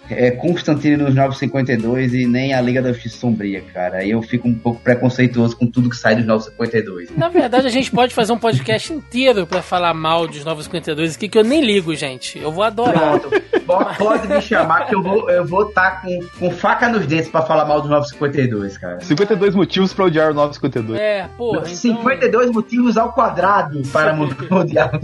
é, 0.09 0.31
Constantine 0.31 0.97
nos 0.97 1.13
952 1.15 2.13
e 2.13 2.25
nem 2.27 2.53
a 2.53 2.61
Liga 2.61 2.81
da 2.81 2.91
Justiça 2.91 3.17
Sombria, 3.17 3.61
cara. 3.73 3.97
Aí 3.99 4.11
eu 4.11 4.21
fico 4.21 4.47
um 4.47 4.53
pouco 4.53 4.79
preconceituoso 4.81 5.55
com 5.57 5.65
tudo 5.67 5.89
que 5.89 5.95
sai 5.97 6.15
dos 6.15 6.25
952. 6.25 7.15
Na 7.17 7.29
verdade, 7.29 7.67
a 7.67 7.69
gente 7.71 7.91
pode 7.91 8.13
fazer 8.13 8.33
um 8.33 8.37
podcast 8.37 8.91
inteiro 8.93 9.45
pra 9.47 9.61
falar 9.61 9.93
mal 9.93 10.27
dos 10.27 10.43
Novos 10.45 10.65
52 10.65 11.15
aqui, 11.15 11.27
que 11.29 11.37
eu 11.37 11.43
nem 11.43 11.63
ligo, 11.63 11.93
gente. 11.95 12.39
Eu 12.39 12.51
vou 12.51 12.63
adorar. 12.63 13.19
Pronto, 13.19 13.29
po- 13.65 13.85
pode 13.97 14.27
me 14.27 14.41
chamar 14.41 14.85
que 14.85 14.95
eu 14.95 15.01
vou 15.01 15.29
eu 15.29 15.45
vou 15.45 15.67
estar 15.69 16.01
com, 16.01 16.19
com 16.39 16.51
faca 16.51 16.87
nos 16.89 17.05
dentes 17.05 17.29
pra 17.29 17.41
falar 17.41 17.65
mal 17.65 17.81
dos 17.81 17.89
952, 17.89 18.77
cara. 18.77 18.99
52 19.01 19.55
motivos 19.55 19.93
pra 19.93 20.05
odiar 20.05 20.31
o 20.31 20.33
952. 20.33 20.99
É, 20.99 21.27
porra, 21.37 21.59
então... 21.61 21.75
52 21.75 22.51
motivos 22.51 22.97
ao 22.97 23.11
quadrado 23.13 23.81
para 23.91 24.13
odiar 24.51 24.91
os 24.95 25.01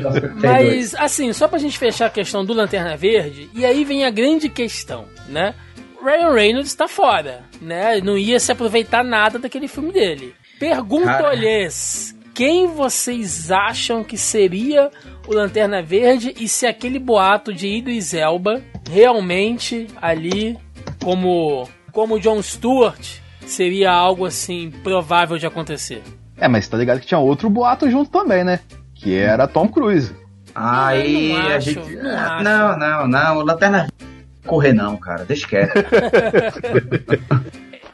952. 0.00 0.34
Mas, 0.42 0.94
assim, 0.94 1.32
só 1.32 1.48
pra 1.48 1.58
gente 1.58 1.78
fechar 1.78 2.06
a 2.06 2.10
questão 2.10 2.44
do 2.44 2.52
Lanterna 2.52 2.96
Verde, 2.96 3.48
e 3.54 3.64
aí 3.64 3.84
vem 3.84 4.04
a 4.04 4.10
grande 4.10 4.37
grande 4.38 4.48
questão, 4.48 5.06
né? 5.28 5.54
Ryan 6.02 6.32
Reynolds 6.32 6.74
tá 6.74 6.86
fora, 6.86 7.42
né? 7.60 8.00
Não 8.00 8.16
ia 8.16 8.38
se 8.38 8.52
aproveitar 8.52 9.02
nada 9.02 9.38
daquele 9.38 9.66
filme 9.66 9.92
dele. 9.92 10.32
Pergunto-lhes, 10.60 12.16
quem 12.32 12.68
vocês 12.68 13.50
acham 13.50 14.04
que 14.04 14.16
seria 14.16 14.90
o 15.26 15.34
Lanterna 15.34 15.82
Verde 15.82 16.32
e 16.38 16.48
se 16.48 16.66
aquele 16.66 17.00
boato 17.00 17.52
de 17.52 17.66
Idris 17.66 18.14
Elba 18.14 18.62
realmente 18.88 19.88
ali 20.00 20.56
como 21.02 21.68
como 21.92 22.20
John 22.20 22.40
Stewart 22.40 23.18
seria 23.44 23.90
algo 23.90 24.24
assim 24.24 24.70
provável 24.84 25.36
de 25.36 25.46
acontecer? 25.46 26.02
É, 26.36 26.46
mas 26.46 26.68
tá 26.68 26.76
ligado 26.76 27.00
que 27.00 27.06
tinha 27.06 27.18
outro 27.18 27.50
boato 27.50 27.90
junto 27.90 28.10
também, 28.10 28.44
né? 28.44 28.60
Que 28.94 29.16
era 29.16 29.48
Tom 29.48 29.68
Cruise. 29.68 30.14
Aí 30.54 31.32
não 31.32 31.36
a 31.40 31.56
acho, 31.56 31.70
gente. 31.72 31.96
não 31.96 32.18
acho. 32.18 32.44
Não, 32.44 32.78
não, 32.78 33.08
não. 33.08 33.40
Lanterna 33.40 33.78
Verde 33.80 33.94
não 34.00 34.17
correr, 34.48 34.72
não, 34.72 34.96
cara. 34.96 35.24
Deixa 35.24 35.46
quieto. 35.46 35.72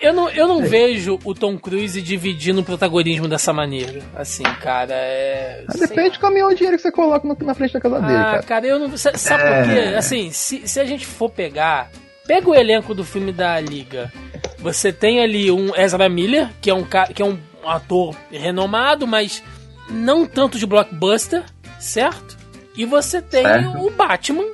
Eu 0.01 0.13
não, 0.13 0.29
eu 0.29 0.47
não 0.47 0.61
vejo 0.67 1.19
o 1.25 1.33
Tom 1.35 1.57
Cruise 1.57 2.03
dividindo 2.03 2.61
o 2.61 2.65
protagonismo 2.65 3.27
dessa 3.27 3.55
maneira. 3.55 4.03
Assim, 4.15 4.43
cara, 4.43 4.93
é. 4.93 5.65
Depende 5.79 6.11
de 6.11 6.19
caminhão 6.19 6.51
de 6.51 6.57
dinheiro 6.57 6.77
que 6.77 6.83
você 6.83 6.93
coloca 6.93 7.27
no- 7.27 7.37
na 7.41 7.55
frente 7.55 7.73
da 7.73 7.81
casa 7.81 8.01
dele, 8.03 8.13
Ah, 8.19 8.25
cara. 8.25 8.43
cara, 8.43 8.67
eu 8.67 8.79
não. 8.79 8.97
sa- 8.99 9.17
Sabe 9.17 9.43
É. 9.45 9.63
por 9.63 9.73
quê? 9.73 9.95
Assim, 9.97 10.31
se, 10.31 10.69
se 10.69 10.79
a 10.79 10.85
gente 10.85 11.07
for 11.07 11.31
pegar. 11.31 11.91
Pega 12.27 12.51
o 12.51 12.55
elenco 12.55 12.95
do 12.95 13.03
filme 13.05 13.33
da 13.33 13.59
Liga. 13.61 14.13
Você 14.59 14.93
tem 14.93 15.21
ali 15.23 15.51
um 15.51 15.75
Ezra 15.75 16.07
Miller, 16.09 16.49
que 16.61 16.69
é 16.71 16.75
um, 16.75 16.85
que 17.15 17.23
é 17.23 17.25
um 17.25 17.39
ator 17.65 18.15
renomado, 18.31 19.07
mas 19.07 19.43
não 19.89 20.27
tanto 20.27 20.59
de 20.59 20.67
blockbuster, 20.67 21.45
certo? 21.79 22.37
E 22.77 22.85
você 22.85 23.23
tem 23.23 23.43
Certo. 23.43 23.79
o 23.79 23.91
Batman. 23.91 24.45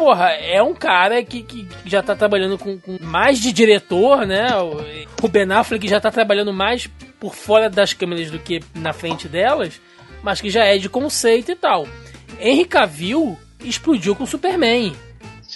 Porra, 0.00 0.30
é 0.30 0.62
um 0.62 0.72
cara 0.72 1.22
que, 1.22 1.42
que 1.42 1.68
já 1.84 2.02
tá 2.02 2.16
trabalhando 2.16 2.56
com, 2.56 2.78
com 2.80 2.96
mais 3.02 3.38
de 3.38 3.52
diretor, 3.52 4.26
né? 4.26 4.48
O, 5.22 5.28
Ben 5.28 5.52
Affleck 5.52 5.86
já 5.86 6.00
tá 6.00 6.10
trabalhando 6.10 6.54
mais 6.54 6.86
por 7.20 7.34
fora 7.34 7.68
das 7.68 7.92
câmeras 7.92 8.30
do 8.30 8.38
que 8.38 8.62
na 8.74 8.94
frente 8.94 9.28
delas, 9.28 9.78
mas 10.22 10.40
que 10.40 10.48
já 10.48 10.64
é 10.64 10.78
de 10.78 10.88
conceito 10.88 11.52
e 11.52 11.54
tal. 11.54 11.86
Henry 12.40 12.64
Cavill 12.64 13.38
explodiu 13.62 14.16
com 14.16 14.24
Superman. 14.24 14.94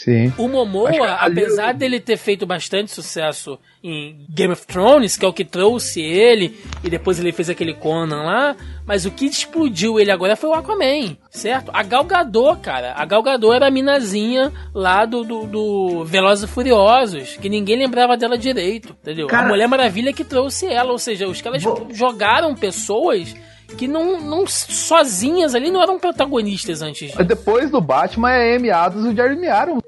Sim. 0.05 0.33
O 0.37 0.49
Momoa, 0.49 0.91
que 0.93 0.99
apesar 1.01 1.73
eu- 1.73 1.79
dele 1.79 1.99
ter 1.99 2.17
feito 2.19 2.45
bastante 2.45 2.91
sucesso 2.91 3.59
em 3.83 4.25
Game 4.29 4.53
of 4.53 4.67
Thrones, 4.67 5.17
que 5.17 5.25
é 5.25 5.29
o 5.29 5.33
que 5.33 5.45
trouxe 5.45 6.01
ele, 6.03 6.59
e 6.83 6.91
depois 6.91 7.19
ele 7.19 7.33
fez 7.33 7.49
aquele 7.49 7.73
Conan 7.75 8.23
lá, 8.23 8.57
mas 8.87 9.07
o 9.07 9.11
que 9.11 9.25
explodiu 9.27 9.99
ele 9.99 10.11
agora 10.11 10.37
foi 10.37 10.51
o 10.51 10.55
Aquaman, 10.55 11.17
certo? 11.31 11.71
A 11.73 11.83
Gal 11.83 12.05
Gadot, 12.05 12.61
cara. 12.61 12.93
A 12.97 13.05
Gal 13.07 13.23
Gadot 13.23 13.55
era 13.55 13.69
a 13.69 13.71
minazinha 13.71 14.53
lá 14.75 15.07
do, 15.07 15.25
do, 15.25 15.47
do 15.47 16.05
Velozes 16.05 16.45
e 16.45 16.53
Furiosos, 16.53 17.37
que 17.37 17.49
ninguém 17.49 17.79
lembrava 17.79 18.17
dela 18.17 18.37
direito, 18.37 18.95
entendeu? 19.01 19.27
Cara- 19.27 19.47
a 19.47 19.49
Mulher 19.49 19.69
Maravilha 19.69 20.13
que 20.13 20.25
trouxe 20.25 20.67
ela, 20.67 20.93
ou 20.93 20.99
seja, 20.99 21.27
os 21.27 21.41
caras 21.41 21.63
Vou- 21.63 21.89
jogaram 21.91 22.55
pessoas 22.55 23.35
que 23.75 23.89
não, 23.89 24.21
não 24.21 24.47
sozinhas 24.47 25.55
ali 25.55 25.71
não 25.71 25.83
eram 25.83 25.99
protagonistas 25.99 26.83
antes 26.83 27.09
disso. 27.09 27.15
Mas 27.19 27.27
Depois 27.27 27.71
do 27.71 27.81
Batman 27.81 28.33
é 28.33 28.57
Amy 28.57 28.71
Adams 28.71 29.07
e 29.07 29.09
o 29.09 29.17
Jeremy 29.17 29.47
Irons. 29.47 29.83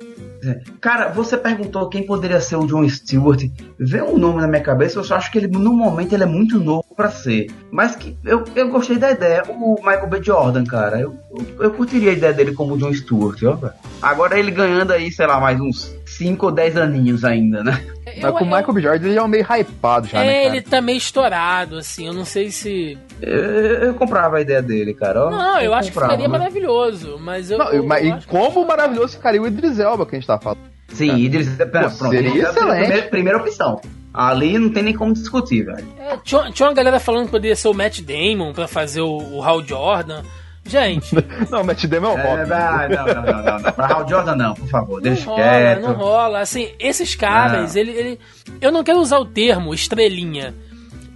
Cara, 0.81 1.09
você 1.09 1.37
perguntou 1.37 1.89
quem 1.89 2.05
poderia 2.05 2.41
ser 2.41 2.57
o 2.57 2.67
John 2.67 2.89
Stewart. 2.89 3.45
Vê 3.79 4.03
um 4.03 4.19
nome 4.19 4.41
na 4.41 4.47
minha 4.47 4.63
cabeça, 4.63 4.99
eu 4.99 5.05
só 5.05 5.17
acho 5.17 5.31
que 5.31 5.39
ele, 5.39 5.49
no 5.49 5.73
momento, 5.73 6.13
ele 6.13 6.23
é 6.23 6.27
muito 6.27 6.59
novo 6.59 6.85
pra 6.95 7.11
ser. 7.11 7.51
Mas 7.71 7.97
que 7.97 8.17
eu, 8.25 8.45
eu 8.55 8.69
gostei 8.69 8.97
da 8.97 9.11
ideia. 9.11 9.43
O 9.49 9.77
Michael 9.77 10.07
B. 10.07 10.23
Jordan, 10.23 10.65
cara, 10.65 11.01
eu, 11.01 11.17
eu, 11.31 11.65
eu 11.65 11.71
curtiria 11.73 12.11
a 12.11 12.15
ideia 12.15 12.33
dele 12.33 12.53
como 12.53 12.77
John 12.79 12.93
Stewart, 12.93 13.43
ó. 13.43 13.71
Agora 14.01 14.39
ele 14.39 14.51
ganhando 14.51 14.93
aí, 14.93 15.11
sei 15.11 15.27
lá, 15.27 15.41
mais 15.41 15.61
uns 15.61 15.95
5 16.07 16.47
ou 16.47 16.53
10 16.53 16.77
aninhos 16.77 17.25
ainda, 17.25 17.63
né? 17.65 17.85
Mas 18.23 18.33
com 18.33 18.45
o 18.45 18.47
Michael 18.47 18.73
B. 18.73 18.81
Jordan 18.81 19.09
ele 19.09 19.19
é 19.19 19.23
um 19.23 19.29
meio 19.29 19.45
hypado 19.45 20.07
já, 20.07 20.19
né, 20.21 20.27
É, 20.27 20.43
cara? 20.45 20.57
ele 20.57 20.63
tá 20.63 20.81
meio 20.81 20.97
estourado, 20.97 21.77
assim. 21.77 22.07
Eu 22.07 22.15
não 22.15 22.25
sei 22.25 22.51
se. 22.51 22.97
Eu, 23.21 23.35
eu 23.35 23.95
comprava 23.95 24.37
a 24.39 24.41
ideia 24.41 24.63
dele, 24.63 24.95
cara. 24.95 25.27
ó. 25.27 25.31
Não, 25.31 25.61
eu 25.61 25.75
acho 25.75 25.89
que 25.89 25.95
comprava, 25.95 26.13
ficaria 26.15 26.33
né? 26.33 26.39
maravilhoso. 26.39 27.19
Mas 27.21 27.51
eu. 27.51 27.59
Não, 27.59 27.71
eu 27.73 27.85
mas 27.85 28.07
e 28.25 28.27
como 28.27 28.65
maravilhoso 28.67 29.17
ficaria 29.17 29.43
o 29.43 29.47
Idris 29.47 29.79
Elba 29.79 30.07
que 30.07 30.15
a 30.17 30.19
gente 30.19 30.27
tá 30.27 30.39
falando. 30.39 30.61
Sim, 30.89 31.17
Idris, 31.17 31.49
pera, 31.57 31.91
Pô, 31.91 31.97
pronto. 31.99 32.11
seria 32.15 32.29
Idris 32.31 32.43
é 32.45 32.47
a 32.47 32.51
excelente. 32.53 32.79
Primeira, 32.87 33.09
primeira 33.09 33.39
opção. 33.39 33.81
Ali 34.15 34.59
não 34.59 34.71
tem 34.71 34.83
nem 34.85 34.95
como 34.95 35.13
discutir, 35.13 35.65
velho. 35.65 35.85
É, 35.99 36.17
tinha, 36.25 36.51
tinha 36.51 36.69
uma 36.69 36.75
galera 36.75 36.99
falando 36.99 37.27
que 37.27 37.33
poderia 37.33 37.55
ser 37.57 37.69
o 37.69 37.75
Matt 37.75 38.01
Damon 38.01 38.55
pra 38.55 38.67
fazer 38.67 39.03
o, 39.03 39.19
o 39.19 39.43
Hal 39.43 39.63
Jordan. 39.63 40.23
Gente, 40.67 41.15
Não, 41.51 41.63
Matt 41.65 41.85
Damon 41.87 42.09
é 42.09 42.15
o 42.15 42.19
É, 42.19 42.23
Bob. 42.37 42.49
vai, 42.49 42.89
não, 42.89 43.07
não, 43.07 43.15
não, 43.15 43.43
não, 43.43 43.59
não. 43.61 43.73
Pra 43.73 43.87
Hal 43.87 44.09
Jordan 44.09 44.35
não, 44.37 44.55
por 44.55 44.69
favor, 44.69 44.95
não 44.97 45.03
deixa 45.03 45.25
rola, 45.27 45.43
quieto. 45.43 45.83
não 45.83 45.93
rola. 45.95 46.41
Assim, 46.41 46.71
esses 46.79 47.15
caras, 47.15 47.77
ele, 47.77 47.91
ele. 47.93 48.21
Eu 48.61 48.73
não 48.73 48.83
quero 48.85 48.99
usar 48.99 49.19
o 49.19 49.25
termo 49.25 49.73
estrelinha. 49.73 50.55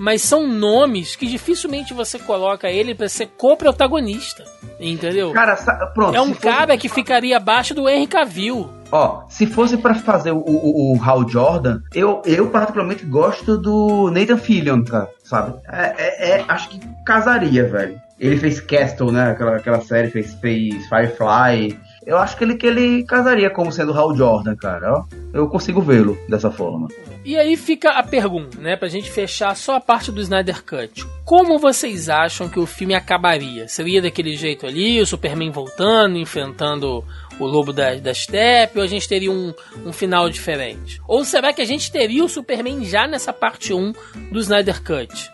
Mas 0.03 0.23
são 0.23 0.47
nomes 0.47 1.15
que 1.15 1.27
dificilmente 1.27 1.93
você 1.93 2.19
coloca 2.19 2.71
ele 2.71 2.95
pra 2.95 3.07
ser 3.07 3.27
co-protagonista. 3.37 4.45
Entendeu? 4.81 5.31
Cara, 5.33 5.55
pronto. 5.93 6.17
é 6.17 6.21
um 6.23 6.29
fosse- 6.29 6.41
cara 6.41 6.79
que 6.79 6.89
ficaria 6.89 7.37
abaixo 7.37 7.75
do 7.75 7.87
Henry 7.87 8.07
Cavill. 8.07 8.71
Ó, 8.91 9.25
se 9.29 9.47
fosse 9.47 9.77
pra 9.77 9.95
fazer 9.95 10.33
o, 10.33 10.39
o, 10.39 10.97
o 10.97 11.03
Hal 11.05 11.29
Jordan, 11.29 11.81
eu, 11.95 12.23
eu 12.25 12.49
particularmente 12.49 13.05
gosto 13.05 13.59
do 13.59 14.11
Nathan 14.11 14.39
Fillion, 14.39 14.83
cara, 14.85 15.11
sabe? 15.23 15.61
É, 15.71 15.95
é- 15.99 16.31
é- 16.41 16.45
acho 16.49 16.71
que 16.71 16.81
casaria, 17.05 17.69
velho. 17.69 18.01
Ele 18.19 18.39
fez 18.39 18.59
Castle, 18.59 19.13
né? 19.13 19.31
Aquela, 19.31 19.57
aquela 19.57 19.81
série, 19.83 20.11
fez, 20.11 20.33
fez 20.35 20.87
Firefly. 20.89 21.79
Eu 22.07 22.17
acho 22.17 22.37
que 22.37 22.45
ele, 22.45 22.57
que 22.57 22.67
ele 22.67 23.05
casaria 23.05 23.51
como 23.51 23.71
sendo 23.71 23.93
Hal 23.93 24.17
Jordan, 24.17 24.57
cara. 24.57 24.93
Ó, 24.95 25.05
eu 25.33 25.49
consigo 25.49 25.81
vê-lo 25.83 26.19
dessa 26.29 26.51
forma. 26.51 26.89
E 27.25 27.37
aí 27.37 27.57
fica 27.57 27.91
a 27.91 28.03
pergunta, 28.03 28.59
né, 28.59 28.77
pra 28.77 28.89
gente 28.89 29.11
fechar 29.11 29.55
só 29.55 29.77
a 29.77 29.81
parte 29.81 30.11
do 30.11 30.21
Snyder 30.21 30.65
Cut. 30.65 31.05
Como 31.25 31.59
vocês 31.59 32.09
acham 32.09 32.49
que 32.49 32.59
o 32.59 32.65
filme 32.65 32.95
acabaria? 32.95 33.69
Seria 33.69 34.01
daquele 34.01 34.35
jeito 34.35 34.67
ali, 34.67 35.01
o 35.01 35.07
Superman 35.07 35.51
voltando, 35.51 36.17
enfrentando 36.17 37.05
o 37.39 37.47
lobo 37.47 37.73
da, 37.73 37.95
da 37.97 38.15
steppe, 38.15 38.79
ou 38.79 38.85
a 38.85 38.89
gente 38.89 39.07
teria 39.07 39.31
um, 39.31 39.53
um 39.85 39.93
final 39.93 40.31
diferente? 40.31 41.01
Ou 41.07 41.25
será 41.25 41.53
que 41.53 41.61
a 41.61 41.67
gente 41.67 41.93
teria 41.93 42.25
o 42.25 42.29
Superman 42.29 42.85
já 42.85 43.07
nessa 43.07 43.33
parte 43.33 43.75
1 43.75 43.93
do 44.33 44.41
Snyder 44.41 44.83
Cut? 44.83 45.31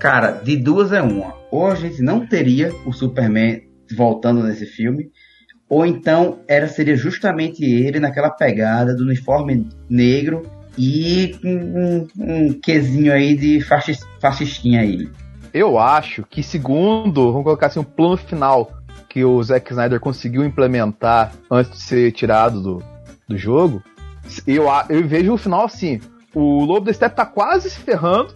Cara, 0.00 0.32
de 0.32 0.56
duas 0.56 0.92
é 0.92 1.02
uma. 1.02 1.34
Ou 1.50 1.66
a 1.66 1.74
gente 1.74 2.02
não 2.02 2.26
teria 2.26 2.72
o 2.86 2.92
Superman 2.92 3.60
voltando 3.94 4.42
nesse 4.42 4.66
filme, 4.66 5.10
ou 5.68 5.84
então 5.84 6.38
era 6.46 6.68
seria 6.68 6.96
justamente 6.96 7.64
ele 7.64 7.98
naquela 7.98 8.30
pegada 8.30 8.94
do 8.94 9.04
uniforme 9.04 9.68
negro 9.88 10.42
e 10.78 11.36
com 11.40 11.48
um, 11.48 12.08
um 12.18 12.52
quesinho 12.52 13.12
aí 13.12 13.36
de 13.36 13.60
fascis- 13.62 14.06
fascistinha 14.20 14.80
aí. 14.80 15.08
Eu 15.52 15.78
acho 15.78 16.24
que 16.28 16.42
segundo, 16.42 17.32
vamos 17.32 17.44
colocar 17.44 17.68
assim, 17.68 17.80
um 17.80 17.84
plano 17.84 18.16
final 18.16 18.70
que 19.08 19.24
o 19.24 19.42
Zack 19.42 19.70
Snyder 19.70 19.98
conseguiu 19.98 20.44
implementar 20.44 21.32
antes 21.50 21.72
de 21.72 21.80
ser 21.80 22.12
tirado 22.12 22.60
do, 22.60 22.82
do 23.26 23.38
jogo, 23.38 23.82
eu, 24.46 24.66
eu 24.90 25.06
vejo 25.06 25.32
o 25.32 25.38
final 25.38 25.64
assim, 25.64 26.00
o 26.34 26.64
Lobo 26.64 26.84
da 26.86 26.92
Steppe 26.92 27.16
tá 27.16 27.24
quase 27.24 27.70
se 27.70 27.78
ferrando, 27.78 28.34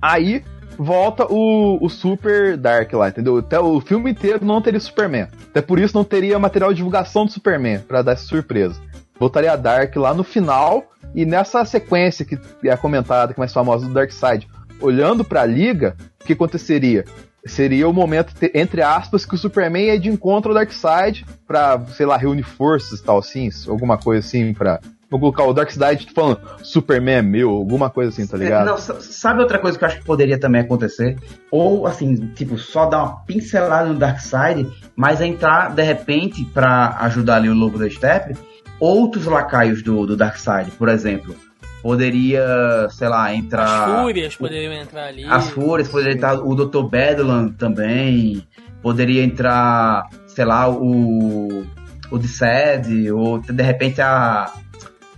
aí 0.00 0.42
volta 0.78 1.26
o, 1.30 1.78
o 1.84 1.88
Super 1.88 2.56
Dark 2.56 2.92
lá, 2.92 3.08
entendeu? 3.08 3.38
Até 3.38 3.58
o 3.58 3.80
filme 3.80 4.10
inteiro 4.10 4.44
não 4.44 4.60
teria 4.60 4.80
Superman. 4.80 5.28
Até 5.50 5.60
por 5.60 5.78
isso 5.78 5.96
não 5.96 6.04
teria 6.04 6.38
material 6.38 6.70
de 6.70 6.76
divulgação 6.76 7.26
do 7.26 7.32
Superman, 7.32 7.80
pra 7.80 8.02
dar 8.02 8.12
essa 8.12 8.24
surpresa. 8.24 8.80
Voltaria 9.18 9.52
a 9.52 9.56
Dark 9.56 9.94
lá 9.96 10.12
no 10.12 10.24
final, 10.24 10.84
e 11.14 11.24
nessa 11.24 11.64
sequência 11.64 12.24
que 12.24 12.38
é 12.64 12.76
comentada, 12.76 13.32
que 13.32 13.40
é 13.40 13.42
mais 13.42 13.52
famosa 13.52 13.86
do 13.86 13.92
Darkseid, 13.92 14.48
olhando 14.80 15.24
pra 15.24 15.46
Liga, 15.46 15.96
o 16.20 16.24
que 16.24 16.32
aconteceria? 16.32 17.04
Seria 17.44 17.88
o 17.88 17.92
momento, 17.92 18.34
entre 18.54 18.82
aspas, 18.82 19.24
que 19.24 19.34
o 19.34 19.38
Superman 19.38 19.86
ia 19.86 19.98
de 19.98 20.08
encontro 20.08 20.50
ao 20.50 20.54
Darkseid 20.54 21.26
pra, 21.46 21.80
sei 21.96 22.06
lá, 22.06 22.16
reunir 22.16 22.44
forças 22.44 23.00
e 23.00 23.02
tal, 23.02 23.18
assim, 23.18 23.48
alguma 23.68 23.98
coisa 23.98 24.26
assim, 24.26 24.54
pra. 24.54 24.80
Vou 25.12 25.20
colocar 25.20 25.44
o 25.44 25.52
Darkseid 25.52 26.08
falando, 26.14 26.40
Superman 26.62 27.16
é 27.16 27.22
meu, 27.22 27.50
alguma 27.50 27.90
coisa 27.90 28.08
assim, 28.10 28.26
tá 28.26 28.36
ligado? 28.36 28.62
É, 28.66 28.70
não, 28.70 28.78
sa- 28.78 28.98
sabe 29.00 29.40
outra 29.42 29.58
coisa 29.58 29.76
que 29.78 29.84
eu 29.84 29.88
acho 29.88 29.98
que 29.98 30.04
poderia 30.04 30.40
também 30.40 30.62
acontecer? 30.62 31.18
Ou 31.50 31.86
assim, 31.86 32.14
tipo, 32.34 32.56
só 32.56 32.86
dar 32.86 33.02
uma 33.04 33.16
pincelada 33.26 33.88
no 33.90 33.94
Darkseid, 33.98 34.66
mas 34.96 35.20
entrar 35.20 35.74
de 35.74 35.82
repente 35.82 36.44
pra 36.46 36.96
ajudar 37.00 37.36
ali 37.36 37.50
o 37.50 37.54
Lobo 37.54 37.78
da 37.78 37.88
Steppe, 37.90 38.34
outros 38.80 39.26
lacaios 39.26 39.82
do, 39.82 40.06
do 40.06 40.16
Darkseid, 40.16 40.70
por 40.72 40.88
exemplo. 40.88 41.36
Poderia, 41.82 42.88
sei 42.90 43.08
lá, 43.08 43.34
entrar. 43.34 43.64
As 43.64 44.00
fúrias 44.00 44.36
poderiam 44.36 44.72
entrar 44.72 45.06
ali. 45.08 45.24
As 45.24 45.50
Fúrias, 45.50 45.88
poderia 45.88 46.14
entrar 46.14 46.34
o 46.40 46.54
Dr. 46.54 46.84
Bedlam 46.88 47.48
também. 47.52 48.46
Poderia 48.80 49.22
entrar, 49.22 50.08
sei 50.26 50.44
lá, 50.44 50.70
o. 50.70 51.64
O 52.10 52.18
Dissed, 52.18 53.10
ou 53.12 53.38
de 53.40 53.62
repente 53.62 54.00
a. 54.00 54.52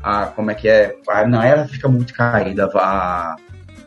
a 0.05 0.27
como 0.27 0.51
é 0.51 0.55
que 0.55 0.69
é? 0.69 0.95
Ah, 1.09 1.27
não, 1.27 1.43
ela 1.43 1.67
fica 1.67 1.89
muito 1.89 2.13
caída. 2.13 2.71
A, 2.75 3.37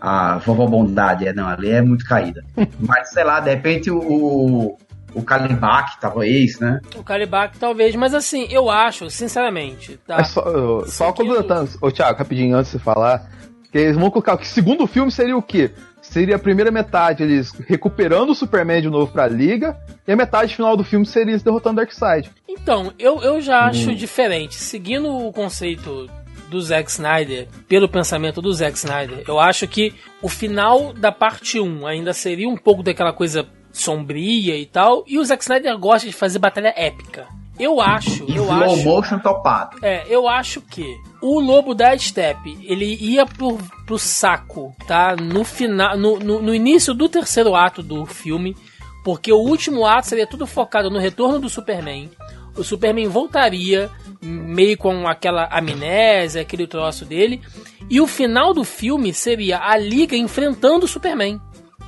a 0.01 0.37
Vovó 0.39 0.65
Bondade, 0.65 1.27
é, 1.27 1.33
não, 1.33 1.47
ali 1.47 1.69
é 1.69 1.81
muito 1.81 2.05
caída. 2.05 2.43
Mas, 2.79 3.11
sei 3.11 3.23
lá, 3.23 3.39
de 3.39 3.51
repente 3.51 3.91
o. 3.91 4.75
o 5.13 5.21
Kalibak, 5.21 5.99
talvez, 6.01 6.59
né? 6.59 6.81
O 6.95 7.03
Kalibak 7.03 7.59
talvez, 7.59 7.95
mas 7.95 8.13
assim, 8.13 8.47
eu 8.49 8.69
acho, 8.69 9.09
sinceramente, 9.09 9.99
tá? 10.05 10.17
Mas 10.17 10.29
só, 10.29 10.41
uh, 10.41 10.87
só 10.87 11.13
completando, 11.13 11.69
ô 11.81 11.91
Thiago, 11.91 12.17
rapidinho 12.17 12.55
antes 12.55 12.71
de 12.71 12.77
você 12.77 12.83
falar, 12.83 13.29
que 13.71 13.77
eles 13.77 13.95
vão 13.95 14.09
colocar 14.09 14.37
que 14.37 14.43
o 14.43 14.47
segundo 14.47 14.85
filme 14.87 15.11
seria 15.11 15.37
o 15.37 15.41
quê? 15.41 15.71
Seria 16.09 16.37
a 16.37 16.39
primeira 16.39 16.71
metade 16.71 17.21
eles 17.21 17.51
recuperando 17.67 18.29
o 18.29 18.35
Superman 18.35 18.81
de 18.81 18.89
novo 18.89 19.11
pra 19.11 19.27
Liga, 19.27 19.77
e 20.07 20.11
a 20.11 20.15
metade 20.15 20.55
final 20.55 20.75
do 20.77 20.83
filme 20.83 21.05
seria 21.05 21.31
eles 21.31 21.43
derrotando 21.43 21.75
Darkseid. 21.77 22.31
Então, 22.47 22.93
eu, 22.97 23.21
eu 23.21 23.41
já 23.41 23.65
acho 23.65 23.93
diferente. 23.93 24.55
Seguindo 24.55 25.09
o 25.09 25.31
conceito 25.33 26.09
do 26.49 26.61
Zack 26.61 26.89
Snyder, 26.89 27.47
pelo 27.67 27.89
pensamento 27.89 28.41
do 28.41 28.53
Zack 28.53 28.77
Snyder, 28.77 29.23
eu 29.27 29.37
acho 29.37 29.67
que 29.67 29.93
o 30.21 30.29
final 30.29 30.93
da 30.93 31.11
parte 31.11 31.59
1 31.59 31.85
ainda 31.85 32.13
seria 32.13 32.47
um 32.47 32.55
pouco 32.55 32.81
daquela 32.81 33.11
coisa 33.11 33.45
sombria 33.71 34.57
e 34.57 34.65
tal, 34.65 35.03
e 35.05 35.19
o 35.19 35.25
Zack 35.25 35.43
Snyder 35.43 35.77
gosta 35.77 36.07
de 36.07 36.13
fazer 36.13 36.39
batalha 36.39 36.73
épica. 36.75 37.27
Eu 37.59 37.81
acho, 37.81 38.23
eu 38.23 38.43
Slow 38.43 38.63
acho. 38.63 38.83
motion 38.83 39.19
topado. 39.19 39.77
É, 39.81 40.05
eu 40.09 40.27
acho 40.27 40.61
que 40.61 40.95
o 41.21 41.39
Lobo 41.39 41.73
da 41.73 41.97
Steppe, 41.97 42.57
ele 42.63 42.97
ia 42.99 43.25
pro, 43.25 43.57
pro 43.85 43.97
saco, 43.97 44.75
tá? 44.87 45.15
No 45.15 45.43
final, 45.43 45.97
no, 45.97 46.19
no, 46.19 46.41
no 46.41 46.53
início 46.53 46.93
do 46.93 47.09
terceiro 47.09 47.55
ato 47.55 47.81
do 47.81 48.05
filme, 48.05 48.55
porque 49.03 49.31
o 49.31 49.37
último 49.37 49.85
ato 49.85 50.07
seria 50.07 50.27
tudo 50.27 50.45
focado 50.45 50.89
no 50.89 50.99
retorno 50.99 51.39
do 51.39 51.49
Superman. 51.49 52.09
O 52.55 52.63
Superman 52.63 53.07
voltaria 53.07 53.89
meio 54.21 54.77
com 54.77 55.07
aquela 55.07 55.47
amnésia, 55.51 56.41
aquele 56.41 56.67
troço 56.67 57.05
dele, 57.05 57.41
e 57.89 58.01
o 58.01 58.07
final 58.07 58.53
do 58.53 58.63
filme 58.63 59.13
seria 59.13 59.59
a 59.59 59.77
Liga 59.77 60.15
enfrentando 60.15 60.85
o 60.85 60.87
Superman. 60.87 61.39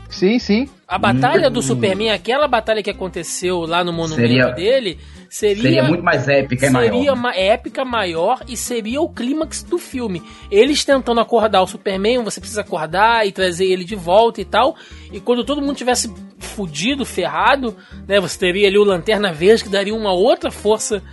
Sim, 0.09 0.39
sim. 0.39 0.69
A 0.89 0.97
batalha 0.97 1.51
do 1.51 1.61
Superman, 1.61 2.09
aquela 2.09 2.47
batalha 2.47 2.81
que 2.81 2.89
aconteceu 2.89 3.59
lá 3.59 3.83
no 3.83 3.93
monumento 3.93 4.27
Seria- 4.27 4.49
dele, 4.51 4.97
seria, 5.29 5.61
Seria 5.61 5.83
muito 5.83 6.03
mais 6.03 6.27
épica 6.27 6.65
e 6.65 6.71
seria 6.71 6.89
maior. 6.91 7.13
uma 7.13 7.35
épica 7.35 7.85
maior 7.85 8.39
e 8.47 8.57
seria 8.57 8.99
o 8.99 9.07
clímax 9.07 9.61
do 9.61 9.77
filme. 9.77 10.23
Eles 10.49 10.83
tentando 10.83 11.21
acordar 11.21 11.61
o 11.61 11.67
Superman, 11.67 12.23
você 12.23 12.39
precisa 12.39 12.61
acordar 12.61 13.27
e 13.27 13.31
trazer 13.31 13.65
ele 13.67 13.85
de 13.85 13.95
volta 13.95 14.41
e 14.41 14.45
tal. 14.45 14.75
E 15.13 15.19
quando 15.19 15.43
todo 15.43 15.61
mundo 15.61 15.75
tivesse 15.75 16.11
fudido, 16.39 17.05
ferrado, 17.05 17.75
né, 18.07 18.19
você 18.19 18.39
teria 18.39 18.67
ali 18.67 18.77
o 18.79 18.83
Lanterna 18.83 19.31
Verde 19.31 19.63
que 19.65 19.69
daria 19.69 19.93
uma 19.93 20.11
outra 20.11 20.49
força. 20.49 21.03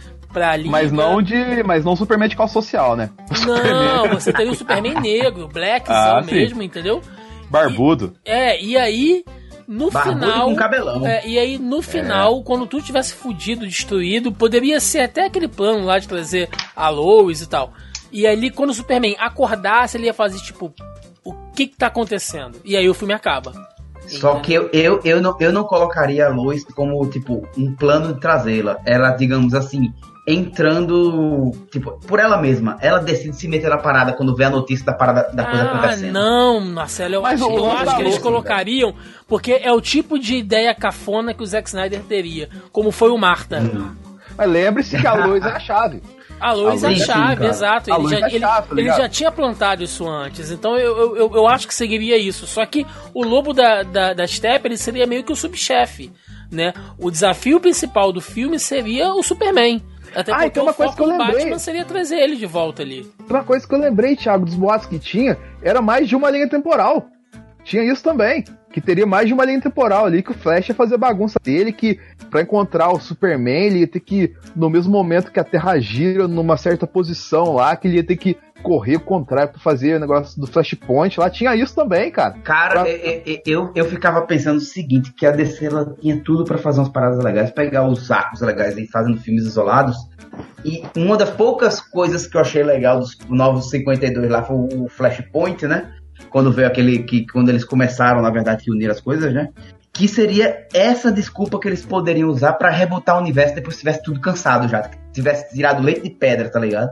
Mas 0.67 0.93
não 0.93 1.23
de. 1.23 1.63
Mas 1.63 1.83
não 1.85 1.97
Superman 1.97 2.29
de 2.29 2.37
calça 2.37 2.53
social, 2.55 2.95
né? 2.95 3.09
Não, 3.47 4.09
você 4.11 4.33
teria 4.35 4.53
o 4.53 4.55
Superman 4.55 5.01
negro, 5.01 5.49
blackzão 5.49 6.19
Ah, 6.19 6.23
sim. 6.23 6.35
mesmo, 6.35 6.63
entendeu? 6.63 7.01
Barbudo. 7.51 8.13
É, 8.25 8.63
e 8.63 8.77
aí, 8.77 9.25
no 9.67 9.91
Barbudo 9.91 10.21
final. 10.27 10.47
com 10.49 10.57
cabelão. 10.57 11.07
É, 11.07 11.27
e 11.27 11.39
aí, 11.39 11.59
no 11.59 11.83
final, 11.83 12.43
quando 12.43 12.67
tudo 12.67 12.85
tivesse 12.85 13.15
fudido, 13.15 13.67
destruído, 13.67 14.31
poderia 14.33 14.79
ser 14.81 15.01
até 15.01 15.27
aquele 15.27 15.49
plano 15.49 15.85
lá 15.85 15.99
de 15.99 16.07
trazer 16.09 16.49
a 16.75 16.89
Lois 16.89 17.41
e 17.43 17.49
tal. 17.49 17.73
E 18.13 18.27
ali, 18.27 18.51
quando 18.51 18.71
o 18.71 18.75
Superman 18.75 19.17
acordasse, 19.19 19.97
ele 19.97 20.07
ia 20.07 20.15
fazer 20.15 20.39
tipo: 20.39 20.73
o 21.25 21.35
que 21.55 21.67
que 21.67 21.77
tá 21.77 21.89
acontecendo? 21.89 22.61
E 22.65 22.77
aí 22.77 22.89
o 22.89 22.95
filme 22.95 23.13
acaba. 23.15 23.53
Só 24.07 24.37
que 24.37 24.55
eu, 24.55 24.71
eu, 24.73 25.01
eu, 25.05 25.21
não, 25.21 25.37
eu 25.41 25.53
não 25.53 25.65
colocaria 25.65 26.27
a 26.27 26.29
Lois 26.29 26.65
como, 26.65 27.05
tipo, 27.11 27.43
um 27.59 27.75
plano 27.75 28.15
de 28.15 28.21
trazê-la. 28.21 28.77
Ela, 28.87 29.11
digamos 29.11 29.53
assim, 29.53 29.93
entrando, 30.29 31.51
tipo, 31.71 31.93
por 32.07 32.19
ela 32.21 32.37
mesma. 32.41 32.77
Ela 32.81 32.99
decide 32.99 33.37
se 33.37 33.49
meter 33.49 33.69
na 33.69 33.79
parada 33.79 34.13
quando 34.13 34.35
vê 34.35 34.45
a 34.45 34.51
notícia 34.51 34.87
da 34.87 34.93
parada 34.95 35.31
da 35.33 35.45
coisa 35.45 35.65
Ah, 35.65 35.79
acontecendo. 35.79 36.13
não, 36.13 36.61
Marcelo, 36.61 37.15
eu 37.15 37.23
Mas 37.23 37.43
acho, 37.43 37.51
o 37.51 37.57
eu 37.59 37.71
acho 37.73 37.97
que 37.97 38.03
eles 38.03 38.13
Lois, 38.13 38.23
colocariam, 38.23 38.95
porque 39.27 39.53
é 39.63 39.73
o 39.73 39.81
tipo 39.81 40.19
de 40.19 40.37
ideia 40.37 40.75
cafona 40.75 41.35
que 41.35 41.43
o 41.43 41.47
Zack 41.47 41.69
Snyder 41.69 42.01
teria, 42.03 42.49
como 42.73 42.91
foi 42.91 43.11
o 43.11 43.19
Marta. 43.19 43.61
Mas 44.37 44.51
lembre-se 44.51 44.99
que 44.99 45.07
a 45.07 45.15
Lois 45.27 45.45
é 45.45 45.51
a 45.51 45.61
chave. 45.61 46.03
A 46.39 46.53
Lois 46.53 46.85
A 46.85 46.91
é 46.91 46.93
a 46.93 46.97
sim, 46.97 47.05
chave, 47.05 47.37
cara. 47.37 47.49
exato. 47.49 47.91
Ele 47.91 48.09
já, 48.09 48.17
é 48.17 48.31
ele, 48.31 48.41
chave, 48.41 48.69
tá 48.69 48.81
ele 48.81 48.93
já 48.93 49.09
tinha 49.09 49.33
plantado 49.33 49.83
isso 49.83 50.07
antes. 50.07 50.51
Então 50.51 50.77
eu, 50.77 51.17
eu, 51.17 51.35
eu, 51.35 51.49
acho 51.49 51.67
que 51.67 51.75
seguiria 51.75 52.19
isso. 52.19 52.47
Só 52.47 52.65
que 52.67 52.87
o 53.15 53.25
lobo 53.25 53.53
da, 53.53 53.83
da, 53.83 54.13
da 54.13 54.27
Steppe 54.27 54.69
ele 54.69 54.77
seria 54.77 55.07
meio 55.07 55.25
que 55.25 55.33
o 55.33 55.37
subchefe. 55.37 56.13
Né? 56.53 56.73
O 56.99 57.11
desafio 57.11 57.59
principal 57.59 58.13
do 58.13 58.21
filme 58.21 58.59
seria 58.59 59.13
o 59.15 59.23
Superman. 59.23 59.83
Até 60.15 60.31
Ah, 60.33 60.37
porque 60.37 60.47
e 60.47 60.51
tem 60.51 60.63
uma 60.63 60.73
o 60.73 60.75
coisa 60.75 60.93
foco 60.93 60.97
que 60.97 61.11
eu 61.11 61.13
do 61.13 61.19
lembrei. 61.19 61.39
Batman 61.45 61.59
seria 61.59 61.85
trazer 61.85 62.17
ele 62.17 62.37
de 62.37 62.47
volta 62.47 62.83
ali. 62.83 63.11
Uma 63.29 63.43
coisa 63.43 63.67
que 63.67 63.75
eu 63.75 63.79
lembrei, 63.79 64.15
Thiago, 64.15 64.45
dos 64.45 64.55
boatos 64.55 64.87
que 64.87 64.99
tinha, 64.99 65.37
era 65.63 65.83
mais 65.83 66.09
de 66.09 66.15
uma 66.15 66.31
linha 66.31 66.49
temporal. 66.49 67.09
Tinha 67.67 67.83
isso 67.85 68.03
também. 68.03 68.45
Que 68.73 68.81
teria 68.81 69.07
mais 69.07 69.27
de 69.27 69.35
uma 69.35 69.45
linha 69.45 69.61
temporal 69.61 70.05
ali, 70.07 70.23
que 70.23 70.31
o 70.31 70.35
Flash 70.35 70.69
ia 70.69 70.75
fazer 70.75 70.97
bagunça 70.97 71.39
dele, 71.43 71.73
que 71.73 71.99
pra 72.31 72.43
encontrar 72.43 72.91
o 72.91 73.01
Superman, 73.01 73.67
ele 73.67 73.79
ia 73.81 73.89
ter 73.89 74.01
que, 74.01 74.35
no 74.55 74.71
mesmo 74.71 74.93
momento 74.93 75.33
que 75.33 75.41
a 75.41 75.45
Terra 75.45 75.79
gira 75.79 76.29
numa 76.29 76.57
certa 76.57 76.87
posição 76.87 77.55
lá, 77.55 77.75
que 77.75 77.89
ele 77.89 77.97
ia 77.97 78.05
ter 78.05 78.17
que 78.17 78.37
correr 78.63 78.97
o 78.97 79.01
contrário 79.01 79.51
pra 79.53 79.61
fazer 79.61 79.97
o 79.97 80.01
negócio 80.01 80.41
do 80.41 80.47
Flashpoint 80.47 81.19
lá. 81.19 81.29
Tinha 81.31 81.55
isso 81.57 81.75
também, 81.75 82.11
cara. 82.11 82.35
Cara, 82.45 82.83
Pra- 82.83 82.89
é- 82.89 83.23
é- 83.27 83.33
é- 83.35 83.43
eu, 83.47 83.73
eu 83.75 83.85
ficava 83.87 84.23
pensando 84.23 84.59
o 84.59 84.61
seguinte, 84.61 85.13
que 85.13 85.27
a 85.27 85.31
DC 85.31 85.67
ela 85.67 85.95
tinha 86.01 86.21
tudo 86.23 86.45
pra 86.45 86.59
fazer 86.59 86.81
umas 86.81 86.89
paradas 86.89 87.23
legais, 87.23 87.51
pegar 87.51 87.87
os 87.89 88.11
arcos 88.11 88.41
legais 88.43 88.77
e 88.77 88.87
fazendo 88.87 89.19
filmes 89.21 89.45
isolados. 89.45 89.97
E 90.65 90.83
uma 90.97 91.17
das 91.17 91.31
poucas 91.31 91.81
coisas 91.81 92.27
que 92.27 92.37
eu 92.37 92.41
achei 92.41 92.63
legal 92.63 92.99
dos 93.01 93.17
novos 93.29 93.71
52 93.71 94.31
lá 94.31 94.43
foi 94.43 94.57
o 94.57 94.89
Flashpoint, 94.89 95.67
né? 95.67 95.93
Quando 96.31 96.53
veio 96.53 96.69
aquele 96.69 97.01
que 97.01 97.27
quando 97.27 97.49
eles 97.49 97.65
começaram, 97.65 98.21
na 98.23 98.31
verdade, 98.31 98.65
a 98.69 98.73
unir 98.73 98.91
as 98.91 99.01
coisas, 99.01 99.33
né? 99.33 99.51
Que 99.93 100.07
seria 100.07 100.67
essa 100.75 101.11
desculpa 101.11 101.59
que 101.59 101.67
eles 101.69 101.85
poderiam 101.85 102.29
usar 102.29 102.55
pra 102.55 102.71
rebutar 102.71 103.17
o 103.17 103.21
universo 103.21 103.55
depois 103.55 103.77
que 103.77 103.81
tivesse 103.81 104.03
tudo 104.03 104.21
cansado 104.21 104.69
já, 104.69 104.91
tivesse 105.13 105.55
tirado 105.55 105.83
leite 105.83 106.03
de 106.03 106.11
pedra, 106.11 106.51
tá 106.51 106.61
ligado? 106.61 106.91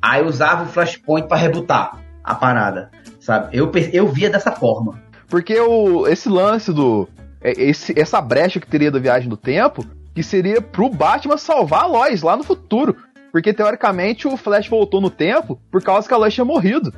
Aí 0.00 0.24
usava 0.24 0.64
o 0.64 0.66
Flashpoint 0.66 1.28
pra 1.28 1.36
rebutar 1.36 1.98
a 2.24 2.34
parada, 2.34 2.90
sabe? 3.20 3.56
Eu, 3.56 3.70
eu 3.92 4.08
via 4.08 4.30
dessa 4.30 4.52
forma. 4.52 5.00
Porque 5.28 5.58
o, 5.58 6.06
esse 6.06 6.28
lance 6.28 6.72
do. 6.72 7.08
é, 7.40 7.50
Esse, 7.52 7.98
essa 7.98 8.20
brecha 8.20 8.60
que 8.60 8.66
teria 8.66 8.90
da 8.90 8.98
viagem 8.98 9.28
do 9.28 9.36
tempo, 9.36 9.84
que 10.14 10.22
seria 10.22 10.62
pro 10.62 10.88
Batman 10.88 11.36
salvar 11.36 11.82
a 11.82 11.86
Lois 11.86 12.22
lá 12.22 12.36
no 12.36 12.44
futuro. 12.44 12.96
Porque 13.32 13.52
teoricamente 13.52 14.26
o 14.26 14.36
Flash 14.36 14.68
voltou 14.68 15.00
no 15.00 15.10
tempo 15.10 15.60
por 15.70 15.82
causa 15.82 16.08
que 16.08 16.14
a 16.14 16.16
Lois 16.16 16.32
tinha 16.32 16.44
morrido. 16.44 16.92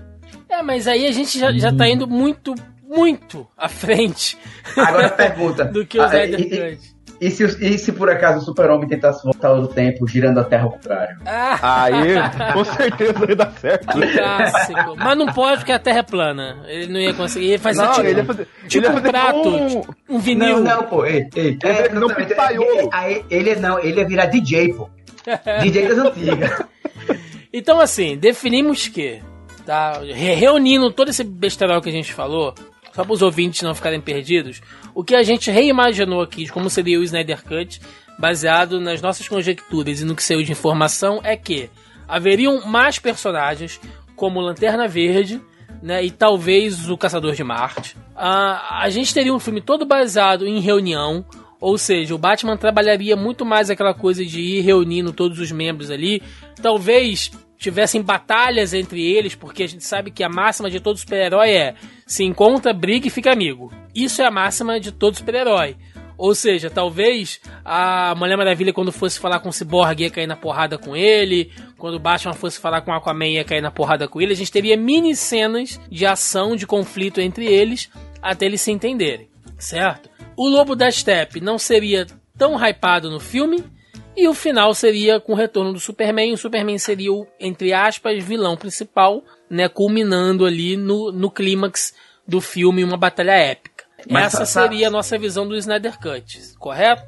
É, 0.49 0.62
mas 0.62 0.86
aí 0.88 1.07
a 1.07 1.12
gente 1.12 1.38
já, 1.38 1.53
já 1.53 1.72
tá 1.72 1.88
indo 1.88 2.07
muito, 2.07 2.55
muito 2.88 3.46
à 3.57 3.68
frente 3.68 4.36
Agora 4.76 5.09
pergunta. 5.11 5.64
do 5.70 5.84
que 5.86 5.99
o 5.99 6.03
ah, 6.03 6.07
Snyder 6.07 6.40
e, 6.40 6.42
e- 6.44 6.76
Cut. 6.76 6.99
e 7.20 7.30
se, 7.30 7.44
e 7.44 7.78
se 7.78 7.92
por 7.92 8.09
acaso 8.09 8.38
o 8.38 8.44
super-homem 8.44 8.88
tentasse 8.88 9.22
voltar 9.24 9.55
no 9.55 9.68
tempo, 9.68 10.07
girando 10.09 10.40
a 10.40 10.44
Terra 10.44 10.64
ao 10.64 10.70
contrário? 10.72 11.18
Ah, 11.26 11.84
Aí, 11.84 12.14
com 12.55 12.64
certeza 12.64 13.12
ia 13.28 13.36
dar 13.36 13.53
certo. 13.59 13.86
clássico. 13.92 14.96
Mas 14.96 15.18
não 15.18 15.26
pode 15.26 15.59
porque 15.59 15.72
a 15.72 15.78
Terra 15.78 15.99
é 15.99 16.03
plana. 16.03 16.62
Ele 16.66 16.92
não 16.92 17.01
ia 17.01 17.12
conseguir. 17.12 17.46
Ele 17.46 17.53
ia 17.55 17.59
fazer 17.59 17.82
Não, 17.82 17.92
tipo, 17.92 18.07
ele 18.07 18.20
ia 18.20 18.24
fazer, 18.24 18.49
tipo 18.68 18.86
ele 18.86 18.86
ia 18.86 18.92
fazer 19.01 19.09
prato, 19.11 19.49
um- 19.49 19.82
um 20.09 20.18
vinil. 20.18 20.61
Não, 20.61 20.76
não, 20.76 20.82
pô. 20.84 21.05
Ei, 21.05 21.28
ei, 21.36 21.46
Ele 21.46 21.59
ia 21.62 21.74
fazer 21.74 21.92
um 21.92 22.05
exatamente. 22.05 22.28
pizzaiolo. 22.28 22.90
Aí 22.92 23.24
ele 23.28 23.55
não, 23.57 23.78
ele 23.80 24.01
ia 24.01 24.07
virar 24.07 24.26
DJ, 24.26 24.72
pô. 24.74 24.88
DJ 25.61 25.88
das 25.88 25.99
antigas. 25.99 26.62
Então, 27.53 27.80
assim, 27.80 28.16
definimos 28.16 28.88
que, 28.88 29.20
tá? 29.68 30.00
Re- 30.00 30.34
Reunindo 30.34 30.90
todo 30.90 31.10
esse 31.10 31.22
besteirol 31.22 31.82
que 31.82 31.90
a 31.90 31.92
gente 31.92 32.14
falou, 32.14 32.54
só 32.94 33.04
para 33.04 33.12
os 33.12 33.20
ouvintes 33.20 33.60
não 33.60 33.74
ficarem 33.74 34.00
perdidos, 34.00 34.62
o 34.94 35.04
que 35.04 35.14
a 35.14 35.22
gente 35.22 35.50
reimaginou 35.50 36.22
aqui 36.22 36.44
de 36.44 36.52
como 36.52 36.70
seria 36.70 36.98
o 36.98 37.02
Snyder 37.02 37.44
Cut, 37.44 37.78
baseado 38.18 38.80
nas 38.80 39.02
nossas 39.02 39.28
conjecturas 39.28 40.00
e 40.00 40.06
no 40.06 40.16
que 40.16 40.22
saiu 40.22 40.42
de 40.42 40.52
informação, 40.52 41.20
é 41.22 41.36
que 41.36 41.68
haveriam 42.08 42.66
mais 42.66 42.98
personagens, 42.98 43.78
como 44.16 44.40
Lanterna 44.40 44.88
Verde, 44.88 45.38
né, 45.82 46.02
e 46.02 46.10
talvez 46.10 46.88
o 46.88 46.96
Caçador 46.96 47.34
de 47.34 47.44
Marte. 47.44 47.94
Ah, 48.16 48.80
a 48.82 48.88
gente 48.88 49.12
teria 49.12 49.34
um 49.34 49.38
filme 49.38 49.60
todo 49.60 49.84
baseado 49.84 50.46
em 50.46 50.60
reunião, 50.60 51.26
ou 51.60 51.76
seja, 51.76 52.14
o 52.14 52.18
Batman 52.18 52.56
trabalharia 52.56 53.14
muito 53.16 53.44
mais 53.44 53.68
aquela 53.68 53.92
coisa 53.92 54.24
de 54.24 54.40
ir 54.40 54.62
reunindo 54.62 55.12
todos 55.12 55.38
os 55.38 55.52
membros 55.52 55.90
ali. 55.90 56.22
Talvez 56.62 57.30
tivessem 57.59 58.00
batalhas 58.00 58.72
entre 58.72 59.02
eles, 59.04 59.34
porque 59.34 59.64
a 59.64 59.68
gente 59.68 59.84
sabe 59.84 60.11
que 60.11 60.22
a 60.22 60.28
máxima 60.28 60.70
de 60.70 60.80
todo 60.80 60.98
super-herói 60.98 61.50
é 61.50 61.74
se 62.06 62.24
encontra, 62.24 62.72
briga 62.72 63.09
e 63.09 63.11
fica 63.11 63.32
amigo. 63.32 63.72
Isso 63.94 64.22
é 64.22 64.26
a 64.26 64.30
máxima 64.30 64.78
de 64.78 64.92
todo 64.92 65.16
super-herói. 65.16 65.76
Ou 66.16 66.34
seja, 66.34 66.68
talvez 66.68 67.40
a 67.64 68.12
Mulher 68.16 68.36
Maravilha, 68.36 68.72
quando 68.72 68.90
fosse 68.90 69.20
falar 69.20 69.38
com 69.38 69.50
o 69.50 69.52
Cyborg, 69.52 70.02
ia 70.02 70.11
cair 70.11 70.26
na 70.26 70.34
porrada 70.34 70.76
com 70.76 70.96
ele. 70.96 71.52
Quando 71.76 71.94
o 71.94 72.00
Batman 72.00 72.32
fosse 72.32 72.59
falar 72.59 72.80
com 72.80 72.90
o 72.90 72.94
Aquaman, 72.94 73.28
ia 73.28 73.44
cair 73.44 73.61
na 73.61 73.70
porrada 73.70 74.09
com 74.09 74.20
ele. 74.20 74.32
A 74.32 74.36
gente 74.36 74.50
teria 74.50 74.76
mini 74.76 75.14
cenas 75.14 75.80
de 75.88 76.04
ação, 76.04 76.56
de 76.56 76.66
conflito 76.66 77.20
entre 77.20 77.46
eles, 77.46 77.88
até 78.20 78.46
eles 78.46 78.61
se 78.61 78.72
entenderem, 78.72 79.28
certo? 79.56 80.11
O 80.36 80.48
Lobo 80.48 80.74
da 80.74 80.90
Steppe 80.90 81.40
não 81.40 81.56
seria 81.56 82.04
tão 82.36 82.56
hypado 82.56 83.11
no 83.11 83.20
filme. 83.20 83.64
E 84.18 84.26
o 84.26 84.34
final 84.34 84.74
seria 84.74 85.20
com 85.20 85.32
o 85.32 85.36
retorno 85.36 85.72
do 85.72 85.78
Superman. 85.78 86.32
O 86.32 86.38
Superman 86.38 86.76
seria 86.78 87.12
o, 87.12 87.26
entre 87.38 87.72
aspas, 87.72 88.22
vilão 88.24 88.56
principal, 88.56 89.22
né? 89.48 89.68
Culminando 89.68 90.44
ali 90.44 90.76
no, 90.76 91.12
no 91.12 91.30
clímax 91.30 91.94
do 92.26 92.40
filme, 92.40 92.82
uma 92.82 92.96
batalha 92.96 93.30
épica. 93.32 93.84
Mas 94.10 94.34
Essa 94.34 94.44
sabe- 94.46 94.70
seria 94.74 94.88
a 94.88 94.90
nossa 94.90 95.16
visão 95.18 95.46
do 95.46 95.56
Snyder 95.56 95.98
Cut, 96.00 96.40
correto? 96.58 97.04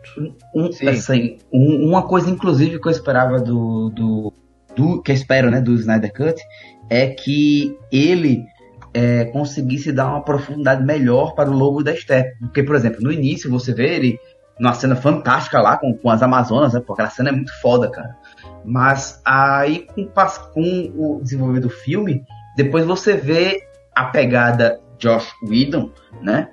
Um, 0.55 0.71
Sim. 0.73 0.89
assim, 0.89 1.39
um- 1.53 1.89
uma 1.89 2.07
coisa, 2.07 2.31
inclusive, 2.31 2.81
que 2.81 2.87
eu 2.89 2.93
esperava 2.93 3.41
do, 3.41 3.91
do, 3.91 4.33
do- 4.77 5.03
Que 5.03 5.11
eu 5.11 5.15
espero, 5.15 5.51
né, 5.51 5.61
do 5.61 5.75
Snyder 5.75 6.13
Cut, 6.13 6.41
é 6.89 7.07
que 7.09 7.77
ele 7.93 8.45
é, 8.93 9.27
conseguisse 9.27 9.93
dar 9.93 10.09
uma 10.09 10.25
profundidade 10.25 10.85
melhor 10.85 11.35
para 11.37 11.49
o 11.49 11.57
Lobo 11.57 11.83
da 11.85 11.95
Steppe. 11.95 12.37
Porque, 12.41 12.63
por 12.65 12.75
exemplo, 12.75 13.01
no 13.01 13.13
início 13.13 13.49
você 13.51 13.73
vê 13.73 13.95
ele 13.95 14.19
numa 14.61 14.75
cena 14.75 14.95
fantástica 14.95 15.59
lá 15.59 15.79
com, 15.79 15.97
com 15.97 16.11
as 16.11 16.23
Amazonas, 16.23 16.75
né? 16.75 16.81
Pô, 16.87 16.93
aquela 16.93 17.09
cena 17.09 17.31
é 17.31 17.33
muito 17.33 17.51
foda, 17.61 17.91
cara. 17.91 18.15
Mas 18.63 19.21
aí, 19.25 19.87
com, 19.95 20.07
com 20.53 20.93
o 20.95 21.21
desenvolver 21.23 21.61
do 21.61 21.71
filme, 21.71 22.23
depois 22.57 22.85
você 22.85 23.17
vê 23.17 23.63
a 23.95 24.05
pegada 24.05 24.79
Josh 24.99 25.33
Whedon, 25.43 25.91
né? 26.21 26.51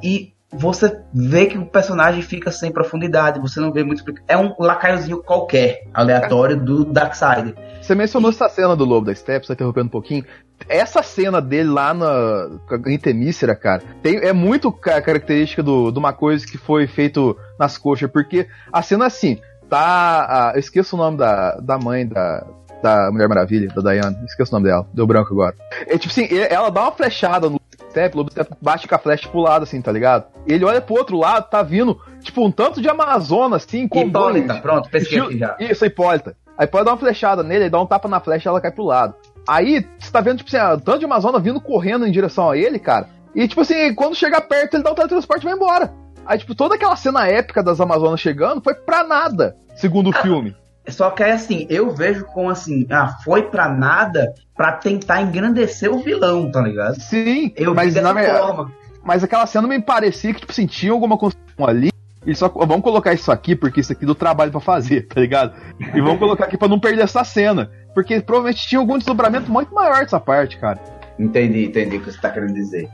E 0.00 0.32
você 0.52 1.00
vê 1.12 1.46
que 1.46 1.58
o 1.58 1.66
personagem 1.66 2.22
fica 2.22 2.50
sem 2.50 2.72
profundidade, 2.72 3.38
você 3.40 3.60
não 3.60 3.72
vê 3.72 3.84
muito. 3.84 4.02
É 4.26 4.36
um 4.36 4.54
lacaiozinho 4.58 5.22
qualquer, 5.22 5.84
aleatório 5.92 6.56
do 6.56 6.84
Darkseid. 6.84 7.54
Você 7.82 7.94
mencionou 7.94 8.30
essa 8.30 8.48
cena 8.48 8.74
do 8.74 8.84
Lobo 8.84 9.06
da 9.06 9.14
Steppe, 9.14 9.46
só 9.46 9.52
interrompendo 9.52 9.86
um 9.86 9.90
pouquinho. 9.90 10.24
Essa 10.68 11.02
cena 11.02 11.40
dele 11.40 11.68
lá 11.68 11.94
na 11.94 12.48
a 12.70 12.98
Temícera, 13.00 13.54
cara, 13.54 13.82
tem, 14.02 14.16
é 14.16 14.32
muito 14.32 14.72
ca- 14.72 15.00
característica 15.00 15.62
do, 15.62 15.90
de 15.90 15.98
uma 15.98 16.12
coisa 16.12 16.44
que 16.46 16.58
foi 16.58 16.86
feito 16.86 17.36
nas 17.58 17.78
coxas, 17.78 18.10
porque 18.10 18.48
a 18.72 18.82
cena 18.82 19.06
assim, 19.06 19.38
tá. 19.68 20.52
eu 20.54 20.60
esqueço 20.60 20.96
o 20.96 20.98
nome 20.98 21.16
da, 21.18 21.56
da 21.60 21.78
mãe 21.78 22.06
da, 22.06 22.44
da 22.82 23.10
Mulher 23.12 23.28
Maravilha, 23.28 23.68
da 23.68 23.92
Diana, 23.92 24.18
esqueço 24.24 24.50
o 24.52 24.58
nome 24.58 24.68
dela, 24.68 24.86
deu 24.92 25.06
branco 25.06 25.32
agora. 25.32 25.54
É 25.86 25.96
tipo 25.96 26.12
assim, 26.12 26.24
e- 26.24 26.48
ela 26.52 26.70
dá 26.70 26.82
uma 26.82 26.92
flechada 26.92 27.48
no 27.48 27.60
Step, 27.90 28.14
o 28.14 28.18
Lobo 28.18 28.30
Step 28.30 28.50
bate 28.60 28.86
com 28.88 28.94
a 28.94 28.98
flecha 28.98 29.28
pro 29.28 29.40
lado, 29.40 29.62
assim, 29.64 29.80
tá 29.80 29.90
ligado? 29.92 30.26
Ele 30.46 30.64
olha 30.64 30.80
pro 30.80 30.96
outro 30.96 31.16
lado, 31.18 31.48
tá 31.48 31.62
vindo, 31.62 31.98
tipo, 32.22 32.44
um 32.44 32.50
tanto 32.50 32.80
de 32.80 32.88
Amazona, 32.88 33.56
assim, 33.56 33.86
com 33.88 34.00
Hipólita, 34.00 34.54
pronto, 34.60 34.88
pesquei 34.90 35.18
Estilo- 35.18 35.26
aqui 35.28 35.38
já. 35.38 35.56
Isso, 35.58 35.84
Hipólita. 35.84 36.36
Aí 36.56 36.66
pode 36.66 36.84
dar 36.84 36.92
uma 36.92 36.98
flechada 36.98 37.42
nele, 37.42 37.64
aí 37.64 37.70
dá 37.70 37.80
um 37.80 37.86
tapa 37.86 38.08
na 38.08 38.20
flecha 38.20 38.48
e 38.48 38.50
ela 38.50 38.60
cai 38.60 38.72
pro 38.72 38.84
lado. 38.84 39.14
Aí, 39.46 39.86
você 39.98 40.10
tá 40.10 40.20
vendo, 40.20 40.38
tipo 40.38 40.48
assim, 40.48 40.56
ah, 40.58 40.76
tanto 40.76 40.98
de 40.98 41.04
Amazona 41.04 41.38
vindo 41.38 41.60
correndo 41.60 42.06
em 42.06 42.10
direção 42.12 42.50
a 42.50 42.56
ele, 42.56 42.78
cara. 42.78 43.08
E, 43.34 43.46
tipo 43.46 43.60
assim, 43.60 43.94
quando 43.94 44.14
chega 44.16 44.40
perto, 44.40 44.74
ele 44.74 44.82
dá 44.82 44.90
um 44.90 44.94
teletransporte 44.94 45.44
e 45.44 45.48
vai 45.48 45.54
embora. 45.56 45.92
Aí, 46.26 46.36
tipo, 46.38 46.54
toda 46.54 46.74
aquela 46.74 46.96
cena 46.96 47.26
épica 47.28 47.62
das 47.62 47.80
Amazonas 47.80 48.20
chegando 48.20 48.60
foi 48.60 48.74
pra 48.74 49.04
nada, 49.04 49.56
segundo 49.76 50.10
o 50.10 50.12
filme. 50.20 50.54
Só 50.88 51.10
que 51.10 51.22
é 51.22 51.32
assim, 51.32 51.66
eu 51.68 51.94
vejo 51.94 52.24
como 52.26 52.50
assim, 52.50 52.86
ah, 52.90 53.16
foi 53.24 53.42
pra 53.42 53.68
nada 53.68 54.32
pra 54.56 54.72
tentar 54.72 55.22
engrandecer 55.22 55.90
o 55.92 55.98
vilão, 56.02 56.50
tá 56.50 56.60
ligado? 56.60 57.00
Sim, 57.00 57.52
Eu 57.56 57.74
mas, 57.74 57.94
na 57.94 58.12
verdade- 58.12 58.38
forma. 58.38 58.72
mas 59.04 59.22
aquela 59.22 59.46
cena 59.46 59.68
me 59.68 59.80
parecia 59.80 60.32
que, 60.34 60.40
tipo 60.40 60.66
tinha 60.66 60.92
alguma 60.92 61.16
construção 61.16 61.66
ali. 61.66 61.90
E 62.26 62.34
só 62.34 62.48
vamos 62.48 62.82
colocar 62.82 63.14
isso 63.14 63.30
aqui, 63.32 63.54
porque 63.56 63.80
isso 63.80 63.92
aqui 63.92 64.04
deu 64.04 64.14
trabalho 64.14 64.50
pra 64.50 64.60
fazer, 64.60 65.06
tá 65.06 65.20
ligado? 65.20 65.52
E 65.94 66.00
vamos 66.00 66.18
colocar 66.18 66.44
aqui 66.44 66.58
pra 66.58 66.68
não 66.68 66.78
perder 66.80 67.02
essa 67.04 67.24
cena. 67.24 67.70
Porque 67.94 68.20
provavelmente 68.20 68.66
tinha 68.68 68.78
algum 68.80 68.98
desdobramento 68.98 69.50
muito 69.50 69.72
maior 69.74 70.00
dessa 70.00 70.20
parte, 70.20 70.58
cara. 70.58 70.78
Entendi, 71.18 71.64
entendi 71.66 71.96
o 71.96 72.00
que 72.00 72.12
você 72.12 72.20
tá 72.20 72.28
querendo 72.30 72.52
dizer. 72.52 72.88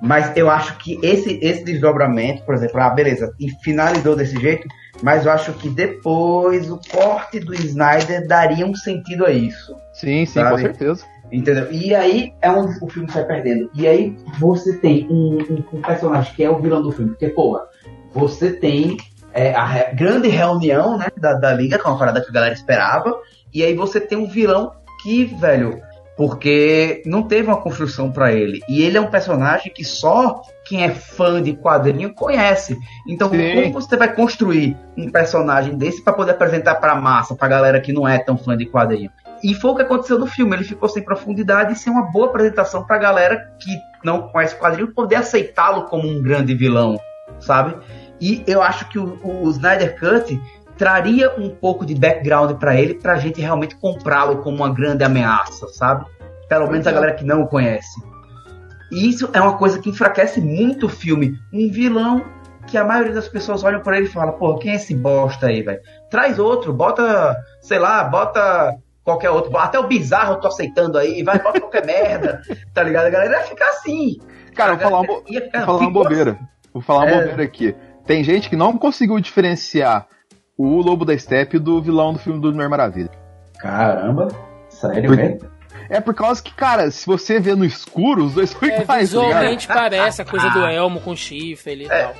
Mas 0.00 0.34
eu 0.36 0.48
acho 0.48 0.76
que 0.78 0.98
esse, 1.02 1.38
esse 1.42 1.64
desdobramento, 1.64 2.44
por 2.44 2.54
exemplo, 2.54 2.80
ah, 2.80 2.88
beleza, 2.90 3.32
e 3.38 3.50
finalizou 3.62 4.16
desse 4.16 4.40
jeito, 4.40 4.66
mas 5.02 5.24
eu 5.26 5.32
acho 5.32 5.52
que 5.54 5.68
depois 5.68 6.70
o 6.70 6.78
corte 6.90 7.40
do 7.40 7.54
Snyder 7.54 8.26
daria 8.26 8.66
um 8.66 8.74
sentido 8.74 9.24
a 9.26 9.30
isso. 9.30 9.76
Sim, 9.92 10.24
sim, 10.26 10.34
Sabe? 10.40 10.50
com 10.50 10.58
certeza. 10.58 11.04
Entendeu? 11.30 11.70
E 11.70 11.94
aí 11.94 12.32
é 12.40 12.50
onde 12.50 12.78
o 12.82 12.88
filme 12.88 13.10
sai 13.10 13.24
perdendo. 13.24 13.70
E 13.74 13.86
aí 13.86 14.16
você 14.40 14.76
tem 14.78 15.06
um, 15.10 15.38
um- 15.50 15.64
um 15.78 15.82
personagem 15.82 16.32
que 16.34 16.42
é 16.42 16.48
o 16.50 16.58
vilão 16.58 16.80
do 16.82 16.90
filme. 16.90 17.10
Porque, 17.10 17.28
porra, 17.28 17.64
você 18.14 18.50
tem 18.52 18.96
é, 19.34 19.52
a 19.54 19.64
re- 19.64 19.94
grande 19.94 20.28
reunião 20.28 20.96
né, 20.96 21.08
da, 21.18 21.34
da 21.34 21.52
Liga, 21.52 21.78
que 21.78 21.86
é 21.86 21.90
uma 21.90 21.98
parada 21.98 22.20
que 22.22 22.30
a 22.30 22.32
galera 22.32 22.54
esperava. 22.54 23.14
E 23.52 23.62
aí 23.62 23.74
você 23.74 24.00
tem 24.00 24.16
um 24.16 24.26
vilão 24.26 24.72
que, 25.02 25.26
velho, 25.26 25.80
porque 26.18 27.00
não 27.06 27.22
teve 27.22 27.46
uma 27.46 27.60
construção 27.60 28.10
pra 28.10 28.32
ele. 28.32 28.60
E 28.68 28.82
ele 28.82 28.98
é 28.98 29.00
um 29.00 29.08
personagem 29.08 29.72
que 29.72 29.84
só 29.84 30.42
quem 30.64 30.82
é 30.82 30.90
fã 30.90 31.40
de 31.40 31.52
quadrinho 31.52 32.12
conhece. 32.12 32.76
Então, 33.06 33.30
Sim. 33.30 33.54
como 33.54 33.72
você 33.74 33.96
vai 33.96 34.12
construir 34.12 34.76
um 34.96 35.08
personagem 35.08 35.78
desse 35.78 36.02
pra 36.02 36.12
poder 36.12 36.32
apresentar 36.32 36.74
pra 36.74 36.96
massa, 36.96 37.36
pra 37.36 37.46
galera 37.46 37.80
que 37.80 37.92
não 37.92 38.06
é 38.06 38.18
tão 38.18 38.36
fã 38.36 38.56
de 38.56 38.66
quadrinho? 38.66 39.12
E 39.44 39.54
foi 39.54 39.70
o 39.70 39.76
que 39.76 39.82
aconteceu 39.82 40.18
no 40.18 40.26
filme. 40.26 40.56
Ele 40.56 40.64
ficou 40.64 40.88
sem 40.88 41.04
profundidade 41.04 41.74
e 41.74 41.76
sem 41.76 41.92
uma 41.92 42.10
boa 42.10 42.26
apresentação 42.26 42.84
pra 42.84 42.98
galera 42.98 43.52
que 43.60 43.70
não 44.02 44.22
conhece 44.22 44.56
o 44.56 44.58
quadrinho 44.58 44.92
poder 44.92 45.14
aceitá-lo 45.14 45.84
como 45.84 46.08
um 46.08 46.20
grande 46.20 46.52
vilão, 46.52 46.98
sabe? 47.38 47.76
E 48.20 48.42
eu 48.44 48.60
acho 48.60 48.88
que 48.88 48.98
o, 48.98 49.20
o 49.22 49.48
Snyder 49.50 49.96
Cut 50.00 50.40
traria 50.78 51.34
um 51.36 51.50
pouco 51.50 51.84
de 51.84 51.94
background 51.94 52.52
pra 52.58 52.74
ele 52.80 52.94
pra 52.94 53.16
gente 53.18 53.40
realmente 53.40 53.74
comprá-lo 53.76 54.38
como 54.38 54.58
uma 54.58 54.72
grande 54.72 55.02
ameaça, 55.04 55.66
sabe? 55.68 56.06
Pelo 56.48 56.70
menos 56.70 56.86
a 56.86 56.92
galera 56.92 57.14
que 57.14 57.24
não 57.24 57.42
o 57.42 57.48
conhece. 57.48 58.00
E 58.90 59.08
isso 59.10 59.28
é 59.34 59.40
uma 59.40 59.58
coisa 59.58 59.78
que 59.80 59.90
enfraquece 59.90 60.40
muito 60.40 60.86
o 60.86 60.88
filme. 60.88 61.34
Um 61.52 61.70
vilão 61.70 62.24
que 62.66 62.78
a 62.78 62.84
maioria 62.84 63.12
das 63.12 63.28
pessoas 63.28 63.64
olham 63.64 63.80
pra 63.80 63.98
ele 63.98 64.06
e 64.06 64.10
fala, 64.10 64.32
pô, 64.32 64.56
quem 64.56 64.72
é 64.72 64.76
esse 64.76 64.94
bosta 64.94 65.46
aí, 65.48 65.62
velho? 65.62 65.80
Traz 66.10 66.38
outro, 66.38 66.72
bota, 66.72 67.36
sei 67.60 67.78
lá, 67.78 68.04
bota 68.04 68.76
qualquer 69.04 69.30
outro, 69.30 69.56
até 69.56 69.78
o 69.78 69.86
bizarro 69.86 70.34
eu 70.34 70.40
tô 70.40 70.48
aceitando 70.48 70.98
aí, 70.98 71.22
vai, 71.22 71.38
bota 71.38 71.60
qualquer 71.60 71.84
merda, 71.86 72.40
tá 72.74 72.82
ligado? 72.82 73.06
A 73.06 73.10
galera 73.10 73.38
ia 73.38 73.44
ficar 73.44 73.68
assim. 73.70 74.18
Cara, 74.54 74.74
vou 74.74 74.80
falar, 74.90 75.00
uma, 75.00 75.22
Ia- 75.28 75.50
vou 75.54 75.64
falar 75.64 75.78
uma 75.78 75.90
bobeira. 75.90 76.38
Vou 76.72 76.82
falar 76.82 77.00
uma 77.00 77.10
É. 77.10 77.18
bobeira 77.20 77.42
aqui. 77.42 77.74
Tem 78.06 78.22
gente 78.22 78.48
que 78.50 78.56
não 78.56 78.76
conseguiu 78.76 79.18
diferenciar 79.18 80.06
o 80.58 80.82
Lobo 80.82 81.04
da 81.04 81.16
Steppe 81.16 81.58
do 81.58 81.80
vilão 81.80 82.12
do 82.12 82.18
filme 82.18 82.40
do 82.40 82.52
Mulher 82.52 82.68
Maravilha. 82.68 83.10
Caramba, 83.60 84.28
sério 84.68 85.08
Por- 85.10 85.16
mesmo? 85.16 85.48
É 85.88 86.00
por 86.00 86.12
causa 86.12 86.42
que, 86.42 86.52
cara, 86.52 86.90
se 86.90 87.06
você 87.06 87.40
vê 87.40 87.54
no 87.54 87.64
escuro, 87.64 88.24
os 88.24 88.34
dois 88.34 88.50
são 88.50 88.60
É, 88.62 88.66
iguais, 88.66 88.86
tá 88.86 88.96
visualmente 88.98 89.66
parece 89.68 90.20
a 90.20 90.24
coisa 90.24 90.50
do 90.50 90.66
elmo 90.66 91.00
com 91.00 91.16
chifre 91.16 91.84
e 91.84 91.86
É. 91.86 92.02
tal. 92.02 92.14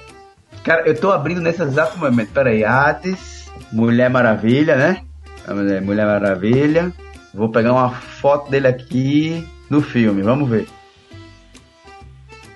Cara, 0.65 0.89
eu 0.89 0.99
tô 0.99 1.11
abrindo 1.13 1.41
nesse 1.41 1.63
exato 1.63 1.99
momento. 1.99 2.31
Pera 2.33 2.49
aí, 2.51 2.65
Hades, 2.65 3.51
Mulher 3.71 4.09
Maravilha, 4.09 4.77
né? 4.77 5.03
Vamos 5.47 5.65
ver, 5.71 5.83
Mulher 5.83 6.07
Maravilha. 6.07 6.93
Vou 7.35 7.51
pegar 7.51 7.73
uma 7.73 7.91
foto 7.91 8.51
dele 8.51 8.69
aqui 8.69 9.47
no 9.69 9.83
filme, 9.83 10.23
vamos 10.23 10.49
ver. 10.49 10.67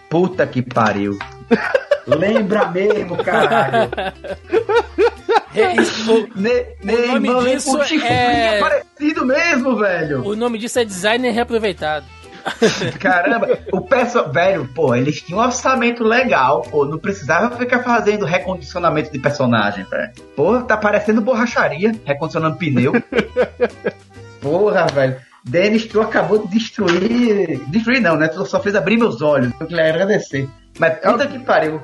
Puta 0.09 0.47
que 0.47 0.63
pariu. 0.63 1.19
Lembra 2.07 2.67
mesmo, 2.69 3.17
caralho. 3.23 3.91
É, 5.55 5.75
isso- 5.81 6.29
Ne, 6.35 6.65
ne, 6.83 7.07
nome 7.07 7.29
nem 7.45 7.57
disso 7.57 7.79
é- 8.03 8.59
parecido 8.61 9.25
mesmo, 9.27 9.77
velho. 9.77 10.23
o, 10.23 10.29
o 10.31 10.37
nome 10.37 10.59
disso 10.59 10.79
é 10.79 10.85
designer 10.85 11.31
reaproveitado. 11.33 12.07
Caramba, 12.99 13.57
o 13.73 13.81
pessoal. 13.83 14.29
Velho, 14.33 14.69
pô, 14.75 14.95
eles 14.97 15.21
tinham 15.21 15.39
um 15.41 15.45
orçamento 15.45 16.03
legal, 16.03 16.63
pô. 16.63 16.85
Não 16.85 16.99
precisava 16.99 17.57
ficar 17.57 17.85
fazendo 17.85 18.25
recondicionamento 18.25 19.13
de 19.13 19.19
personagem, 19.21 19.85
velho. 19.85 20.11
Pô, 20.35 20.61
tá 20.61 20.77
parecendo 20.77 21.21
borracharia, 21.21 21.93
recondicionando 22.05 22.57
pneu. 22.57 22.93
Porra, 24.41 24.87
velho. 24.87 25.17
Denis, 25.45 25.87
tu 25.87 26.01
acabou 26.01 26.39
de 26.39 26.49
destruir. 26.49 27.61
Destruir 27.69 28.01
não, 28.01 28.17
né? 28.17 28.29
Tu 28.29 28.45
só 28.47 28.61
fez 28.61 28.75
abrir 28.75 28.97
meus 28.97 29.21
olhos. 29.23 29.53
Eu 29.61 29.67
queria 29.67 29.89
agradecer. 29.89 30.49
Mas 30.79 30.99
puta 30.99 31.27
que 31.27 31.39
pariu. 31.41 31.81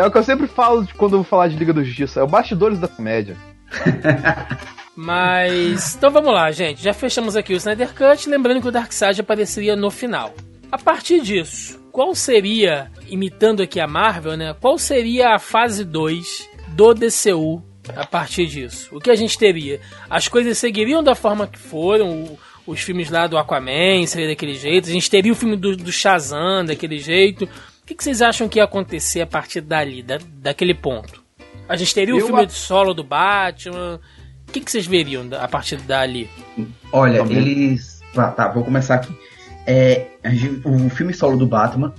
É 0.00 0.06
o 0.06 0.10
que 0.10 0.16
eu 0.18 0.22
sempre 0.22 0.46
falo 0.46 0.84
de- 0.84 0.94
quando 0.94 1.12
eu 1.12 1.18
vou 1.18 1.24
falar 1.24 1.48
de 1.48 1.56
Liga 1.56 1.72
da 1.72 1.82
Justiça. 1.82 2.20
É 2.20 2.22
o 2.22 2.26
bastidores 2.26 2.78
da 2.78 2.88
comédia. 2.88 3.36
Mas. 4.96 5.94
Então 5.94 6.10
vamos 6.10 6.32
lá, 6.32 6.50
gente. 6.50 6.82
Já 6.82 6.92
fechamos 6.92 7.36
aqui 7.36 7.52
o 7.52 7.56
Snyder 7.56 7.94
Cut. 7.94 8.28
Lembrando 8.28 8.60
que 8.60 8.68
o 8.68 8.72
Darkseid 8.72 9.20
apareceria 9.20 9.76
no 9.76 9.90
final. 9.90 10.34
A 10.70 10.78
partir 10.78 11.20
disso, 11.20 11.78
qual 11.90 12.14
seria, 12.14 12.90
imitando 13.08 13.62
aqui 13.62 13.80
a 13.80 13.86
Marvel, 13.86 14.36
né? 14.36 14.54
Qual 14.60 14.78
seria 14.78 15.34
a 15.34 15.38
fase 15.38 15.84
2 15.84 16.48
do 16.68 16.94
DCU 16.94 17.62
a 17.96 18.06
partir 18.06 18.46
disso? 18.46 18.88
O 18.92 19.00
que 19.00 19.10
a 19.10 19.16
gente 19.16 19.36
teria? 19.38 19.80
As 20.08 20.28
coisas 20.28 20.56
seguiriam 20.58 21.02
da 21.02 21.14
forma 21.14 21.46
que 21.46 21.58
foram, 21.58 22.38
os 22.66 22.80
filmes 22.80 23.10
lá 23.10 23.26
do 23.26 23.36
Aquaman 23.36 24.06
seria 24.06 24.28
daquele 24.28 24.54
jeito, 24.54 24.88
a 24.88 24.92
gente 24.92 25.10
teria 25.10 25.32
o 25.32 25.36
filme 25.36 25.56
do, 25.56 25.76
do 25.76 25.90
Shazam 25.90 26.64
daquele 26.64 26.98
jeito. 26.98 27.48
O 27.90 27.92
que, 27.92 27.96
que 27.96 28.04
vocês 28.04 28.22
acham 28.22 28.48
que 28.48 28.60
ia 28.60 28.64
acontecer 28.64 29.20
a 29.20 29.26
partir 29.26 29.60
dali, 29.60 30.00
da, 30.00 30.20
daquele 30.34 30.74
ponto? 30.74 31.24
A 31.68 31.74
gente 31.74 31.92
teria 31.92 32.14
o 32.14 32.20
filme 32.20 32.42
a- 32.42 32.44
de 32.44 32.52
solo 32.52 32.94
do 32.94 33.02
Batman. 33.02 33.98
O 34.48 34.52
que, 34.52 34.60
que 34.60 34.70
vocês 34.70 34.86
veriam 34.86 35.26
a 35.40 35.48
partir 35.48 35.76
dali? 35.78 36.30
Olha, 36.92 37.18
Também. 37.18 37.38
eles. 37.38 38.00
Tá, 38.14 38.30
tá, 38.30 38.46
vou 38.46 38.62
começar 38.62 38.94
aqui. 38.94 39.12
É, 39.66 40.06
o 40.64 40.88
filme 40.88 41.12
solo 41.12 41.36
do 41.36 41.48
Batman, 41.48 41.92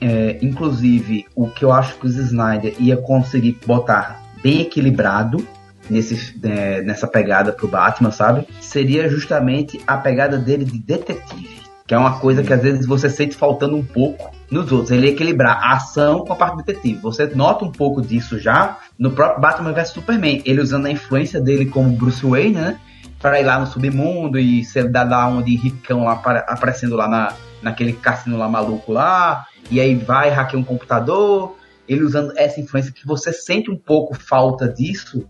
é, 0.00 0.38
inclusive, 0.40 1.26
o 1.36 1.50
que 1.50 1.62
eu 1.62 1.70
acho 1.74 1.96
que 1.98 2.06
o 2.06 2.08
Snyder 2.08 2.74
ia 2.78 2.96
conseguir 2.96 3.58
botar 3.66 4.22
bem 4.42 4.62
equilibrado 4.62 5.46
nesse, 5.90 6.38
é, 6.42 6.80
nessa 6.80 7.06
pegada 7.06 7.52
pro 7.52 7.68
Batman, 7.68 8.10
sabe? 8.10 8.48
Seria 8.62 9.10
justamente 9.10 9.78
a 9.86 9.98
pegada 9.98 10.38
dele 10.38 10.64
de 10.64 10.78
detetive. 10.78 11.63
Que 11.86 11.94
é 11.94 11.98
uma 11.98 12.18
coisa 12.18 12.42
que 12.42 12.52
às 12.52 12.62
vezes 12.62 12.86
você 12.86 13.10
sente 13.10 13.36
faltando 13.36 13.76
um 13.76 13.84
pouco 13.84 14.34
nos 14.50 14.72
outros. 14.72 14.90
Ele 14.90 15.08
equilibrar 15.08 15.58
a 15.62 15.74
ação 15.74 16.24
com 16.24 16.32
a 16.32 16.36
parte 16.36 16.56
detetive. 16.56 16.98
Você 17.00 17.26
nota 17.26 17.64
um 17.64 17.70
pouco 17.70 18.00
disso 18.00 18.38
já 18.38 18.78
no 18.98 19.10
próprio 19.10 19.40
Batman 19.40 19.72
vs 19.72 19.90
Superman. 19.90 20.42
Ele 20.46 20.62
usando 20.62 20.86
a 20.86 20.90
influência 20.90 21.40
dele 21.40 21.66
como 21.66 21.94
Bruce 21.94 22.24
Wayne, 22.24 22.54
né? 22.54 22.80
Pra 23.20 23.38
ir 23.38 23.44
lá 23.44 23.58
no 23.58 23.66
submundo 23.66 24.38
e 24.38 24.64
ser 24.64 24.90
da, 24.90 25.04
da 25.04 25.28
onde 25.28 25.54
ricão 25.56 26.04
lá 26.04 26.12
apare- 26.12 26.44
aparecendo 26.48 26.96
lá 26.96 27.06
na, 27.06 27.34
naquele 27.60 27.92
cassino 27.92 28.38
lá 28.38 28.48
maluco 28.48 28.90
lá. 28.90 29.44
E 29.70 29.78
aí 29.78 29.94
vai, 29.94 30.30
hackeia 30.30 30.58
um 30.60 30.64
computador. 30.64 31.54
Ele 31.86 32.02
usando 32.02 32.32
essa 32.36 32.60
influência 32.60 32.92
que 32.92 33.06
você 33.06 33.30
sente 33.30 33.70
um 33.70 33.76
pouco 33.76 34.14
falta 34.14 34.66
disso. 34.66 35.28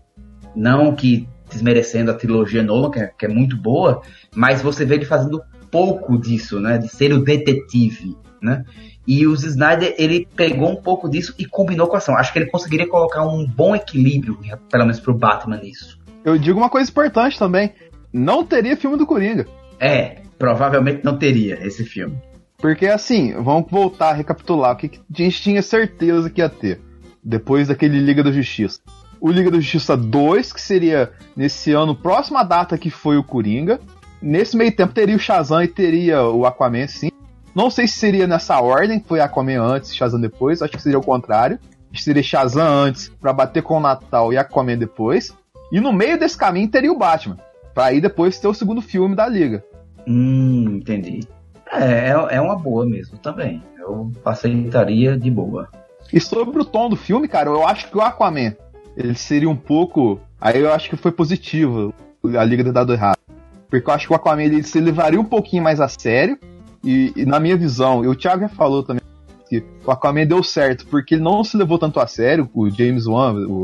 Não 0.55 0.95
que 0.95 1.27
desmerecendo 1.49 2.11
a 2.11 2.13
trilogia 2.13 2.63
Nolan, 2.63 2.91
que 2.91 2.99
é, 2.99 3.07
que 3.07 3.25
é 3.25 3.29
muito 3.29 3.55
boa, 3.55 4.01
mas 4.33 4.61
você 4.61 4.83
vê 4.83 4.95
ele 4.95 5.05
fazendo 5.05 5.41
pouco 5.75 6.17
disso, 6.17 6.57
né? 6.61 6.77
De 6.77 6.87
ser 6.87 7.11
o 7.11 7.21
detetive, 7.21 8.15
né? 8.41 8.63
E 9.05 9.27
o 9.27 9.33
Snyder, 9.33 9.93
ele 9.97 10.25
pegou 10.33 10.69
um 10.71 10.77
pouco 10.77 11.09
disso 11.09 11.35
e 11.37 11.45
combinou 11.45 11.85
com 11.87 11.95
a 11.95 11.97
ação. 11.97 12.15
Acho 12.15 12.31
que 12.31 12.39
ele 12.39 12.49
conseguiria 12.49 12.87
colocar 12.87 13.27
um 13.27 13.45
bom 13.45 13.75
equilíbrio, 13.75 14.39
pelo 14.71 14.85
menos 14.85 15.01
pro 15.01 15.13
Batman 15.13 15.57
nisso. 15.57 15.99
Eu 16.23 16.37
digo 16.37 16.57
uma 16.57 16.69
coisa 16.69 16.89
importante 16.89 17.37
também. 17.37 17.73
Não 18.13 18.45
teria 18.45 18.77
filme 18.77 18.97
do 18.97 19.05
Coringa. 19.05 19.45
É, 19.77 20.21
provavelmente 20.39 21.03
não 21.03 21.17
teria 21.17 21.59
esse 21.67 21.83
filme. 21.83 22.17
Porque 22.57 22.87
assim, 22.87 23.33
vamos 23.33 23.69
voltar 23.69 24.11
a 24.11 24.13
recapitular 24.13 24.71
o 24.71 24.77
que, 24.77 24.87
que 24.87 24.99
a 24.99 25.23
gente 25.23 25.41
tinha 25.41 25.61
certeza 25.61 26.29
que 26.29 26.39
ia 26.39 26.47
ter. 26.47 26.79
Depois 27.21 27.67
daquele 27.67 27.99
Liga 27.99 28.23
da 28.23 28.31
Justiça. 28.31 28.79
O 29.19 29.29
Liga 29.29 29.51
da 29.51 29.57
Justiça 29.57 29.97
2, 29.97 30.53
que 30.53 30.61
seria 30.61 31.11
nesse 31.35 31.73
ano, 31.73 31.95
próxima 31.95 32.43
data 32.43 32.77
que 32.77 32.89
foi 32.89 33.17
o 33.17 33.23
Coringa. 33.23 33.79
Nesse 34.21 34.57
meio 34.57 34.75
tempo 34.75 34.93
teria 34.93 35.15
o 35.15 35.19
Shazam 35.19 35.61
e 35.63 35.67
teria 35.67 36.23
o 36.23 36.45
Aquaman, 36.45 36.87
sim. 36.87 37.09
Não 37.53 37.69
sei 37.69 37.87
se 37.87 37.97
seria 37.97 38.27
nessa 38.27 38.59
ordem, 38.59 38.99
que 38.99 39.07
foi 39.07 39.19
Aquaman 39.19 39.61
antes 39.61 39.91
e 39.91 39.95
Shazam 39.95 40.19
depois. 40.19 40.61
Acho 40.61 40.73
que 40.73 40.81
seria 40.81 40.99
o 40.99 41.03
contrário. 41.03 41.59
Seria 41.93 42.21
Shazam 42.21 42.67
antes, 42.67 43.07
pra 43.07 43.31
bater 43.31 43.63
com 43.63 43.77
o 43.77 43.79
Natal 43.79 44.33
e 44.33 44.37
Aquaman 44.37 44.77
depois. 44.77 45.33
E 45.71 45.79
no 45.79 45.93
meio 45.93 46.19
desse 46.19 46.37
caminho 46.37 46.67
teria 46.67 46.91
o 46.91 46.97
Batman. 46.97 47.37
Pra 47.73 47.85
aí 47.85 48.01
depois 48.01 48.39
ter 48.39 48.47
o 48.47 48.53
segundo 48.53 48.81
filme 48.81 49.15
da 49.15 49.27
Liga. 49.27 49.63
Hum, 50.07 50.77
entendi. 50.77 51.21
É, 51.71 52.09
é, 52.09 52.35
é 52.35 52.41
uma 52.41 52.55
boa 52.55 52.85
mesmo 52.85 53.17
também. 53.17 53.63
Eu 53.77 54.11
aceitaria 54.25 55.17
de 55.17 55.31
boa. 55.31 55.69
E 56.11 56.19
sobre 56.19 56.59
o 56.59 56.65
tom 56.65 56.89
do 56.89 56.95
filme, 56.95 57.27
cara, 57.27 57.49
eu 57.49 57.65
acho 57.65 57.89
que 57.89 57.97
o 57.97 58.01
Aquaman, 58.01 58.55
ele 58.95 59.15
seria 59.15 59.49
um 59.49 59.55
pouco. 59.55 60.19
Aí 60.39 60.59
eu 60.59 60.73
acho 60.73 60.89
que 60.89 60.95
foi 60.95 61.11
positivo 61.11 61.93
a 62.37 62.43
Liga 62.43 62.63
ter 62.63 62.71
dado 62.71 62.93
errado. 62.93 63.17
Porque 63.69 63.89
eu 63.89 63.93
acho 63.93 64.07
que 64.07 64.13
o 64.13 64.15
Aquaman 64.15 64.43
ele 64.43 64.63
se 64.63 64.79
levaria 64.79 65.19
um 65.19 65.25
pouquinho 65.25 65.63
mais 65.63 65.79
a 65.81 65.87
sério. 65.87 66.37
E, 66.83 67.11
e 67.15 67.25
na 67.25 67.39
minha 67.39 67.57
visão, 67.57 68.03
e 68.03 68.07
o 68.07 68.15
Thiago 68.15 68.41
já 68.41 68.49
falou 68.49 68.83
também 68.83 69.01
que 69.49 69.63
o 69.85 69.91
Aquaman 69.91 70.25
deu 70.25 70.43
certo, 70.43 70.85
porque 70.87 71.15
ele 71.15 71.23
não 71.23 71.43
se 71.43 71.57
levou 71.57 71.77
tanto 71.79 71.99
a 71.99 72.07
sério. 72.07 72.49
O 72.53 72.69
James 72.69 73.07
Wan, 73.07 73.33
o- 73.47 73.63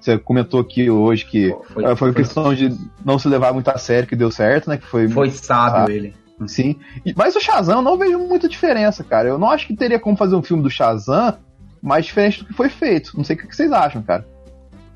você 0.00 0.18
comentou 0.18 0.60
aqui 0.60 0.90
hoje 0.90 1.24
que 1.26 1.54
Foi- 1.72 1.84
eh, 1.84 1.88
foi, 1.88 1.96
foi- 1.96 2.14
questão 2.14 2.52
de 2.54 2.74
não 3.04 3.18
se 3.18 3.28
levar 3.28 3.52
muito 3.52 3.68
a 3.68 3.78
sério 3.78 4.08
que 4.08 4.16
deu 4.16 4.30
certo, 4.30 4.68
né? 4.70 4.76
Que 4.78 4.86
foi, 4.86 5.06
Foi 5.08 5.30
sábio 5.30 5.84
Ah. 5.86 5.92
ele. 5.96 6.14
Sim. 6.46 6.76
E- 7.06 7.14
mas 7.16 7.36
o 7.36 7.40
Shazam 7.40 7.76
eu 7.76 7.82
não 7.82 7.96
vejo 7.96 8.18
muita 8.18 8.48
diferença, 8.48 9.04
cara. 9.04 9.28
Eu 9.28 9.38
não 9.38 9.48
acho 9.50 9.66
que 9.66 9.76
teria 9.76 10.00
como 10.00 10.16
fazer 10.16 10.34
um 10.34 10.42
filme 10.42 10.62
do 10.62 10.68
Shazam 10.70 11.36
mais 11.80 12.04
diferente 12.06 12.40
do 12.40 12.46
que 12.46 12.52
foi 12.54 12.68
feito. 12.68 13.12
Não 13.16 13.22
sei 13.22 13.36
o 13.36 13.38
que 13.38 13.54
vocês 13.54 13.70
acham, 13.70 14.02
cara. 14.02 14.26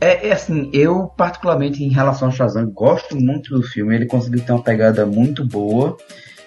É, 0.00 0.28
é 0.28 0.32
assim, 0.32 0.70
eu 0.72 1.06
particularmente 1.16 1.82
em 1.82 1.88
relação 1.88 2.28
ao 2.28 2.34
Shazam 2.34 2.68
gosto 2.70 3.16
muito 3.16 3.54
do 3.54 3.62
filme, 3.62 3.94
ele 3.94 4.06
conseguiu 4.06 4.42
ter 4.44 4.52
uma 4.52 4.62
pegada 4.62 5.06
muito 5.06 5.44
boa. 5.44 5.96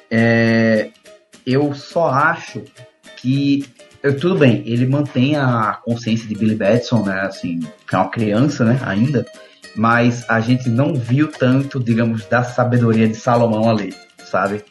É, 0.10 0.90
eu 1.46 1.74
só 1.74 2.10
acho 2.10 2.64
que 3.18 3.66
eu- 4.02 4.18
tudo 4.18 4.36
bem, 4.38 4.64
ele 4.66 4.86
mantém 4.86 5.36
a 5.36 5.80
consciência 5.84 6.28
de 6.28 6.36
Billy 6.36 6.56
Batson, 6.56 7.04
né, 7.04 7.22
assim, 7.22 7.60
que 7.88 7.96
é 7.96 7.98
uma 7.98 8.10
criança, 8.10 8.64
né, 8.64 8.80
ainda, 8.84 9.26
mas 9.76 10.26
a 10.30 10.40
gente 10.40 10.70
não 10.70 10.94
viu 10.96 11.28
tanto, 11.28 11.80
digamos, 11.80 12.26
da 12.26 12.44
sabedoria 12.44 13.08
de 13.08 13.16
Salomão 13.16 13.70
ali, 13.70 13.94
sabe? 14.24 14.64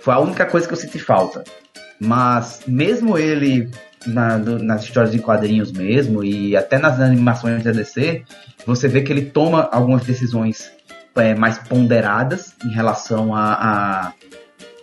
Foi 0.00 0.14
a 0.14 0.18
única 0.18 0.44
coisa 0.44 0.66
que 0.66 0.72
eu 0.72 0.78
senti 0.78 0.98
falta. 0.98 1.44
Mas 2.00 2.60
mesmo 2.66 3.18
ele 3.18 3.70
na- 4.06 4.38
nas 4.38 4.84
histórias 4.84 5.12
de 5.12 5.18
quadrinhos 5.18 5.72
mesmo 5.72 6.22
e 6.24 6.56
até 6.56 6.78
nas 6.78 7.00
animações 7.00 7.62
da 7.64 7.72
DC, 7.72 8.22
você 8.66 8.88
vê 8.88 9.02
que 9.02 9.12
ele 9.12 9.22
toma 9.26 9.68
algumas 9.72 10.04
decisões 10.04 10.70
é, 11.16 11.34
mais 11.34 11.58
ponderadas 11.58 12.54
em 12.64 12.68
relação 12.68 13.34
a, 13.34 13.52
a- 13.52 14.12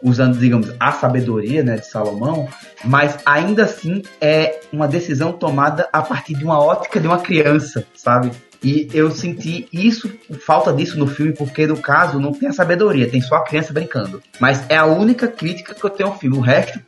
usando, 0.03 0.37
digamos, 0.37 0.71
a 0.79 0.91
sabedoria 0.91 1.63
né, 1.63 1.77
de 1.77 1.87
Salomão, 1.87 2.47
mas 2.83 3.17
ainda 3.25 3.63
assim 3.63 4.03
é 4.19 4.59
uma 4.71 4.87
decisão 4.87 5.31
tomada 5.31 5.87
a 5.91 6.01
partir 6.01 6.35
de 6.35 6.43
uma 6.43 6.59
ótica 6.59 6.99
de 6.99 7.07
uma 7.07 7.17
criança, 7.19 7.85
sabe? 7.95 8.31
E 8.63 8.87
eu 8.93 9.09
senti 9.11 9.67
isso, 9.71 10.11
falta 10.45 10.73
disso 10.73 10.97
no 10.99 11.07
filme, 11.07 11.33
porque 11.33 11.65
no 11.65 11.77
caso 11.77 12.19
não 12.19 12.33
tem 12.33 12.49
a 12.49 12.53
sabedoria, 12.53 13.09
tem 13.09 13.21
só 13.21 13.35
a 13.35 13.43
criança 13.43 13.71
brincando. 13.73 14.21
Mas 14.39 14.63
é 14.69 14.75
a 14.75 14.85
única 14.85 15.27
crítica 15.27 15.73
que 15.73 15.83
eu 15.83 15.89
tenho 15.89 16.09
ao 16.09 16.17
filme. 16.19 16.37
O 16.37 16.41
resto 16.41 16.79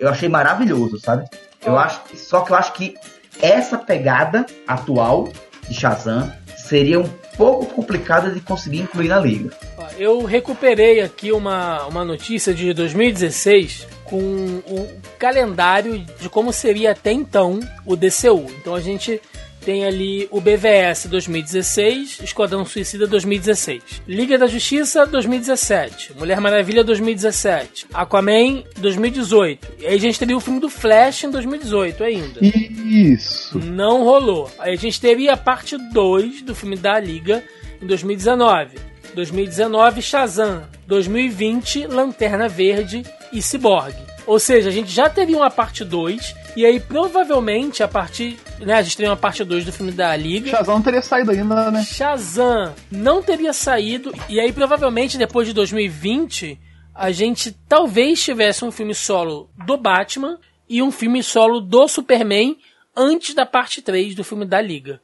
eu 0.00 0.08
achei 0.08 0.28
maravilhoso, 0.28 0.98
sabe? 0.98 1.24
Eu 1.64 1.78
acho, 1.78 2.00
só 2.16 2.40
que 2.42 2.52
eu 2.52 2.56
acho 2.56 2.72
que 2.72 2.94
essa 3.40 3.76
pegada 3.76 4.46
atual 4.66 5.28
de 5.68 5.74
Shazam 5.74 6.32
seria 6.56 6.98
um 6.98 7.08
pouco 7.36 7.66
complicada 7.66 8.30
de 8.30 8.40
conseguir 8.40 8.80
incluir 8.80 9.08
na 9.08 9.20
liga. 9.20 9.50
Eu 9.98 10.24
recuperei 10.24 11.00
aqui 11.00 11.32
uma, 11.32 11.86
uma 11.86 12.04
notícia 12.04 12.52
de 12.52 12.72
2016 12.72 13.86
com 14.04 14.18
o 14.18 14.88
calendário 15.18 15.98
de 16.20 16.28
como 16.28 16.52
seria 16.52 16.92
até 16.92 17.12
então 17.12 17.60
o 17.84 17.96
DCU. 17.96 18.46
Então 18.60 18.74
a 18.74 18.80
gente 18.80 19.20
tem 19.66 19.84
ali 19.84 20.28
o 20.30 20.40
BVS 20.40 21.06
2016, 21.06 22.20
Esquadrão 22.22 22.64
Suicida 22.64 23.04
2016, 23.04 24.00
Liga 24.06 24.38
da 24.38 24.46
Justiça 24.46 25.04
2017, 25.04 26.12
Mulher 26.16 26.40
Maravilha 26.40 26.84
2017, 26.84 27.88
Aquaman 27.92 28.62
2018. 28.76 29.66
E 29.80 29.86
aí 29.88 29.96
a 29.96 29.98
gente 29.98 30.20
teria 30.20 30.36
o 30.36 30.40
filme 30.40 30.60
do 30.60 30.70
Flash 30.70 31.24
em 31.24 31.30
2018 31.32 32.04
ainda. 32.04 32.38
Isso. 32.40 33.58
Não 33.58 34.04
rolou. 34.04 34.48
Aí 34.60 34.72
a 34.72 34.76
gente 34.76 35.00
teria 35.00 35.32
a 35.32 35.36
parte 35.36 35.76
2 35.76 36.42
do 36.42 36.54
filme 36.54 36.76
da 36.76 37.00
Liga 37.00 37.42
em 37.82 37.86
2019. 37.88 38.78
2019, 39.16 40.00
Shazam. 40.00 40.62
2020, 40.86 41.88
Lanterna 41.88 42.48
Verde 42.48 43.02
e 43.32 43.42
Cyborg. 43.42 43.96
Ou 44.28 44.38
seja, 44.38 44.68
a 44.68 44.72
gente 44.72 44.92
já 44.92 45.10
teria 45.10 45.36
uma 45.36 45.50
parte 45.50 45.84
2. 45.84 46.45
E 46.56 46.64
aí, 46.64 46.80
provavelmente, 46.80 47.82
a 47.82 47.88
partir. 47.88 48.38
Né, 48.58 48.72
a 48.72 48.82
gente 48.82 48.96
teria 48.96 49.10
uma 49.10 49.16
parte 49.16 49.44
2 49.44 49.66
do 49.66 49.72
filme 49.72 49.92
da 49.92 50.16
Liga. 50.16 50.50
Shazam 50.50 50.76
não 50.76 50.82
teria 50.82 51.02
saído 51.02 51.30
ainda, 51.30 51.70
né? 51.70 51.84
Shazam 51.84 52.74
não 52.90 53.22
teria 53.22 53.52
saído. 53.52 54.10
E 54.26 54.40
aí, 54.40 54.50
provavelmente, 54.50 55.18
depois 55.18 55.46
de 55.46 55.52
2020, 55.52 56.58
a 56.94 57.12
gente 57.12 57.52
talvez 57.68 58.24
tivesse 58.24 58.64
um 58.64 58.72
filme 58.72 58.94
solo 58.94 59.50
do 59.66 59.76
Batman 59.76 60.38
e 60.66 60.82
um 60.82 60.90
filme 60.90 61.22
solo 61.22 61.60
do 61.60 61.86
Superman 61.86 62.56
antes 62.96 63.34
da 63.34 63.44
parte 63.44 63.82
3 63.82 64.14
do 64.14 64.24
filme 64.24 64.46
da 64.46 64.60
Liga. 64.60 65.00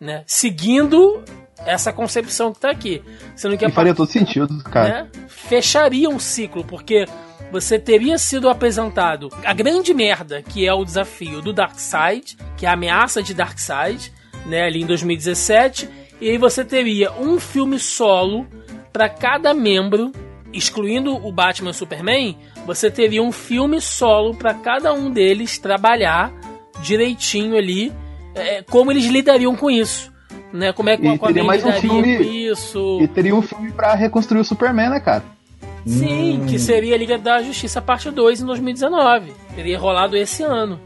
Né? 0.00 0.24
Seguindo 0.26 1.22
essa 1.64 1.92
concepção 1.92 2.52
que 2.52 2.60
tá 2.60 2.70
aqui. 2.70 3.02
Sendo 3.34 3.56
que 3.56 3.64
a 3.64 3.68
E 3.68 3.72
faria 3.72 3.94
todo 3.94 4.10
sentido, 4.10 4.62
cara. 4.64 4.88
né, 4.88 5.08
fecharia 5.28 6.08
um 6.08 6.18
ciclo, 6.18 6.64
porque 6.64 7.06
você 7.50 7.78
teria 7.78 8.18
sido 8.18 8.48
apresentado 8.48 9.28
a 9.44 9.52
grande 9.52 9.94
merda 9.94 10.42
que 10.42 10.66
é 10.66 10.72
o 10.72 10.84
desafio 10.84 11.40
do 11.40 11.52
Darkseid, 11.52 12.36
que 12.56 12.66
é 12.66 12.68
a 12.68 12.72
ameaça 12.72 13.22
de 13.22 13.32
Darkseid, 13.32 14.12
né, 14.44 14.62
ali 14.62 14.82
em 14.82 14.86
2017, 14.86 15.88
e 16.20 16.30
aí 16.30 16.38
você 16.38 16.64
teria 16.64 17.12
um 17.12 17.38
filme 17.38 17.78
solo 17.78 18.46
para 18.92 19.08
cada 19.08 19.52
membro, 19.52 20.12
excluindo 20.52 21.14
o 21.14 21.30
Batman 21.30 21.68
e 21.68 21.72
o 21.72 21.74
Superman, 21.74 22.38
você 22.64 22.90
teria 22.90 23.22
um 23.22 23.32
filme 23.32 23.80
solo 23.80 24.34
para 24.34 24.54
cada 24.54 24.92
um 24.92 25.10
deles 25.10 25.58
trabalhar 25.58 26.32
direitinho 26.82 27.56
ali, 27.56 27.92
é, 28.34 28.62
como 28.62 28.90
eles 28.90 29.06
lidariam 29.06 29.54
com 29.54 29.70
isso. 29.70 30.12
Né, 30.52 30.72
como 30.72 30.88
é 30.88 30.96
que 30.96 31.04
E 31.04 31.08
o 31.08 31.12
Aquaman 31.14 31.32
teria 31.32 31.44
mais 31.46 31.64
um 31.64 31.72
filme- 31.72 32.48
isso? 32.50 32.98
E 33.02 33.08
teria 33.08 33.34
um 33.34 33.42
filme 33.42 33.70
pra 33.72 33.94
reconstruir 33.94 34.40
o 34.40 34.44
Superman, 34.44 34.90
né, 34.90 35.00
cara? 35.00 35.24
Sim, 35.84 36.40
Hum. 36.42 36.46
que 36.46 36.58
seria 36.58 36.94
a 36.94 36.98
Liga 36.98 37.16
da 37.18 37.42
Justiça 37.42 37.80
parte 37.80 38.10
2 38.10 38.40
em 38.40 38.46
2019. 38.46 39.32
Teria 39.54 39.78
rolado 39.78 40.16
esse 40.16 40.42
ano. 40.42 40.80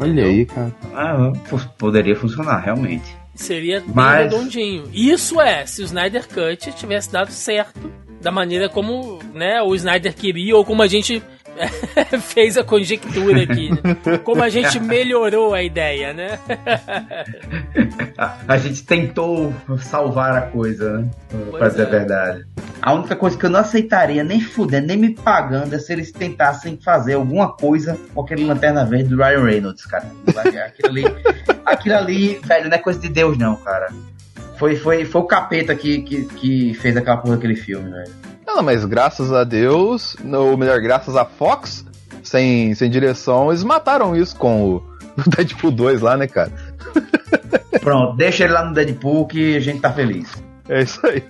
Olha 0.00 0.24
aí, 0.24 0.44
cara. 0.46 0.74
Ah, 0.94 1.32
poderia 1.78 2.16
funcionar, 2.16 2.58
realmente. 2.58 3.16
Seria 3.34 3.80
bem 3.80 3.90
Mas- 3.94 4.32
redondinho. 4.32 4.84
Isso 4.92 5.40
é, 5.40 5.64
se 5.66 5.82
o 5.82 5.84
Snyder 5.84 6.26
Cut 6.28 6.72
tivesse 6.72 7.10
dado 7.10 7.30
certo 7.30 7.90
da 8.20 8.30
maneira 8.30 8.68
como 8.68 9.18
né, 9.32 9.60
o 9.62 9.74
Snyder 9.74 10.14
queria 10.14 10.56
ou 10.56 10.64
como 10.64 10.82
a 10.82 10.86
gente 10.86 11.22
Fez 12.20 12.56
a 12.56 12.64
conjectura 12.64 13.42
aqui, 13.42 13.70
né? 13.70 14.18
Como 14.22 14.42
a 14.42 14.48
gente 14.48 14.78
melhorou 14.80 15.54
a 15.54 15.62
ideia, 15.62 16.12
né? 16.12 16.38
A, 18.46 18.56
gente 18.58 18.84
tentou 18.84 19.52
salvar 19.78 20.36
a 20.36 20.42
coisa, 20.42 20.98
né? 20.98 21.10
Pra 21.50 21.68
dizer 21.68 21.82
é. 21.82 21.86
a 21.86 21.90
verdade. 21.90 22.46
A 22.80 22.92
única 22.94 23.16
coisa 23.16 23.36
que 23.36 23.44
eu 23.44 23.50
não 23.50 23.60
aceitaria, 23.60 24.22
nem 24.22 24.40
fudendo, 24.40 24.86
nem 24.86 24.96
me 24.96 25.14
pagando, 25.14 25.74
é 25.74 25.78
se 25.78 25.92
eles 25.92 26.12
tentassem 26.12 26.78
fazer 26.82 27.14
alguma 27.14 27.52
coisa 27.52 27.98
com 28.14 28.20
aquele 28.20 28.44
lanterna 28.44 28.84
verde 28.84 29.08
do 29.08 29.16
Ryan 29.16 29.44
Reynolds, 29.44 29.84
cara. 29.86 30.06
Aquilo 30.28 30.88
ali, 30.88 31.04
aquilo 31.66 31.96
ali, 31.96 32.40
velho, 32.44 32.68
não 32.68 32.76
é 32.76 32.78
coisa 32.78 33.00
de 33.00 33.08
Deus, 33.08 33.36
não, 33.36 33.56
cara. 33.56 33.88
Foi, 34.58 34.76
foi, 34.76 35.04
foi 35.04 35.20
o 35.20 35.24
capeta 35.24 35.74
que, 35.74 36.02
que, 36.02 36.24
que 36.26 36.74
fez 36.74 36.96
aquela 36.96 37.16
porra 37.16 37.34
daquele 37.34 37.56
filme, 37.56 37.90
velho. 37.90 38.12
Não, 38.46 38.62
mas 38.62 38.84
graças 38.84 39.32
a 39.32 39.44
Deus, 39.44 40.16
ou 40.24 40.56
melhor, 40.56 40.80
graças 40.80 41.16
a 41.16 41.24
Fox, 41.24 41.84
sem, 42.22 42.74
sem 42.74 42.90
direção, 42.90 43.50
eles 43.50 43.64
mataram 43.64 44.14
isso 44.16 44.36
com 44.36 44.74
o, 44.74 44.82
Deadpool 45.36 45.70
2 45.70 46.00
lá, 46.00 46.16
né, 46.16 46.26
cara? 46.26 46.52
Pronto, 47.80 48.16
deixa 48.16 48.44
ele 48.44 48.52
lá 48.52 48.64
no 48.64 48.74
Deadpool 48.74 49.26
que 49.26 49.56
a 49.56 49.60
gente 49.60 49.80
tá 49.80 49.92
feliz. 49.92 50.30
É 50.68 50.82
isso 50.82 51.00
aí. 51.06 51.22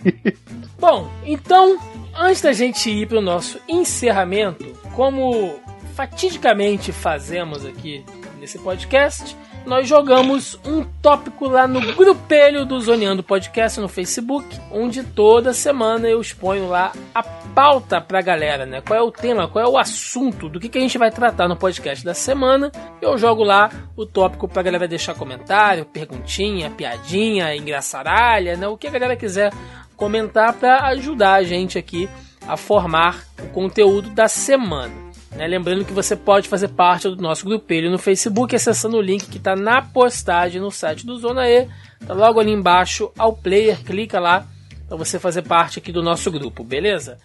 Bom, 0.79 1.11
então, 1.25 1.79
antes 2.17 2.41
da 2.41 2.53
gente 2.53 2.91
ir 2.91 3.09
para 3.09 3.19
o 3.19 3.23
nosso 3.23 3.59
encerramento, 3.69 4.65
como 4.95 5.59
fatidicamente 5.95 6.93
fazemos 6.93 7.65
aqui 7.65 8.05
nesse 8.39 8.59
podcast, 8.59 9.37
nós 9.67 9.89
jogamos 9.89 10.59
um 10.65 10.85
tópico 10.85 11.49
lá 11.49 11.67
no 11.67 11.81
grupelho 11.95 12.67
do 12.67 12.79
Zoneando 12.81 13.23
Podcast 13.23 13.81
no 13.81 13.89
Facebook, 13.89 14.47
onde 14.71 15.03
toda 15.03 15.53
semana 15.53 16.09
eu 16.09 16.21
exponho 16.21 16.69
lá 16.69 16.93
a 17.15 17.23
pauta 17.23 18.01
pra 18.01 18.21
galera, 18.21 18.67
né? 18.67 18.81
Qual 18.81 18.99
é 18.99 19.03
o 19.03 19.11
tema, 19.11 19.49
qual 19.49 19.65
é 19.65 19.69
o 19.69 19.79
assunto, 19.79 20.49
do 20.49 20.61
que, 20.61 20.69
que 20.69 20.79
a 20.79 20.81
gente 20.81 20.99
vai 20.99 21.11
tratar 21.11 21.49
no 21.49 21.57
podcast 21.57 22.05
da 22.05 22.15
semana. 22.15 22.71
Eu 23.01 23.17
jogo 23.17 23.43
lá 23.43 23.71
o 23.97 24.05
tópico 24.05 24.49
pra 24.49 24.63
galera 24.63 24.89
deixar 24.89 25.15
comentário, 25.15 25.85
perguntinha, 25.87 26.71
piadinha, 26.71 27.55
engraçaralha, 27.57 28.57
né? 28.57 28.69
O 28.69 28.77
que 28.77 28.87
a 28.87 28.91
galera 28.91 29.17
quiser 29.17 29.53
comentar 29.97 30.53
para 30.55 30.87
ajudar 30.89 31.35
a 31.35 31.43
gente 31.43 31.79
aqui 31.79 32.09
a 32.47 32.57
formar 32.57 33.25
o 33.43 33.49
conteúdo 33.49 34.11
da 34.11 34.29
semana. 34.29 35.04
Né? 35.35 35.47
Lembrando 35.47 35.85
que 35.85 35.93
você 35.93 36.17
pode 36.17 36.49
fazer 36.49 36.69
parte 36.69 37.09
do 37.09 37.17
nosso 37.17 37.45
grupelho 37.45 37.91
no 37.91 37.99
Facebook 37.99 38.55
acessando 38.55 38.97
o 38.97 39.03
link 39.03 39.29
que 39.29 39.39
está 39.39 39.55
na 39.57 39.83
postagem 39.83 40.61
no 40.61 40.71
site 40.71 41.07
do 41.07 41.19
Zona 41.19 41.49
E. 41.49 41.69
Tá 42.07 42.15
logo 42.15 42.41
ali 42.41 42.53
embaixo 42.53 43.11
ao 43.19 43.33
player, 43.33 43.83
clica 43.83 44.21
lá 44.21 44.47
para 44.87 44.97
você 44.97 45.19
fazer 45.19 45.43
parte 45.43 45.79
aqui 45.79 45.91
do 45.91 46.03
nosso 46.03 46.31
grupo, 46.31 46.63
beleza? 46.63 47.19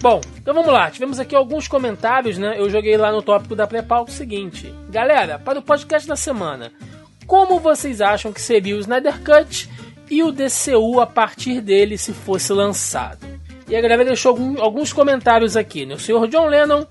Bom, 0.00 0.20
então 0.36 0.52
vamos 0.52 0.72
lá. 0.72 0.90
Tivemos 0.90 1.18
aqui 1.18 1.34
alguns 1.34 1.66
comentários, 1.66 2.36
né? 2.36 2.58
Eu 2.58 2.68
joguei 2.68 2.96
lá 2.96 3.10
no 3.10 3.22
tópico 3.22 3.56
da 3.56 3.66
pré-pauta 3.66 4.10
o 4.10 4.14
seguinte: 4.14 4.72
Galera, 4.90 5.38
para 5.38 5.58
o 5.58 5.62
podcast 5.62 6.06
da 6.06 6.16
semana, 6.16 6.70
como 7.26 7.58
vocês 7.58 8.00
acham 8.00 8.32
que 8.32 8.40
seria 8.40 8.76
o 8.76 8.80
Snyder 8.80 9.20
Cut 9.22 9.70
e 10.10 10.22
o 10.22 10.30
DCU 10.30 11.00
a 11.00 11.06
partir 11.06 11.60
dele 11.60 11.96
se 11.96 12.12
fosse 12.12 12.52
lançado? 12.52 13.26
E 13.68 13.74
a 13.76 13.80
galera 13.80 14.04
deixou 14.04 14.30
algum- 14.30 14.60
alguns 14.60 14.92
comentários 14.92 15.56
aqui, 15.56 15.84
né? 15.86 15.94
O 15.94 15.98
senhor 15.98 16.26
John 16.28 16.46
Lennon 16.46 16.86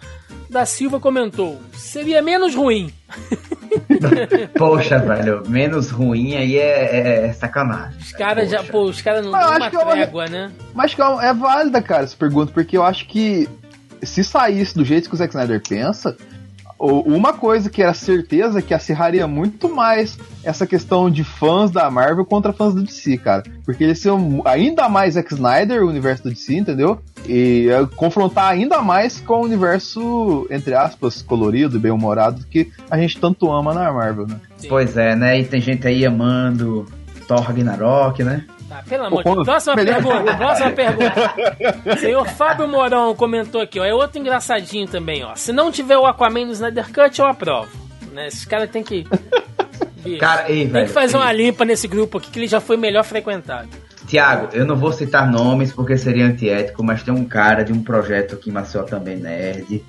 da 0.49 0.65
Silva 0.65 0.99
comentou: 0.99 1.59
seria 1.73 2.21
menos 2.21 2.53
ruim. 2.55 2.91
Poxa, 4.57 4.99
velho, 4.99 5.43
menos 5.47 5.89
ruim 5.89 6.35
aí 6.35 6.57
é, 6.57 7.27
é 7.27 7.33
sacanagem. 7.33 7.97
Os 7.99 8.11
caras 8.11 8.49
já, 8.49 8.63
pô, 8.63 8.83
os 8.83 9.01
caras 9.01 9.23
não 9.25 9.31
dão 9.31 9.39
uma 9.41 9.67
é 9.67 9.69
uma- 9.69 9.91
trégua, 9.93 10.25
né? 10.27 10.51
Mas 10.73 10.93
que 10.93 11.01
é 11.01 11.05
é 11.29 11.33
válida, 11.33 11.81
cara, 11.81 12.03
essa 12.03 12.15
pergunta, 12.17 12.51
porque 12.53 12.77
eu 12.77 12.83
acho 12.83 13.07
que 13.07 13.47
se 14.03 14.23
saísse 14.23 14.75
do 14.75 14.83
jeito 14.85 15.09
que 15.09 15.15
o 15.15 15.17
Zack 15.17 15.33
Snyder 15.33 15.61
pensa, 15.67 16.15
uma 16.85 17.33
coisa 17.33 17.69
que 17.69 17.81
era 17.81 17.93
certeza 17.93 18.61
que 18.61 18.73
acirraria 18.73 19.27
muito 19.27 19.73
mais 19.73 20.17
essa 20.43 20.67
questão 20.67 21.09
de 21.09 21.23
fãs 21.23 21.71
da 21.71 21.89
Marvel 21.89 22.25
contra 22.25 22.53
fãs 22.53 22.73
do 22.73 22.83
DC, 22.83 23.17
cara. 23.17 23.43
Porque 23.63 23.83
eles 23.83 23.99
são 23.99 24.41
ainda 24.45 24.87
mais 24.89 25.15
Zack 25.15 25.33
Snyder, 25.33 25.83
o 25.83 25.89
universo 25.89 26.23
do 26.23 26.29
DC, 26.29 26.55
entendeu? 26.55 26.99
E 27.27 27.69
é, 27.69 27.85
confrontar 27.95 28.51
ainda 28.51 28.81
mais 28.81 29.19
com 29.19 29.41
o 29.41 29.43
universo, 29.45 30.47
entre 30.49 30.73
aspas, 30.73 31.21
colorido 31.21 31.77
e 31.77 31.79
bem-humorado 31.79 32.45
que 32.49 32.71
a 32.89 32.97
gente 32.97 33.19
tanto 33.19 33.51
ama 33.51 33.73
na 33.73 33.91
Marvel, 33.91 34.27
né? 34.27 34.39
Pois 34.67 34.95
é, 34.97 35.15
né? 35.15 35.39
E 35.39 35.45
tem 35.45 35.61
gente 35.61 35.87
aí 35.87 36.05
amando 36.05 36.85
Thor 37.27 37.41
Ragnarok, 37.41 38.23
né? 38.23 38.45
Tá, 38.67 38.83
pelo 38.87 39.05
amor 39.05 39.23
de 39.23 39.31
Deus. 39.31 39.45
Próxima 39.45 39.75
melhor- 39.75 40.01
pergunta, 40.03 40.35
próxima 40.37 40.71
pergunta. 40.71 41.33
Senhor 42.01 42.27
Fábio 42.29 42.67
Morão 42.67 43.15
comentou 43.15 43.61
aqui, 43.61 43.79
ó. 43.79 43.85
É 43.85 43.93
outro 43.93 44.19
engraçadinho 44.19 44.87
também, 44.87 45.23
ó. 45.23 45.35
Se 45.35 45.53
não 45.53 45.71
tiver 45.71 45.97
o 45.97 46.05
Aquaman 46.05 46.45
no 46.45 46.51
Snyder 46.51 46.91
Cut, 46.91 47.19
eu 47.19 47.27
aprovo. 47.27 47.69
Né? 48.11 48.27
Esses 48.27 48.43
caras 48.45 48.69
tem 48.69 48.81
que. 48.83 49.05
Bicho, 50.03 50.19
Cara, 50.19 50.49
ei, 50.49 50.61
tem 50.63 50.67
velho. 50.67 50.87
que 50.87 50.93
fazer 50.93 51.15
ei. 51.17 51.21
uma 51.21 51.31
limpa 51.31 51.65
nesse 51.65 51.87
grupo 51.87 52.17
aqui 52.17 52.29
que 52.31 52.39
ele 52.39 52.47
já 52.47 52.59
foi 52.59 52.77
melhor 52.77 53.03
frequentado. 53.03 53.69
Tiago, 54.07 54.49
eu 54.53 54.65
não 54.65 54.75
vou 54.75 54.91
citar 54.93 55.29
nomes 55.31 55.71
porque 55.73 55.97
seria 55.97 56.25
antiético, 56.25 56.83
mas 56.83 57.01
tem 57.01 57.11
um 57.13 57.25
cara 57.25 57.63
de 57.63 57.73
um 57.73 57.81
projeto 57.81 58.35
aqui 58.35 58.51
em 58.51 58.53
Maceió 58.53 58.83
também, 58.83 59.15
nerd, 59.17 59.83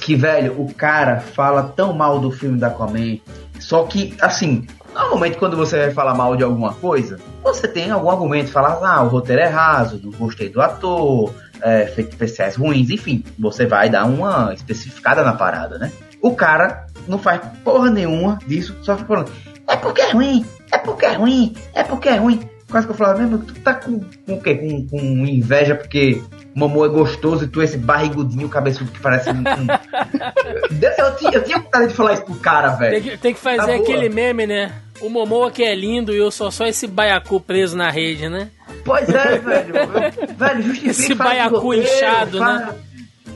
que, 0.00 0.14
velho, 0.14 0.60
o 0.60 0.72
cara 0.72 1.18
fala 1.18 1.64
tão 1.64 1.92
mal 1.92 2.20
do 2.20 2.30
filme 2.30 2.56
da 2.56 2.68
Aquaman, 2.68 3.18
só 3.58 3.82
que, 3.82 4.14
assim, 4.20 4.64
normalmente 4.92 5.36
quando 5.36 5.56
você 5.56 5.76
vai 5.78 5.90
falar 5.90 6.14
mal 6.14 6.36
de 6.36 6.42
alguma 6.42 6.74
coisa, 6.74 7.18
você 7.42 7.68
tem 7.68 7.90
algum 7.90 8.10
argumento, 8.10 8.50
fala, 8.50 8.78
ah, 8.82 9.02
o 9.02 9.08
roteiro 9.08 9.42
é 9.42 9.46
raso, 9.46 10.00
não 10.02 10.10
gostei 10.12 10.48
do 10.48 10.60
ator, 10.60 11.32
é, 11.62 11.84
efeitos 11.84 12.12
especiais 12.12 12.56
ruins, 12.56 12.90
enfim, 12.90 13.24
você 13.38 13.66
vai 13.66 13.88
dar 13.88 14.04
uma 14.04 14.52
especificada 14.54 15.22
na 15.22 15.32
parada, 15.32 15.78
né? 15.78 15.92
O 16.20 16.34
cara 16.34 16.86
não 17.06 17.18
faz 17.18 17.40
porra 17.64 17.90
nenhuma 17.90 18.38
disso, 18.46 18.76
só 18.82 18.96
fica 18.96 19.08
falando, 19.08 19.32
é 19.66 19.76
porque 19.76 20.00
é 20.00 20.12
ruim, 20.12 20.44
é 20.72 20.78
porque 20.78 21.06
é 21.06 21.12
ruim, 21.12 21.54
é 21.74 21.82
porque 21.82 22.08
é 22.08 22.16
ruim. 22.16 22.48
Quase 22.70 22.86
que 22.86 22.92
eu 22.92 22.96
falava, 22.96 23.18
mesmo, 23.20 23.38
tu 23.38 23.54
tá 23.60 23.74
com, 23.74 23.98
com 24.26 24.34
o 24.34 24.40
quê? 24.42 24.54
Com, 24.56 24.86
com 24.88 24.98
inveja 25.26 25.74
porque 25.74 26.20
Momô 26.54 26.84
é 26.84 26.88
gostoso 26.88 27.44
e 27.44 27.48
tu 27.48 27.60
é 27.62 27.64
esse 27.64 27.78
barrigudinho 27.78 28.48
cabeçudo 28.48 28.90
que 28.90 29.00
parece 29.00 29.30
um. 29.30 29.42
eu, 30.98 31.16
tinha, 31.16 31.30
eu 31.32 31.44
tinha 31.44 31.58
vontade 31.58 31.88
de 31.88 31.94
falar 31.94 32.14
isso 32.14 32.24
pro 32.24 32.34
cara, 32.34 32.70
Tem 32.72 32.78
velho. 32.90 33.02
que, 33.02 33.16
tem 33.16 33.32
que 33.34 33.40
fazer 33.40 33.56
Tá 33.58 33.66
boa. 33.66 33.78
aquele 33.78 34.08
meme, 34.08 34.46
né? 34.46 34.72
O 35.00 35.08
Momoa 35.08 35.50
que 35.50 35.62
é 35.62 35.74
lindo 35.74 36.12
e 36.12 36.18
eu 36.18 36.30
sou 36.30 36.50
só 36.50 36.66
esse 36.66 36.86
baiacu 36.86 37.40
preso 37.40 37.76
na 37.76 37.88
rede, 37.90 38.28
né? 38.28 38.48
Pois 38.84 39.08
é, 39.08 39.38
velho. 39.38 39.74
Velho, 40.36 40.62
justifica. 40.62 40.90
Esse 40.90 41.14
baiacu 41.14 41.58
roteiro, 41.58 41.86
inchado, 41.86 42.38
fala- 42.38 42.58
né? 42.58 42.74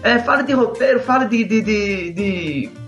É, 0.03 0.18
fala 0.18 0.43
de 0.43 0.53
roteiro, 0.53 1.01
fala 1.01 1.24
de, 1.26 1.45
de, 1.45 1.61
de, 1.62 2.12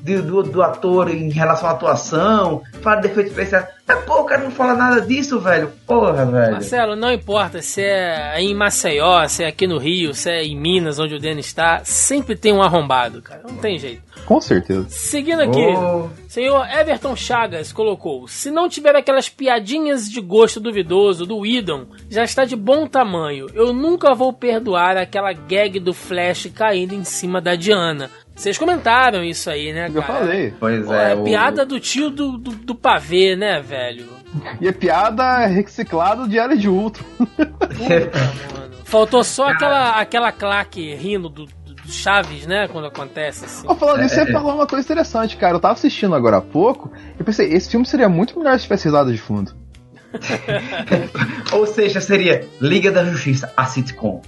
de- 0.02 0.22
do, 0.22 0.42
do 0.42 0.62
ator 0.62 1.08
em 1.08 1.30
relação 1.30 1.68
à 1.68 1.72
atuação, 1.72 2.62
fala 2.82 3.00
de 3.00 3.06
efeito 3.08 3.28
especial. 3.30 3.66
Mas, 3.86 4.04
pô, 4.04 4.20
o 4.20 4.24
cara 4.24 4.42
não 4.42 4.50
fala 4.50 4.74
nada 4.74 5.00
disso, 5.00 5.38
velho. 5.38 5.70
Porra, 5.86 6.26
velho. 6.26 6.52
Marcelo, 6.52 6.96
não 6.96 7.12
importa 7.12 7.62
se 7.62 7.82
é 7.82 8.40
em 8.40 8.54
Maceió, 8.54 9.26
se 9.28 9.44
é 9.44 9.46
aqui 9.48 9.66
no 9.66 9.78
Rio, 9.78 10.12
se 10.14 10.28
é 10.30 10.42
em 10.44 10.56
Minas, 10.56 10.98
onde 10.98 11.14
o 11.14 11.20
Denis 11.20 11.46
está, 11.46 11.80
sempre 11.84 12.34
tem 12.36 12.52
um 12.52 12.62
arrombado, 12.62 13.22
cara. 13.22 13.42
Não 13.48 13.56
tem 13.56 13.78
jeito. 13.78 14.02
Com 14.26 14.40
certeza. 14.40 14.86
Seguindo 14.88 15.40
aqui, 15.42 15.60
Ô. 15.60 16.08
senhor 16.28 16.66
Everton 16.70 17.14
Chagas 17.14 17.72
colocou: 17.72 18.26
se 18.26 18.50
não 18.50 18.68
tiver 18.68 18.96
aquelas 18.96 19.28
piadinhas 19.28 20.08
de 20.10 20.20
gosto 20.20 20.58
duvidoso 20.60 21.26
do 21.26 21.44
Idon, 21.44 21.86
já 22.10 22.24
está 22.24 22.44
de 22.44 22.56
bom 22.56 22.86
tamanho. 22.86 23.46
Eu 23.54 23.72
nunca 23.72 24.14
vou 24.14 24.32
perdoar 24.32 24.96
aquela 24.96 25.32
gag 25.32 25.78
do 25.78 25.92
Flash 25.92 26.46
caindo 26.54 26.94
em 26.94 27.04
cima 27.04 27.40
da 27.40 27.54
Diana. 27.54 28.10
Vocês 28.34 28.58
comentaram 28.58 29.22
isso 29.22 29.48
aí, 29.48 29.72
né, 29.72 29.88
Eu 29.94 30.02
cara? 30.02 30.20
falei. 30.20 30.52
Pois 30.58 30.84
Pô, 30.86 30.94
é, 30.94 31.12
é 31.12 31.14
o- 31.14 31.22
piada 31.22 31.64
do 31.64 31.78
tio 31.78 32.10
do, 32.10 32.36
do, 32.38 32.50
do 32.50 32.74
pavê, 32.74 33.36
né, 33.36 33.60
velho? 33.60 34.06
E 34.60 34.66
a 34.66 34.72
piada 34.72 35.46
reciclada 35.46 36.26
de 36.26 36.36
Era 36.38 36.56
de 36.56 36.68
Ultron. 36.68 37.04
Mano, 37.38 38.74
Faltou 38.84 39.22
só 39.24 39.48
aquela, 39.48 39.90
aquela 40.00 40.32
claque 40.32 40.94
rindo 40.94 41.28
do, 41.28 41.46
do- 41.46 41.52
do 41.63 41.63
Chaves, 41.88 42.46
né? 42.46 42.68
Quando 42.68 42.86
acontece 42.86 43.44
assim. 43.44 43.66
Ó, 43.68 43.74
falando 43.74 44.04
isso, 44.04 44.14
você 44.14 44.30
falou 44.32 44.54
uma 44.54 44.66
coisa 44.66 44.84
interessante, 44.84 45.36
cara. 45.36 45.54
Eu 45.54 45.60
tava 45.60 45.74
assistindo 45.74 46.14
agora 46.14 46.38
há 46.38 46.42
pouco 46.42 46.92
e 47.18 47.22
pensei, 47.22 47.52
esse 47.52 47.70
filme 47.70 47.86
seria 47.86 48.08
muito 48.08 48.38
melhor 48.38 48.56
se 48.58 48.64
tivesse 48.64 48.84
risada 48.84 49.12
de 49.12 49.18
fundo. 49.18 49.52
Ou 51.52 51.66
seja, 51.66 52.00
seria 52.00 52.46
Liga 52.60 52.90
da 52.90 53.04
Justiça, 53.04 53.52
a 53.56 53.64
sitcom. 53.64 54.22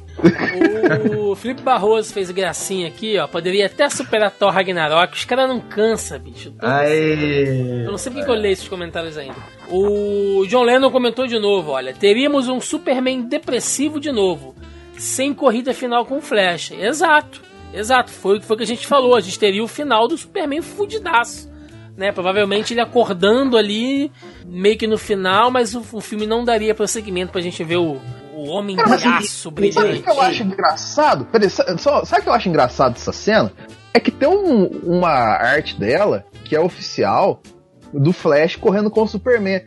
O 1.17 1.35
Felipe 1.37 1.63
Barroso 1.63 2.13
fez 2.13 2.31
gracinha 2.31 2.89
aqui, 2.89 3.19
ó. 3.19 3.27
Poderia 3.27 3.67
até 3.67 3.89
superar 3.89 4.31
Thor 4.33 4.53
Ragnarok. 4.53 5.15
Os 5.15 5.25
caras 5.25 5.49
não 5.49 5.61
cansa, 5.61 6.19
bicho. 6.19 6.53
Aê. 6.59 7.85
Eu 7.85 7.91
não 7.91 7.99
sei 7.99 8.11
porque 8.11 8.25
que 8.25 8.31
eu 8.31 8.35
leio 8.35 8.53
esses 8.53 8.69
comentários 8.69 9.17
ainda. 9.17 9.37
O 9.69 10.45
John 10.49 10.63
Lennon 10.63 10.91
comentou 10.91 11.27
de 11.27 11.39
novo, 11.39 11.71
olha. 11.71 11.95
Teríamos 11.95 12.49
um 12.49 12.61
Superman 12.61 13.23
depressivo 13.23 14.01
de 14.01 14.11
novo. 14.11 14.55
Sem 14.99 15.33
corrida 15.35 15.75
final 15.75 16.05
com 16.07 16.21
Flash. 16.21 16.71
Exato. 16.73 17.43
Exato. 17.73 18.11
Foi, 18.11 18.41
foi 18.41 18.55
o 18.55 18.59
que 18.59 18.65
a 18.65 18.67
gente 18.67 18.87
falou. 18.87 19.15
A 19.17 19.21
gente 19.21 19.39
teria 19.39 19.63
o 19.63 19.69
final 19.69 20.09
do 20.09 20.17
Superman 20.17 20.63
fudidaço. 20.63 21.51
Né? 21.97 22.13
Provavelmente 22.13 22.75
ele 22.75 22.81
acordando 22.81 23.57
ali, 23.57 24.13
meio 24.47 24.77
que 24.77 24.87
no 24.87 24.99
final, 24.99 25.51
mas 25.51 25.75
o, 25.75 25.83
o 25.93 26.01
filme 26.01 26.27
não 26.27 26.45
daria 26.45 26.75
prosseguimento 26.75 27.33
pra 27.33 27.41
gente 27.41 27.65
ver 27.65 27.77
o, 27.79 27.99
o 28.35 28.49
Homem 28.49 28.77
de 28.77 28.83
Aço 28.83 29.45
Sabe 29.45 29.49
o 29.49 29.51
brilhante. 29.51 30.03
que 30.03 30.11
eu 30.11 30.21
acho 30.21 30.43
engraçado? 30.43 31.25
Peraí, 31.27 31.49
só, 31.49 32.05
sabe 32.05 32.21
o 32.21 32.23
que 32.25 32.29
eu 32.29 32.35
acho 32.35 32.49
engraçado 32.51 32.93
dessa 32.93 33.13
cena? 33.13 33.51
É 33.95 34.01
que 34.01 34.11
tem 34.11 34.29
um- 34.29 34.67
uma 34.85 35.09
arte 35.09 35.79
dela 35.81 36.27
que 36.45 36.55
é 36.55 36.61
oficial 36.61 37.41
do 37.95 38.13
Flash 38.13 38.57
correndo 38.57 38.91
com 38.91 39.03
o 39.03 39.09
Superman. 39.09 39.63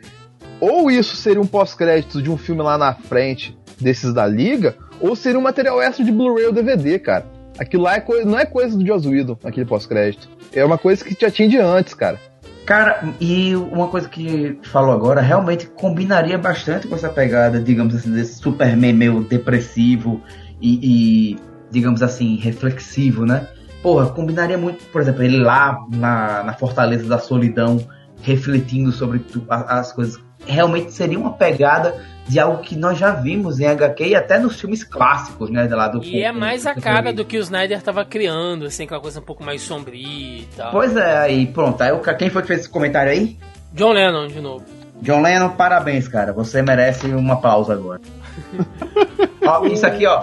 Ou 0.60 0.88
isso 0.88 1.16
seria 1.16 1.40
um 1.40 1.46
pós-crédito 1.46 2.22
de 2.22 2.30
um 2.30 2.36
filme 2.36 2.62
lá 2.62 2.78
na 2.78 2.94
frente 2.94 3.58
desses 3.80 4.14
da 4.14 4.24
Liga, 4.26 4.76
ou 5.00 5.16
seria 5.16 5.38
um 5.38 5.42
material 5.42 5.80
extra 5.82 6.04
de 6.04 6.12
Blu-ray 6.12 6.46
ou 6.46 6.52
DVD, 6.52 6.98
cara. 6.98 7.24
Aquilo 7.58 7.82
lá 7.82 7.96
é 7.96 8.04
não 8.24 8.38
é 8.38 8.46
coisa 8.46 8.76
do 8.76 8.86
Joss 8.86 9.06
Whedon, 9.06 9.36
aquele 9.44 9.66
pós-crédito. 9.66 10.28
É 10.52 10.64
uma 10.64 10.78
coisa 10.78 11.04
que 11.04 11.14
tinha 11.14 11.48
de 11.48 11.58
antes, 11.58 11.94
cara. 11.94 12.18
Cara, 12.64 13.02
e 13.20 13.54
uma 13.56 13.88
coisa 13.88 14.08
que 14.08 14.58
falou 14.62 14.92
agora 14.92 15.20
realmente 15.20 15.66
combinaria 15.66 16.38
bastante 16.38 16.86
com 16.86 16.94
essa 16.94 17.08
pegada, 17.08 17.58
digamos 17.60 17.94
assim, 17.94 18.12
desse 18.12 18.38
Superman 18.38 18.92
meio 18.92 19.20
depressivo 19.24 20.22
e, 20.60 20.78
e, 21.32 21.38
digamos 21.70 22.02
assim, 22.02 22.36
reflexivo, 22.36 23.26
né? 23.26 23.46
Porra, 23.82 24.06
combinaria 24.10 24.56
muito, 24.58 24.84
por 24.86 25.00
exemplo, 25.00 25.22
ele 25.24 25.38
lá 25.38 25.78
na, 25.92 26.44
na 26.44 26.52
Fortaleza 26.52 27.08
da 27.08 27.18
Solidão, 27.18 27.84
refletindo 28.22 28.92
sobre 28.92 29.18
tu- 29.18 29.44
as 29.48 29.92
coisas. 29.92 30.18
Realmente 30.46 30.92
seria 30.92 31.18
uma 31.18 31.32
pegada 31.32 31.94
de 32.30 32.38
algo 32.38 32.62
que 32.62 32.76
nós 32.76 32.96
já 32.96 33.10
vimos 33.10 33.58
em 33.58 33.66
HQ 33.66 34.06
e 34.06 34.14
até 34.14 34.38
nos 34.38 34.60
filmes 34.60 34.84
clássicos, 34.84 35.50
né? 35.50 35.66
Lá 35.68 35.88
do 35.88 36.02
E 36.04 36.22
é 36.22 36.30
mais 36.30 36.64
a 36.64 36.74
cara 36.74 37.12
do 37.12 37.24
que 37.24 37.36
o 37.36 37.40
Snyder 37.40 37.82
tava 37.82 38.04
criando, 38.04 38.66
assim, 38.66 38.84
aquela 38.84 39.00
coisa 39.00 39.18
um 39.18 39.22
pouco 39.22 39.42
mais 39.42 39.60
sombria 39.62 40.38
e 40.38 40.48
tal. 40.56 40.70
Pois 40.70 40.96
é, 40.96 41.18
aí 41.18 41.46
pronto. 41.46 41.82
Aí, 41.82 41.90
quem 42.16 42.30
foi 42.30 42.42
que 42.42 42.48
fez 42.48 42.60
esse 42.60 42.68
comentário 42.68 43.10
aí? 43.10 43.36
John 43.72 43.92
Lennon, 43.92 44.28
de 44.28 44.40
novo. 44.40 44.64
John 45.02 45.22
Lennon, 45.22 45.50
parabéns, 45.50 46.06
cara. 46.06 46.32
Você 46.32 46.62
merece 46.62 47.08
uma 47.08 47.40
pausa 47.40 47.72
agora. 47.72 48.00
ó, 49.44 49.66
isso 49.66 49.84
aqui, 49.84 50.06
ó. 50.06 50.20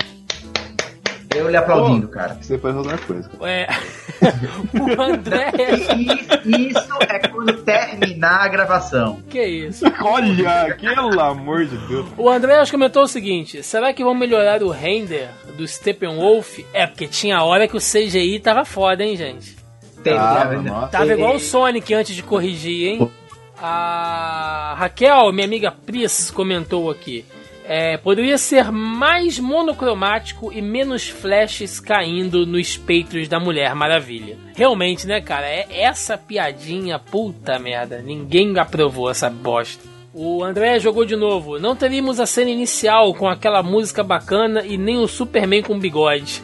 Eu 1.35 1.49
lhe 1.49 1.57
aplaudindo, 1.57 2.07
cara. 2.07 2.37
Você 2.41 2.57
faz 2.57 2.75
outra 2.75 2.97
coisa. 2.97 3.29
É, 3.41 3.67
o 4.97 5.01
André. 5.01 5.51
Isso, 5.73 6.49
isso 6.49 6.93
é 7.09 7.19
quando 7.27 7.53
terminar 7.63 8.41
a 8.41 8.47
gravação. 8.47 9.21
que 9.29 9.43
isso? 9.43 9.85
Olha, 10.01 10.75
pelo 10.79 11.19
amor 11.19 11.65
de 11.65 11.77
Deus. 11.87 12.07
O 12.17 12.29
André 12.29 12.63
comentou 12.71 13.03
o 13.03 13.07
seguinte: 13.07 13.61
será 13.61 13.93
que 13.93 14.03
vão 14.03 14.15
melhorar 14.15 14.63
o 14.63 14.69
render 14.69 15.29
do 15.57 15.67
Steppenwolf? 15.67 16.59
É, 16.73 16.87
porque 16.87 17.07
tinha 17.07 17.43
hora 17.43 17.67
que 17.67 17.77
o 17.77 17.79
CGI 17.81 18.39
tava 18.39 18.63
foda, 18.65 19.03
hein, 19.03 19.15
gente? 19.15 19.55
Teve, 20.03 20.17
Ah, 20.17 20.45
né? 20.45 20.69
nossa. 20.69 20.87
Tava 20.87 21.07
E- 21.07 21.11
igual 21.11 21.35
o 21.35 21.39
Sonic 21.39 21.93
antes 21.93 22.15
de 22.15 22.23
corrigir, 22.23 22.87
hein? 22.87 23.11
A 23.59 24.75
Raquel, 24.77 25.31
minha 25.33 25.45
amiga 25.45 25.71
Pris, 25.71 26.31
comentou 26.31 26.89
aqui. 26.89 27.25
É, 27.69 27.97
poderia 27.97 28.37
ser 28.37 28.71
mais 28.71 29.37
monocromático 29.37 30.53
e 30.53 30.61
menos 30.61 31.09
flashes 31.09 31.81
caindo 31.81 32.45
nos 32.45 32.77
peitos 32.77 33.27
da 33.27 33.41
Mulher 33.41 33.75
Maravilha. 33.75 34.37
Realmente, 34.55 35.05
né, 35.05 35.19
cara? 35.19 35.45
É 35.45 35.81
essa 35.81 36.17
piadinha, 36.17 36.97
puta 36.97 37.59
merda. 37.59 38.01
Ninguém 38.01 38.57
aprovou 38.57 39.11
essa 39.11 39.29
bosta. 39.29 39.83
O 40.13 40.41
André 40.45 40.79
jogou 40.79 41.03
de 41.03 41.17
novo. 41.17 41.59
Não 41.59 41.75
teríamos 41.75 42.21
a 42.21 42.25
cena 42.25 42.49
inicial 42.49 43.13
com 43.13 43.27
aquela 43.27 43.61
música 43.61 44.01
bacana 44.01 44.65
e 44.65 44.77
nem 44.77 44.97
o 44.97 45.07
Superman 45.07 45.61
com 45.61 45.77
bigode. 45.77 46.41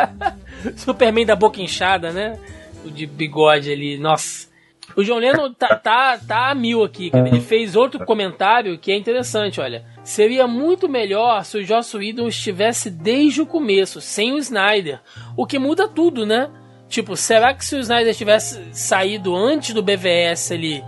Superman 0.76 1.24
da 1.24 1.34
boca 1.34 1.62
inchada, 1.62 2.12
né? 2.12 2.38
O 2.84 2.90
de 2.90 3.06
bigode 3.06 3.72
ali, 3.72 3.96
nossa. 3.96 4.50
O 4.96 5.02
John 5.02 5.18
Lennon 5.18 5.52
tá, 5.52 5.74
tá, 5.76 6.18
tá 6.18 6.50
a 6.50 6.54
mil 6.54 6.84
aqui, 6.84 7.10
cara. 7.10 7.26
Ele 7.26 7.40
fez 7.40 7.76
outro 7.76 8.04
comentário 8.04 8.78
que 8.78 8.92
é 8.92 8.96
interessante, 8.96 9.60
olha. 9.60 9.84
Seria 10.10 10.48
muito 10.48 10.88
melhor 10.88 11.44
se 11.44 11.56
o 11.56 11.64
Joss 11.64 11.96
Whedon 11.96 12.26
estivesse 12.26 12.90
desde 12.90 13.42
o 13.42 13.46
começo, 13.46 14.00
sem 14.00 14.32
o 14.32 14.38
Snyder. 14.38 14.98
O 15.36 15.46
que 15.46 15.56
muda 15.56 15.86
tudo, 15.86 16.26
né? 16.26 16.50
Tipo, 16.88 17.16
será 17.16 17.54
que 17.54 17.64
se 17.64 17.76
o 17.76 17.78
Snyder 17.78 18.12
tivesse 18.12 18.60
saído 18.72 19.36
antes 19.36 19.72
do 19.72 19.84
BVS 19.84 20.50
ali, 20.50 20.82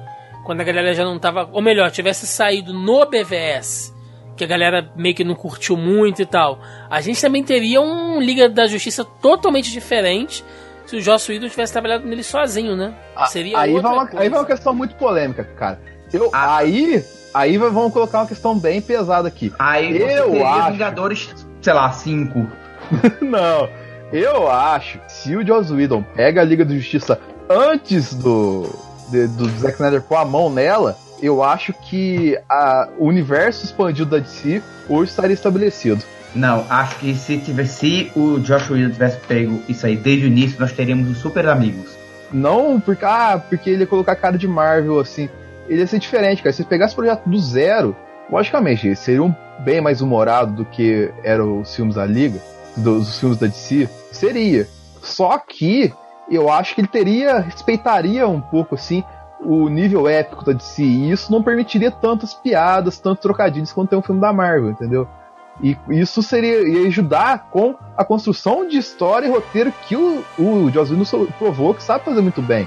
quando 0.45 0.61
a 0.61 0.64
galera 0.64 0.93
já 0.93 1.05
não 1.05 1.20
tava. 1.20 1.49
Ou 1.53 1.62
melhor, 1.62 1.89
tivesse 1.93 2.27
saído 2.27 2.73
no 2.73 3.07
BVS, 3.07 3.95
que 4.37 4.43
a 4.43 4.47
galera 4.49 4.91
meio 4.97 5.14
que 5.14 5.23
não 5.23 5.37
curtiu 5.37 5.77
muito 5.77 6.20
e 6.20 6.27
tal, 6.27 6.59
a 6.91 7.01
gente 7.01 7.20
também 7.20 7.45
teria 7.45 7.81
um 7.81 8.20
Liga 8.20 8.49
da 8.49 8.66
Justiça 8.66 9.05
totalmente 9.05 9.70
diferente 9.70 10.45
se 10.85 10.97
o 10.97 11.01
Joss 11.01 11.31
Whedon 11.31 11.49
tivesse 11.49 11.73
trabalhado 11.73 12.05
nele 12.09 12.25
sozinho, 12.25 12.75
né? 12.75 12.93
Seria 13.29 13.57
aí, 13.61 13.73
outra 13.73 13.89
vai 13.89 13.99
uma, 13.99 14.07
coisa. 14.09 14.20
aí 14.20 14.29
vai 14.29 14.41
uma 14.41 14.47
questão 14.47 14.75
muito 14.75 14.97
polêmica, 14.97 15.45
cara. 15.45 15.81
Eu, 16.12 16.29
Ah. 16.33 16.57
Aí, 16.57 17.05
aí 17.35 17.57
vamos 17.59 17.93
colocar 17.93 18.18
uma 18.20 18.26
questão 18.26 18.59
bem 18.59 18.80
pesada 18.80 19.28
aqui. 19.28 19.53
Aí 19.59 19.93
você 19.99 20.18
Eu 20.20 20.30
teria 20.30 20.47
acho. 20.49 20.72
Vingadores, 20.72 21.35
sei 21.61 21.72
lá, 21.72 21.91
5. 21.93 22.47
Não, 23.20 23.68
eu 24.12 24.51
acho 24.51 24.99
que 24.99 25.12
se 25.12 25.37
o 25.37 25.47
Joss 25.47 25.72
Whedon 25.72 26.03
pega 26.14 26.41
a 26.41 26.45
Liga 26.45 26.64
da 26.64 26.74
Justiça 26.74 27.18
antes 27.49 28.14
do, 28.14 28.68
de- 29.11 29.28
do 29.28 29.49
Zack 29.59 29.74
Snyder 29.74 30.03
pôr 30.03 30.16
a 30.16 30.24
mão 30.24 30.51
nela, 30.51 30.97
eu 31.22 31.43
acho 31.43 31.72
que 31.72 32.39
a, 32.49 32.89
o 32.99 33.07
universo 33.07 33.64
expandido 33.64 34.11
da 34.11 34.18
DC 34.18 34.62
hoje 34.89 35.11
estaria 35.11 35.35
estabelecido. 35.35 36.03
Não, 36.35 36.64
acho 36.70 36.97
que 36.97 37.14
se 37.14 37.39
tivesse, 37.39 37.74
se 37.74 38.12
o 38.18 38.39
Josh 38.41 38.70
Whedon 38.70 38.91
tivesse 38.91 39.18
pego 39.28 39.61
isso 39.68 39.87
aí 39.87 39.97
desde 39.97 40.24
o 40.26 40.28
início, 40.28 40.59
nós 40.59 40.72
teríamos 40.72 41.11
os 41.11 41.18
super 41.18 41.47
amigos. 41.47 41.91
Não 42.33 42.80
porque, 42.80 43.05
ah, 43.05 43.41
porque 43.49 43.68
ele 43.70 43.80
ia 43.83 43.87
colocar 43.87 44.16
cara 44.16 44.39
de 44.39 44.49
Marvel 44.49 44.99
assim. 44.99 45.28
Ele 45.68 45.80
ia 45.80 45.86
ser 45.86 45.98
diferente, 45.98 46.42
cara. 46.42 46.52
Se 46.52 46.64
pegasse 46.64 46.94
o 46.94 46.96
projeto 46.96 47.28
do 47.28 47.38
zero, 47.38 47.96
logicamente, 48.30 48.94
seria 48.96 49.22
um 49.22 49.34
bem 49.60 49.80
mais 49.80 50.00
humorado 50.00 50.52
do 50.52 50.64
que 50.64 51.12
eram 51.22 51.60
os 51.60 51.74
filmes 51.74 51.94
da 51.94 52.04
Liga, 52.04 52.40
dos 52.76 53.18
filmes 53.18 53.38
da 53.38 53.46
DC. 53.46 53.88
Seria. 54.10 54.66
Só 55.00 55.38
que 55.38 55.92
eu 56.30 56.50
acho 56.50 56.74
que 56.74 56.80
ele 56.80 56.88
teria, 56.88 57.40
respeitaria 57.40 58.26
um 58.26 58.40
pouco 58.40 58.74
assim 58.74 59.04
o 59.40 59.68
nível 59.68 60.08
épico 60.08 60.44
da 60.44 60.52
DC. 60.52 60.82
E 60.82 61.10
isso 61.10 61.30
não 61.32 61.42
permitiria 61.42 61.90
tantas 61.90 62.34
piadas, 62.34 62.98
tantos 62.98 63.22
trocadilhos 63.22 63.72
quanto 63.72 63.90
tem 63.90 63.98
um 63.98 64.02
filme 64.02 64.20
da 64.20 64.32
Marvel, 64.32 64.70
entendeu? 64.70 65.08
E 65.60 65.76
isso 65.90 66.22
seria 66.22 66.66
ia 66.66 66.86
ajudar 66.86 67.50
com 67.50 67.74
a 67.96 68.04
construção 68.04 68.66
de 68.66 68.78
história 68.78 69.26
e 69.26 69.30
roteiro 69.30 69.72
que 69.86 69.96
o, 69.96 70.24
o 70.38 70.70
Joss 70.70 70.90
provou 71.38 71.74
que 71.74 71.82
sabe 71.82 72.04
fazer 72.04 72.22
muito 72.22 72.40
bem 72.40 72.66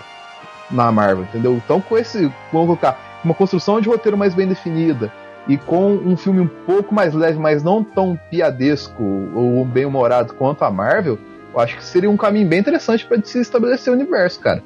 na 0.69 0.91
Marvel, 0.91 1.23
entendeu? 1.23 1.53
Então 1.55 1.79
com 1.81 1.97
esse, 1.97 2.31
vamos 2.51 2.67
colocar 2.67 3.19
uma 3.23 3.33
construção 3.33 3.81
de 3.81 3.89
roteiro 3.89 4.17
mais 4.17 4.33
bem 4.33 4.47
definida 4.47 5.11
e 5.47 5.57
com 5.57 5.91
um 5.93 6.17
filme 6.17 6.41
um 6.41 6.47
pouco 6.47 6.93
mais 6.93 7.13
leve, 7.13 7.37
mas 7.37 7.63
não 7.63 7.83
tão 7.83 8.19
piadesco 8.29 9.03
ou 9.35 9.63
bem 9.63 9.85
humorado 9.85 10.33
quanto 10.33 10.63
a 10.63 10.71
Marvel, 10.71 11.19
eu 11.53 11.59
acho 11.59 11.77
que 11.77 11.83
seria 11.83 12.09
um 12.09 12.17
caminho 12.17 12.47
bem 12.47 12.59
interessante 12.59 13.05
para 13.05 13.21
se 13.23 13.39
estabelecer 13.39 13.91
o 13.91 13.95
universo, 13.95 14.39
cara. 14.39 14.63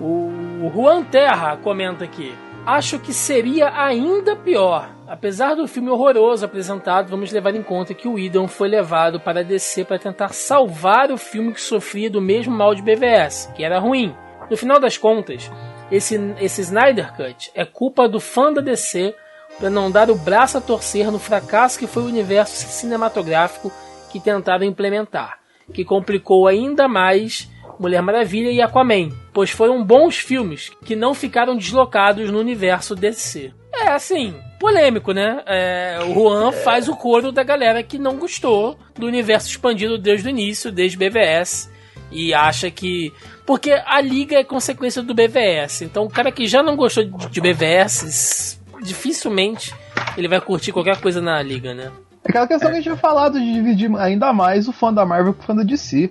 O 0.00 0.70
Juan 0.74 1.02
Terra 1.02 1.56
comenta 1.56 2.04
aqui. 2.04 2.34
Acho 2.64 2.98
que 2.98 3.12
seria 3.12 3.72
ainda 3.74 4.36
pior. 4.36 4.90
Apesar 5.08 5.54
do 5.54 5.66
filme 5.66 5.88
horroroso 5.90 6.44
apresentado, 6.44 7.08
vamos 7.08 7.32
levar 7.32 7.54
em 7.54 7.62
conta 7.62 7.94
que 7.94 8.06
o 8.06 8.18
Idon 8.18 8.46
foi 8.46 8.68
levado 8.68 9.18
para 9.18 9.42
DC 9.42 9.84
para 9.84 9.98
tentar 9.98 10.28
salvar 10.28 11.10
o 11.10 11.16
filme 11.16 11.52
que 11.52 11.60
sofria 11.60 12.10
do 12.10 12.20
mesmo 12.20 12.54
mal 12.54 12.74
de 12.74 12.82
BVS, 12.82 13.50
que 13.56 13.64
era 13.64 13.78
ruim. 13.78 14.14
No 14.50 14.56
final 14.56 14.80
das 14.80 14.98
contas, 14.98 15.48
esse, 15.92 16.18
esse 16.40 16.62
Snyder 16.62 17.14
Cut 17.14 17.52
é 17.54 17.64
culpa 17.64 18.08
do 18.08 18.18
fã 18.18 18.52
da 18.52 18.60
DC 18.60 19.14
para 19.58 19.70
não 19.70 19.90
dar 19.90 20.10
o 20.10 20.16
braço 20.16 20.58
a 20.58 20.60
torcer 20.60 21.10
no 21.10 21.20
fracasso 21.20 21.78
que 21.78 21.86
foi 21.86 22.02
o 22.02 22.06
universo 22.06 22.66
cinematográfico 22.66 23.70
que 24.10 24.18
tentaram 24.18 24.64
implementar, 24.64 25.38
que 25.72 25.84
complicou 25.84 26.48
ainda 26.48 26.88
mais 26.88 27.48
Mulher 27.78 28.02
Maravilha 28.02 28.50
e 28.50 28.60
Aquaman, 28.60 29.10
pois 29.32 29.50
foram 29.50 29.82
bons 29.84 30.18
filmes 30.18 30.70
que 30.84 30.96
não 30.96 31.14
ficaram 31.14 31.56
deslocados 31.56 32.30
no 32.30 32.38
universo 32.38 32.94
DC. 32.94 33.52
É 33.72 33.88
assim, 33.88 34.34
polêmico, 34.58 35.12
né? 35.12 35.42
É, 35.46 35.98
o 36.06 36.12
Juan 36.12 36.52
faz 36.52 36.88
o 36.88 36.96
coro 36.96 37.32
da 37.32 37.42
galera 37.42 37.82
que 37.82 37.98
não 37.98 38.16
gostou 38.16 38.76
do 38.94 39.06
universo 39.06 39.48
expandido 39.48 39.96
desde 39.96 40.26
o 40.26 40.30
início, 40.30 40.72
desde 40.72 40.98
BVS, 40.98 41.70
e 42.10 42.34
acha 42.34 42.70
que. 42.70 43.12
Porque 43.46 43.72
a 43.72 44.00
liga 44.00 44.36
é 44.36 44.44
consequência 44.44 45.02
do 45.02 45.14
BVS. 45.14 45.82
Então 45.82 46.04
o 46.04 46.10
cara 46.10 46.30
que 46.30 46.46
já 46.46 46.62
não 46.62 46.76
gostou 46.76 47.04
de 47.04 47.30
de 47.30 47.40
BVS, 47.40 48.60
dificilmente 48.82 49.74
ele 50.16 50.28
vai 50.28 50.40
curtir 50.40 50.72
qualquer 50.72 51.00
coisa 51.00 51.20
na 51.20 51.40
liga, 51.42 51.74
né? 51.74 51.90
É 52.24 52.28
aquela 52.28 52.46
questão 52.46 52.68
que 52.68 52.74
a 52.74 52.76
gente 52.76 52.84
tinha 52.84 52.96
falado 52.96 53.38
de 53.38 53.52
dividir 53.52 53.90
ainda 53.96 54.32
mais 54.32 54.68
o 54.68 54.72
fã 54.72 54.92
da 54.92 55.06
Marvel 55.06 55.34
com 55.34 55.42
o 55.42 55.46
fã 55.46 55.54
da 55.54 55.62
DC. 55.62 56.10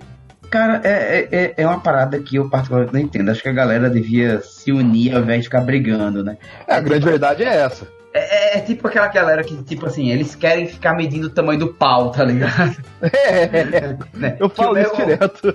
Cara, 0.50 0.80
é, 0.82 1.28
é, 1.30 1.54
é 1.58 1.66
uma 1.66 1.78
parada 1.78 2.18
que 2.18 2.36
eu 2.36 2.50
particularmente 2.50 2.92
não 2.92 3.00
entendo. 3.00 3.30
Acho 3.30 3.42
que 3.42 3.48
a 3.48 3.52
galera 3.52 3.88
devia 3.88 4.40
se 4.40 4.72
unir 4.72 5.14
ao 5.14 5.22
invés 5.22 5.40
de 5.40 5.44
ficar 5.44 5.60
brigando, 5.60 6.24
né? 6.24 6.36
É, 6.66 6.74
a 6.74 6.80
grande 6.80 7.04
verdade 7.04 7.44
é 7.44 7.56
essa. 7.56 7.86
É, 8.12 8.58
é 8.58 8.60
tipo 8.60 8.88
aquela 8.88 9.06
galera 9.06 9.44
que, 9.44 9.56
tipo 9.62 9.86
assim, 9.86 10.10
eles 10.10 10.34
querem 10.34 10.66
ficar 10.66 10.94
medindo 10.94 11.28
o 11.28 11.30
tamanho 11.30 11.60
do 11.60 11.68
pau, 11.74 12.10
tá 12.10 12.24
ligado? 12.24 12.76
É, 13.00 13.96
Né? 14.12 14.36
eu 14.40 14.48
falo 14.48 14.74
Que 14.74 14.80
isso 14.80 14.96
meu- 14.96 15.06
direto. 15.06 15.54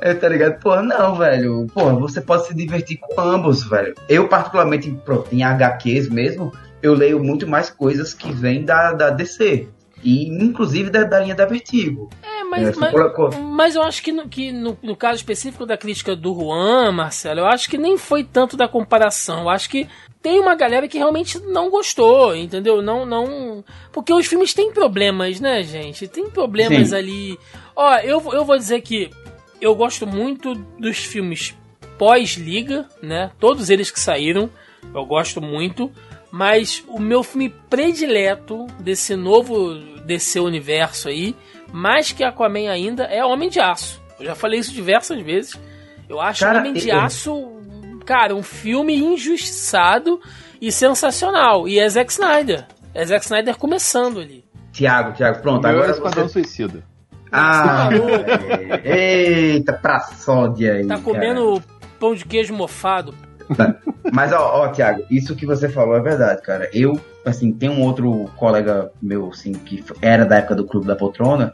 É, 0.00 0.14
tá 0.14 0.28
ligado? 0.28 0.58
Porra, 0.60 0.82
não, 0.82 1.14
velho. 1.16 1.66
Porra, 1.74 1.94
você 1.94 2.20
pode 2.20 2.46
se 2.46 2.54
divertir 2.54 2.98
com 2.98 3.20
ambos, 3.20 3.64
velho. 3.68 3.94
Eu, 4.08 4.26
particularmente, 4.28 4.90
pronto, 5.04 5.28
em 5.32 5.42
HQs 5.42 6.08
mesmo, 6.08 6.50
eu 6.82 6.94
leio 6.94 7.22
muito 7.22 7.46
mais 7.46 7.68
coisas 7.68 8.14
que 8.14 8.32
vêm 8.32 8.64
da, 8.64 8.92
da 8.94 9.10
DC. 9.10 9.68
E, 10.02 10.28
inclusive, 10.42 10.88
da, 10.90 11.04
da 11.04 11.20
linha 11.20 11.34
da 11.34 11.44
Vertigo. 11.46 12.08
Mas, 12.52 12.68
É, 12.68 12.78
mas, 12.78 12.92
mas 13.40 13.74
eu 13.74 13.82
acho 13.82 14.02
que, 14.02 14.12
no, 14.12 14.28
que 14.28 14.52
no, 14.52 14.76
no 14.82 14.94
caso 14.94 15.16
específico 15.16 15.64
da 15.64 15.74
crítica 15.76 16.14
do 16.14 16.34
Juan, 16.34 16.92
Marcelo, 16.92 17.40
eu 17.40 17.46
acho 17.46 17.66
que 17.70 17.78
nem 17.78 17.96
foi 17.96 18.22
tanto 18.22 18.58
da 18.58 18.68
comparação. 18.68 19.40
Eu 19.44 19.48
acho 19.48 19.70
que 19.70 19.88
tem 20.20 20.38
uma 20.38 20.54
galera 20.54 20.86
que 20.86 20.98
realmente 20.98 21.38
não 21.40 21.70
gostou, 21.70 22.36
entendeu? 22.36 22.82
Não, 22.82 23.06
não. 23.06 23.64
Porque 23.90 24.12
os 24.12 24.26
filmes 24.26 24.52
têm 24.52 24.70
problemas, 24.70 25.40
né, 25.40 25.62
gente? 25.62 26.06
Tem 26.06 26.28
problemas 26.28 26.90
Sim. 26.90 26.94
ali. 26.96 27.38
Ó, 27.74 27.94
eu, 28.00 28.20
vou- 28.20 28.34
eu 28.34 28.44
vou 28.44 28.58
dizer 28.58 28.82
que 28.82 29.08
eu 29.58 29.74
gosto 29.74 30.06
muito 30.06 30.54
dos 30.78 30.98
filmes 30.98 31.54
pós-liga, 31.96 32.86
né? 33.02 33.30
Todos 33.40 33.70
eles 33.70 33.90
que 33.90 33.98
saíram, 33.98 34.50
eu 34.94 35.06
gosto 35.06 35.40
muito. 35.40 35.90
Mas 36.30 36.82
o 36.88 36.98
meu 36.98 37.22
filme 37.22 37.48
predileto 37.68 38.66
desse 38.80 39.14
novo 39.16 39.74
DC 40.06 40.40
universo 40.40 41.08
aí, 41.08 41.34
mais 41.72 42.12
que 42.12 42.22
Aquaman 42.22 42.70
ainda, 42.70 43.04
é 43.04 43.24
Homem 43.24 43.48
de 43.48 43.60
Aço. 43.60 44.00
Eu 44.20 44.26
já 44.26 44.34
falei 44.34 44.60
isso 44.60 44.72
diversas 44.72 45.20
vezes. 45.20 45.58
Eu 46.08 46.20
acho 46.20 46.40
Cara, 46.44 46.58
Homem 46.60 46.72
de 46.74 46.88
eu- 46.88 47.00
Aço, 47.00 47.52
cara, 48.04 48.34
um 48.34 48.42
filme 48.42 48.94
injustiçado 48.96 50.20
e 50.60 50.70
sensacional. 50.70 51.66
E 51.66 51.78
é 51.78 51.88
Zack 51.88 52.12
Snyder. 52.12 52.66
É 52.94 53.04
Zack 53.04 53.24
Snyder 53.24 53.56
começando 53.56 54.20
ali. 54.20 54.44
Tiago, 54.72 55.12
Tiago, 55.12 55.40
pronto. 55.42 55.62
Meu 55.62 55.70
é 55.70 55.74
Agora 55.74 55.90
Esquadrão 55.92 56.24
você... 56.28 56.32
Suicida. 56.44 56.82
Ah, 57.30 57.88
é. 58.84 59.52
eita, 59.54 59.72
pra 59.72 60.00
sódia 60.00 60.74
aí. 60.74 60.82
Tá 60.86 60.94
cara. 60.94 61.00
comendo 61.02 61.62
pão 61.98 62.14
de 62.14 62.24
queijo 62.24 62.52
mofado. 62.54 63.14
Mas, 64.12 64.32
ó, 64.32 64.62
ó, 64.62 64.68
Tiago, 64.68 65.02
isso 65.10 65.36
que 65.36 65.46
você 65.46 65.68
falou 65.68 65.96
é 65.96 66.00
verdade, 66.00 66.42
cara. 66.42 66.68
Eu, 66.72 67.00
assim, 67.24 67.52
tem 67.52 67.68
um 67.68 67.82
outro 67.82 68.30
colega 68.36 68.90
meu, 69.00 69.30
assim, 69.30 69.52
que 69.52 69.84
era 70.00 70.24
da 70.24 70.36
época 70.36 70.56
do 70.56 70.66
Clube 70.66 70.86
da 70.86 70.96
Poltrona, 70.96 71.52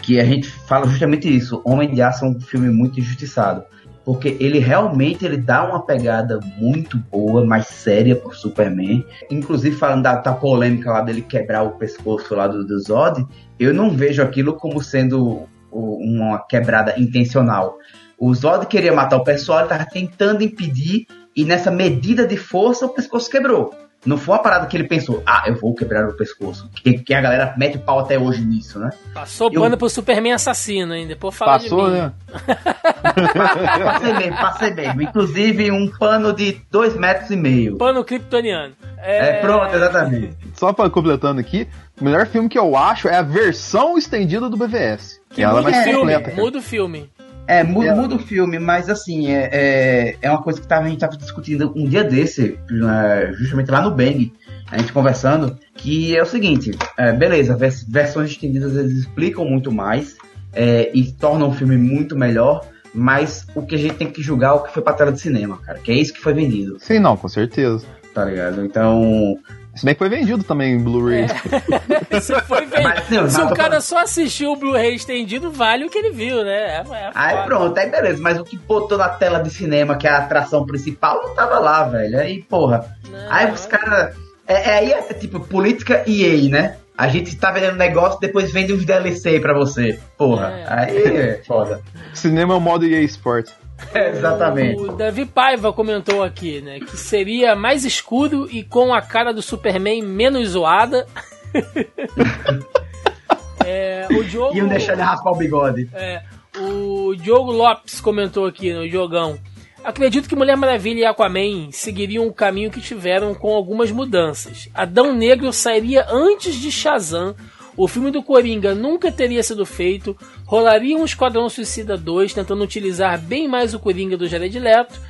que 0.00 0.18
a 0.18 0.24
gente 0.24 0.48
fala 0.48 0.86
justamente 0.86 1.34
isso. 1.34 1.60
Homem 1.64 1.92
de 1.92 2.00
Aço 2.00 2.24
é 2.24 2.28
um 2.28 2.40
filme 2.40 2.70
muito 2.70 2.98
injustiçado. 3.00 3.64
Porque 4.04 4.36
ele 4.40 4.58
realmente 4.58 5.26
ele 5.26 5.36
dá 5.36 5.62
uma 5.62 5.84
pegada 5.84 6.40
muito 6.56 6.96
boa, 6.96 7.44
mais 7.44 7.66
séria 7.66 8.16
pro 8.16 8.34
Superman. 8.34 9.04
Inclusive, 9.30 9.76
falando 9.76 10.02
da, 10.02 10.16
da 10.16 10.32
polêmica 10.32 10.90
lá 10.90 11.02
dele 11.02 11.20
quebrar 11.20 11.62
o 11.62 11.72
pescoço 11.72 12.34
lá 12.34 12.48
do, 12.48 12.64
do 12.64 12.80
Zod, 12.80 13.26
eu 13.58 13.74
não 13.74 13.90
vejo 13.90 14.22
aquilo 14.22 14.54
como 14.54 14.82
sendo 14.82 15.46
uma 15.70 16.38
quebrada 16.46 16.98
intencional. 16.98 17.76
O 18.18 18.34
Zod 18.34 18.66
queria 18.66 18.92
matar 18.92 19.16
o 19.16 19.24
pessoal, 19.24 19.60
ele 19.60 19.68
tava 19.68 19.86
tentando 19.86 20.42
impedir, 20.42 21.06
e 21.36 21.44
nessa 21.44 21.70
medida 21.70 22.26
de 22.26 22.36
força 22.36 22.86
o 22.86 22.90
pescoço 22.90 23.30
quebrou. 23.30 23.72
Não 24.06 24.16
foi 24.16 24.34
uma 24.34 24.42
parada 24.42 24.66
que 24.66 24.74
ele 24.74 24.88
pensou, 24.88 25.22
ah, 25.26 25.42
eu 25.46 25.54
vou 25.56 25.74
quebrar 25.74 26.08
o 26.08 26.14
pescoço. 26.16 26.70
Que, 26.74 26.94
que 27.00 27.12
a 27.12 27.20
galera 27.20 27.54
mete 27.58 27.76
o 27.76 27.80
pau 27.80 27.98
até 27.98 28.18
hoje 28.18 28.42
nisso, 28.42 28.78
né? 28.78 28.88
Passou 29.12 29.50
Eu- 29.52 29.60
pano 29.60 29.76
pro 29.76 29.90
Superman 29.90 30.32
assassino, 30.32 30.94
hein? 30.94 31.06
Depois 31.06 31.36
fala 31.36 31.52
Passou, 31.58 31.84
de 31.90 31.92
mim. 31.92 31.98
né? 31.98 32.12
Passei 33.84 34.12
mesmo, 34.14 34.36
passei 34.36 34.70
mesmo. 34.74 35.02
Inclusive 35.02 35.70
um 35.70 35.86
pano 35.98 36.32
de 36.32 36.60
dois 36.70 36.96
metros 36.96 37.30
e 37.30 37.36
meio. 37.36 37.76
Pano 37.76 38.02
kryptoniano. 38.04 38.74
É, 38.98 39.34
pronto, 39.40 39.74
exatamente. 39.74 40.36
Só 40.54 40.72
pra 40.72 40.90
completando 40.90 41.40
aqui, 41.40 41.68
o 42.00 42.04
melhor 42.04 42.26
filme 42.26 42.48
que 42.48 42.58
eu 42.58 42.76
acho 42.76 43.08
é 43.08 43.16
a 43.16 43.22
versão 43.22 43.96
estendida 43.96 44.48
do 44.48 44.56
BVS. 44.56 45.20
Que 45.30 45.42
Ela 45.42 45.52
é 45.52 45.56
muda 45.62 45.70
mais 45.70 45.80
o 45.86 45.90
filme, 45.90 46.14
completa. 46.14 46.40
muda 46.40 46.58
o 46.58 46.62
filme. 46.62 47.10
É, 47.46 47.64
muda, 47.64 47.94
muda 47.96 48.14
o 48.14 48.18
filme, 48.18 48.58
mas 48.58 48.88
assim, 48.88 49.30
é, 49.32 49.48
é, 49.52 50.16
é 50.22 50.30
uma 50.30 50.42
coisa 50.42 50.60
que 50.60 50.66
tava, 50.68 50.86
a 50.86 50.88
gente 50.88 51.00
tava 51.00 51.16
discutindo 51.16 51.72
um 51.74 51.84
dia 51.88 52.04
desse, 52.04 52.58
é, 52.70 53.32
justamente 53.32 53.70
lá 53.70 53.82
no 53.82 53.90
Bang, 53.90 54.32
a 54.70 54.78
gente 54.78 54.92
conversando, 54.92 55.58
que 55.74 56.16
é 56.16 56.22
o 56.22 56.26
seguinte, 56.26 56.70
é, 56.96 57.12
beleza, 57.12 57.56
vers- 57.56 57.82
versões 57.88 58.30
estendidas 58.30 58.76
eles 58.76 58.92
explicam 58.92 59.44
muito 59.44 59.72
mais 59.72 60.16
é, 60.52 60.90
e 60.94 61.10
tornam 61.10 61.48
o 61.48 61.52
filme 61.52 61.76
muito 61.76 62.16
melhor, 62.16 62.64
mas 62.94 63.46
o 63.54 63.62
que 63.62 63.74
a 63.74 63.78
gente 63.78 63.94
tem 63.94 64.10
que 64.10 64.22
julgar 64.22 64.50
é 64.50 64.52
o 64.52 64.60
que 64.60 64.72
foi 64.72 64.82
pra 64.82 64.92
tela 64.92 65.10
de 65.10 65.20
cinema, 65.20 65.58
cara, 65.58 65.78
que 65.80 65.90
é 65.90 65.94
isso 65.96 66.12
que 66.12 66.20
foi 66.20 66.32
vendido, 66.34 66.76
Sim, 66.80 67.00
não, 67.00 67.16
com 67.16 67.28
certeza. 67.28 67.84
tá 68.14 68.24
ligado? 68.24 68.64
Então, 68.64 69.36
Se 69.80 69.86
bem 69.86 69.94
que 69.94 69.98
foi 69.98 70.10
vendido 70.10 70.44
também 70.44 70.74
em 70.74 70.78
Blu-ray. 70.78 71.26
Se, 72.20 72.38
foi 72.42 72.68
não, 73.10 73.30
Se 73.30 73.40
o 73.40 73.54
cara 73.54 73.80
só 73.80 74.00
assistiu 74.00 74.52
o 74.52 74.56
Blu-ray 74.56 74.94
estendido, 74.94 75.50
vale 75.50 75.86
o 75.86 75.88
que 75.88 75.96
ele 75.96 76.10
viu, 76.10 76.44
né? 76.44 76.52
É, 76.52 76.84
é 76.92 77.10
Aí 77.14 77.46
pronto, 77.46 77.78
aí 77.78 77.88
beleza, 77.88 78.20
mas 78.22 78.38
o 78.38 78.44
que 78.44 78.58
botou 78.58 78.98
na 78.98 79.08
tela 79.08 79.38
de 79.38 79.48
cinema, 79.48 79.96
que 79.96 80.06
é 80.06 80.10
a 80.10 80.18
atração 80.18 80.66
principal, 80.66 81.22
não 81.22 81.34
tava 81.34 81.58
lá, 81.58 81.84
velho. 81.84 82.20
Aí, 82.20 82.42
porra. 82.42 82.94
Não, 83.10 83.32
aí 83.32 83.50
os 83.50 83.64
caras. 83.64 84.14
É, 84.46 84.52
é, 84.52 84.78
aí 84.80 84.92
é 84.92 85.00
tipo 85.14 85.40
política 85.40 86.04
EA, 86.06 86.50
né? 86.50 86.76
A 86.98 87.08
gente 87.08 87.34
tá 87.36 87.50
vendendo 87.50 87.76
negócio, 87.76 88.20
depois 88.20 88.52
vende 88.52 88.74
uns 88.74 88.84
DLC 88.84 89.40
pra 89.40 89.54
você. 89.54 89.98
Porra. 90.18 90.50
É. 90.50 90.66
Aí 90.68 90.96
é 91.04 91.42
foda. 91.46 91.80
Cinema 92.12 92.52
é 92.52 92.56
o 92.58 92.60
modo 92.60 92.84
EA 92.84 93.00
Sports. 93.00 93.59
É, 93.92 94.10
exatamente. 94.10 94.80
O 94.80 94.92
Davi 94.92 95.26
Paiva 95.26 95.72
comentou 95.72 96.22
aqui, 96.22 96.60
né? 96.60 96.78
Que 96.78 96.96
seria 96.96 97.56
mais 97.56 97.84
escuro 97.84 98.48
e 98.50 98.62
com 98.62 98.94
a 98.94 99.02
cara 99.02 99.32
do 99.32 99.42
Superman 99.42 100.02
menos 100.02 100.50
zoada. 100.50 101.06
é, 103.64 104.06
o 104.10 104.22
Diogo. 104.22 104.56
Iam 104.56 104.68
deixar 104.68 104.92
ele 104.92 105.02
raspar 105.02 105.32
o 105.32 105.36
bigode. 105.36 105.90
É, 105.92 106.22
o 106.56 107.16
Diogo 107.16 107.50
Lopes 107.50 108.00
comentou 108.00 108.46
aqui 108.46 108.72
no 108.72 108.88
jogão. 108.88 109.38
Acredito 109.82 110.28
que 110.28 110.36
Mulher 110.36 110.56
Maravilha 110.56 111.00
e 111.00 111.04
Aquaman 111.04 111.70
seguiriam 111.72 112.26
o 112.26 112.32
caminho 112.32 112.70
que 112.70 112.80
tiveram 112.80 113.34
com 113.34 113.54
algumas 113.54 113.90
mudanças. 113.90 114.68
Adão 114.74 115.14
Negro 115.14 115.52
sairia 115.52 116.06
antes 116.10 116.54
de 116.54 116.70
Shazam. 116.70 117.34
O 117.80 117.88
filme 117.88 118.10
do 118.10 118.22
Coringa 118.22 118.74
nunca 118.74 119.10
teria 119.10 119.42
sido 119.42 119.64
feito. 119.64 120.14
Rolaria 120.44 120.98
um 120.98 121.04
Esquadrão 121.06 121.48
Suicida 121.48 121.96
2 121.96 122.34
tentando 122.34 122.62
utilizar 122.62 123.18
bem 123.18 123.48
mais 123.48 123.72
o 123.72 123.78
Coringa 123.78 124.18
do 124.18 124.28
Jared 124.28 124.58
Leto. 124.58 125.00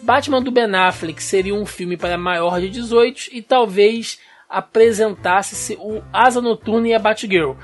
Batman 0.00 0.40
do 0.40 0.52
Ben 0.52 0.72
Affleck 0.72 1.20
seria 1.20 1.52
um 1.52 1.66
filme 1.66 1.96
para 1.96 2.16
maior 2.16 2.60
de 2.60 2.70
18 2.70 3.30
e 3.32 3.42
talvez 3.42 4.20
apresentasse-se 4.48 5.76
o 5.80 6.04
Asa 6.12 6.40
Noturna 6.40 6.86
e 6.86 6.94
a 6.94 7.00
Batgirl. 7.00 7.54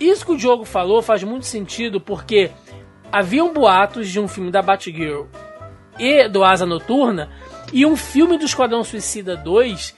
Isso 0.00 0.24
que 0.24 0.32
o 0.32 0.38
Diogo 0.38 0.64
falou 0.64 1.02
faz 1.02 1.22
muito 1.22 1.44
sentido 1.44 2.00
porque 2.00 2.50
haviam 3.12 3.52
boatos 3.52 4.08
de 4.08 4.18
um 4.18 4.26
filme 4.26 4.50
da 4.50 4.62
Batgirl 4.62 5.26
e 5.98 6.26
do 6.26 6.42
Asa 6.42 6.64
Noturna 6.64 7.28
e 7.70 7.84
um 7.84 7.94
filme 7.94 8.38
do 8.38 8.46
Esquadrão 8.46 8.82
Suicida 8.82 9.36
2 9.36 9.94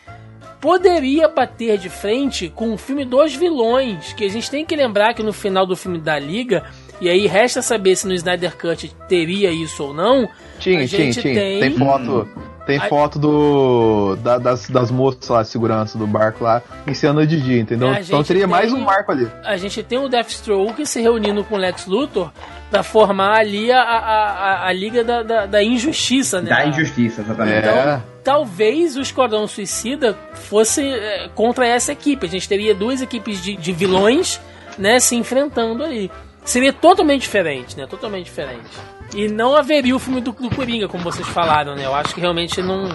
poderia 0.60 1.28
bater 1.28 1.78
de 1.78 1.88
frente 1.88 2.48
com 2.54 2.72
o 2.72 2.78
filme 2.78 3.04
dos 3.04 3.34
vilões, 3.34 4.12
que 4.12 4.24
a 4.24 4.28
gente 4.30 4.50
tem 4.50 4.64
que 4.64 4.74
lembrar 4.76 5.14
que 5.14 5.22
no 5.22 5.32
final 5.32 5.66
do 5.66 5.76
filme 5.76 5.98
da 5.98 6.18
Liga, 6.18 6.64
e 7.00 7.08
aí 7.08 7.26
resta 7.26 7.62
saber 7.62 7.94
se 7.96 8.06
no 8.06 8.14
Snyder 8.14 8.56
Cut 8.56 8.92
teria 9.08 9.50
isso 9.52 9.84
ou 9.84 9.94
não, 9.94 10.28
Tinha, 10.58 10.86
tinha, 10.86 11.10
tinha. 11.12 11.22
tem- 11.22 11.60
Tem, 11.60 11.70
foto. 11.76 12.28
Tem 12.66 12.76
A- 12.78 12.82
foto 12.82 13.18
do. 13.18 14.16
da- 14.16 14.36
das, 14.36 14.68
das 14.68 14.90
moças 14.90 15.26
lá, 15.30 15.42
de 15.42 15.48
segurança 15.48 15.96
do 15.96 16.06
barco 16.06 16.44
lá, 16.44 16.60
cena 16.92 17.26
de 17.26 17.40
dia, 17.40 17.60
entendeu? 17.60 17.94
Então 17.94 18.22
teria 18.22 18.46
mais 18.46 18.70
tem- 18.70 18.78
um 18.78 18.84
marco 18.84 19.10
ali. 19.10 19.26
a 19.42 19.56
gente 19.56 19.82
tem 19.82 19.96
o 19.98 20.06
Deathstroke 20.06 20.84
se 20.84 21.00
reunindo 21.00 21.42
com 21.44 21.54
o 21.54 21.58
Lex 21.58 21.86
Luthor 21.86 22.30
para 22.70 22.82
formar 22.82 23.38
ali 23.38 23.72
a, 23.72 23.80
a, 23.80 23.98
a, 23.98 24.66
a 24.68 24.72
Liga 24.74 25.02
da, 25.02 25.22
da, 25.22 25.46
da 25.46 25.62
Injustiça, 25.62 26.42
né? 26.42 26.50
Da 26.50 26.66
injustiça, 26.66 27.22
exatamente. 27.22 27.66
É. 27.66 28.00
Talvez 28.28 28.94
o 28.94 29.00
Esquadrão 29.00 29.48
Suicida 29.48 30.14
fosse 30.34 30.86
é, 30.86 31.30
contra 31.34 31.66
essa 31.66 31.92
equipe. 31.92 32.26
A 32.26 32.28
gente 32.28 32.46
teria 32.46 32.74
duas 32.74 33.00
equipes 33.00 33.42
de, 33.42 33.56
de 33.56 33.72
vilões, 33.72 34.38
né, 34.76 35.00
se 35.00 35.16
enfrentando 35.16 35.82
ali. 35.82 36.10
Seria 36.44 36.70
totalmente 36.70 37.22
diferente, 37.22 37.74
né? 37.74 37.86
Totalmente 37.86 38.26
diferente. 38.26 38.68
E 39.16 39.28
não 39.28 39.56
haveria 39.56 39.96
o 39.96 39.98
filme 39.98 40.20
do, 40.20 40.32
do 40.32 40.54
Coringa, 40.54 40.86
como 40.88 41.02
vocês 41.02 41.26
falaram, 41.28 41.74
né? 41.74 41.86
Eu 41.86 41.94
acho 41.94 42.14
que 42.14 42.20
realmente 42.20 42.60
não. 42.60 42.90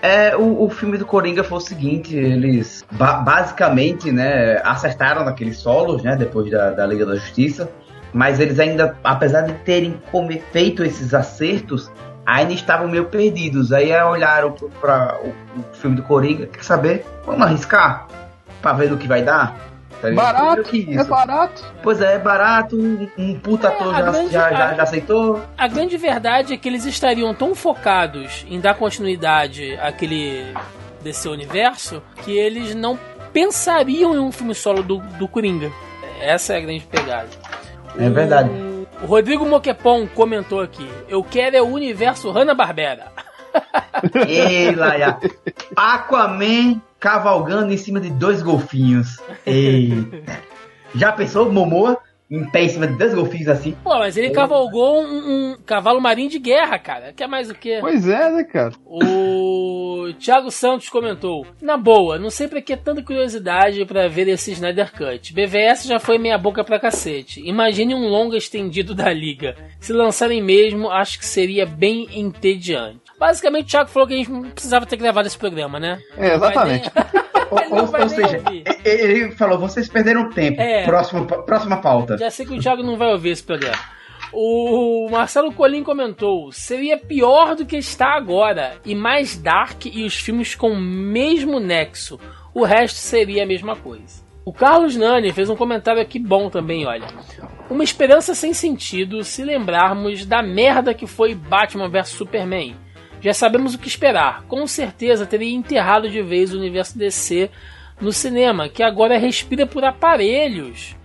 É, 0.00 0.34
o, 0.34 0.64
o 0.64 0.70
filme 0.70 0.96
do 0.96 1.04
Coringa 1.04 1.44
foi 1.44 1.58
o 1.58 1.60
seguinte, 1.60 2.16
eles 2.16 2.82
ba- 2.92 3.18
basicamente, 3.18 4.10
né, 4.10 4.58
acertaram 4.64 5.22
naqueles 5.22 5.58
solos, 5.58 6.02
né, 6.02 6.16
depois 6.16 6.50
da, 6.50 6.70
da 6.70 6.86
Liga 6.86 7.04
da 7.04 7.16
Justiça, 7.16 7.70
mas 8.10 8.40
eles 8.40 8.58
ainda, 8.58 8.96
apesar 9.04 9.42
de 9.42 9.52
terem 9.64 10.00
feito 10.50 10.82
esses 10.82 11.12
acertos, 11.12 11.90
ainda 12.36 12.52
estavam 12.52 12.86
meio 12.88 13.06
perdidos. 13.06 13.72
Aí 13.72 13.90
olharam 14.02 14.52
para 14.80 15.18
o, 15.22 15.28
o 15.60 15.64
filme 15.74 15.96
do 15.96 16.02
Coringa, 16.02 16.46
quer 16.46 16.62
saber? 16.62 17.04
Vamos 17.24 17.42
arriscar 17.42 18.06
pra 18.60 18.72
ver 18.72 18.90
no 18.90 18.96
que 18.98 19.08
vai 19.08 19.22
dar? 19.22 19.56
Tá? 20.00 20.12
Barato, 20.12 20.62
é 20.76 21.04
barato. 21.04 21.64
Pois 21.82 22.00
é, 22.00 22.14
é 22.14 22.18
barato, 22.18 22.76
um, 22.76 23.08
um 23.18 23.38
puta 23.40 23.66
É, 23.66 23.70
ator 23.72 23.94
a 23.94 23.98
já, 23.98 24.10
grande- 24.12 24.30
já, 24.32 24.50
já, 24.52 24.68
a- 24.70 24.74
já 24.74 24.82
aceitou. 24.84 25.40
A 25.56 25.66
grande 25.66 25.96
verdade 25.96 26.52
é 26.52 26.56
que 26.56 26.68
eles 26.68 26.84
estariam 26.84 27.34
tão 27.34 27.52
focados 27.54 28.46
em 28.48 28.60
dar 28.60 28.74
continuidade 28.74 29.74
àquele 29.82 30.54
desse 31.02 31.28
universo 31.28 32.00
que 32.24 32.30
eles 32.36 32.74
não 32.76 32.96
pensariam 33.32 34.14
em 34.14 34.18
um 34.18 34.30
filme 34.30 34.54
solo 34.54 34.82
do, 34.84 34.98
do 35.18 35.26
Coringa. 35.26 35.70
Essa 36.20 36.54
é 36.54 36.56
a 36.58 36.60
grande 36.60 36.84
pegada. 36.84 37.28
É 37.98 38.08
verdade. 38.10 38.50
O 38.50 38.77
Rodrigo 39.02 39.46
Moquepon 39.46 40.06
comentou 40.06 40.60
aqui: 40.60 40.88
Eu 41.08 41.22
quero 41.22 41.56
é 41.56 41.62
o 41.62 41.66
universo 41.66 42.30
Hanna-Barbera. 42.30 43.12
Ei, 44.26 44.74
Laia. 44.74 45.18
Aquaman 45.76 46.80
cavalgando 46.98 47.72
em 47.72 47.76
cima 47.76 48.00
de 48.00 48.10
dois 48.10 48.42
golfinhos. 48.42 49.18
Eita. 49.46 50.42
Já 50.94 51.12
pensou, 51.12 51.50
Momoa? 51.52 51.98
Em 52.30 52.44
pé 52.50 52.64
em 52.64 52.68
cima 52.68 52.86
de 52.86 52.94
dois 52.94 53.14
golfinhos 53.14 53.48
assim. 53.48 53.76
Pô, 53.82 53.98
mas 53.98 54.16
ele 54.16 54.30
cavalgou 54.30 55.02
um, 55.02 55.52
um 55.52 55.56
cavalo 55.64 56.00
marinho 56.00 56.28
de 56.28 56.38
guerra, 56.38 56.78
cara. 56.78 57.12
Quer 57.12 57.26
mais 57.26 57.50
o 57.50 57.54
quê? 57.54 57.78
Pois 57.80 58.06
é, 58.06 58.30
né, 58.30 58.44
cara? 58.44 58.72
O 58.84 60.12
Thiago 60.18 60.50
Santos 60.50 60.88
comentou: 60.88 61.46
Na 61.60 61.76
boa, 61.76 62.18
não 62.18 62.30
sei 62.30 62.48
pra 62.48 62.60
que 62.60 62.76
tanta 62.76 63.02
curiosidade 63.02 63.84
pra 63.86 64.08
ver 64.08 64.28
esse 64.28 64.52
Snyder 64.52 64.92
Cut. 64.92 65.32
BVS 65.32 65.84
já 65.84 65.98
foi 65.98 66.18
meia 66.18 66.36
boca 66.36 66.62
pra 66.62 66.78
cacete. 66.78 67.46
Imagine 67.46 67.94
um 67.94 68.08
longa 68.08 68.36
estendido 68.36 68.94
da 68.94 69.12
liga. 69.12 69.56
Se 69.80 69.92
lançarem 69.92 70.42
mesmo, 70.42 70.90
acho 70.90 71.18
que 71.18 71.26
seria 71.26 71.64
bem 71.64 72.08
entediante. 72.12 73.00
Basicamente, 73.18 73.66
o 73.66 73.68
Thiago 73.70 73.90
falou 73.90 74.06
que 74.06 74.14
a 74.14 74.16
gente 74.18 74.30
não 74.30 74.42
precisava 74.50 74.86
ter 74.86 74.96
gravado 74.96 75.26
esse 75.26 75.36
programa, 75.36 75.80
né? 75.80 75.98
É, 76.16 76.34
exatamente. 76.34 76.90
Ou, 77.50 77.80
ou- 77.80 78.08
seja, 78.08 78.42
ouvir. 78.44 78.64
ele 78.84 79.30
falou, 79.32 79.58
vocês 79.58 79.88
perderam 79.88 80.30
tempo. 80.30 80.60
É. 80.60 80.84
Próxima, 80.84 81.24
próxima 81.24 81.78
pauta. 81.80 82.18
Já 82.18 82.30
sei 82.30 82.46
que 82.46 82.54
o 82.54 82.60
Thiago 82.60 82.82
não 82.82 82.96
vai 82.96 83.10
ouvir 83.12 83.30
esse 83.30 83.42
programa. 83.42 83.78
O 84.32 85.08
Marcelo 85.10 85.52
Colim 85.52 85.82
comentou: 85.82 86.52
seria 86.52 86.98
pior 86.98 87.54
do 87.54 87.64
que 87.64 87.76
está 87.76 88.14
agora, 88.16 88.74
e 88.84 88.94
mais 88.94 89.36
dark 89.38 89.86
e 89.86 90.04
os 90.04 90.14
filmes 90.14 90.54
com 90.54 90.70
o 90.72 90.80
mesmo 90.80 91.58
nexo. 91.58 92.18
O 92.54 92.64
resto 92.64 92.96
seria 92.96 93.44
a 93.44 93.46
mesma 93.46 93.76
coisa. 93.76 94.26
O 94.44 94.52
Carlos 94.52 94.96
Nani 94.96 95.30
fez 95.32 95.50
um 95.50 95.56
comentário 95.56 96.00
aqui 96.00 96.18
bom 96.18 96.48
também, 96.48 96.86
olha. 96.86 97.06
Uma 97.68 97.84
esperança 97.84 98.34
sem 98.34 98.54
sentido 98.54 99.22
se 99.22 99.44
lembrarmos 99.44 100.24
da 100.24 100.42
merda 100.42 100.94
que 100.94 101.06
foi 101.06 101.34
Batman 101.34 101.88
vs 101.88 102.08
Superman. 102.08 102.74
Já 103.20 103.34
sabemos 103.34 103.74
o 103.74 103.78
que 103.78 103.88
esperar. 103.88 104.42
Com 104.44 104.66
certeza 104.66 105.26
teria 105.26 105.54
enterrado 105.54 106.08
de 106.08 106.22
vez 106.22 106.52
o 106.52 106.58
universo 106.58 106.96
DC 106.96 107.50
no 108.00 108.12
cinema, 108.12 108.68
que 108.68 108.82
agora 108.82 109.18
respira 109.18 109.66
por 109.66 109.84
aparelhos. 109.84 110.96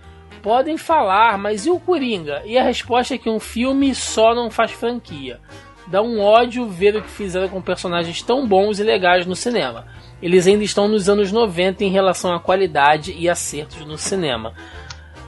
Podem 0.42 0.76
falar, 0.76 1.38
mas 1.38 1.66
e 1.66 1.70
o 1.70 1.80
Coringa? 1.80 2.42
E 2.44 2.58
a 2.58 2.62
resposta 2.62 3.14
é 3.14 3.18
que 3.18 3.30
um 3.30 3.40
filme 3.40 3.94
só 3.94 4.34
não 4.34 4.50
faz 4.50 4.70
franquia. 4.72 5.40
Dá 5.86 6.00
um 6.02 6.20
ódio 6.20 6.66
ver 6.68 6.96
o 6.96 7.02
que 7.02 7.10
fizeram 7.10 7.48
com 7.48 7.60
personagens 7.60 8.22
tão 8.22 8.46
bons 8.46 8.78
e 8.78 8.82
legais 8.82 9.26
no 9.26 9.34
cinema. 9.34 9.86
Eles 10.22 10.46
ainda 10.46 10.64
estão 10.64 10.86
nos 10.88 11.08
anos 11.08 11.32
90 11.32 11.84
em 11.84 11.90
relação 11.90 12.34
à 12.34 12.40
qualidade 12.40 13.12
e 13.12 13.28
acertos 13.28 13.84
no 13.84 13.98
cinema. 13.98 14.54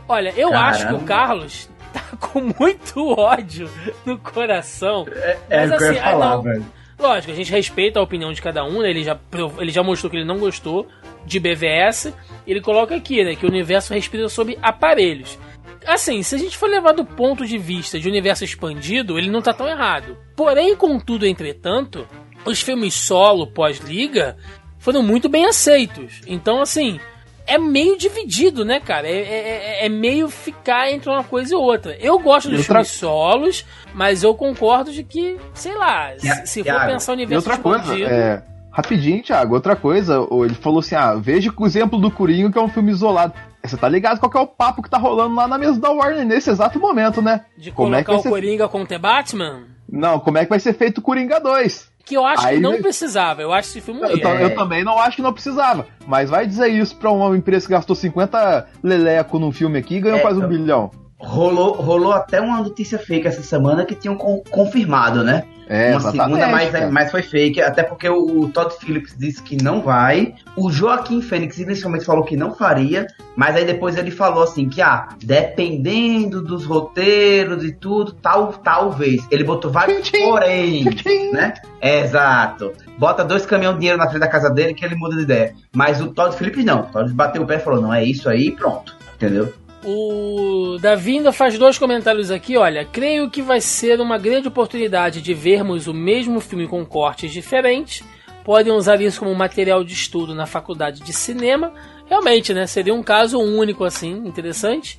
Olha, 0.08 0.32
eu 0.36 0.50
Caramba. 0.50 0.68
acho 0.68 0.88
que 0.88 0.94
o 0.94 1.00
Carlos 1.00 1.68
tá 1.92 2.16
com 2.18 2.40
muito 2.58 3.18
ódio 3.18 3.68
no 4.04 4.18
coração. 4.18 5.06
É 5.50 5.66
Mas 5.66 5.72
o 5.72 5.76
que 5.76 5.82
eu 5.82 5.88
assim, 5.88 5.96
ia 5.96 6.02
falar, 6.02 6.26
ah, 6.26 6.36
não. 6.36 6.42
velho. 6.42 6.66
Lógico, 6.98 7.32
a 7.32 7.36
gente 7.36 7.50
respeita 7.50 8.00
a 8.00 8.02
opinião 8.02 8.32
de 8.32 8.40
cada 8.40 8.64
um, 8.64 8.80
né? 8.80 8.90
ele, 8.90 9.04
já, 9.04 9.18
ele 9.58 9.70
já 9.70 9.82
mostrou 9.82 10.10
que 10.10 10.16
ele 10.16 10.24
não 10.24 10.38
gostou 10.38 10.86
de 11.26 11.38
BVS. 11.38 12.12
Ele 12.46 12.60
coloca 12.60 12.94
aqui, 12.94 13.22
né, 13.22 13.34
que 13.34 13.44
o 13.44 13.50
universo 13.50 13.92
respira 13.92 14.28
sobre 14.28 14.58
aparelhos. 14.62 15.38
Assim, 15.86 16.22
se 16.22 16.34
a 16.34 16.38
gente 16.38 16.56
for 16.56 16.68
levar 16.68 16.92
do 16.92 17.04
ponto 17.04 17.46
de 17.46 17.58
vista 17.58 18.00
de 18.00 18.08
universo 18.08 18.44
expandido, 18.44 19.18
ele 19.18 19.30
não 19.30 19.42
tá 19.42 19.52
tão 19.52 19.68
errado. 19.68 20.16
Porém, 20.34 20.74
contudo, 20.74 21.26
entretanto, 21.26 22.08
os 22.44 22.60
filmes 22.60 22.94
solo 22.94 23.46
pós-liga 23.46 24.36
foram 24.78 25.02
muito 25.02 25.28
bem 25.28 25.46
aceitos. 25.46 26.22
Então, 26.26 26.60
assim, 26.60 26.98
é 27.46 27.58
meio 27.58 27.96
dividido, 27.96 28.64
né, 28.64 28.80
cara? 28.80 29.06
É, 29.08 29.12
é- 29.12 29.80
é- 29.82 29.86
é 29.86 29.88
meio 29.88 30.28
ficar 30.28 30.90
entre 30.90 31.08
uma 31.08 31.22
coisa 31.24 31.52
e 31.54 31.56
outra. 31.56 31.96
Eu 32.00 32.18
gosto 32.18 32.50
dos 32.50 32.66
filmes 32.66 32.88
solos, 32.88 33.64
mas 33.94 34.22
eu 34.22 34.34
concordo 34.34 34.92
de 34.92 35.02
que, 35.04 35.36
sei 35.54 35.74
lá, 35.74 36.12
se, 36.18 36.46
se 36.46 36.64
for 36.64 36.86
pensar 36.86 37.12
o 37.12 37.14
E 37.14 37.16
universo 37.18 37.48
outra 37.48 37.62
coisa, 37.62 37.96
é. 37.98 38.42
Rapidinho, 38.70 39.22
Thiago, 39.22 39.54
outra 39.54 39.74
coisa, 39.74 40.26
ele 40.44 40.54
falou 40.54 40.80
assim: 40.80 40.94
ah, 40.94 41.14
veja 41.14 41.50
o 41.56 41.66
exemplo 41.66 41.98
do 41.98 42.10
Coringa, 42.10 42.52
que 42.52 42.58
é 42.58 42.62
um 42.62 42.68
filme 42.68 42.90
isolado. 42.92 43.32
Você 43.64 43.76
tá 43.76 43.88
ligado 43.88 44.20
qual 44.20 44.30
que 44.30 44.36
é 44.36 44.40
o 44.40 44.46
papo 44.46 44.82
que 44.82 44.90
tá 44.90 44.98
rolando 44.98 45.34
lá 45.34 45.48
na 45.48 45.56
mesa 45.58 45.80
da 45.80 45.90
Warner 45.90 46.24
nesse 46.26 46.50
exato 46.50 46.78
momento, 46.78 47.22
né? 47.22 47.46
De 47.56 47.72
como 47.72 47.94
é 47.94 48.00
que 48.00 48.04
colocar 48.04 48.20
o 48.20 48.22
ser... 48.22 48.28
Coringa 48.28 48.68
com 48.68 48.84
The 48.84 48.98
Batman? 48.98 49.64
Não, 49.88 50.20
como 50.20 50.38
é 50.38 50.44
que 50.44 50.50
vai 50.50 50.60
ser 50.60 50.74
feito 50.74 50.98
o 50.98 51.02
Coringa 51.02 51.40
2? 51.40 51.90
Que 52.06 52.16
eu 52.16 52.24
acho 52.24 52.46
Aí 52.46 52.54
que 52.56 52.62
não 52.62 52.80
precisava. 52.80 53.42
Eu 53.42 53.52
acho 53.52 53.68
esse 53.68 53.80
filme 53.80 54.00
um 54.00 54.04
Eu, 54.06 54.20
ta- 54.20 54.36
eu 54.40 54.54
também 54.54 54.84
não 54.84 54.96
acho 54.98 55.16
que 55.16 55.22
não 55.22 55.32
precisava. 55.32 55.86
Mas 56.06 56.30
vai 56.30 56.46
dizer 56.46 56.68
isso 56.68 56.94
pra 56.96 57.10
uma 57.10 57.36
empresa 57.36 57.66
que 57.66 57.72
gastou 57.72 57.96
50 57.96 58.64
leleco 58.80 59.40
num 59.40 59.50
filme 59.50 59.76
aqui 59.76 59.96
e 59.96 60.00
ganhou 60.00 60.18
É, 60.18 60.22
quase 60.22 60.36
um 60.36 60.44
então. 60.44 60.48
bilhão. 60.48 60.90
Rolou, 61.18 61.72
rolou 61.72 62.12
até 62.12 62.40
uma 62.40 62.58
notícia 62.58 62.98
fake 62.98 63.26
essa 63.26 63.42
semana 63.42 63.84
que 63.84 63.94
tinham 63.94 64.16
con- 64.16 64.42
confirmado, 64.50 65.24
né? 65.24 65.44
É, 65.68 65.96
uma 65.96 66.12
segunda, 66.12 66.46
mas, 66.46 66.92
mas 66.92 67.10
foi 67.10 67.22
fake, 67.22 67.60
até 67.60 67.82
porque 67.82 68.08
o, 68.08 68.42
o 68.42 68.48
Todd 68.50 68.72
Phillips 68.78 69.16
disse 69.18 69.42
que 69.42 69.60
não 69.60 69.80
vai. 69.80 70.34
O 70.54 70.70
Joaquim 70.70 71.20
Fênix 71.20 71.58
inicialmente 71.58 72.04
falou 72.04 72.22
que 72.22 72.36
não 72.36 72.54
faria, 72.54 73.08
mas 73.34 73.56
aí 73.56 73.64
depois 73.64 73.96
ele 73.96 74.12
falou 74.12 74.44
assim 74.44 74.68
que, 74.68 74.80
ah, 74.80 75.08
dependendo 75.24 76.40
dos 76.40 76.64
roteiros 76.64 77.64
e 77.64 77.72
tudo, 77.72 78.12
tal, 78.12 78.52
talvez. 78.52 79.26
Ele 79.30 79.42
botou 79.42 79.70
vários 79.70 80.08
porém, 80.12 80.84
né? 81.32 81.54
Exato. 81.82 82.72
Bota 82.96 83.24
dois 83.24 83.44
caminhões 83.44 83.74
de 83.74 83.80
dinheiro 83.80 83.98
na 83.98 84.08
frente 84.08 84.20
da 84.20 84.28
casa 84.28 84.50
dele 84.50 84.74
que 84.74 84.84
ele 84.84 84.94
muda 84.94 85.16
de 85.16 85.22
ideia. 85.22 85.52
Mas 85.74 86.00
o 86.00 86.08
Todd 86.12 86.36
Phillips 86.36 86.64
não. 86.64 86.80
O 86.82 86.84
Todd 86.84 87.12
bateu 87.12 87.42
o 87.42 87.46
pé 87.46 87.56
e 87.56 87.60
falou, 87.60 87.80
não, 87.80 87.92
é 87.92 88.04
isso 88.04 88.28
aí 88.28 88.48
e 88.48 88.52
pronto. 88.52 88.94
Entendeu? 89.16 89.52
O 89.86 90.78
Davi 90.80 91.18
ainda 91.18 91.32
faz 91.32 91.56
dois 91.56 91.78
comentários 91.78 92.30
aqui. 92.30 92.56
Olha, 92.56 92.84
creio 92.84 93.30
que 93.30 93.40
vai 93.40 93.60
ser 93.60 94.00
uma 94.00 94.18
grande 94.18 94.48
oportunidade 94.48 95.22
de 95.22 95.32
vermos 95.32 95.86
o 95.86 95.94
mesmo 95.94 96.40
filme 96.40 96.66
com 96.66 96.84
cortes 96.84 97.30
diferentes. 97.32 98.02
Podem 98.44 98.72
usar 98.72 99.00
isso 99.00 99.20
como 99.20 99.34
material 99.34 99.84
de 99.84 99.92
estudo 99.94 100.34
na 100.34 100.44
faculdade 100.44 101.02
de 101.02 101.12
cinema. 101.12 101.72
Realmente, 102.06 102.52
né? 102.52 102.66
Seria 102.66 102.92
um 102.94 103.02
caso 103.02 103.38
único, 103.38 103.84
assim, 103.84 104.12
interessante. 104.26 104.98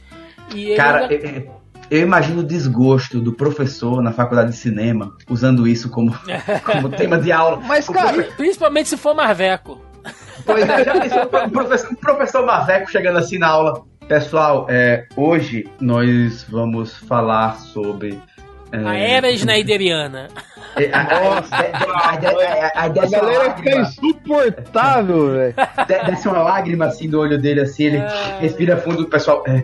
E 0.56 0.68
ele 0.68 0.76
Cara, 0.76 1.08
ainda- 1.08 1.14
eu, 1.16 1.52
eu- 1.92 2.02
imagino 2.02 2.40
o 2.40 2.44
desgosto 2.44 3.20
do 3.20 3.34
professor 3.34 4.02
na 4.02 4.12
faculdade 4.14 4.52
de 4.52 4.58
cinema 4.58 5.14
usando 5.30 5.68
isso 5.68 5.90
como, 5.90 6.18
como 6.66 6.90
tema 6.90 7.18
de 7.18 7.32
aula. 7.32 7.58
Mas, 7.66 7.88
cara, 7.90 8.24
Principalmente 8.38 8.88
se 8.90 8.96
for 8.98 9.14
Marveco. 9.14 9.82
Pois 10.46 10.68
é, 10.70 10.84
já 10.86 10.94
pensou 11.00 11.24
o 11.24 11.50
professor, 11.50 11.96
professor 11.98 12.46
Maveco 12.46 12.90
chegando 12.90 13.18
assim 13.20 13.38
na 13.38 13.48
aula. 13.48 13.84
Pessoal, 14.08 14.68
é, 14.70 15.06
hoje 15.16 15.68
nós 15.82 16.44
vamos 16.50 16.96
falar 16.96 17.58
sobre. 17.58 18.18
é, 18.72 18.78
A 18.78 18.96
era 18.96 19.30
Snyderiana. 19.32 20.30
é, 20.78 20.90
a, 20.94 21.02
a- 21.02 22.88
galera 22.88 23.56
fica 23.56 23.70
lágrima- 23.70 23.82
insuportável, 23.82 25.32
velho. 25.34 25.54
de- 25.88 26.06
desce 26.12 26.28
uma 26.28 26.42
lágrima 26.42 26.86
assim 26.86 27.10
do 27.10 27.20
olho 27.20 27.38
dele, 27.38 27.62
assim, 27.62 27.84
ele 27.86 28.02
respira 28.40 28.78
fundo 28.78 29.04
o 29.04 29.08
pessoal. 29.10 29.44
é, 29.46 29.64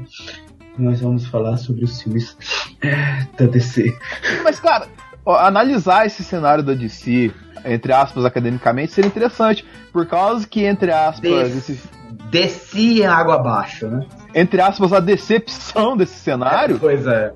nós 0.77 0.99
vamos 0.99 1.25
falar 1.27 1.55
sobre 1.57 1.85
os 1.85 2.01
filmes 2.01 2.35
é, 2.81 3.25
da 3.37 3.45
DC. 3.49 3.95
Mas, 4.43 4.59
cara, 4.59 4.87
ó, 5.25 5.35
analisar 5.37 6.05
esse 6.05 6.21
cenário 6.23 6.63
da 6.63 6.73
DC, 6.73 7.31
entre 7.63 7.93
aspas, 7.93 8.25
academicamente, 8.25 8.91
seria 8.91 9.07
interessante. 9.07 9.65
Por 9.93 10.05
causa 10.05 10.45
que, 10.45 10.65
entre 10.65 10.91
aspas, 10.91 11.21
Des- 11.21 11.69
esse- 11.69 11.89
Descia 12.29 13.11
água 13.11 13.35
abaixo, 13.35 13.87
né? 13.87 14.05
Entre 14.33 14.61
aspas, 14.61 14.93
a 14.93 14.99
decepção 14.99 15.95
desse 15.97 16.19
cenário 16.19 16.79
Pois 16.79 17.05
é. 17.05 17.33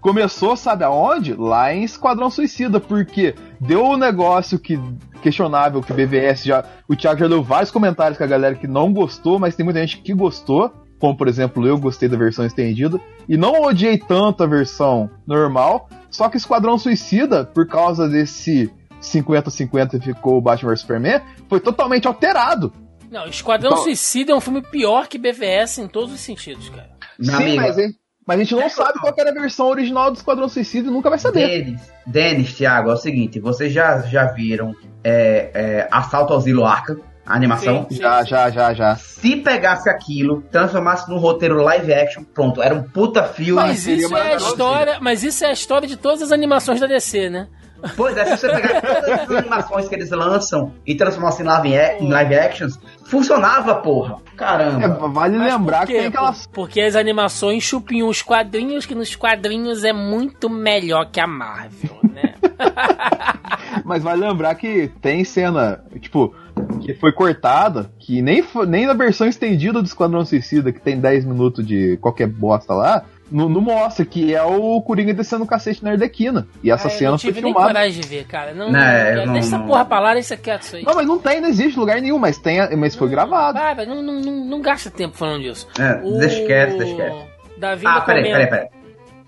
começou, 0.00 0.56
sabe 0.56 0.84
aonde? 0.84 1.34
Lá 1.34 1.72
em 1.74 1.84
Esquadrão 1.84 2.30
Suicida, 2.30 2.80
porque 2.80 3.34
deu 3.60 3.84
um 3.84 3.96
negócio 3.96 4.58
que 4.58 4.78
questionável 5.20 5.82
que 5.82 5.92
BVS 5.92 6.44
já. 6.44 6.64
O 6.88 6.96
Thiago 6.96 7.20
já 7.20 7.28
deu 7.28 7.42
vários 7.42 7.70
comentários 7.70 8.18
com 8.18 8.24
a 8.24 8.26
galera 8.26 8.54
que 8.54 8.66
não 8.66 8.92
gostou, 8.92 9.38
mas 9.38 9.54
tem 9.54 9.64
muita 9.64 9.80
gente 9.80 9.98
que 9.98 10.14
gostou. 10.14 10.72
Como, 10.98 11.16
por 11.16 11.28
exemplo, 11.28 11.66
eu 11.66 11.78
gostei 11.78 12.08
da 12.08 12.16
versão 12.16 12.44
estendida. 12.44 13.00
E 13.28 13.36
não 13.36 13.62
odiei 13.62 13.96
tanto 13.96 14.42
a 14.42 14.46
versão 14.46 15.08
normal. 15.26 15.88
Só 16.10 16.28
que 16.28 16.36
Esquadrão 16.36 16.76
Suicida, 16.76 17.44
por 17.44 17.66
causa 17.66 18.08
desse 18.08 18.70
50-50 19.00 20.02
ficou 20.02 20.36
o 20.36 20.40
Batman 20.40 20.70
vs 20.70 20.80
Superman, 20.80 21.20
foi 21.48 21.60
totalmente 21.60 22.06
alterado. 22.06 22.72
Não, 23.10 23.26
Esquadrão 23.26 23.72
Então- 23.72 23.82
Suicida 23.84 24.32
é 24.32 24.34
um 24.34 24.40
filme 24.40 24.62
pior 24.62 25.08
que 25.08 25.18
BVS 25.18 25.78
em 25.78 25.88
todos 25.88 26.12
os 26.14 26.20
sentidos, 26.20 26.68
cara. 26.68 26.90
Meu 27.18 27.34
Sim, 27.36 27.42
amigo, 27.42 27.62
mas, 27.62 27.78
a 27.78 27.82
gente- 27.82 27.98
mas 28.26 28.36
a 28.40 28.42
gente 28.44 28.54
não 28.54 28.68
sabe 28.70 28.98
qual 29.00 29.12
era 29.18 29.30
a 29.30 29.34
versão 29.34 29.66
original 29.66 30.10
do 30.10 30.16
Esquadrão 30.16 30.48
Suicida 30.48 30.88
e 30.88 30.90
nunca 30.92 31.10
vai 31.10 31.18
saber. 31.18 31.64
Denis, 31.64 31.80
Denis, 32.06 32.54
Thiago, 32.54 32.90
é 32.90 32.94
o 32.94 32.96
seguinte, 32.96 33.40
vocês 33.40 33.72
já, 33.72 34.00
já 34.02 34.26
viram 34.26 34.74
é, 35.02 35.50
é, 35.54 35.88
Assalto 35.90 36.32
ao 36.32 36.40
Zilo 36.40 36.64
Arca, 36.64 36.98
a 37.26 37.34
animação? 37.34 37.86
Sim. 37.90 37.96
Já, 37.96 38.22
já, 38.22 38.50
já, 38.50 38.72
já. 38.74 38.96
Se 38.96 39.36
pegasse 39.36 39.88
aquilo, 39.88 40.42
transformasse 40.50 41.08
num 41.10 41.18
roteiro 41.18 41.62
live 41.62 41.92
action, 41.92 42.22
pronto, 42.22 42.62
era 42.62 42.74
um 42.74 42.82
puta 42.82 43.24
filme. 43.24 43.60
Mas 43.60 43.80
seria 43.80 44.04
isso 44.06 44.16
é 44.16 44.32
a 44.34 44.36
história, 44.36 44.98
mas 45.00 45.22
isso 45.24 45.44
é 45.44 45.48
a 45.48 45.52
história 45.52 45.88
de 45.88 45.96
todas 45.96 46.22
as 46.22 46.32
animações 46.32 46.80
da 46.80 46.86
DC, 46.86 47.28
né? 47.30 47.48
Pois 47.96 48.16
é, 48.16 48.24
se 48.24 48.36
você 48.36 48.48
pegar 48.48 48.80
todas 48.80 49.08
as 49.20 49.30
animações 49.30 49.88
que 49.88 49.94
eles 49.94 50.10
lançam 50.10 50.72
e 50.86 50.94
transformasse 50.94 51.42
em 51.42 51.46
live, 51.46 52.04
em 52.04 52.10
live 52.10 52.34
actions, 52.34 52.78
funcionava, 53.04 53.74
porra. 53.76 54.16
É, 54.32 54.36
Caramba. 54.36 55.08
vale 55.08 55.36
Mas 55.38 55.52
lembrar 55.54 55.78
por 55.80 55.86
que 55.88 55.92
tem 55.94 56.06
aquelas. 56.06 56.46
Por- 56.46 56.52
Porque 56.54 56.80
as 56.80 56.96
animações 56.96 57.62
chupinham 57.62 58.08
os 58.08 58.22
quadrinhos, 58.22 58.86
que 58.86 58.94
nos 58.94 59.14
quadrinhos 59.16 59.84
é 59.84 59.92
muito 59.92 60.48
melhor 60.48 61.10
que 61.10 61.20
a 61.20 61.26
Marvel, 61.26 61.98
né? 62.02 62.34
Mas 63.84 64.02
vale 64.02 64.20
lembrar 64.26 64.54
que 64.54 64.88
tem 65.00 65.24
cena, 65.24 65.82
tipo, 66.00 66.34
que 66.80 66.94
foi 66.94 67.12
cortada, 67.12 67.90
que 67.98 68.20
nem, 68.22 68.44
nem 68.68 68.86
na 68.86 68.92
versão 68.94 69.26
estendida 69.26 69.80
do 69.80 69.86
Esquadrão 69.86 70.24
Suicida, 70.24 70.72
que 70.72 70.80
tem 70.80 70.98
10 71.00 71.24
minutos 71.24 71.66
de 71.66 71.96
qualquer 71.98 72.26
bosta 72.28 72.72
lá, 72.74 73.04
no, 73.30 73.48
no 73.48 73.60
mostra, 73.60 74.04
que 74.04 74.34
é 74.34 74.42
o 74.42 74.80
Coringa 74.82 75.14
descendo 75.14 75.44
o 75.44 75.46
cacete 75.46 75.82
na 75.84 75.90
Arlequina. 75.92 76.46
E 76.62 76.70
essa 76.70 76.88
Ah, 76.88 76.90
eu 76.90 76.98
cena 76.98 77.10
não 77.12 77.18
foi 77.18 77.30
tive 77.30 77.40
nem 77.42 77.52
filmada. 77.52 77.72
coragem 77.74 78.00
de 78.00 78.08
ver, 78.08 78.24
cara. 78.26 78.52
Não, 78.54 78.70
Não, 78.72 78.80
é, 78.80 79.14
não, 79.16 79.26
não- 79.26 79.32
deixa 79.34 79.48
essa 79.48 79.58
não- 79.58 79.66
porra 79.66 79.84
pra 79.84 80.00
lá, 80.00 80.14
deixa 80.14 80.36
quieto 80.36 80.62
isso 80.62 80.76
aí. 80.76 80.82
Não, 80.84 80.94
mas 80.94 81.06
não 81.06 81.18
tem, 81.18 81.40
não 81.40 81.48
existe 81.48 81.78
lugar 81.78 82.00
nenhum, 82.00 82.18
mas, 82.18 82.38
tem, 82.38 82.58
mas 82.76 82.94
foi 82.94 83.08
gravado. 83.08 83.58
Não, 83.86 84.02
não, 84.02 84.20
não, 84.20 84.44
não 84.44 84.60
gasta 84.60 84.90
tempo 84.90 85.16
falando 85.16 85.42
disso. 85.42 85.66
É, 85.78 85.94
deixa 86.18 86.44
quieto, 86.46 86.78
deixa 86.78 86.94
quieto. 86.96 87.26
Davi 87.58 87.86
Ah, 87.86 88.00
peraí, 88.00 88.22
peraí, 88.24 88.46
peraí. 88.46 88.68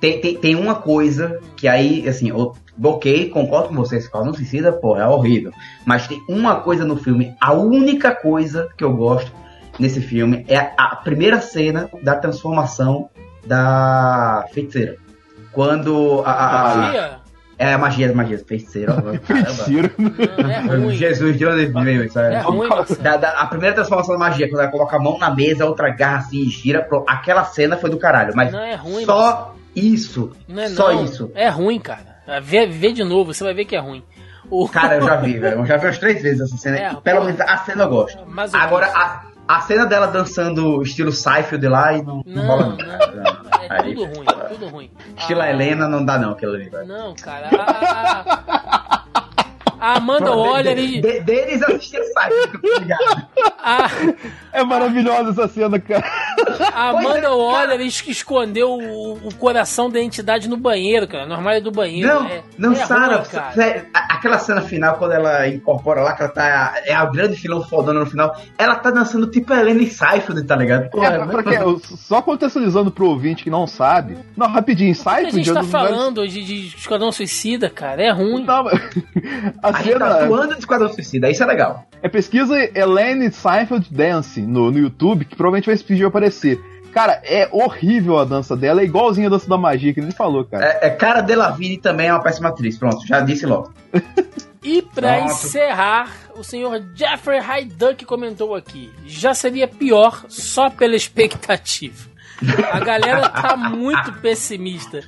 Tem, 0.00 0.20
tem, 0.20 0.36
tem 0.36 0.54
uma 0.56 0.74
coisa 0.74 1.38
que 1.56 1.68
aí, 1.68 2.08
assim, 2.08 2.30
eu, 2.30 2.54
ok, 2.82 3.28
concordo 3.30 3.68
com 3.68 3.74
vocês, 3.76 4.02
Esquadrão 4.04 4.34
Suicida, 4.34 4.72
pô, 4.72 4.96
é 4.96 5.06
horrível. 5.06 5.52
Mas 5.86 6.08
tem 6.08 6.20
uma 6.28 6.56
coisa 6.56 6.84
no 6.84 6.96
filme, 6.96 7.34
a 7.40 7.52
única 7.52 8.12
coisa 8.12 8.68
que 8.76 8.82
eu 8.82 8.92
gosto 8.96 9.30
nesse 9.78 10.00
filme 10.00 10.44
é 10.48 10.56
a 10.76 10.96
primeira 10.96 11.40
cena 11.40 11.88
da 12.02 12.16
transformação 12.16 13.08
da 13.46 14.44
feiticeira. 14.52 14.96
Quando 15.52 16.22
a. 16.24 16.30
a- 16.30 16.72
a- 16.72 16.76
Magia? 16.76 17.22
é 17.58 17.74
a 17.74 17.78
magia 17.78 18.08
da 18.08 18.14
magia, 18.14 18.38
feiticeira. 18.38 18.94
Feiticeiro. 19.24 19.90
Não, 19.98 20.50
é 20.50 20.58
ruim. 20.60 20.94
Jesus, 20.96 21.36
de 21.38 21.46
onde 21.46 21.66
veio 21.66 22.04
isso? 22.04 22.18
É 22.18 22.34
É. 22.34 22.38
ruim, 22.40 22.68
Marcelo. 22.68 23.00
Da- 23.02 23.16
da- 23.16 23.40
a 23.40 23.46
primeira 23.46 23.74
transformação 23.74 24.14
da 24.14 24.18
magia, 24.18 24.48
quando 24.48 24.62
ela 24.62 24.70
coloca 24.70 24.96
a 24.96 24.98
mão 24.98 25.18
na 25.18 25.30
mesa, 25.34 25.64
a 25.64 25.66
outra 25.68 25.88
agarra 25.88 26.18
assim 26.18 26.38
e 26.38 26.48
gira. 26.48 26.82
pro- 26.82 27.04
aquela 27.06 27.44
cena 27.44 27.76
foi 27.76 27.90
do 27.90 27.98
caralho. 27.98 28.32
Mas 28.34 28.50
Não 28.52 28.60
é 28.60 28.74
ruim, 28.74 29.04
só 29.04 29.54
isso. 29.76 30.32
Não 30.48 30.62
é 30.62 30.68
só 30.70 30.92
não. 30.92 31.04
isso. 31.04 31.30
É 31.34 31.48
ruim, 31.48 31.78
cara. 31.78 32.12
Vê, 32.42 32.66
vê 32.66 32.92
de 32.92 33.04
novo, 33.04 33.32
você 33.34 33.44
vai 33.44 33.52
ver 33.54 33.64
que 33.66 33.76
é 33.76 33.80
ruim. 33.80 34.02
O... 34.50 34.68
Cara, 34.68 34.96
eu 34.96 35.02
já 35.02 35.16
vi, 35.20 35.38
velho. 35.38 35.60
Eu 35.60 35.66
já 35.66 35.76
vi 35.76 35.86
umas 35.86 35.98
três 35.98 36.22
vezes 36.22 36.40
essa 36.40 36.56
cena. 36.56 36.76
É, 36.78 36.94
Pelo 36.94 37.20
pô. 37.20 37.24
menos 37.26 37.40
a 37.40 37.56
cena 37.58 37.84
eu 37.84 37.88
gosto. 37.88 38.18
Mas 38.26 38.52
Agora, 38.54 38.86
a, 38.86 39.22
a 39.56 39.60
cena 39.60 39.86
dela 39.86 40.06
dançando 40.06 40.82
estilo 40.82 41.12
Seinfeld 41.12 41.66
lá 41.68 41.92
e 41.92 42.02
não, 42.02 42.22
não, 42.24 42.34
Não, 42.42 42.46
rola 42.46 42.66
não, 42.68 42.76
não. 42.76 43.66
é 43.76 43.82
tudo 43.82 44.04
ruim, 44.04 44.26
é 44.28 44.44
tudo 44.48 44.68
ruim. 44.68 44.90
Estilo 45.16 45.40
Ah, 45.40 45.50
Helena 45.50 45.88
não 45.88 46.04
dá 46.04 46.18
não, 46.18 46.32
aquilo 46.32 46.54
ali, 46.54 46.68
velho. 46.68 46.86
Não, 46.86 47.14
cara. 47.14 47.48
A, 47.52 48.81
a- 49.82 49.96
Amanda 49.96 50.30
Waller 50.34 50.76
de, 50.76 50.82
e. 50.82 51.00
de, 51.00 51.20
deles 51.20 51.62
assistir 51.62 52.00
tô 52.60 52.78
ligado. 52.80 53.26
A, 53.62 53.88
É 54.52 54.62
maravilhosa 54.64 55.30
essa 55.30 55.48
cena, 55.48 55.78
cara. 55.80 56.04
a 56.74 56.90
Amanda 56.90 57.34
Waller 57.34 57.80
es- 57.80 58.04
escondeu 58.06 58.70
o, 58.72 59.12
o 59.28 59.34
coração 59.34 59.88
da 59.90 60.00
entidade 60.00 60.48
no 60.48 60.56
banheiro, 60.56 61.06
cara. 61.08 61.26
No 61.26 61.34
armário 61.34 61.62
do 61.62 61.70
banheiro. 61.70 62.08
Não, 62.08 62.26
é, 62.26 62.42
não, 62.58 62.72
é 62.72 62.76
aquela 64.10 64.38
cena 64.38 64.60
final, 64.60 64.96
quando 64.96 65.12
ela 65.12 65.48
incorpora 65.48 66.02
lá, 66.02 66.14
que 66.14 66.22
ela 66.22 66.30
tá. 66.32 66.74
É 66.84 66.94
a 66.94 67.04
grande 67.06 67.36
filão 67.36 67.62
fodona 67.62 68.00
no 68.00 68.06
final, 68.06 68.36
ela 68.58 68.76
tá 68.76 68.90
dançando 68.90 69.26
tipo 69.30 69.52
Helena 69.52 69.82
e 69.82 69.86
Seinfeld, 69.90 70.44
tá 70.44 70.56
ligado? 70.56 70.90
Pô, 70.90 71.02
É, 71.02 71.24
pra 71.26 71.42
quê? 71.42 71.58
Eu- 71.60 71.80
Só 71.82 72.20
contextualizando 72.22 72.90
pro 72.90 73.08
ouvinte 73.08 73.42
que 73.44 73.50
não 73.50 73.66
sabe. 73.66 74.16
Não, 74.36 74.48
rapidinho, 74.48 74.94
que 74.94 75.08
a 75.08 75.30
gente 75.30 75.50
é 75.50 75.54
tá 75.54 75.62
falando 75.64 76.26
de, 76.28 76.44
de 76.44 76.66
Esquadrão 76.76 77.10
Suicida, 77.12 77.70
cara? 77.70 78.02
É 78.02 78.10
ruim. 78.10 78.44
Não, 78.44 78.64
mas- 78.64 78.80
a 79.72 79.78
a 79.78 79.82
gente 79.82 79.98
tá 79.98 80.10
cena 80.12 80.24
atuando 80.24 80.54
de 80.54 80.60
Esquadrão 80.60 80.92
Suicida, 80.92 81.30
isso 81.30 81.42
é 81.42 81.46
legal. 81.46 81.84
é 82.02 82.08
pesquisa 82.08 82.54
Elaine 82.78 83.30
Seinfeld 83.32 83.88
Dancing 83.90 84.46
no, 84.46 84.70
no 84.70 84.78
YouTube, 84.78 85.24
que 85.24 85.36
provavelmente 85.36 85.66
vai 85.66 85.74
esse 85.74 85.84
vídeo 85.84 86.06
aparecer. 86.06 86.60
Cara, 86.92 87.22
é 87.24 87.48
horrível 87.50 88.18
a 88.18 88.24
dança 88.24 88.54
dela, 88.54 88.82
é 88.82 88.84
igualzinha 88.84 89.26
a 89.28 89.30
dança 89.30 89.48
da 89.48 89.56
magia 89.56 89.94
que 89.94 90.00
ele 90.00 90.12
falou, 90.12 90.44
cara. 90.44 90.64
É, 90.64 90.88
é 90.88 90.90
cara 90.90 91.22
Delavigne 91.22 91.78
também 91.78 92.08
é 92.08 92.12
uma 92.12 92.22
péssima 92.22 92.50
atriz, 92.50 92.76
pronto, 92.76 93.06
já 93.06 93.20
disse 93.20 93.46
logo. 93.46 93.72
E 94.64 94.80
pra 94.80 95.16
Pronto. 95.16 95.32
encerrar, 95.32 96.12
o 96.36 96.44
senhor 96.44 96.80
Jeffrey 96.94 97.40
Hyduck 97.40 98.04
comentou 98.04 98.54
aqui: 98.54 98.92
já 99.04 99.34
seria 99.34 99.66
pior 99.66 100.24
só 100.28 100.70
pela 100.70 100.94
expectativa. 100.94 102.08
A 102.70 102.78
galera 102.78 103.28
tá 103.28 103.56
muito 103.70 104.12
pessimista. 104.20 105.02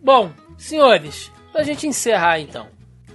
Bom, 0.00 0.30
senhores, 0.56 1.30
pra 1.52 1.64
gente 1.64 1.88
encerrar 1.88 2.38
então. 2.38 2.68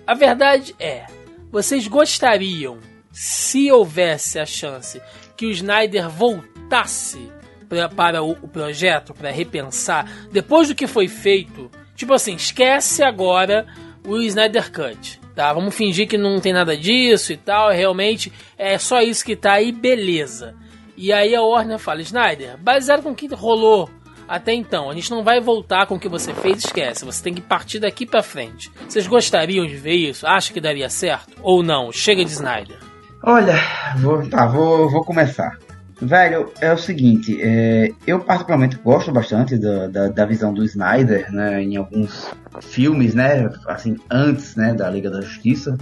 A 0.10 0.16
verdade 0.16 0.74
é, 0.80 1.06
vocês 1.52 1.88
gostariam, 1.88 2.80
se 3.12 3.72
houvesse 3.72 4.40
a 4.40 4.46
chance, 4.48 5.00
que 5.38 5.46
o 5.46 5.52
Snyder 5.52 6.10
voltasse 6.10 7.32
pra- 7.70 7.88
para 7.88 8.24
o, 8.24 8.32
o 8.32 8.48
projeto, 8.48 9.14
para 9.14 9.30
repensar, 9.30 10.12
depois 10.32 10.68
do 10.68 10.74
que 10.74 10.88
foi 10.88 11.08
feito? 11.08 11.70
Tipo 11.96 12.14
assim, 12.16 12.34
esquece 12.34 13.04
agora 13.04 13.68
o 14.04 14.18
Snyder 14.18 14.72
Cut, 14.72 15.22
tá? 15.36 15.54
Vamos 15.54 15.76
fingir 15.76 16.08
que 16.08 16.18
não 16.18 16.40
tem 16.40 16.54
nada 16.54 16.76
disso 16.76 17.32
e 17.32 17.38
tal, 17.38 17.70
realmente 17.70 18.34
é 18.58 18.80
só 18.80 19.02
isso 19.04 19.24
que 19.24 19.36
tá 19.36 19.54
aí, 19.54 19.72
beleza. 19.72 20.56
E 20.98 21.14
aí 21.14 21.36
a 21.36 21.44
Warner 21.44 21.78
fala, 21.78 22.02
Snyder, 22.02 22.58
baseado 22.58 23.04
com 23.04 23.12
o 23.12 23.16
que 23.16 23.28
rolou 23.28 23.88
até 24.30 24.54
então, 24.54 24.92
a 24.92 24.94
gente 24.94 25.10
não 25.10 25.24
vai 25.24 25.42
voltar 25.42 25.88
com 25.88 25.96
o 25.96 26.00
que 26.00 26.08
você 26.08 26.34
fez, 26.36 26.60
esquece. 26.60 27.04
Você 27.04 27.24
tem 27.24 27.34
que 27.34 27.42
partir 27.42 27.80
daqui 27.80 28.06
pra 28.06 28.22
frente. 28.22 28.72
Vocês 28.88 29.08
gostariam 29.08 29.66
de 29.66 29.76
ver 29.76 29.96
isso? 29.96 30.28
Acha 30.28 30.54
que 30.54 30.62
daria 30.62 30.88
certo? 30.88 31.36
Ou 31.42 31.64
não? 31.64 31.92
Chega 31.92 32.24
de 32.24 32.32
Snyder. 32.32 32.78
Olha, 33.24 33.56
vou, 33.98 34.30
tá, 34.30 34.46
vou, 34.46 34.88
vou 34.88 35.04
começar. 35.04 35.58
Velho, 36.00 36.54
é 36.62 36.72
o 36.72 36.78
seguinte, 36.78 37.38
é, 37.42 37.90
eu 38.08 38.20
particularmente 38.22 38.78
gosto 38.78 39.12
bastante 39.12 39.58
da, 39.58 39.88
da, 39.88 40.08
da 40.08 40.26
visão 40.26 40.54
do 40.54 40.64
Snyder, 40.64 41.30
né, 41.30 41.62
em 41.62 41.76
alguns 41.76 42.32
filmes, 42.62 43.14
né, 43.14 43.50
assim, 43.68 43.98
antes, 44.10 44.56
né, 44.56 44.74
da 44.74 44.90
Liga 44.90 45.10
da 45.10 45.20
Justiça. 45.20 45.78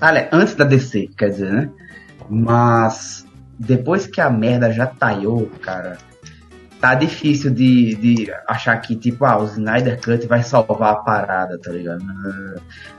Olha, 0.00 0.28
antes 0.30 0.54
da 0.54 0.64
DC, 0.64 1.08
quer 1.18 1.30
dizer, 1.30 1.50
né, 1.50 1.68
mas 2.28 3.26
depois 3.58 4.06
que 4.06 4.20
a 4.20 4.30
merda 4.30 4.70
já 4.70 4.86
talhou, 4.86 5.50
cara, 5.60 5.98
tá 6.80 6.94
difícil 6.94 7.50
de, 7.50 7.94
de 7.94 8.32
achar 8.48 8.76
que, 8.78 8.96
tipo, 8.96 9.24
ah, 9.24 9.38
o 9.38 9.44
Snyder 9.44 10.00
Cut 10.00 10.26
vai 10.26 10.42
salvar 10.42 10.92
a 10.92 10.96
parada, 10.96 11.58
tá 11.58 11.70
ligado? 11.70 12.02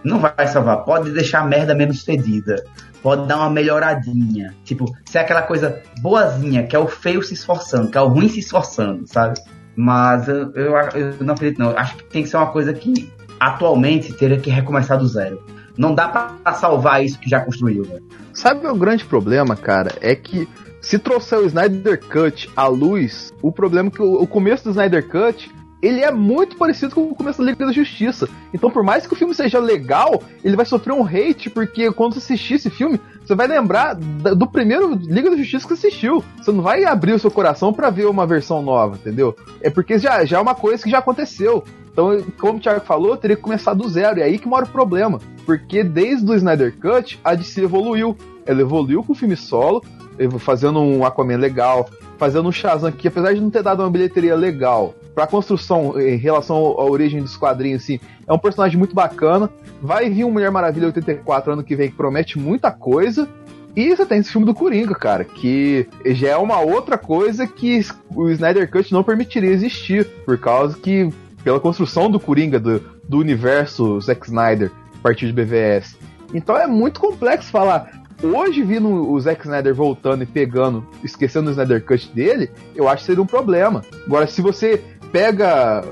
Não 0.04 0.20
vai 0.20 0.48
salvar, 0.48 0.84
pode 0.84 1.12
deixar 1.12 1.40
a 1.40 1.46
merda 1.46 1.74
menos 1.74 2.04
fedida 2.04 2.64
pode 3.02 3.28
dar 3.28 3.38
uma 3.38 3.50
melhoradinha. 3.50 4.54
Tipo, 4.64 4.86
ser 5.06 5.20
aquela 5.20 5.42
coisa 5.42 5.82
boazinha, 6.02 6.66
que 6.66 6.76
é 6.76 6.80
o 6.80 6.88
feio 6.88 7.22
se 7.24 7.34
esforçando, 7.34 7.90
que 7.90 7.98
é 7.98 8.02
o 8.02 8.08
ruim 8.08 8.30
se 8.30 8.40
esforçando, 8.40 9.08
sabe? 9.08 9.40
Mas 9.76 10.28
eu, 10.28 10.52
eu, 10.54 10.76
eu 10.94 11.16
não 11.22 11.34
acredito, 11.34 11.60
não. 11.60 11.76
Acho 11.78 11.98
que 11.98 12.04
tem 12.06 12.24
que 12.24 12.30
ser 12.30 12.38
uma 12.38 12.52
coisa 12.52 12.74
que 12.74 13.12
atualmente 13.40 14.14
teria 14.14 14.40
que 14.40 14.50
recomeçar 14.50 14.98
do 14.98 15.08
zero. 15.08 15.44
Não 15.78 15.96
dá 15.96 16.08
pra 16.08 16.54
salvar 16.54 17.04
isso 17.04 17.18
que 17.18 17.30
já 17.30 17.40
construiu, 17.40 17.84
velho. 17.84 18.04
Sabe 18.34 18.68
o 18.68 18.76
grande 18.76 19.06
problema, 19.06 19.56
cara? 19.56 19.92
É 20.02 20.16
que 20.16 20.48
se 20.82 20.98
trouxer 20.98 21.40
o 21.40 21.46
Snyder 21.46 22.00
Cut 22.00 22.50
à 22.56 22.68
luz, 22.68 23.32
o 23.42 23.52
problema 23.52 23.90
é 23.90 23.92
que 23.92 24.02
o, 24.02 24.22
o 24.22 24.28
começo 24.28 24.64
do 24.64 24.72
Snyder 24.72 25.08
Cut 25.08 25.52
ele 25.82 26.02
é 26.02 26.12
muito 26.12 26.58
parecido 26.58 26.94
com 26.94 27.02
o 27.02 27.16
começo 27.16 27.40
da 27.40 27.46
Liga 27.46 27.66
da 27.66 27.72
Justiça. 27.72 28.30
Então, 28.54 28.70
por 28.70 28.84
mais 28.84 29.08
que 29.08 29.14
o 29.14 29.16
filme 29.16 29.34
seja 29.34 29.60
legal, 29.60 30.22
ele 30.44 30.56
vai 30.56 30.66
sofrer 30.66 30.94
um 30.94 31.04
hate, 31.04 31.50
porque 31.50 31.92
quando 31.92 32.14
você 32.14 32.34
assistir 32.34 32.56
esse 32.56 32.70
filme, 32.70 33.02
você 33.26 33.34
vai 33.34 33.48
lembrar 33.48 33.96
do 33.96 34.48
primeiro 34.48 34.94
Liga 34.94 35.32
da 35.32 35.36
Justiça 35.36 35.66
que 35.66 35.74
assistiu. 35.74 36.24
Você 36.38 36.52
não 36.52 36.62
vai 36.62 36.84
abrir 36.86 37.14
o 37.14 37.20
seu 37.20 37.32
coração 37.32 37.74
pra 37.74 37.90
ver 37.90 38.06
uma 38.06 38.28
versão 38.28 38.62
nova, 38.62 38.96
entendeu? 38.96 39.36
É 39.60 39.70
porque 39.72 39.98
já, 39.98 40.24
já 40.24 40.38
é 40.38 40.42
uma 40.42 40.54
coisa 40.54 40.84
que 40.84 40.90
já 40.90 41.00
aconteceu. 41.00 41.64
Então, 41.92 42.22
como 42.40 42.58
o 42.60 42.62
Thiago 42.62 42.86
falou, 42.86 43.18
teria 43.18 43.36
que 43.36 43.42
começar 43.42 43.74
do 43.74 43.90
zero. 43.90 44.20
E 44.20 44.24
aí 44.24 44.38
que 44.38 44.48
mora 44.48 44.66
o 44.66 44.70
problema. 44.70 45.20
Porque 45.46 45.84
desde 45.84 46.30
o 46.30 46.36
Snyder 46.36 46.76
Cut, 46.80 47.20
a 47.24 47.34
DC 47.34 47.64
evoluiu. 47.64 48.16
Ela 48.46 48.62
evoluiu 48.62 49.04
com 49.04 49.14
o 49.14 49.16
filme 49.16 49.36
solo, 49.36 49.84
fazendo 50.40 50.80
um 50.80 51.06
Aquaman 51.06 51.38
legal, 51.38 51.90
fazendo 52.18 52.48
um 52.48 52.52
Shazam 52.52 52.92
que, 52.92 53.08
apesar 53.08 53.34
de 53.34 53.42
não 53.42 53.50
ter 53.50 53.64
dado 53.64 53.82
uma 53.82 53.90
bilheteria 53.90 54.36
legal, 54.36 54.94
pra 55.14 55.28
construção 55.28 56.00
em 56.00 56.18
relação 56.18 56.58
à 56.58 56.84
origem 56.84 57.22
dos 57.22 57.36
quadrinhos, 57.36 57.84
assim, 57.84 58.00
é 58.28 58.34
um 58.34 58.40
personagem 58.40 58.78
muito 58.78 58.96
bacana. 58.96 59.50
Vai 59.82 60.10
vir 60.10 60.24
um 60.24 60.32
Mulher 60.32 60.52
Maravilha 60.52 60.88
84 60.88 61.54
ano 61.54 61.64
que 61.64 61.76
vem 61.76 61.90
que 61.90 61.96
promete 61.96 62.40
muita 62.40 62.72
coisa. 62.72 63.28
E 63.76 63.96
você 63.96 64.06
tem 64.06 64.20
esse 64.20 64.32
filme 64.32 64.46
do 64.46 64.54
Coringa, 64.54 64.94
cara, 64.94 65.24
que 65.24 65.88
já 66.06 66.30
é 66.30 66.38
uma 66.38 66.60
outra 66.60 66.98
coisa 66.98 67.48
que 67.48 67.80
o 68.14 68.30
Snyder 68.30 68.70
Cut 68.70 68.92
não 68.92 69.02
permitiria 69.02 69.50
existir, 69.50 70.06
por 70.26 70.38
causa 70.38 70.78
que, 70.78 71.10
pela 71.42 71.60
construção 71.60 72.12
do 72.12 72.20
Coringa, 72.20 72.60
do, 72.60 72.82
do 73.08 73.18
universo 73.18 74.00
Zack 74.02 74.26
Snyder, 74.26 74.72
a 75.00 75.02
partir 75.02 75.26
de 75.28 75.34
BVS. 75.34 75.98
Então 76.34 76.58
é 76.58 76.68
muito 76.68 77.00
complexo 77.00 77.50
falar. 77.50 78.01
Hoje, 78.24 78.62
vindo 78.62 78.88
o 78.88 79.20
Zack 79.20 79.42
Snyder 79.42 79.74
voltando 79.74 80.24
e 80.24 80.28
pegando, 80.28 80.86
esquecendo 81.04 81.48
o 81.48 81.52
Snyder 81.52 81.84
Cut 81.84 82.12
dele, 82.14 82.52
eu 82.76 82.88
acho 82.88 83.02
que 83.02 83.08
seria 83.08 83.24
um 83.24 83.28
problema. 83.28 83.84
Agora, 84.06 84.28
se 84.28 84.42
você 84.42 84.84
pega. 85.12 85.84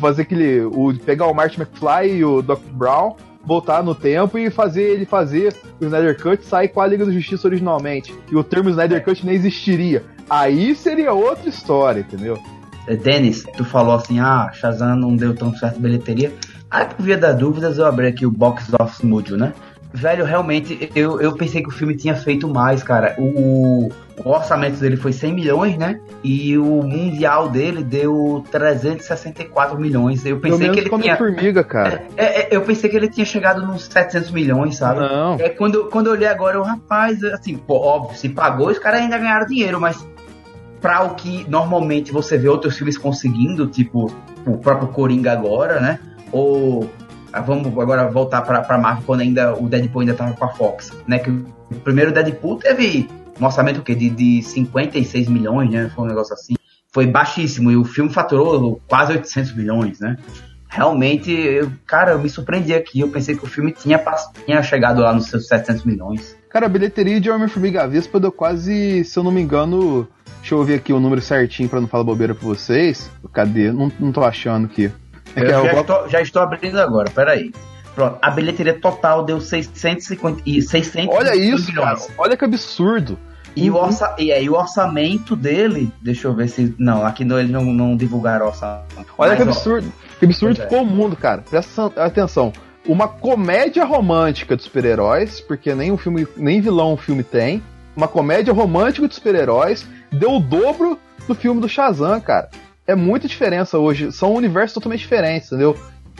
fazer 0.00 0.22
aquele. 0.22 0.60
O, 0.60 0.94
pegar 0.94 1.26
o 1.26 1.34
Martin 1.34 1.62
McFly 1.62 2.18
e 2.18 2.24
o 2.24 2.40
Doc 2.40 2.62
Brown, 2.72 3.16
voltar 3.44 3.82
no 3.82 3.94
tempo 3.94 4.38
e 4.38 4.50
fazer 4.50 4.82
ele 4.82 5.04
fazer 5.04 5.54
o 5.80 5.84
Snyder 5.84 6.20
Cut 6.20 6.44
sair 6.44 6.68
com 6.68 6.80
a 6.80 6.86
Liga 6.86 7.04
da 7.04 7.12
Justiça 7.12 7.48
originalmente. 7.48 8.14
E 8.30 8.36
o 8.36 8.44
termo 8.44 8.70
Snyder 8.70 9.04
Cut 9.04 9.26
nem 9.26 9.34
existiria. 9.34 10.04
Aí 10.30 10.74
seria 10.74 11.12
outra 11.12 11.48
história, 11.48 12.00
entendeu? 12.00 12.38
É, 12.86 12.96
Denis, 12.96 13.44
tu 13.56 13.64
falou 13.64 13.94
assim, 13.94 14.20
ah, 14.20 14.50
Shazam 14.52 14.96
não 14.96 15.16
deu 15.16 15.34
tão 15.34 15.54
certo 15.54 15.80
bilheteria. 15.80 16.32
Aí 16.70 16.86
por 16.86 17.02
via 17.02 17.16
das 17.16 17.36
dúvidas 17.36 17.78
eu 17.78 17.86
abri 17.86 18.06
aqui 18.06 18.26
o 18.26 18.30
Box 18.30 18.72
Office 18.80 19.02
Mojo, 19.02 19.36
né? 19.36 19.52
Velho, 19.96 20.24
realmente, 20.24 20.90
eu, 20.92 21.20
eu 21.20 21.36
pensei 21.36 21.62
que 21.62 21.68
o 21.68 21.70
filme 21.70 21.96
tinha 21.96 22.16
feito 22.16 22.48
mais, 22.48 22.82
cara. 22.82 23.14
O, 23.16 23.88
o 24.24 24.28
orçamento 24.28 24.80
dele 24.80 24.96
foi 24.96 25.12
100 25.12 25.32
milhões, 25.32 25.78
né? 25.78 26.00
E 26.24 26.58
o 26.58 26.82
mundial 26.82 27.48
dele 27.48 27.84
deu 27.84 28.44
364 28.50 29.78
milhões. 29.78 30.26
Eu 30.26 30.40
pensei 30.40 30.68
que 30.70 30.80
ele 30.80 30.90
tinha. 30.90 31.16
formiga, 31.16 31.62
cara. 31.62 32.02
É, 32.16 32.24
é, 32.24 32.48
eu 32.50 32.62
pensei 32.62 32.90
que 32.90 32.96
ele 32.96 33.08
tinha 33.08 33.24
chegado 33.24 33.64
nos 33.64 33.84
700 33.84 34.32
milhões, 34.32 34.76
sabe? 34.78 34.98
Não. 34.98 35.36
É, 35.38 35.48
quando, 35.48 35.84
quando 35.84 36.08
eu 36.08 36.14
olhei 36.14 36.26
agora, 36.26 36.60
o 36.60 36.64
rapaz, 36.64 37.22
assim, 37.22 37.56
pô, 37.56 37.76
óbvio, 37.76 38.18
se 38.18 38.28
pagou, 38.28 38.70
os 38.70 38.80
caras 38.80 39.00
ainda 39.00 39.16
ganharam 39.16 39.46
dinheiro, 39.46 39.80
mas 39.80 40.04
pra 40.80 41.04
o 41.04 41.14
que 41.14 41.48
normalmente 41.48 42.10
você 42.10 42.36
vê 42.36 42.48
outros 42.48 42.76
filmes 42.76 42.98
conseguindo, 42.98 43.68
tipo 43.68 44.12
o 44.44 44.58
próprio 44.58 44.88
Coringa 44.88 45.30
agora, 45.30 45.78
né? 45.78 46.00
Ou 46.32 46.90
vamos 47.40 47.66
agora 47.66 48.08
voltar 48.10 48.42
pra, 48.42 48.62
pra 48.62 48.78
Marvel 48.78 49.04
quando 49.04 49.20
ainda 49.20 49.54
o 49.54 49.68
Deadpool 49.68 50.02
ainda 50.02 50.14
tava 50.14 50.32
com 50.34 50.44
a 50.44 50.48
Fox, 50.48 50.92
né? 51.06 51.18
Que 51.18 51.30
o 51.30 51.80
primeiro 51.82 52.12
Deadpool 52.12 52.56
teve 52.56 53.08
um 53.40 53.44
orçamento 53.44 53.80
o 53.80 53.82
quê? 53.82 53.94
De, 53.94 54.08
de 54.10 54.42
56 54.42 55.28
milhões, 55.28 55.70
né? 55.70 55.90
Foi 55.94 56.04
um 56.04 56.08
negócio 56.08 56.34
assim. 56.34 56.54
Foi 56.92 57.06
baixíssimo 57.06 57.70
e 57.70 57.76
o 57.76 57.84
filme 57.84 58.10
faturou 58.10 58.80
quase 58.88 59.12
800 59.12 59.54
milhões, 59.54 59.98
né? 59.98 60.16
Realmente, 60.68 61.30
eu, 61.30 61.70
cara, 61.86 62.12
eu 62.12 62.18
me 62.18 62.28
surpreendi 62.28 62.74
aqui. 62.74 63.00
Eu 63.00 63.08
pensei 63.08 63.36
que 63.36 63.44
o 63.44 63.48
filme 63.48 63.72
tinha, 63.72 64.00
tinha 64.44 64.62
chegado 64.62 65.00
lá 65.02 65.12
nos 65.12 65.26
seus 65.26 65.46
700 65.46 65.84
milhões. 65.84 66.36
Cara, 66.48 66.66
a 66.66 66.68
bilheteria 66.68 67.20
de 67.20 67.30
Homem-Formiga 67.30 67.86
Vespa 67.86 68.18
deu 68.20 68.32
quase, 68.32 69.04
se 69.04 69.18
eu 69.18 69.22
não 69.22 69.32
me 69.32 69.40
engano, 69.40 70.06
deixa 70.40 70.54
eu 70.54 70.64
ver 70.64 70.74
aqui 70.74 70.92
o 70.92 71.00
número 71.00 71.20
certinho 71.20 71.68
pra 71.68 71.80
não 71.80 71.88
falar 71.88 72.04
bobeira 72.04 72.34
pra 72.34 72.46
vocês. 72.46 73.10
Cadê? 73.32 73.72
Não, 73.72 73.90
não 73.98 74.12
tô 74.12 74.22
achando 74.22 74.66
aqui. 74.66 74.90
É 75.36 75.40
que 75.40 75.46
eu 75.50 75.64
é 75.66 75.70
já, 75.70 75.74
o- 75.76 75.80
estou, 75.80 76.08
já 76.08 76.20
estou 76.22 76.42
abrindo 76.42 76.78
agora, 76.80 77.10
peraí. 77.10 77.52
Pronto, 77.94 78.18
a 78.20 78.30
bilheteria 78.30 78.74
total 78.74 79.24
deu 79.24 79.40
650 79.40 80.42
e 80.44 80.60
600 80.60 81.14
Olha 81.16 81.36
isso, 81.36 81.72
cara. 81.72 81.86
milhões. 81.86 82.08
Olha 82.18 82.36
que 82.36 82.44
absurdo. 82.44 83.18
E, 83.56 83.70
o 83.70 83.76
orça, 83.76 84.12
e 84.18 84.32
aí 84.32 84.50
o 84.50 84.54
orçamento 84.54 85.36
dele, 85.36 85.92
deixa 86.02 86.26
eu 86.26 86.34
ver 86.34 86.48
se. 86.48 86.74
Não, 86.76 87.06
aqui 87.06 87.24
não, 87.24 87.38
eles 87.38 87.52
não, 87.52 87.62
não 87.64 87.96
divulgaram 87.96 88.46
o 88.46 88.48
orçamento. 88.48 89.06
Olha 89.16 89.30
Mas, 89.30 89.36
que 89.36 89.42
ó, 89.44 89.46
absurdo. 89.52 89.92
Que 90.18 90.24
absurdo 90.24 90.56
Pois 90.56 90.66
é. 90.66 90.68
ficou 90.68 90.82
o 90.82 90.86
mundo, 90.86 91.14
cara. 91.14 91.42
Presta 91.48 91.86
atenção. 91.96 92.52
Uma 92.84 93.06
comédia 93.06 93.84
romântica 93.84 94.56
de 94.56 94.64
super-heróis, 94.64 95.40
porque 95.40 95.72
nem 95.72 95.92
um 95.92 95.96
filme, 95.96 96.26
nem 96.36 96.60
vilão 96.60 96.94
o 96.94 96.96
filme 96.96 97.22
tem. 97.22 97.62
Uma 97.96 98.08
comédia 98.08 98.52
romântica 98.52 99.06
de 99.06 99.14
super-heróis 99.14 99.86
deu 100.10 100.32
o 100.32 100.40
dobro 100.40 100.98
do 101.28 101.34
filme 101.36 101.60
do 101.60 101.68
Shazam, 101.68 102.20
cara. 102.20 102.48
É 102.86 102.94
muita 102.94 103.26
diferença 103.28 103.78
hoje. 103.78 104.12
São 104.12 104.34
universos 104.34 104.74
totalmente 104.74 105.00
diferentes, 105.00 105.48
entendeu? 105.48 105.76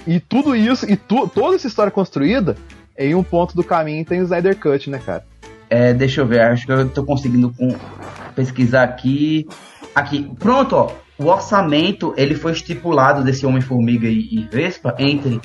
E 0.06 0.18
tudo 0.20 0.54
isso, 0.56 0.90
e 0.90 0.96
tu- 0.96 1.28
toda 1.28 1.56
essa 1.56 1.66
história 1.66 1.90
construída, 1.90 2.56
em 2.98 3.14
um 3.14 3.22
ponto 3.22 3.54
do 3.54 3.62
caminho 3.64 4.04
tem 4.04 4.20
o 4.20 4.24
Snyder 4.24 4.56
Cut, 4.58 4.88
né, 4.90 4.98
cara? 5.04 5.24
É, 5.68 5.92
deixa 5.92 6.20
eu 6.20 6.26
ver, 6.26 6.40
acho 6.40 6.66
que 6.66 6.72
eu 6.72 6.88
tô 6.88 7.04
conseguindo 7.04 7.52
com- 7.52 7.76
pesquisar 8.34 8.82
aqui. 8.84 9.46
Aqui, 9.94 10.30
pronto, 10.38 10.74
ó. 10.76 10.90
O 11.16 11.26
orçamento, 11.26 12.12
ele 12.16 12.34
foi 12.34 12.52
estipulado 12.52 13.22
desse 13.22 13.46
Homem-Formiga 13.46 14.08
e, 14.08 14.28
e 14.32 14.48
Vespa 14.50 14.94
entre 14.98 15.40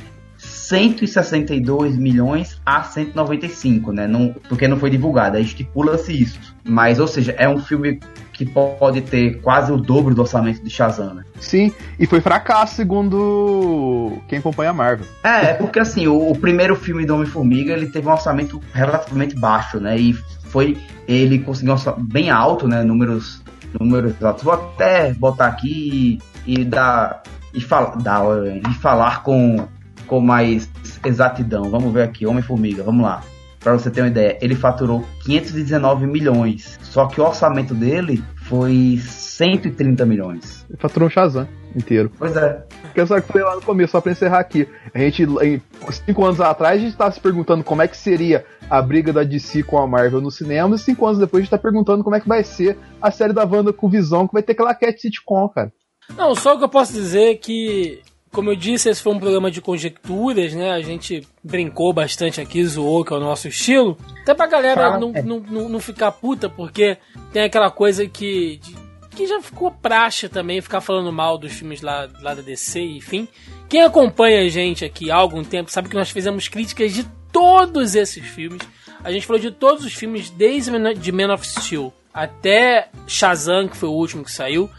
162 0.60 1.98
milhões 1.98 2.62
a 2.66 2.84
195, 2.84 3.92
né? 3.92 4.08
Não, 4.08 4.36
porque 4.48 4.68
não 4.68 4.78
foi 4.78 4.90
divulgado, 4.90 5.38
aí 5.38 5.44
estipula-se 5.44 6.12
isso. 6.12 6.40
Mas, 6.64 7.00
ou 7.00 7.08
seja, 7.08 7.34
é 7.38 7.48
um 7.48 7.60
filme 7.60 8.00
que 8.34 8.46
pode 8.46 9.02
ter 9.02 9.42
quase 9.42 9.72
o 9.72 9.78
dobro 9.78 10.14
do 10.14 10.22
orçamento 10.22 10.64
de 10.64 10.70
Shazam, 10.70 11.14
né? 11.14 11.24
Sim, 11.40 11.74
e 11.98 12.06
foi 12.06 12.22
fracasso, 12.22 12.76
segundo 12.76 14.18
quem 14.28 14.40
acompanha 14.40 14.70
a 14.70 14.74
Marvel. 14.74 15.06
É, 15.24 15.48
é 15.48 15.54
porque 15.54 15.80
assim, 15.80 16.08
o, 16.08 16.30
o 16.30 16.38
primeiro 16.38 16.76
filme 16.76 17.06
do 17.06 17.16
Homem-Formiga, 17.16 17.74
ele 17.74 17.88
teve 17.88 18.08
um 18.08 18.12
orçamento 18.12 18.62
relativamente 18.74 19.36
baixo, 19.36 19.80
né? 19.80 19.98
E 19.98 20.14
foi, 20.14 20.78
ele 21.08 21.40
conseguiu 21.40 21.72
um 21.72 21.76
orçamento 21.76 22.04
bem 22.04 22.30
alto, 22.30 22.68
né? 22.68 22.84
Números, 22.84 23.42
números 23.80 24.22
altos. 24.24 24.44
Vou 24.44 24.54
até 24.54 25.14
botar 25.14 25.48
aqui 25.48 26.20
e, 26.46 26.60
e 26.60 26.66
dar, 26.66 27.24
e, 27.54 27.62
fal, 27.62 27.98
dar, 27.98 28.24
e 28.70 28.74
falar 28.76 29.24
com, 29.24 29.68
com 30.10 30.20
mais 30.20 30.70
exatidão. 31.06 31.70
Vamos 31.70 31.94
ver 31.94 32.02
aqui, 32.04 32.26
Homem-Formiga, 32.26 32.84
vamos 32.84 33.04
lá. 33.04 33.24
Pra 33.60 33.74
você 33.74 33.92
ter 33.92 34.02
uma 34.02 34.08
ideia, 34.08 34.38
ele 34.42 34.56
faturou 34.56 35.04
519 35.26 36.08
milhões, 36.08 36.80
só 36.82 37.08
que 37.08 37.20
o 37.20 37.26
orçamento 37.26 37.74
dele 37.74 38.24
foi 38.44 38.98
130 39.02 40.06
milhões. 40.06 40.66
Ele 40.70 40.80
faturou 40.80 41.08
um 41.08 41.10
Shazam 41.12 41.46
inteiro. 41.76 42.10
Pois 42.18 42.36
é. 42.38 42.64
Que 42.94 43.02
é 43.02 43.06
só 43.06 43.16
que 43.20 43.28
eu 43.30 43.34
falei 43.34 43.44
lá 43.46 43.56
no 43.56 43.62
começo, 43.62 43.92
só 43.92 44.00
pra 44.02 44.14
encerrar 44.14 44.40
aqui. 44.40 44.66
A 44.94 45.00
gente, 45.00 45.24
em- 45.24 45.62
cinco 46.06 46.26
anos 46.26 46.40
atrás, 46.40 46.80
a 46.82 46.84
gente 46.84 46.96
tava 46.96 47.12
se 47.12 47.20
perguntando 47.20 47.64
como 47.64 47.82
é 47.82 47.88
que 47.88 47.98
seria 47.98 48.46
a 48.70 48.82
briga 48.82 49.12
da 49.12 49.24
DC 49.24 49.62
com 49.64 49.78
a 49.78 49.86
Marvel 49.86 50.22
no 50.22 50.32
cinema, 50.32 50.76
e 50.76 50.80
cinco 50.80 51.06
anos 51.06 51.20
depois 51.20 51.42
a 51.42 51.44
gente 51.44 51.52
tá 51.52 51.58
perguntando 51.58 52.02
como 52.04 52.16
é 52.16 52.20
que 52.22 52.28
vai 52.30 52.44
ser 52.46 52.78
a 53.02 53.12
série 53.12 53.34
da 53.34 53.44
Wanda 53.44 53.74
com 53.74 53.90
Visão, 53.90 54.26
que 54.26 54.34
vai 54.34 54.42
ter 54.42 54.54
aquela 54.54 54.74
cat 54.74 55.00
sitcom, 55.02 55.50
cara. 55.50 55.72
Não, 56.18 56.34
só 56.34 56.56
o 56.56 56.58
que 56.58 56.64
eu 56.64 56.70
posso 56.70 56.94
dizer 56.94 57.32
é 57.32 57.36
que, 57.36 58.00
como 58.32 58.52
eu 58.52 58.56
disse, 58.56 58.90
esse 58.90 59.02
foi 59.02 59.14
um 59.14 59.20
programa 59.20 59.50
de 59.50 59.62
conjecturas, 59.62 60.54
né? 60.54 60.72
A 60.72 60.82
gente 60.82 61.28
brincou 61.44 61.92
bastante 61.94 62.40
aqui, 62.40 62.64
zoou, 62.66 63.04
que 63.04 63.12
é 63.14 63.18
o 63.18 63.20
nosso 63.20 63.48
estilo. 63.48 63.98
Até 64.22 64.34
pra 64.34 64.48
galera 64.48 64.82
Fala, 64.82 65.00
não, 65.00 65.12
é. 65.16 65.22
não, 65.22 65.40
não, 65.40 65.70
não 65.70 65.80
ficar 65.80 66.12
puta, 66.12 66.48
porque 66.50 66.98
tem 67.34 67.44
aquela 67.44 67.70
coisa 67.72 68.06
que. 68.08 68.58
de- 68.58 68.90
que 69.16 69.28
já 69.28 69.42
ficou 69.42 69.70
praxe 69.70 70.30
também, 70.30 70.62
ficar 70.62 70.80
falando 70.80 71.12
mal 71.12 71.38
dos 71.38 71.52
filmes 71.52 71.82
lá, 71.82 72.08
lá 72.22 72.34
da 72.34 72.42
DC, 72.42 72.80
enfim. 72.80 73.28
Quem 73.68 73.82
acompanha 73.82 74.42
a 74.42 74.48
gente 74.48 74.86
aqui 74.86 75.12
há 75.12 75.16
algum 75.16 75.44
tempo 75.44 75.70
sabe 75.70 75.90
que 75.90 75.96
nós 75.96 76.10
fizemos 76.10 76.48
críticas 76.48 76.94
de 76.94 77.04
todos 77.30 77.96
esses 77.96 78.26
filmes. 78.26 78.62
A 79.04 79.12
gente 79.12 79.26
falou 79.26 79.42
de 79.42 79.52
todos 79.52 79.84
os 79.84 79.94
filmes, 79.94 80.30
desde 80.30 80.72
de 80.96 81.12
Man 81.12 81.34
of 81.34 81.46
Steel 81.46 81.92
até 82.14 82.88
Shazam, 83.08 83.68
que 83.68 83.76
foi 83.76 83.90
o 83.90 83.94
último 83.94 84.24
que 84.24 84.32
saiu. 84.32 84.70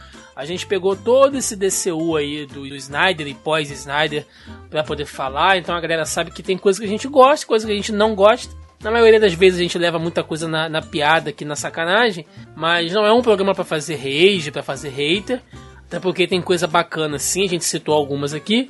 A 0.41 0.45
gente 0.45 0.65
pegou 0.65 0.95
todo 0.95 1.37
esse 1.37 1.55
DCU 1.55 2.15
aí 2.15 2.47
do, 2.47 2.67
do 2.67 2.75
Snyder 2.75 3.27
e 3.27 3.33
pós-Snyder 3.35 4.25
pra 4.71 4.83
poder 4.83 5.05
falar. 5.05 5.59
Então 5.59 5.75
a 5.75 5.79
galera 5.79 6.03
sabe 6.03 6.31
que 6.31 6.41
tem 6.41 6.57
coisa 6.57 6.79
que 6.79 6.85
a 6.87 6.89
gente 6.89 7.07
gosta, 7.07 7.45
coisa 7.45 7.63
que 7.63 7.71
a 7.71 7.75
gente 7.75 7.91
não 7.91 8.15
gosta. 8.15 8.51
Na 8.81 8.89
maioria 8.89 9.19
das 9.19 9.35
vezes 9.35 9.59
a 9.59 9.61
gente 9.61 9.77
leva 9.77 9.99
muita 9.99 10.23
coisa 10.23 10.47
na, 10.47 10.67
na 10.67 10.81
piada 10.81 11.29
aqui, 11.29 11.45
na 11.45 11.55
sacanagem. 11.55 12.25
Mas 12.55 12.91
não 12.91 13.05
é 13.05 13.13
um 13.13 13.21
programa 13.21 13.53
pra 13.53 13.63
fazer 13.63 13.97
rage, 13.97 14.49
pra 14.49 14.63
fazer 14.63 14.89
hater. 14.89 15.43
Até 15.85 15.99
porque 15.99 16.25
tem 16.25 16.41
coisa 16.41 16.65
bacana 16.65 17.19
sim, 17.19 17.45
a 17.45 17.49
gente 17.49 17.63
citou 17.63 17.93
algumas 17.93 18.33
aqui. 18.33 18.67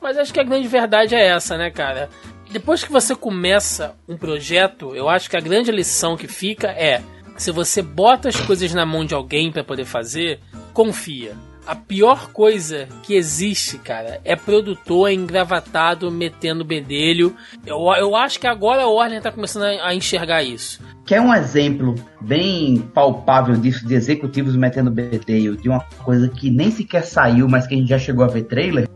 Mas 0.00 0.16
acho 0.16 0.32
que 0.32 0.40
a 0.40 0.44
grande 0.44 0.68
verdade 0.68 1.14
é 1.14 1.26
essa, 1.26 1.58
né, 1.58 1.70
cara? 1.70 2.08
Depois 2.50 2.82
que 2.82 2.90
você 2.90 3.14
começa 3.14 3.94
um 4.08 4.16
projeto, 4.16 4.96
eu 4.96 5.06
acho 5.06 5.28
que 5.28 5.36
a 5.36 5.40
grande 5.40 5.70
lição 5.70 6.16
que 6.16 6.26
fica 6.26 6.68
é: 6.68 7.02
se 7.36 7.52
você 7.52 7.82
bota 7.82 8.30
as 8.30 8.40
coisas 8.40 8.72
na 8.72 8.86
mão 8.86 9.04
de 9.04 9.12
alguém 9.12 9.52
pra 9.52 9.62
poder 9.62 9.84
fazer, 9.84 10.40
confia. 10.72 11.34
A 11.66 11.74
pior 11.76 12.32
coisa 12.32 12.88
que 13.02 13.14
existe, 13.14 13.78
cara, 13.78 14.20
é 14.24 14.34
produtor 14.34 15.10
engravatado 15.10 16.10
metendo 16.10 16.64
bedelho. 16.64 17.36
Eu, 17.66 17.78
eu 17.98 18.16
acho 18.16 18.40
que 18.40 18.46
agora 18.46 18.82
a 18.82 18.88
Warner 18.88 19.20
tá 19.20 19.30
começando 19.30 19.64
a, 19.64 19.88
a 19.88 19.94
enxergar 19.94 20.42
isso. 20.42 20.80
Quer 21.04 21.20
um 21.20 21.32
exemplo 21.32 21.94
bem 22.20 22.78
palpável 22.94 23.56
disso, 23.56 23.86
de 23.86 23.94
executivos 23.94 24.56
metendo 24.56 24.90
bedelho, 24.90 25.56
de 25.56 25.68
uma 25.68 25.80
coisa 26.02 26.28
que 26.28 26.50
nem 26.50 26.70
sequer 26.70 27.04
saiu, 27.04 27.48
mas 27.48 27.66
que 27.66 27.74
a 27.74 27.76
gente 27.76 27.88
já 27.88 27.98
chegou 27.98 28.24
a 28.24 28.28
ver 28.28 28.44
trailer? 28.44 28.88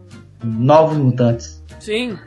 Novos 0.42 0.96
Mutantes. 0.96 1.62
Sim. 1.78 2.18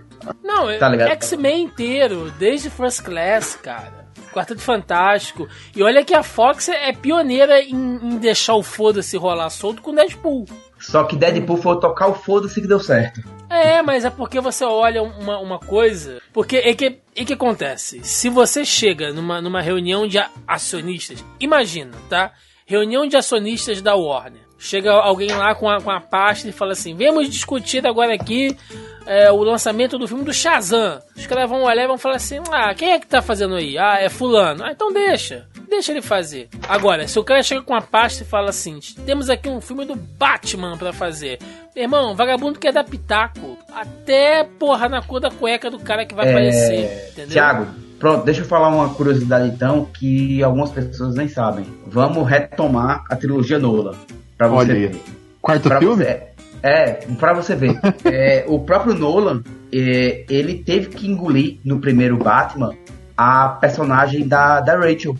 Não, 0.43 0.67
Tá? 0.77 0.93
X-Men 1.11 1.65
inteiro, 1.65 2.31
desde 2.39 2.69
First 2.69 3.03
Class, 3.03 3.55
cara. 3.55 4.06
Quarteto 4.37 4.61
Fantástico. 4.61 5.47
E 5.75 5.81
olha 5.81 6.05
que 6.05 6.13
a 6.13 6.21
Fox 6.21 6.69
é 6.69 6.93
pioneira 6.93 7.59
em, 7.59 7.73
em 7.73 8.17
deixar 8.17 8.53
o 8.53 8.61
foda-se 8.61 9.17
rolar 9.17 9.49
solto 9.49 9.81
com 9.81 9.95
Deadpool. 9.95 10.45
Só 10.79 11.03
que 11.03 11.15
Deadpool 11.15 11.57
foi 11.57 11.79
tocar 11.79 12.07
o 12.07 12.13
foda-se 12.13 12.61
que 12.61 12.67
deu 12.67 12.79
certo. 12.79 13.21
É, 13.49 13.81
mas 13.81 14.05
é 14.05 14.11
porque 14.11 14.39
você 14.39 14.63
olha 14.63 15.01
uma, 15.01 15.39
uma 15.39 15.57
coisa. 15.57 16.21
Porque 16.31 16.57
é 16.57 16.75
que, 16.75 16.99
é 17.15 17.25
que 17.25 17.33
acontece. 17.33 18.03
Se 18.03 18.29
você 18.29 18.63
chega 18.63 19.11
numa, 19.11 19.41
numa 19.41 19.61
reunião 19.61 20.05
de 20.07 20.23
acionistas, 20.47 21.25
imagina, 21.39 21.93
tá? 22.07 22.31
Reunião 22.63 23.07
de 23.07 23.17
acionistas 23.17 23.81
da 23.81 23.95
Warner. 23.95 24.46
Chega 24.59 24.91
alguém 24.91 25.31
lá 25.31 25.53
com 25.53 25.69
a, 25.69 25.79
com 25.79 25.91
a 25.91 26.01
pasta 26.01 26.47
e 26.47 26.51
fala 26.51 26.71
assim: 26.71 26.95
Vamos 26.95 27.29
discutir 27.29 27.85
agora 27.85 28.13
aqui 28.13 28.57
é, 29.05 29.31
o 29.31 29.41
lançamento 29.43 29.97
do 29.97 30.07
filme 30.07 30.23
do 30.23 30.33
Shazam. 30.33 30.99
Os 31.15 31.25
caras 31.25 31.49
vão 31.49 31.63
olhar 31.63 31.83
e 31.83 31.87
vão 31.87 31.97
falar 31.97 32.15
assim: 32.15 32.39
Ah, 32.51 32.73
quem 32.73 32.91
é 32.91 32.99
que 32.99 33.07
tá 33.07 33.21
fazendo 33.21 33.55
aí? 33.55 33.77
Ah, 33.77 33.99
é 33.99 34.09
Fulano. 34.09 34.63
Ah, 34.63 34.71
então 34.71 34.91
deixa. 34.91 35.47
Deixa 35.69 35.91
ele 35.91 36.01
fazer. 36.01 36.49
Agora, 36.67 37.07
se 37.07 37.19
o 37.19 37.23
cara 37.23 37.43
chega 37.43 37.61
com 37.61 37.75
a 37.75 37.81
pasta 37.81 38.23
e 38.23 38.25
fala 38.25 38.49
assim: 38.49 38.79
Temos 39.05 39.29
aqui 39.29 39.47
um 39.47 39.61
filme 39.61 39.85
do 39.85 39.95
Batman 39.95 40.77
pra 40.77 40.91
fazer. 40.91 41.39
Irmão, 41.75 42.15
vagabundo 42.15 42.57
quer 42.57 42.73
dar 42.73 42.83
pitaco. 42.83 43.57
Até 43.73 44.43
porra 44.43 44.89
na 44.89 45.01
cor 45.01 45.19
da 45.19 45.29
cueca 45.29 45.69
do 45.69 45.79
cara 45.79 46.05
que 46.05 46.15
vai 46.15 46.29
aparecer. 46.29 47.09
Entendeu? 47.11 47.29
Tiago, 47.29 47.67
pronto, 47.99 48.25
deixa 48.25 48.41
eu 48.41 48.45
falar 48.45 48.69
uma 48.69 48.93
curiosidade 48.95 49.47
então 49.49 49.85
que 49.85 50.41
algumas 50.41 50.71
pessoas 50.71 51.15
nem 51.15 51.27
sabem. 51.27 51.65
Vamos 51.85 52.27
retomar 52.27 53.03
a 53.09 53.15
trilogia 53.15 53.59
Nolan. 53.59 53.95
Pra 54.37 54.47
você 54.47 54.71
Olha 54.71 54.73
aí. 54.73 54.87
ver. 54.87 55.01
Quarto 55.41 55.67
Pra 55.69 55.79
filme? 55.79 56.03
você, 56.03 56.21
é, 56.63 56.91
pra 57.19 57.33
você 57.33 57.55
ver. 57.55 57.79
É, 58.05 58.43
o 58.47 58.59
próprio 58.59 58.93
Nolan, 58.93 59.41
é, 59.73 60.25
ele 60.29 60.55
teve 60.63 60.87
que 60.87 61.07
engolir 61.07 61.57
no 61.63 61.79
primeiro 61.79 62.17
Batman 62.17 62.73
a 63.15 63.49
personagem 63.49 64.27
da, 64.27 64.59
da 64.61 64.77
Rachel. 64.77 65.15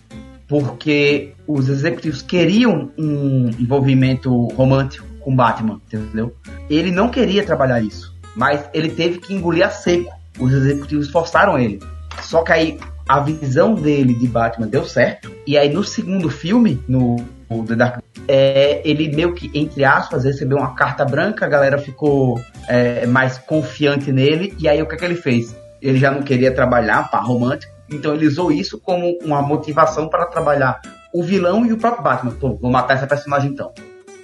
Porque 0.47 1.33
os 1.45 1.67
executivos 1.67 2.21
queriam 2.21 2.89
um 2.97 3.49
envolvimento 3.59 4.47
romântico 4.53 5.05
com 5.19 5.35
Batman, 5.35 5.81
entendeu? 5.91 6.33
Ele 6.69 6.89
não 6.89 7.09
queria 7.09 7.43
trabalhar 7.45 7.81
isso, 7.81 8.15
mas 8.33 8.63
ele 8.73 8.89
teve 8.89 9.17
que 9.19 9.33
engolir 9.33 9.65
a 9.65 9.69
seco. 9.69 10.09
Os 10.39 10.53
executivos 10.53 11.09
forçaram 11.09 11.59
ele. 11.59 11.79
Só 12.21 12.43
que 12.43 12.51
aí 12.53 12.79
a 13.09 13.19
visão 13.19 13.75
dele 13.75 14.13
de 14.13 14.25
Batman 14.27 14.67
deu 14.67 14.85
certo. 14.85 15.29
E 15.45 15.57
aí 15.57 15.67
no 15.73 15.83
segundo 15.83 16.29
filme, 16.29 16.81
no 16.87 17.17
o 17.49 17.63
The 17.63 17.75
Dark 17.75 17.99
é, 18.27 18.81
ele 18.83 19.15
meio 19.15 19.33
que, 19.33 19.49
entre 19.53 19.85
aspas, 19.85 20.25
recebeu 20.25 20.57
uma 20.57 20.75
carta 20.75 21.05
branca, 21.05 21.45
a 21.45 21.49
galera 21.49 21.77
ficou 21.77 22.39
é, 22.67 23.05
mais 23.07 23.37
confiante 23.37 24.11
nele, 24.11 24.53
e 24.59 24.67
aí 24.67 24.81
o 24.81 24.85
que, 24.85 24.95
é 24.95 24.97
que 24.97 25.05
ele 25.05 25.15
fez? 25.15 25.55
Ele 25.81 25.97
já 25.97 26.11
não 26.11 26.21
queria 26.21 26.53
trabalhar 26.53 27.09
para 27.09 27.21
romântico, 27.21 27.71
então 27.89 28.13
ele 28.13 28.27
usou 28.27 28.51
isso 28.51 28.79
como 28.79 29.17
uma 29.23 29.41
motivação 29.41 30.09
para 30.09 30.25
trabalhar 30.25 30.79
o 31.13 31.23
vilão 31.23 31.65
e 31.65 31.71
o 31.71 31.77
próprio 31.77 32.03
Batman. 32.03 32.31
Pô, 32.31 32.57
vou 32.57 32.69
matar 32.69 32.95
essa 32.95 33.07
personagem 33.07 33.51
então. 33.51 33.71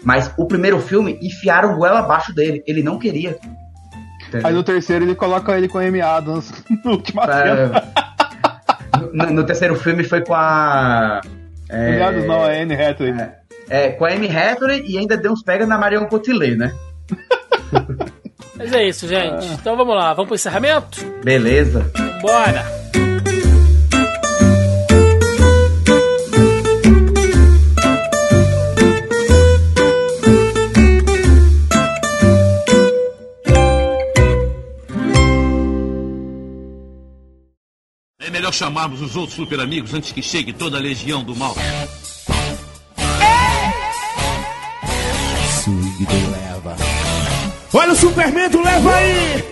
Mas 0.03 0.33
o 0.37 0.45
primeiro 0.45 0.79
filme 0.81 1.17
enfiaram 1.21 1.73
o 1.73 1.77
goela 1.77 1.99
abaixo 1.99 2.33
dele, 2.33 2.61
ele 2.67 2.83
não 2.83 2.99
queria. 2.99 3.37
Entendeu? 4.27 4.47
Aí 4.47 4.53
no 4.53 4.63
terceiro 4.63 5.05
ele 5.05 5.15
coloca 5.15 5.57
ele 5.57 5.69
com 5.69 5.77
a 5.77 5.83
Amy 5.83 6.01
Adams 6.01 6.51
no 6.83 6.91
último 6.91 7.21
cena. 7.21 7.93
no, 9.13 9.31
no 9.31 9.45
terceiro 9.45 9.75
filme 9.75 10.03
foi 10.03 10.21
com 10.21 10.33
a. 10.33 11.21
É, 11.69 12.01
Adams 12.01 12.25
não, 12.25 12.45
é 12.45 12.61
Anne 12.61 12.73
Hathaway. 12.73 13.13
É, 13.13 13.43
é, 13.69 13.89
com 13.91 14.05
a 14.05 14.11
Amy 14.11 14.27
Hathaway 14.27 14.83
e 14.85 14.97
ainda 14.97 15.17
deu 15.17 15.31
uns 15.31 15.43
pega 15.43 15.65
na 15.65 15.77
Marion 15.77 16.05
Cotillard, 16.05 16.55
né? 16.55 16.73
Mas 18.55 18.71
é 18.71 18.87
isso, 18.87 19.07
gente. 19.07 19.45
Ah. 19.45 19.57
Então 19.59 19.75
vamos 19.75 19.95
lá, 19.95 20.13
vamos 20.13 20.27
pro 20.27 20.35
encerramento? 20.35 21.03
Beleza. 21.23 21.91
Bora! 22.21 22.82
Melhor 38.53 38.53
chamarmos 38.53 39.01
os 39.01 39.15
outros 39.15 39.35
super 39.35 39.59
amigos 39.59 39.95
antes 39.95 40.11
que 40.11 40.21
chegue 40.21 40.53
toda 40.53 40.77
a 40.77 40.79
legião 40.79 41.23
do 41.23 41.35
mal. 41.35 41.55
Swing 45.63 46.05
leva. 46.31 46.77
Olha 47.73 47.93
o 47.93 47.95
Superman 47.95 48.49
do 48.49 48.61
leva 48.61 48.95
aí! 48.95 49.43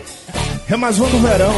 É 0.70 0.76
mais 0.76 1.00
um 1.00 1.10
do 1.10 1.18
verão. 1.20 1.56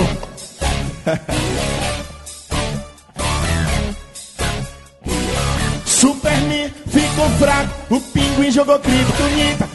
Superman 5.85 6.71
ficou 6.87 7.29
fraco, 7.39 7.95
o 7.95 7.99
pinguim 7.99 8.51
jogou 8.51 8.79
criptonita, 8.79 9.67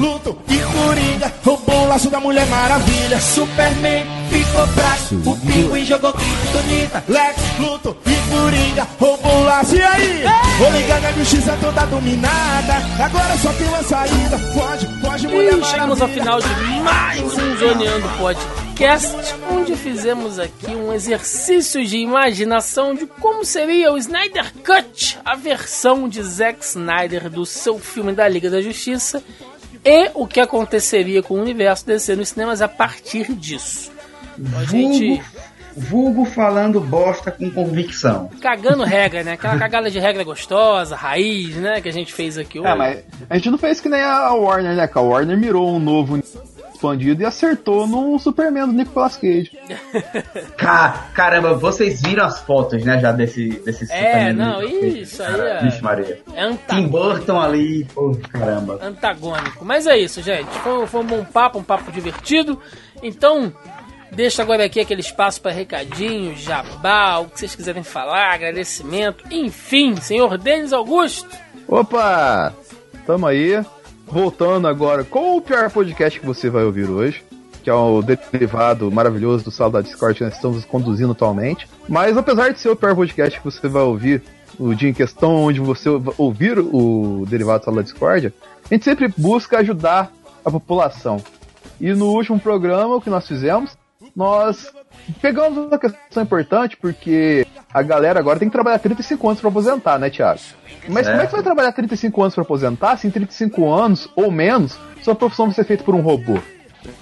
Luto 0.00 0.36
e 0.48 0.58
Coringa 0.58 1.32
roubou 1.44 1.82
o 1.84 1.88
laço 1.88 2.10
da 2.10 2.18
Mulher 2.20 2.46
Maravilha. 2.46 3.20
Superman 3.20 4.04
ficou 4.30 4.66
fraco, 4.68 5.30
o 5.30 5.36
pinguim 5.46 5.84
jogou 5.84 6.12
criptonita, 6.12 7.04
Lex, 7.08 7.36
Luto 7.58 7.96
e 8.06 8.30
Coringa 8.30 8.86
roubou 8.98 9.32
o 9.40 9.44
laço. 9.44 9.76
E 9.76 9.82
aí? 9.82 10.24
Vou 10.58 10.70
ligar 10.72 11.00
na 11.00 11.12
justiça 11.12 11.56
toda 11.60 11.86
dominada, 11.86 12.74
agora 13.02 13.36
só 13.38 13.52
tem 13.52 13.68
uma 13.68 13.82
saída. 13.82 14.38
Foge, 14.54 14.88
foge, 15.00 15.26
Mulher 15.28 15.58
E 15.58 15.64
chegamos 15.64 16.00
ao 16.00 16.08
Maravilha. 16.08 16.22
final 16.24 16.40
de 16.40 16.80
mais 16.82 17.20
um 17.22 17.56
Zoneando 17.56 18.08
Podcast, 18.18 19.34
onde 19.50 19.76
fizemos 19.76 20.38
aqui 20.38 20.74
um 20.74 20.92
exercício 20.92 21.84
de 21.86 21.98
imaginação 21.98 22.94
de 22.94 23.06
como 23.06 23.44
seria 23.44 23.92
o 23.92 23.98
Snyder 23.98 24.52
Cut, 24.64 25.18
a 25.24 25.34
versão 25.36 26.08
de 26.08 26.22
Zack 26.22 26.64
Snyder 26.64 27.30
do 27.30 27.44
seu 27.46 27.78
filme 27.78 28.12
da 28.12 28.26
Liga 28.28 28.50
da 28.50 28.60
Justiça, 28.60 29.22
e 29.84 30.10
o 30.14 30.26
que 30.26 30.40
aconteceria 30.40 31.22
com 31.22 31.34
o 31.34 31.40
universo 31.40 31.86
DC 31.86 32.16
nos 32.16 32.30
cinemas 32.30 32.62
a 32.62 32.68
partir 32.68 33.32
disso. 33.34 33.92
Então, 34.38 34.58
a 34.58 34.64
gente 34.64 35.22
Vulgo, 35.76 36.20
vulgo 36.22 36.24
falando 36.24 36.80
bosta 36.80 37.30
com 37.30 37.50
convicção. 37.50 38.30
cagando 38.40 38.82
regra, 38.82 39.22
né? 39.22 39.32
Aquela 39.32 39.58
cagada 39.58 39.90
de 39.90 39.98
regra 39.98 40.24
gostosa, 40.24 40.96
raiz, 40.96 41.56
né? 41.56 41.80
Que 41.80 41.88
a 41.88 41.92
gente 41.92 42.12
fez 42.12 42.38
aqui 42.38 42.58
hoje. 42.58 42.68
É, 42.68 42.74
mas 42.74 43.04
a 43.28 43.36
gente 43.36 43.50
não 43.50 43.58
fez 43.58 43.80
que 43.80 43.88
nem 43.88 44.00
a 44.00 44.32
Warner, 44.32 44.74
né? 44.74 44.86
Que 44.86 44.98
a 44.98 45.02
Warner 45.02 45.36
mirou 45.36 45.68
um 45.74 45.78
novo 45.78 46.16
expandido 46.84 47.22
e 47.22 47.24
acertou 47.24 47.86
no 47.86 48.18
Superman 48.18 48.66
do 48.66 48.72
Nicolas 48.72 49.16
Cage. 49.16 49.50
Ca- 50.56 51.08
caramba, 51.14 51.54
vocês 51.54 52.02
viram 52.02 52.24
as 52.26 52.40
fotos, 52.40 52.84
né, 52.84 53.00
já 53.00 53.10
desse, 53.12 53.48
desse 53.64 53.84
É, 53.84 53.86
Superman 53.86 54.32
não, 54.34 54.60
Nicolas 54.60 54.80
Cage? 54.82 55.00
isso 55.00 55.22
aí 55.22 55.30
Cara, 55.36 55.48
é- 55.48 55.62
Vixe 55.64 55.82
Maria. 55.82 56.04
É 56.34 56.46
Tim 56.46 56.52
antagônico. 56.52 56.90
Burton 56.90 57.40
ali, 57.40 57.84
pô, 57.94 58.16
caramba. 58.30 58.78
antagônico. 58.82 59.64
Mas 59.64 59.86
é 59.86 59.96
isso, 59.98 60.20
gente. 60.22 60.50
Foi, 60.60 60.86
foi 60.86 61.00
um 61.00 61.06
bom 61.06 61.24
papo, 61.24 61.58
um 61.58 61.62
papo 61.64 61.90
divertido. 61.90 62.60
Então, 63.02 63.52
deixa 64.12 64.42
agora 64.42 64.64
aqui 64.64 64.80
aquele 64.80 65.00
espaço 65.00 65.40
para 65.40 65.52
recadinho, 65.52 66.36
jabá, 66.36 67.18
o 67.18 67.26
que 67.28 67.38
vocês 67.40 67.54
quiserem 67.54 67.82
falar, 67.82 68.34
agradecimento, 68.34 69.24
enfim, 69.30 69.96
senhor 69.96 70.36
Denis 70.38 70.72
Augusto. 70.72 71.28
Opa! 71.66 72.52
Tamo 73.06 73.26
aí. 73.26 73.62
Voltando 74.14 74.68
agora 74.68 75.02
com 75.02 75.36
o 75.36 75.42
pior 75.42 75.68
podcast 75.72 76.20
que 76.20 76.24
você 76.24 76.48
vai 76.48 76.62
ouvir 76.62 76.88
hoje. 76.88 77.24
Que 77.64 77.68
é 77.68 77.74
o 77.74 78.00
derivado 78.00 78.88
maravilhoso 78.88 79.42
do 79.42 79.50
Sala 79.50 79.72
da 79.72 79.80
Discord 79.80 80.16
que 80.16 80.24
nós 80.24 80.34
estamos 80.34 80.64
conduzindo 80.64 81.10
atualmente. 81.10 81.66
Mas 81.88 82.16
apesar 82.16 82.52
de 82.52 82.60
ser 82.60 82.68
o 82.68 82.76
pior 82.76 82.94
podcast 82.94 83.40
que 83.40 83.44
você 83.44 83.66
vai 83.66 83.82
ouvir 83.82 84.22
o 84.56 84.72
dia 84.72 84.88
em 84.88 84.94
questão 84.94 85.34
onde 85.34 85.58
você 85.58 85.88
ouvir 86.16 86.60
o 86.60 87.26
derivado 87.28 87.58
do 87.58 87.64
Sala 87.64 87.78
da 87.78 87.82
Discord, 87.82 88.32
a 88.70 88.72
gente 88.72 88.84
sempre 88.84 89.12
busca 89.16 89.58
ajudar 89.58 90.12
a 90.44 90.50
população. 90.50 91.20
E 91.80 91.92
no 91.92 92.12
último 92.12 92.38
programa, 92.38 92.94
o 92.94 93.00
que 93.00 93.10
nós 93.10 93.26
fizemos, 93.26 93.76
nós 94.14 94.70
pegamos 95.20 95.58
uma 95.58 95.76
questão 95.76 96.22
importante, 96.22 96.76
porque 96.76 97.44
a 97.72 97.82
galera 97.82 98.20
agora 98.20 98.38
tem 98.38 98.48
que 98.48 98.52
trabalhar 98.52 98.78
35 98.78 99.28
anos 99.28 99.40
para 99.40 99.50
aposentar, 99.50 99.98
né, 99.98 100.08
Thiago? 100.08 100.38
Mas 100.88 101.06
como 101.08 101.20
é 101.20 101.24
que 101.24 101.30
você 101.30 101.36
vai 101.36 101.42
trabalhar 101.44 101.72
35 101.72 102.22
anos 102.22 102.34
para 102.34 102.42
aposentar 102.42 102.96
se 102.96 103.06
em 103.06 103.10
35 103.10 103.70
anos 103.72 104.08
ou 104.14 104.30
menos 104.30 104.78
sua 105.02 105.14
profissão 105.14 105.46
vai 105.46 105.54
ser 105.54 105.64
feita 105.64 105.84
por 105.84 105.94
um 105.94 106.00
robô? 106.00 106.38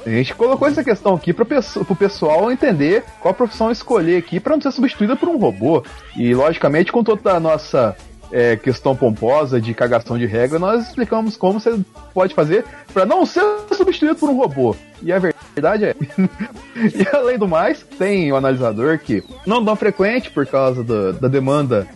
A 0.07 0.11
gente 0.11 0.35
colocou 0.35 0.69
essa 0.69 0.85
questão 0.85 1.15
aqui 1.15 1.33
para 1.33 1.43
o 1.43 1.97
pessoal 1.97 2.53
entender 2.53 3.03
qual 3.21 3.35
profissão 3.35 3.71
escolher 3.71 4.17
aqui 4.17 4.39
para 4.39 4.55
não 4.55 4.63
ser 4.63 4.71
substituída 4.71 5.17
por 5.17 5.29
um 5.29 5.37
robô. 5.37 5.83
E, 6.17 6.33
logicamente, 6.35 6.93
com 6.93 7.03
toda 7.03 7.33
a 7.33 7.41
nossa 7.41 7.97
é, 8.31 8.57
questão 8.57 8.95
pomposa 8.95 9.61
de 9.61 9.75
cagação 9.75 10.17
de 10.17 10.25
regra, 10.25 10.59
nós 10.61 10.87
explicamos 10.89 11.37
como 11.37 11.59
você 11.59 11.79
pode 12.15 12.33
fazer 12.33 12.65
para 12.95 13.05
não 13.05 13.27
ser 13.27 13.43
substituído 13.73 14.15
por 14.15 14.31
um 14.31 14.37
robô. 14.37 14.77
E 15.03 15.13
a 15.13 15.19
verdade 15.19 15.85
é. 15.87 15.97
e 16.79 17.17
além 17.17 17.37
do 17.37 17.49
mais, 17.49 17.83
tem 17.99 18.31
o 18.33 18.37
analisador 18.37 18.99
que 19.01 19.23
não 19.45 19.65
tão 19.65 19.75
frequente 19.75 20.31
por 20.31 20.47
causa 20.47 20.85
do- 20.85 21.13
da 21.15 21.27
demanda 21.27 21.89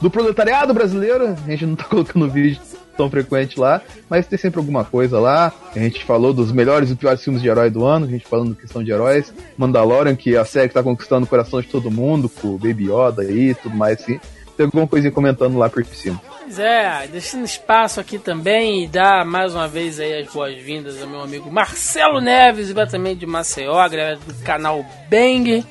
do 0.00 0.10
proletariado 0.10 0.72
brasileiro. 0.72 1.36
A 1.46 1.50
gente 1.50 1.66
não 1.66 1.76
tá 1.76 1.84
colocando 1.90 2.28
vídeo 2.28 2.60
tão 2.96 3.08
frequente 3.08 3.58
lá, 3.58 3.80
mas 4.08 4.26
tem 4.26 4.38
sempre 4.38 4.58
alguma 4.58 4.84
coisa 4.84 5.18
lá. 5.18 5.52
A 5.74 5.78
gente 5.78 6.04
falou 6.04 6.32
dos 6.32 6.52
melhores 6.52 6.90
e 6.90 6.94
piores 6.94 7.22
filmes 7.22 7.40
de 7.40 7.48
herói 7.48 7.70
do 7.70 7.84
ano, 7.84 8.06
a 8.06 8.08
gente 8.08 8.26
falando 8.26 8.54
questão 8.54 8.84
de 8.84 8.90
heróis. 8.90 9.32
Mandalorian, 9.56 10.14
que 10.14 10.34
é 10.34 10.38
a 10.38 10.44
série 10.44 10.68
que 10.68 10.74
tá 10.74 10.82
conquistando 10.82 11.24
o 11.24 11.28
coração 11.28 11.60
de 11.60 11.68
todo 11.68 11.90
mundo, 11.90 12.28
com 12.28 12.48
o 12.48 12.58
Baby 12.58 12.90
Yoda 12.90 13.24
e 13.24 13.54
tudo 13.54 13.76
mais 13.76 14.02
assim. 14.02 14.20
Tem 14.56 14.66
alguma 14.66 14.86
coisinha 14.86 15.10
comentando 15.10 15.56
lá 15.56 15.70
por 15.70 15.82
cima. 15.86 16.20
Pois 16.38 16.58
é, 16.58 17.06
deixando 17.10 17.44
espaço 17.44 18.00
aqui 18.00 18.18
também 18.18 18.84
e 18.84 18.88
dar 18.88 19.24
mais 19.24 19.54
uma 19.54 19.66
vez 19.66 19.98
aí 19.98 20.20
as 20.20 20.30
boas-vindas 20.30 21.00
ao 21.00 21.08
meu 21.08 21.22
amigo 21.22 21.50
Marcelo 21.50 22.20
Neves, 22.20 22.66
diretamente 22.66 23.20
de 23.20 23.26
Maceió, 23.26 23.88
do 23.88 24.44
canal 24.44 24.84
Bang. 25.08 25.64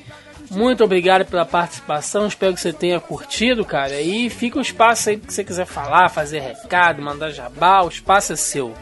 Muito 0.50 0.82
obrigado 0.82 1.24
pela 1.24 1.46
participação, 1.46 2.26
espero 2.26 2.52
que 2.54 2.60
você 2.60 2.72
tenha 2.72 2.98
curtido, 2.98 3.64
cara. 3.64 4.00
E 4.00 4.28
fica 4.28 4.58
o 4.58 4.62
espaço 4.62 5.08
aí 5.10 5.16
que 5.16 5.32
você 5.32 5.44
quiser 5.44 5.64
falar, 5.66 6.08
fazer 6.08 6.40
recado, 6.40 7.00
mandar 7.00 7.30
jabá, 7.30 7.82
o 7.82 7.88
espaço 7.88 8.32
é 8.32 8.36
seu. 8.36 8.74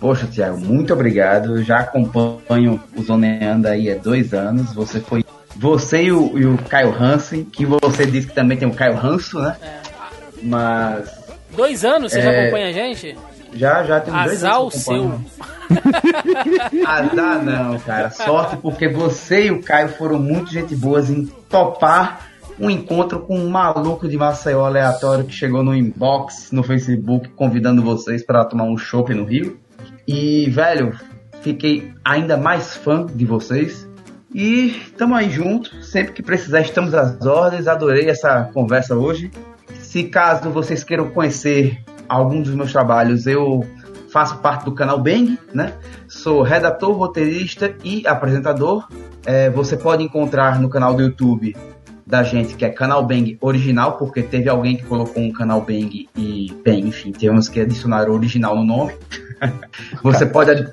Poxa, 0.00 0.26
Thiago, 0.26 0.58
muito 0.58 0.92
obrigado. 0.92 1.62
Já 1.62 1.78
acompanho 1.80 2.82
o 2.96 3.02
Zoneando 3.02 3.68
aí 3.68 3.90
há 3.90 3.94
dois 3.94 4.34
anos. 4.34 4.72
Você 4.74 5.00
foi. 5.00 5.24
Você 5.56 6.02
e 6.02 6.12
o, 6.12 6.36
e 6.36 6.44
o 6.44 6.58
Caio 6.58 6.92
Hansen, 6.92 7.44
que 7.44 7.64
você 7.64 8.04
disse 8.04 8.26
que 8.26 8.34
também 8.34 8.58
tem 8.58 8.66
o 8.66 8.74
Caio 8.74 8.96
Ranço, 8.96 9.38
né? 9.40 9.56
Mas 10.42 11.08
Dois 11.56 11.84
anos 11.84 12.12
você 12.12 12.20
já 12.20 12.32
É. 12.32 12.42
acompanha 12.42 12.68
a 12.68 12.72
gente? 12.72 13.16
Já, 13.54 13.84
já 13.84 14.00
tem 14.00 14.12
dois 14.12 14.44
Azar 14.44 14.60
o 14.60 14.62
anos. 14.62 14.74
eu 14.74 14.80
seu. 14.80 15.20
Azar 16.86 17.44
não, 17.44 17.78
cara. 17.78 18.10
Sorte 18.10 18.56
porque 18.56 18.88
você 18.88 19.46
e 19.46 19.50
o 19.50 19.62
Caio 19.62 19.88
foram 19.90 20.18
muito 20.18 20.50
gente 20.50 20.74
boas 20.74 21.10
em 21.10 21.26
topar 21.48 22.28
um 22.58 22.70
encontro 22.70 23.20
com 23.20 23.38
um 23.38 23.48
maluco 23.48 24.08
de 24.08 24.16
Maceió 24.16 24.64
aleatório 24.64 25.24
que 25.24 25.32
chegou 25.32 25.62
no 25.62 25.74
inbox 25.74 26.50
no 26.52 26.62
Facebook 26.62 27.28
convidando 27.30 27.82
vocês 27.82 28.24
para 28.24 28.44
tomar 28.44 28.64
um 28.64 28.76
chopp 28.76 29.12
no 29.12 29.24
Rio. 29.24 29.58
E, 30.06 30.48
velho, 30.50 30.96
fiquei 31.40 31.92
ainda 32.04 32.36
mais 32.36 32.76
fã 32.76 33.06
de 33.06 33.24
vocês. 33.24 33.88
E 34.32 34.82
estamos 34.88 35.16
aí 35.16 35.30
juntos. 35.30 35.90
Sempre 35.90 36.12
que 36.12 36.22
precisar, 36.22 36.60
estamos 36.60 36.94
às 36.94 37.24
ordens. 37.24 37.66
Adorei 37.66 38.08
essa 38.08 38.50
conversa 38.52 38.96
hoje. 38.96 39.30
Se 39.80 40.04
caso 40.04 40.50
vocês 40.50 40.82
queiram 40.82 41.10
conhecer 41.10 41.78
algum 42.08 42.42
dos 42.42 42.54
meus 42.54 42.72
trabalhos, 42.72 43.26
eu 43.26 43.66
faço 44.10 44.38
parte 44.38 44.64
do 44.64 44.72
canal 44.72 44.98
Bang, 44.98 45.38
né? 45.52 45.72
Sou 46.08 46.42
redator, 46.42 46.92
roteirista 46.92 47.74
e 47.82 48.06
apresentador. 48.06 48.86
É, 49.26 49.50
você 49.50 49.76
pode 49.76 50.02
encontrar 50.02 50.60
no 50.60 50.68
canal 50.68 50.94
do 50.94 51.02
YouTube 51.02 51.56
da 52.06 52.22
gente, 52.22 52.54
que 52.54 52.64
é 52.64 52.68
Canal 52.68 53.04
Bang 53.04 53.36
Original, 53.40 53.96
porque 53.96 54.22
teve 54.22 54.48
alguém 54.48 54.76
que 54.76 54.84
colocou 54.84 55.22
um 55.22 55.32
Canal 55.32 55.62
Bang 55.62 56.08
e, 56.14 56.54
bem, 56.62 56.88
enfim, 56.88 57.12
temos 57.12 57.48
que 57.48 57.58
adicionar 57.60 58.08
o 58.08 58.12
original 58.12 58.54
no 58.54 58.64
nome. 58.64 58.94
Você 60.02 60.26
pode. 60.26 60.70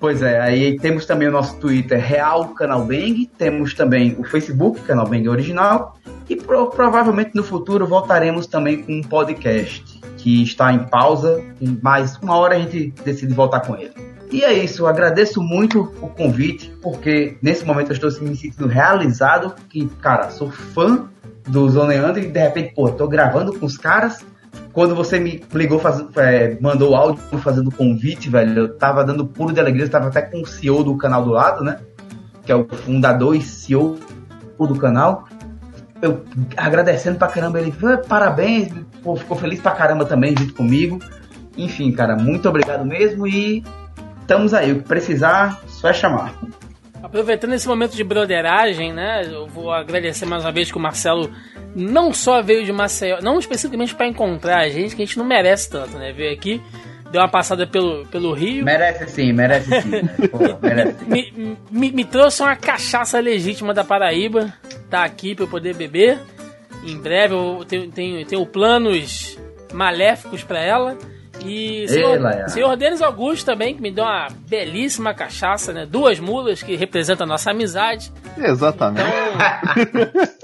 Pois 0.00 0.20
é, 0.20 0.40
aí 0.40 0.76
temos 0.78 1.06
também 1.06 1.28
o 1.28 1.32
nosso 1.32 1.56
Twitter 1.58 1.98
Real 1.98 2.48
Canal 2.48 2.84
Bang, 2.84 3.30
temos 3.38 3.72
também 3.72 4.16
o 4.18 4.24
Facebook 4.24 4.80
Canal 4.80 5.06
Bang 5.06 5.26
Original 5.28 5.96
e 6.28 6.36
pro- 6.36 6.68
provavelmente 6.70 7.30
no 7.34 7.42
futuro 7.42 7.86
voltaremos 7.86 8.46
também 8.46 8.82
com 8.82 8.92
um 8.92 9.02
podcast 9.02 9.93
que 10.24 10.42
está 10.42 10.72
em 10.72 10.78
pausa, 10.78 11.44
mas 11.82 12.16
uma 12.16 12.34
hora 12.38 12.56
a 12.56 12.58
gente 12.58 12.94
decide 13.04 13.34
voltar 13.34 13.60
com 13.60 13.76
ele. 13.76 13.92
E 14.32 14.42
é 14.42 14.54
isso, 14.54 14.86
agradeço 14.86 15.42
muito 15.42 15.92
o 16.00 16.08
convite, 16.08 16.74
porque 16.82 17.36
nesse 17.42 17.62
momento 17.62 17.90
eu 17.90 17.92
estou 17.92 18.26
me 18.26 18.34
sentindo 18.34 18.66
realizado, 18.66 19.54
que, 19.68 19.86
cara, 20.00 20.30
sou 20.30 20.50
fã 20.50 21.10
do 21.46 21.68
Zoneando 21.68 22.18
e 22.18 22.26
de 22.26 22.40
repente, 22.40 22.72
pô, 22.74 22.88
tô 22.88 23.06
gravando 23.06 23.52
com 23.52 23.66
os 23.66 23.76
caras. 23.76 24.24
Quando 24.72 24.94
você 24.94 25.20
me 25.20 25.44
ligou, 25.52 25.78
faz, 25.78 26.02
é, 26.16 26.56
mandou 26.58 26.92
o 26.92 26.96
áudio 26.96 27.22
fazendo 27.40 27.70
convite, 27.70 28.30
velho, 28.30 28.60
eu 28.60 28.78
tava 28.78 29.04
dando 29.04 29.26
puro 29.26 29.52
de 29.52 29.60
alegria, 29.60 29.84
eu 29.84 29.90
tava 29.90 30.08
até 30.08 30.22
com 30.22 30.40
o 30.40 30.46
CEO 30.46 30.82
do 30.82 30.96
canal 30.96 31.22
do 31.22 31.32
lado, 31.32 31.62
né? 31.62 31.80
Que 32.46 32.50
é 32.50 32.56
o 32.56 32.66
fundador 32.66 33.36
e 33.36 33.42
CEO 33.42 33.98
do 34.58 34.74
canal. 34.76 35.28
Eu 36.02 36.24
agradecendo 36.56 37.18
pra 37.18 37.28
caramba, 37.28 37.60
ele, 37.60 37.72
"Ah, 37.82 37.96
parabéns, 38.06 38.72
pô, 39.02 39.16
ficou 39.16 39.36
feliz 39.36 39.60
pra 39.60 39.72
caramba 39.72 40.04
também 40.04 40.34
junto 40.36 40.54
comigo. 40.54 40.98
Enfim, 41.56 41.92
cara, 41.92 42.16
muito 42.16 42.48
obrigado 42.48 42.84
mesmo 42.84 43.26
e 43.26 43.62
estamos 44.20 44.52
aí. 44.52 44.72
O 44.72 44.82
que 44.82 44.88
precisar, 44.88 45.62
só 45.66 45.88
é 45.88 45.92
chamar. 45.92 46.34
Aproveitando 47.02 47.52
esse 47.52 47.68
momento 47.68 47.94
de 47.94 48.02
broderagem, 48.02 48.92
né? 48.92 49.22
Eu 49.24 49.46
vou 49.46 49.70
agradecer 49.70 50.26
mais 50.26 50.44
uma 50.44 50.50
vez 50.50 50.72
que 50.72 50.78
o 50.78 50.80
Marcelo 50.80 51.30
não 51.76 52.12
só 52.12 52.42
veio 52.42 52.64
de 52.64 52.72
Maceió, 52.72 53.18
não 53.22 53.38
especificamente 53.38 53.94
para 53.94 54.06
encontrar 54.08 54.58
a 54.60 54.68
gente, 54.68 54.96
que 54.96 55.02
a 55.02 55.04
gente 55.04 55.18
não 55.18 55.24
merece 55.24 55.70
tanto, 55.70 55.96
né? 55.98 56.12
Veio 56.12 56.32
aqui, 56.32 56.60
deu 57.14 57.22
uma 57.22 57.28
passada 57.28 57.64
pelo, 57.64 58.04
pelo 58.06 58.32
Rio, 58.32 58.64
Merece 58.64 59.06
sim, 59.06 59.32
merece 59.32 59.82
sim. 59.82 59.88
né? 59.88 60.02
Pô, 60.28 60.38
merece 60.60 60.98
sim. 60.98 61.06
me, 61.06 61.56
me, 61.70 61.92
me 61.92 62.04
trouxe 62.04 62.42
uma 62.42 62.56
cachaça 62.56 63.20
legítima 63.20 63.72
da 63.72 63.84
Paraíba, 63.84 64.52
tá 64.90 65.04
aqui 65.04 65.32
para 65.32 65.44
eu 65.44 65.48
poder 65.48 65.76
beber. 65.76 66.18
Em 66.84 66.98
breve 66.98 67.32
eu 67.32 67.64
tenho, 67.64 67.88
tenho, 67.92 68.26
tenho 68.26 68.44
planos 68.44 69.38
maléficos 69.72 70.42
para 70.42 70.60
ela. 70.60 70.98
E 71.44 71.86
senhor, 71.86 72.20
Laia. 72.20 72.48
senhor 72.48 72.76
Denis 72.76 73.00
Augusto 73.00 73.46
também, 73.46 73.76
que 73.76 73.82
me 73.82 73.92
deu 73.92 74.04
uma 74.04 74.28
belíssima 74.48 75.14
cachaça, 75.14 75.72
né? 75.72 75.86
Duas 75.86 76.18
mulas 76.18 76.64
que 76.64 76.74
representam 76.74 77.26
a 77.26 77.28
nossa 77.28 77.52
amizade. 77.52 78.10
Exatamente. 78.36 79.06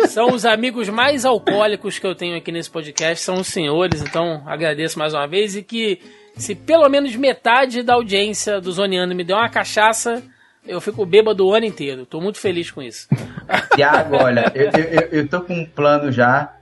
São 0.09 0.29
os 0.29 0.45
amigos 0.45 0.89
mais 0.89 1.25
alcoólicos 1.25 1.99
que 1.99 2.07
eu 2.07 2.15
tenho 2.15 2.37
aqui 2.37 2.53
nesse 2.53 2.71
podcast, 2.71 3.25
são 3.25 3.37
os 3.37 3.49
senhores, 3.49 4.03
então 4.03 4.43
agradeço 4.47 4.99
mais 4.99 5.15
uma 5.15 5.27
vez 5.27 5.57
e 5.57 5.63
que 5.63 5.99
se 6.41 6.55
pelo 6.55 6.89
menos 6.89 7.15
metade 7.17 7.83
da 7.83 7.95
audiência 7.95 8.61
do 8.61 8.73
Zoneando 8.73 9.15
me 9.15 9.23
der 9.25 9.35
uma 9.35 9.49
cachaça, 9.49 10.23
eu 10.67 10.81
fico 10.81 11.05
bêbado 11.07 11.47
o 11.47 11.55
ano 11.55 11.67
inteiro. 11.67 12.05
Tô 12.07 12.21
muito 12.21 12.39
feliz 12.39 12.71
com 12.71 12.83
isso. 12.83 13.07
Tiago, 13.75 14.17
olha, 14.17 14.51
eu, 14.55 14.71
eu, 14.71 14.85
eu- 14.85 15.09
eu 15.21 15.29
tô 15.29 15.41
com 15.43 15.55
um 15.55 15.65
plano 15.67 16.11
já, 16.11 16.53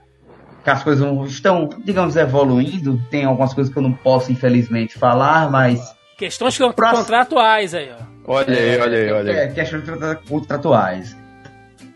que 0.63 0.69
as 0.69 0.83
coisas 0.83 1.07
estão, 1.31 1.69
digamos, 1.83 2.15
evoluindo. 2.15 3.01
Tem 3.09 3.25
algumas 3.25 3.53
coisas 3.53 3.71
que 3.71 3.77
eu 3.79 3.83
não 3.83 3.93
posso, 3.93 4.31
infelizmente, 4.31 4.97
falar, 4.97 5.49
mas. 5.49 5.79
Questões 6.17 6.57
Próximo. 6.57 6.97
contratuais 7.05 7.73
aí, 7.73 7.89
ó. 7.97 8.03
Olha 8.31 8.53
aí, 8.57 8.79
olha 8.79 8.97
aí, 8.97 9.11
olha 9.11 9.31
aí. 9.33 9.39
É, 9.39 9.47
questões 9.47 9.83
contratuais. 10.27 11.15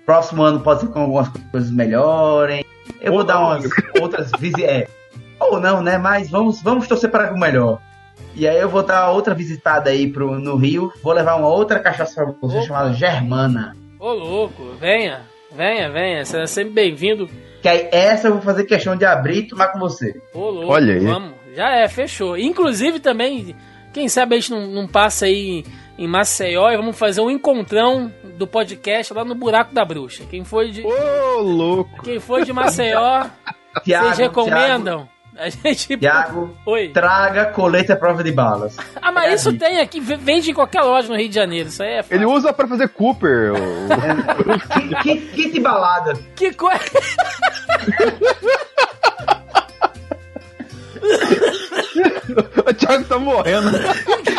Próximo 0.05 0.43
ano 0.43 0.59
pode 0.61 0.81
ser 0.81 0.87
que 0.91 0.97
algumas 0.97 1.27
coisas 1.51 1.69
melhorem. 1.71 2.65
Eu 3.01 3.13
vou 3.13 3.23
dar 3.23 3.39
umas 3.39 3.65
outras 4.01 4.31
visitas. 4.39 4.63
É, 4.69 4.87
ou 5.51 5.59
não, 5.59 5.81
né? 5.81 5.97
Mas 5.97 6.29
vamos, 6.29 6.61
vamos 6.61 6.87
torcer 6.87 7.09
para 7.09 7.33
o 7.33 7.39
melhor. 7.39 7.79
E 8.35 8.47
aí 8.47 8.59
eu 8.59 8.69
vou 8.69 8.83
dar 8.83 9.11
outra 9.11 9.33
visitada 9.33 9.89
aí 9.89 10.11
pro, 10.11 10.39
no 10.39 10.55
Rio. 10.55 10.91
Vou 11.03 11.13
levar 11.13 11.35
uma 11.35 11.47
outra 11.47 11.79
cachaça 11.79 12.23
pra 12.23 12.33
você 12.41 12.57
Opa. 12.57 12.65
chamada 12.65 12.93
Germana. 12.93 13.75
Ô 13.99 14.11
louco, 14.11 14.73
venha, 14.79 15.21
venha, 15.51 15.89
venha. 15.91 16.25
Você 16.25 16.41
é 16.41 16.47
sempre 16.47 16.73
bem-vindo. 16.73 17.29
Que 17.61 17.69
aí 17.69 17.89
essa 17.91 18.27
eu 18.27 18.33
vou 18.33 18.41
fazer 18.41 18.65
questão 18.65 18.95
de 18.95 19.05
abrir 19.05 19.37
e 19.39 19.47
tomar 19.47 19.67
com 19.69 19.79
você. 19.79 20.19
Ô 20.33 20.49
louco, 20.49 20.73
Olha 20.73 20.95
aí. 20.95 21.05
vamos. 21.05 21.33
Já 21.55 21.69
é, 21.75 21.87
fechou. 21.87 22.35
Inclusive 22.37 22.99
também, 22.99 23.55
quem 23.93 24.09
sabe 24.09 24.35
a 24.35 24.39
gente 24.39 24.51
não, 24.51 24.65
não 24.67 24.87
passa 24.87 25.25
aí 25.25 25.63
em 25.97 26.07
Maceió 26.07 26.71
e 26.71 26.77
vamos 26.77 26.97
fazer 26.97 27.21
um 27.21 27.29
encontrão 27.29 28.11
do 28.35 28.47
podcast 28.47 29.13
lá 29.13 29.23
no 29.23 29.35
Buraco 29.35 29.73
da 29.73 29.85
Bruxa. 29.85 30.23
Quem 30.29 30.43
foi 30.43 30.71
de, 30.71 30.81
Ô, 30.83 31.39
louco. 31.41 32.01
quem 32.03 32.19
foi 32.19 32.43
de 32.43 32.51
Maceió, 32.51 33.25
Tiago, 33.83 34.05
vocês 34.07 34.17
recomendam? 34.17 35.07
A 35.37 35.49
gente. 35.49 35.95
Tiago, 35.97 36.55
Oi. 36.65 36.89
traga 36.89 37.45
colete 37.47 37.91
à 37.91 37.95
prova 37.95 38.23
de 38.23 38.31
balas. 38.31 38.75
Ah, 39.01 39.11
mas 39.11 39.41
isso 39.41 39.53
tem 39.57 39.79
aqui, 39.79 39.99
vende 39.99 40.51
em 40.51 40.53
qualquer 40.53 40.81
loja 40.83 41.07
no 41.09 41.15
Rio 41.17 41.29
de 41.29 41.35
Janeiro. 41.35 41.69
Isso 41.69 41.81
aí 41.81 41.93
é 41.95 42.03
fácil. 42.03 42.15
Ele 42.15 42.25
usa 42.25 42.53
pra 42.53 42.67
fazer 42.67 42.89
Cooper. 42.89 43.53
o- 43.53 45.03
que, 45.03 45.15
que, 45.17 45.49
que 45.49 45.59
balada. 45.59 46.13
Que 46.35 46.53
coisa. 46.53 46.79
o 52.67 52.73
Thiago 52.73 53.03
tá 53.05 53.17
morrendo. 53.19 53.71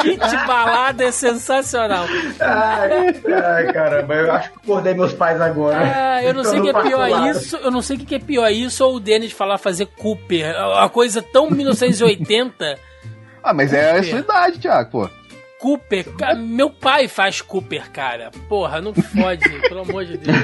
Kit 0.02 0.18
balada 0.46 1.04
é 1.04 1.10
sensacional. 1.12 2.04
Ai, 2.40 3.14
ai, 3.42 3.72
caramba, 3.72 4.14
eu 4.14 4.32
acho 4.32 4.50
que 4.52 4.56
acordei 4.62 4.94
meus 4.94 5.12
pais 5.12 5.40
agora. 5.40 5.78
Ah, 5.78 6.22
eu 6.22 6.34
não 6.34 6.40
Então 6.42 6.52
sei 6.52 6.60
o 6.60 6.62
que 6.62 6.68
é 6.70 6.82
pior 6.82 7.10
lado. 7.10 7.28
isso. 7.30 7.56
Eu 7.56 7.70
não 7.70 7.82
sei 7.82 7.96
o 7.96 8.00
que 8.00 8.14
é 8.14 8.18
pior 8.18 8.48
isso 8.50 8.84
ou 8.84 8.96
o 8.96 9.00
Denis 9.00 9.32
falar 9.32 9.58
fazer 9.58 9.86
Cooper. 9.86 10.54
A 10.56 10.88
coisa 10.88 11.22
tão 11.22 11.50
1980. 11.50 12.78
Ah, 13.42 13.52
mas 13.52 13.72
é 13.72 13.98
a 13.98 14.02
sua 14.02 14.18
idade, 14.20 14.58
Thiago, 14.58 14.90
pô. 14.90 15.10
Cooper, 15.58 16.04
ca- 16.18 16.34
meu 16.34 16.68
pai 16.68 17.08
faz 17.08 17.40
Cooper, 17.40 17.90
cara. 17.90 18.30
Porra, 18.50 18.82
não 18.82 18.92
fode, 18.92 19.48
pelo 19.66 19.80
amor 19.80 20.04
de 20.04 20.18
Deus. 20.18 20.36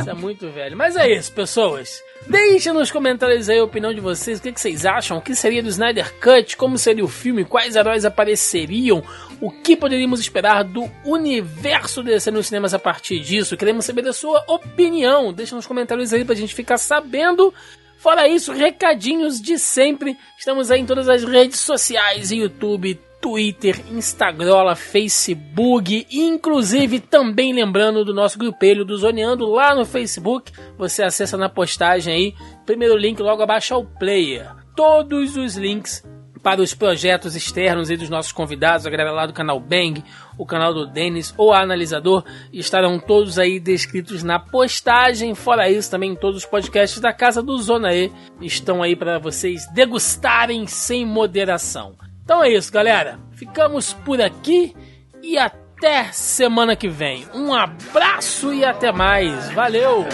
Isso 0.00 0.10
é 0.10 0.14
muito 0.14 0.48
velho. 0.50 0.76
Mas 0.76 0.94
é 0.94 1.08
isso, 1.10 1.32
pessoas. 1.32 2.00
Deixe 2.28 2.72
nos 2.72 2.90
comentários 2.90 3.48
aí 3.48 3.58
a 3.58 3.64
opinião 3.64 3.94
de 3.94 4.00
vocês. 4.00 4.38
O 4.38 4.42
que, 4.42 4.50
que 4.50 4.60
vocês 4.60 4.84
acham? 4.84 5.18
O 5.18 5.22
que 5.22 5.34
seria 5.34 5.62
do 5.62 5.68
Snyder 5.68 6.12
Cut? 6.18 6.56
Como 6.56 6.76
seria 6.76 7.04
o 7.04 7.08
filme? 7.08 7.44
Quais 7.44 7.76
heróis 7.76 8.04
apareceriam? 8.04 9.02
O 9.40 9.50
que 9.50 9.76
poderíamos 9.76 10.18
esperar 10.18 10.64
do 10.64 10.90
universo 11.04 12.02
DC 12.02 12.32
nos 12.32 12.48
cinemas 12.48 12.74
a 12.74 12.80
partir 12.80 13.20
disso? 13.20 13.56
Queremos 13.56 13.84
saber 13.84 14.02
da 14.02 14.12
sua 14.12 14.42
opinião. 14.48 15.32
Deixe 15.32 15.54
nos 15.54 15.66
comentários 15.66 16.12
aí 16.12 16.24
pra 16.24 16.34
gente 16.34 16.54
ficar 16.54 16.78
sabendo. 16.78 17.54
Fora 17.96 18.26
isso, 18.26 18.52
recadinhos 18.52 19.40
de 19.40 19.56
sempre. 19.56 20.16
Estamos 20.36 20.70
aí 20.70 20.80
em 20.80 20.86
todas 20.86 21.08
as 21.08 21.22
redes 21.22 21.60
sociais: 21.60 22.32
YouTube, 22.32 22.98
Twitter, 23.26 23.82
Instagram, 23.90 24.76
Facebook, 24.76 26.06
inclusive 26.12 27.00
também 27.00 27.52
lembrando 27.52 28.04
do 28.04 28.14
nosso 28.14 28.38
grupelho 28.38 28.84
do 28.84 28.96
Zoneando 28.96 29.50
lá 29.50 29.74
no 29.74 29.84
Facebook. 29.84 30.52
Você 30.78 31.02
acessa 31.02 31.36
na 31.36 31.48
postagem 31.48 32.14
aí, 32.14 32.34
primeiro 32.64 32.96
link 32.96 33.20
logo 33.20 33.42
abaixo 33.42 33.74
ao 33.74 33.84
player. 33.84 34.46
Todos 34.76 35.36
os 35.36 35.56
links 35.56 36.04
para 36.40 36.62
os 36.62 36.72
projetos 36.72 37.34
externos 37.34 37.90
e 37.90 37.96
dos 37.96 38.08
nossos 38.08 38.30
convidados, 38.30 38.86
a 38.86 38.90
galera 38.90 39.10
lá 39.10 39.26
do 39.26 39.32
canal 39.32 39.58
Bang, 39.58 40.04
o 40.38 40.46
canal 40.46 40.72
do 40.72 40.86
Denis 40.86 41.34
ou 41.36 41.52
Analisador, 41.52 42.22
estarão 42.52 43.00
todos 43.00 43.40
aí 43.40 43.58
descritos 43.58 44.22
na 44.22 44.38
postagem. 44.38 45.34
Fora 45.34 45.68
isso, 45.68 45.90
também 45.90 46.14
todos 46.14 46.44
os 46.44 46.48
podcasts 46.48 47.00
da 47.00 47.12
Casa 47.12 47.42
do 47.42 47.58
Zona 47.58 47.92
E 47.92 48.12
estão 48.40 48.84
aí 48.84 48.94
para 48.94 49.18
vocês 49.18 49.66
degustarem 49.72 50.64
sem 50.68 51.04
moderação. 51.04 51.96
Então 52.26 52.42
é 52.42 52.48
isso, 52.50 52.72
galera. 52.72 53.20
Ficamos 53.30 53.92
por 53.92 54.20
aqui 54.20 54.74
e 55.22 55.38
até 55.38 56.06
semana 56.10 56.74
que 56.74 56.88
vem. 56.88 57.24
Um 57.32 57.54
abraço 57.54 58.52
e 58.52 58.64
até 58.64 58.90
mais. 58.90 59.48
Valeu! 59.52 60.04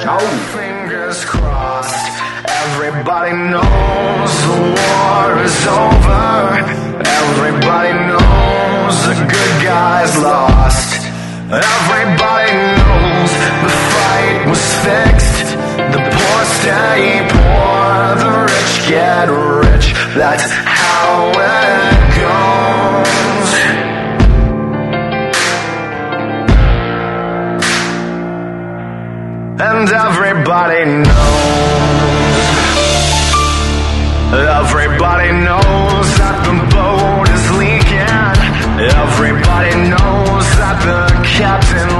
Tchau. 0.00 0.20
Fingers 0.54 1.24
crossed. 1.24 2.06
Everybody 2.76 3.32
knows 3.32 4.32
the 4.46 4.58
war 4.78 5.44
is 5.44 5.66
over. 5.66 6.54
Everybody 7.02 7.92
knows 8.06 9.06
the 9.08 9.14
good 9.26 9.64
guys 9.64 10.16
lost. 10.22 11.02
Everybody 11.50 12.52
knows 12.78 13.32
the 13.62 13.70
fight 13.90 14.46
was 14.46 14.62
fixed. 14.84 15.35
stay 16.60 17.26
poor, 17.30 18.16
the 18.22 18.30
rich 18.50 18.72
get 18.88 19.28
rich. 19.28 19.86
That's 20.14 20.50
how 20.50 21.30
it 21.34 21.96
goes. 22.20 23.52
And 29.58 29.88
everybody 29.88 30.84
knows, 30.84 32.06
everybody 34.60 35.30
knows 35.32 36.06
that 36.20 36.36
the 36.46 36.56
boat 36.74 37.28
is 37.36 37.44
leaking. 37.56 38.36
Everybody 38.76 39.72
knows 39.88 40.46
that 40.60 40.76
the 40.84 41.08
captain 41.24 41.95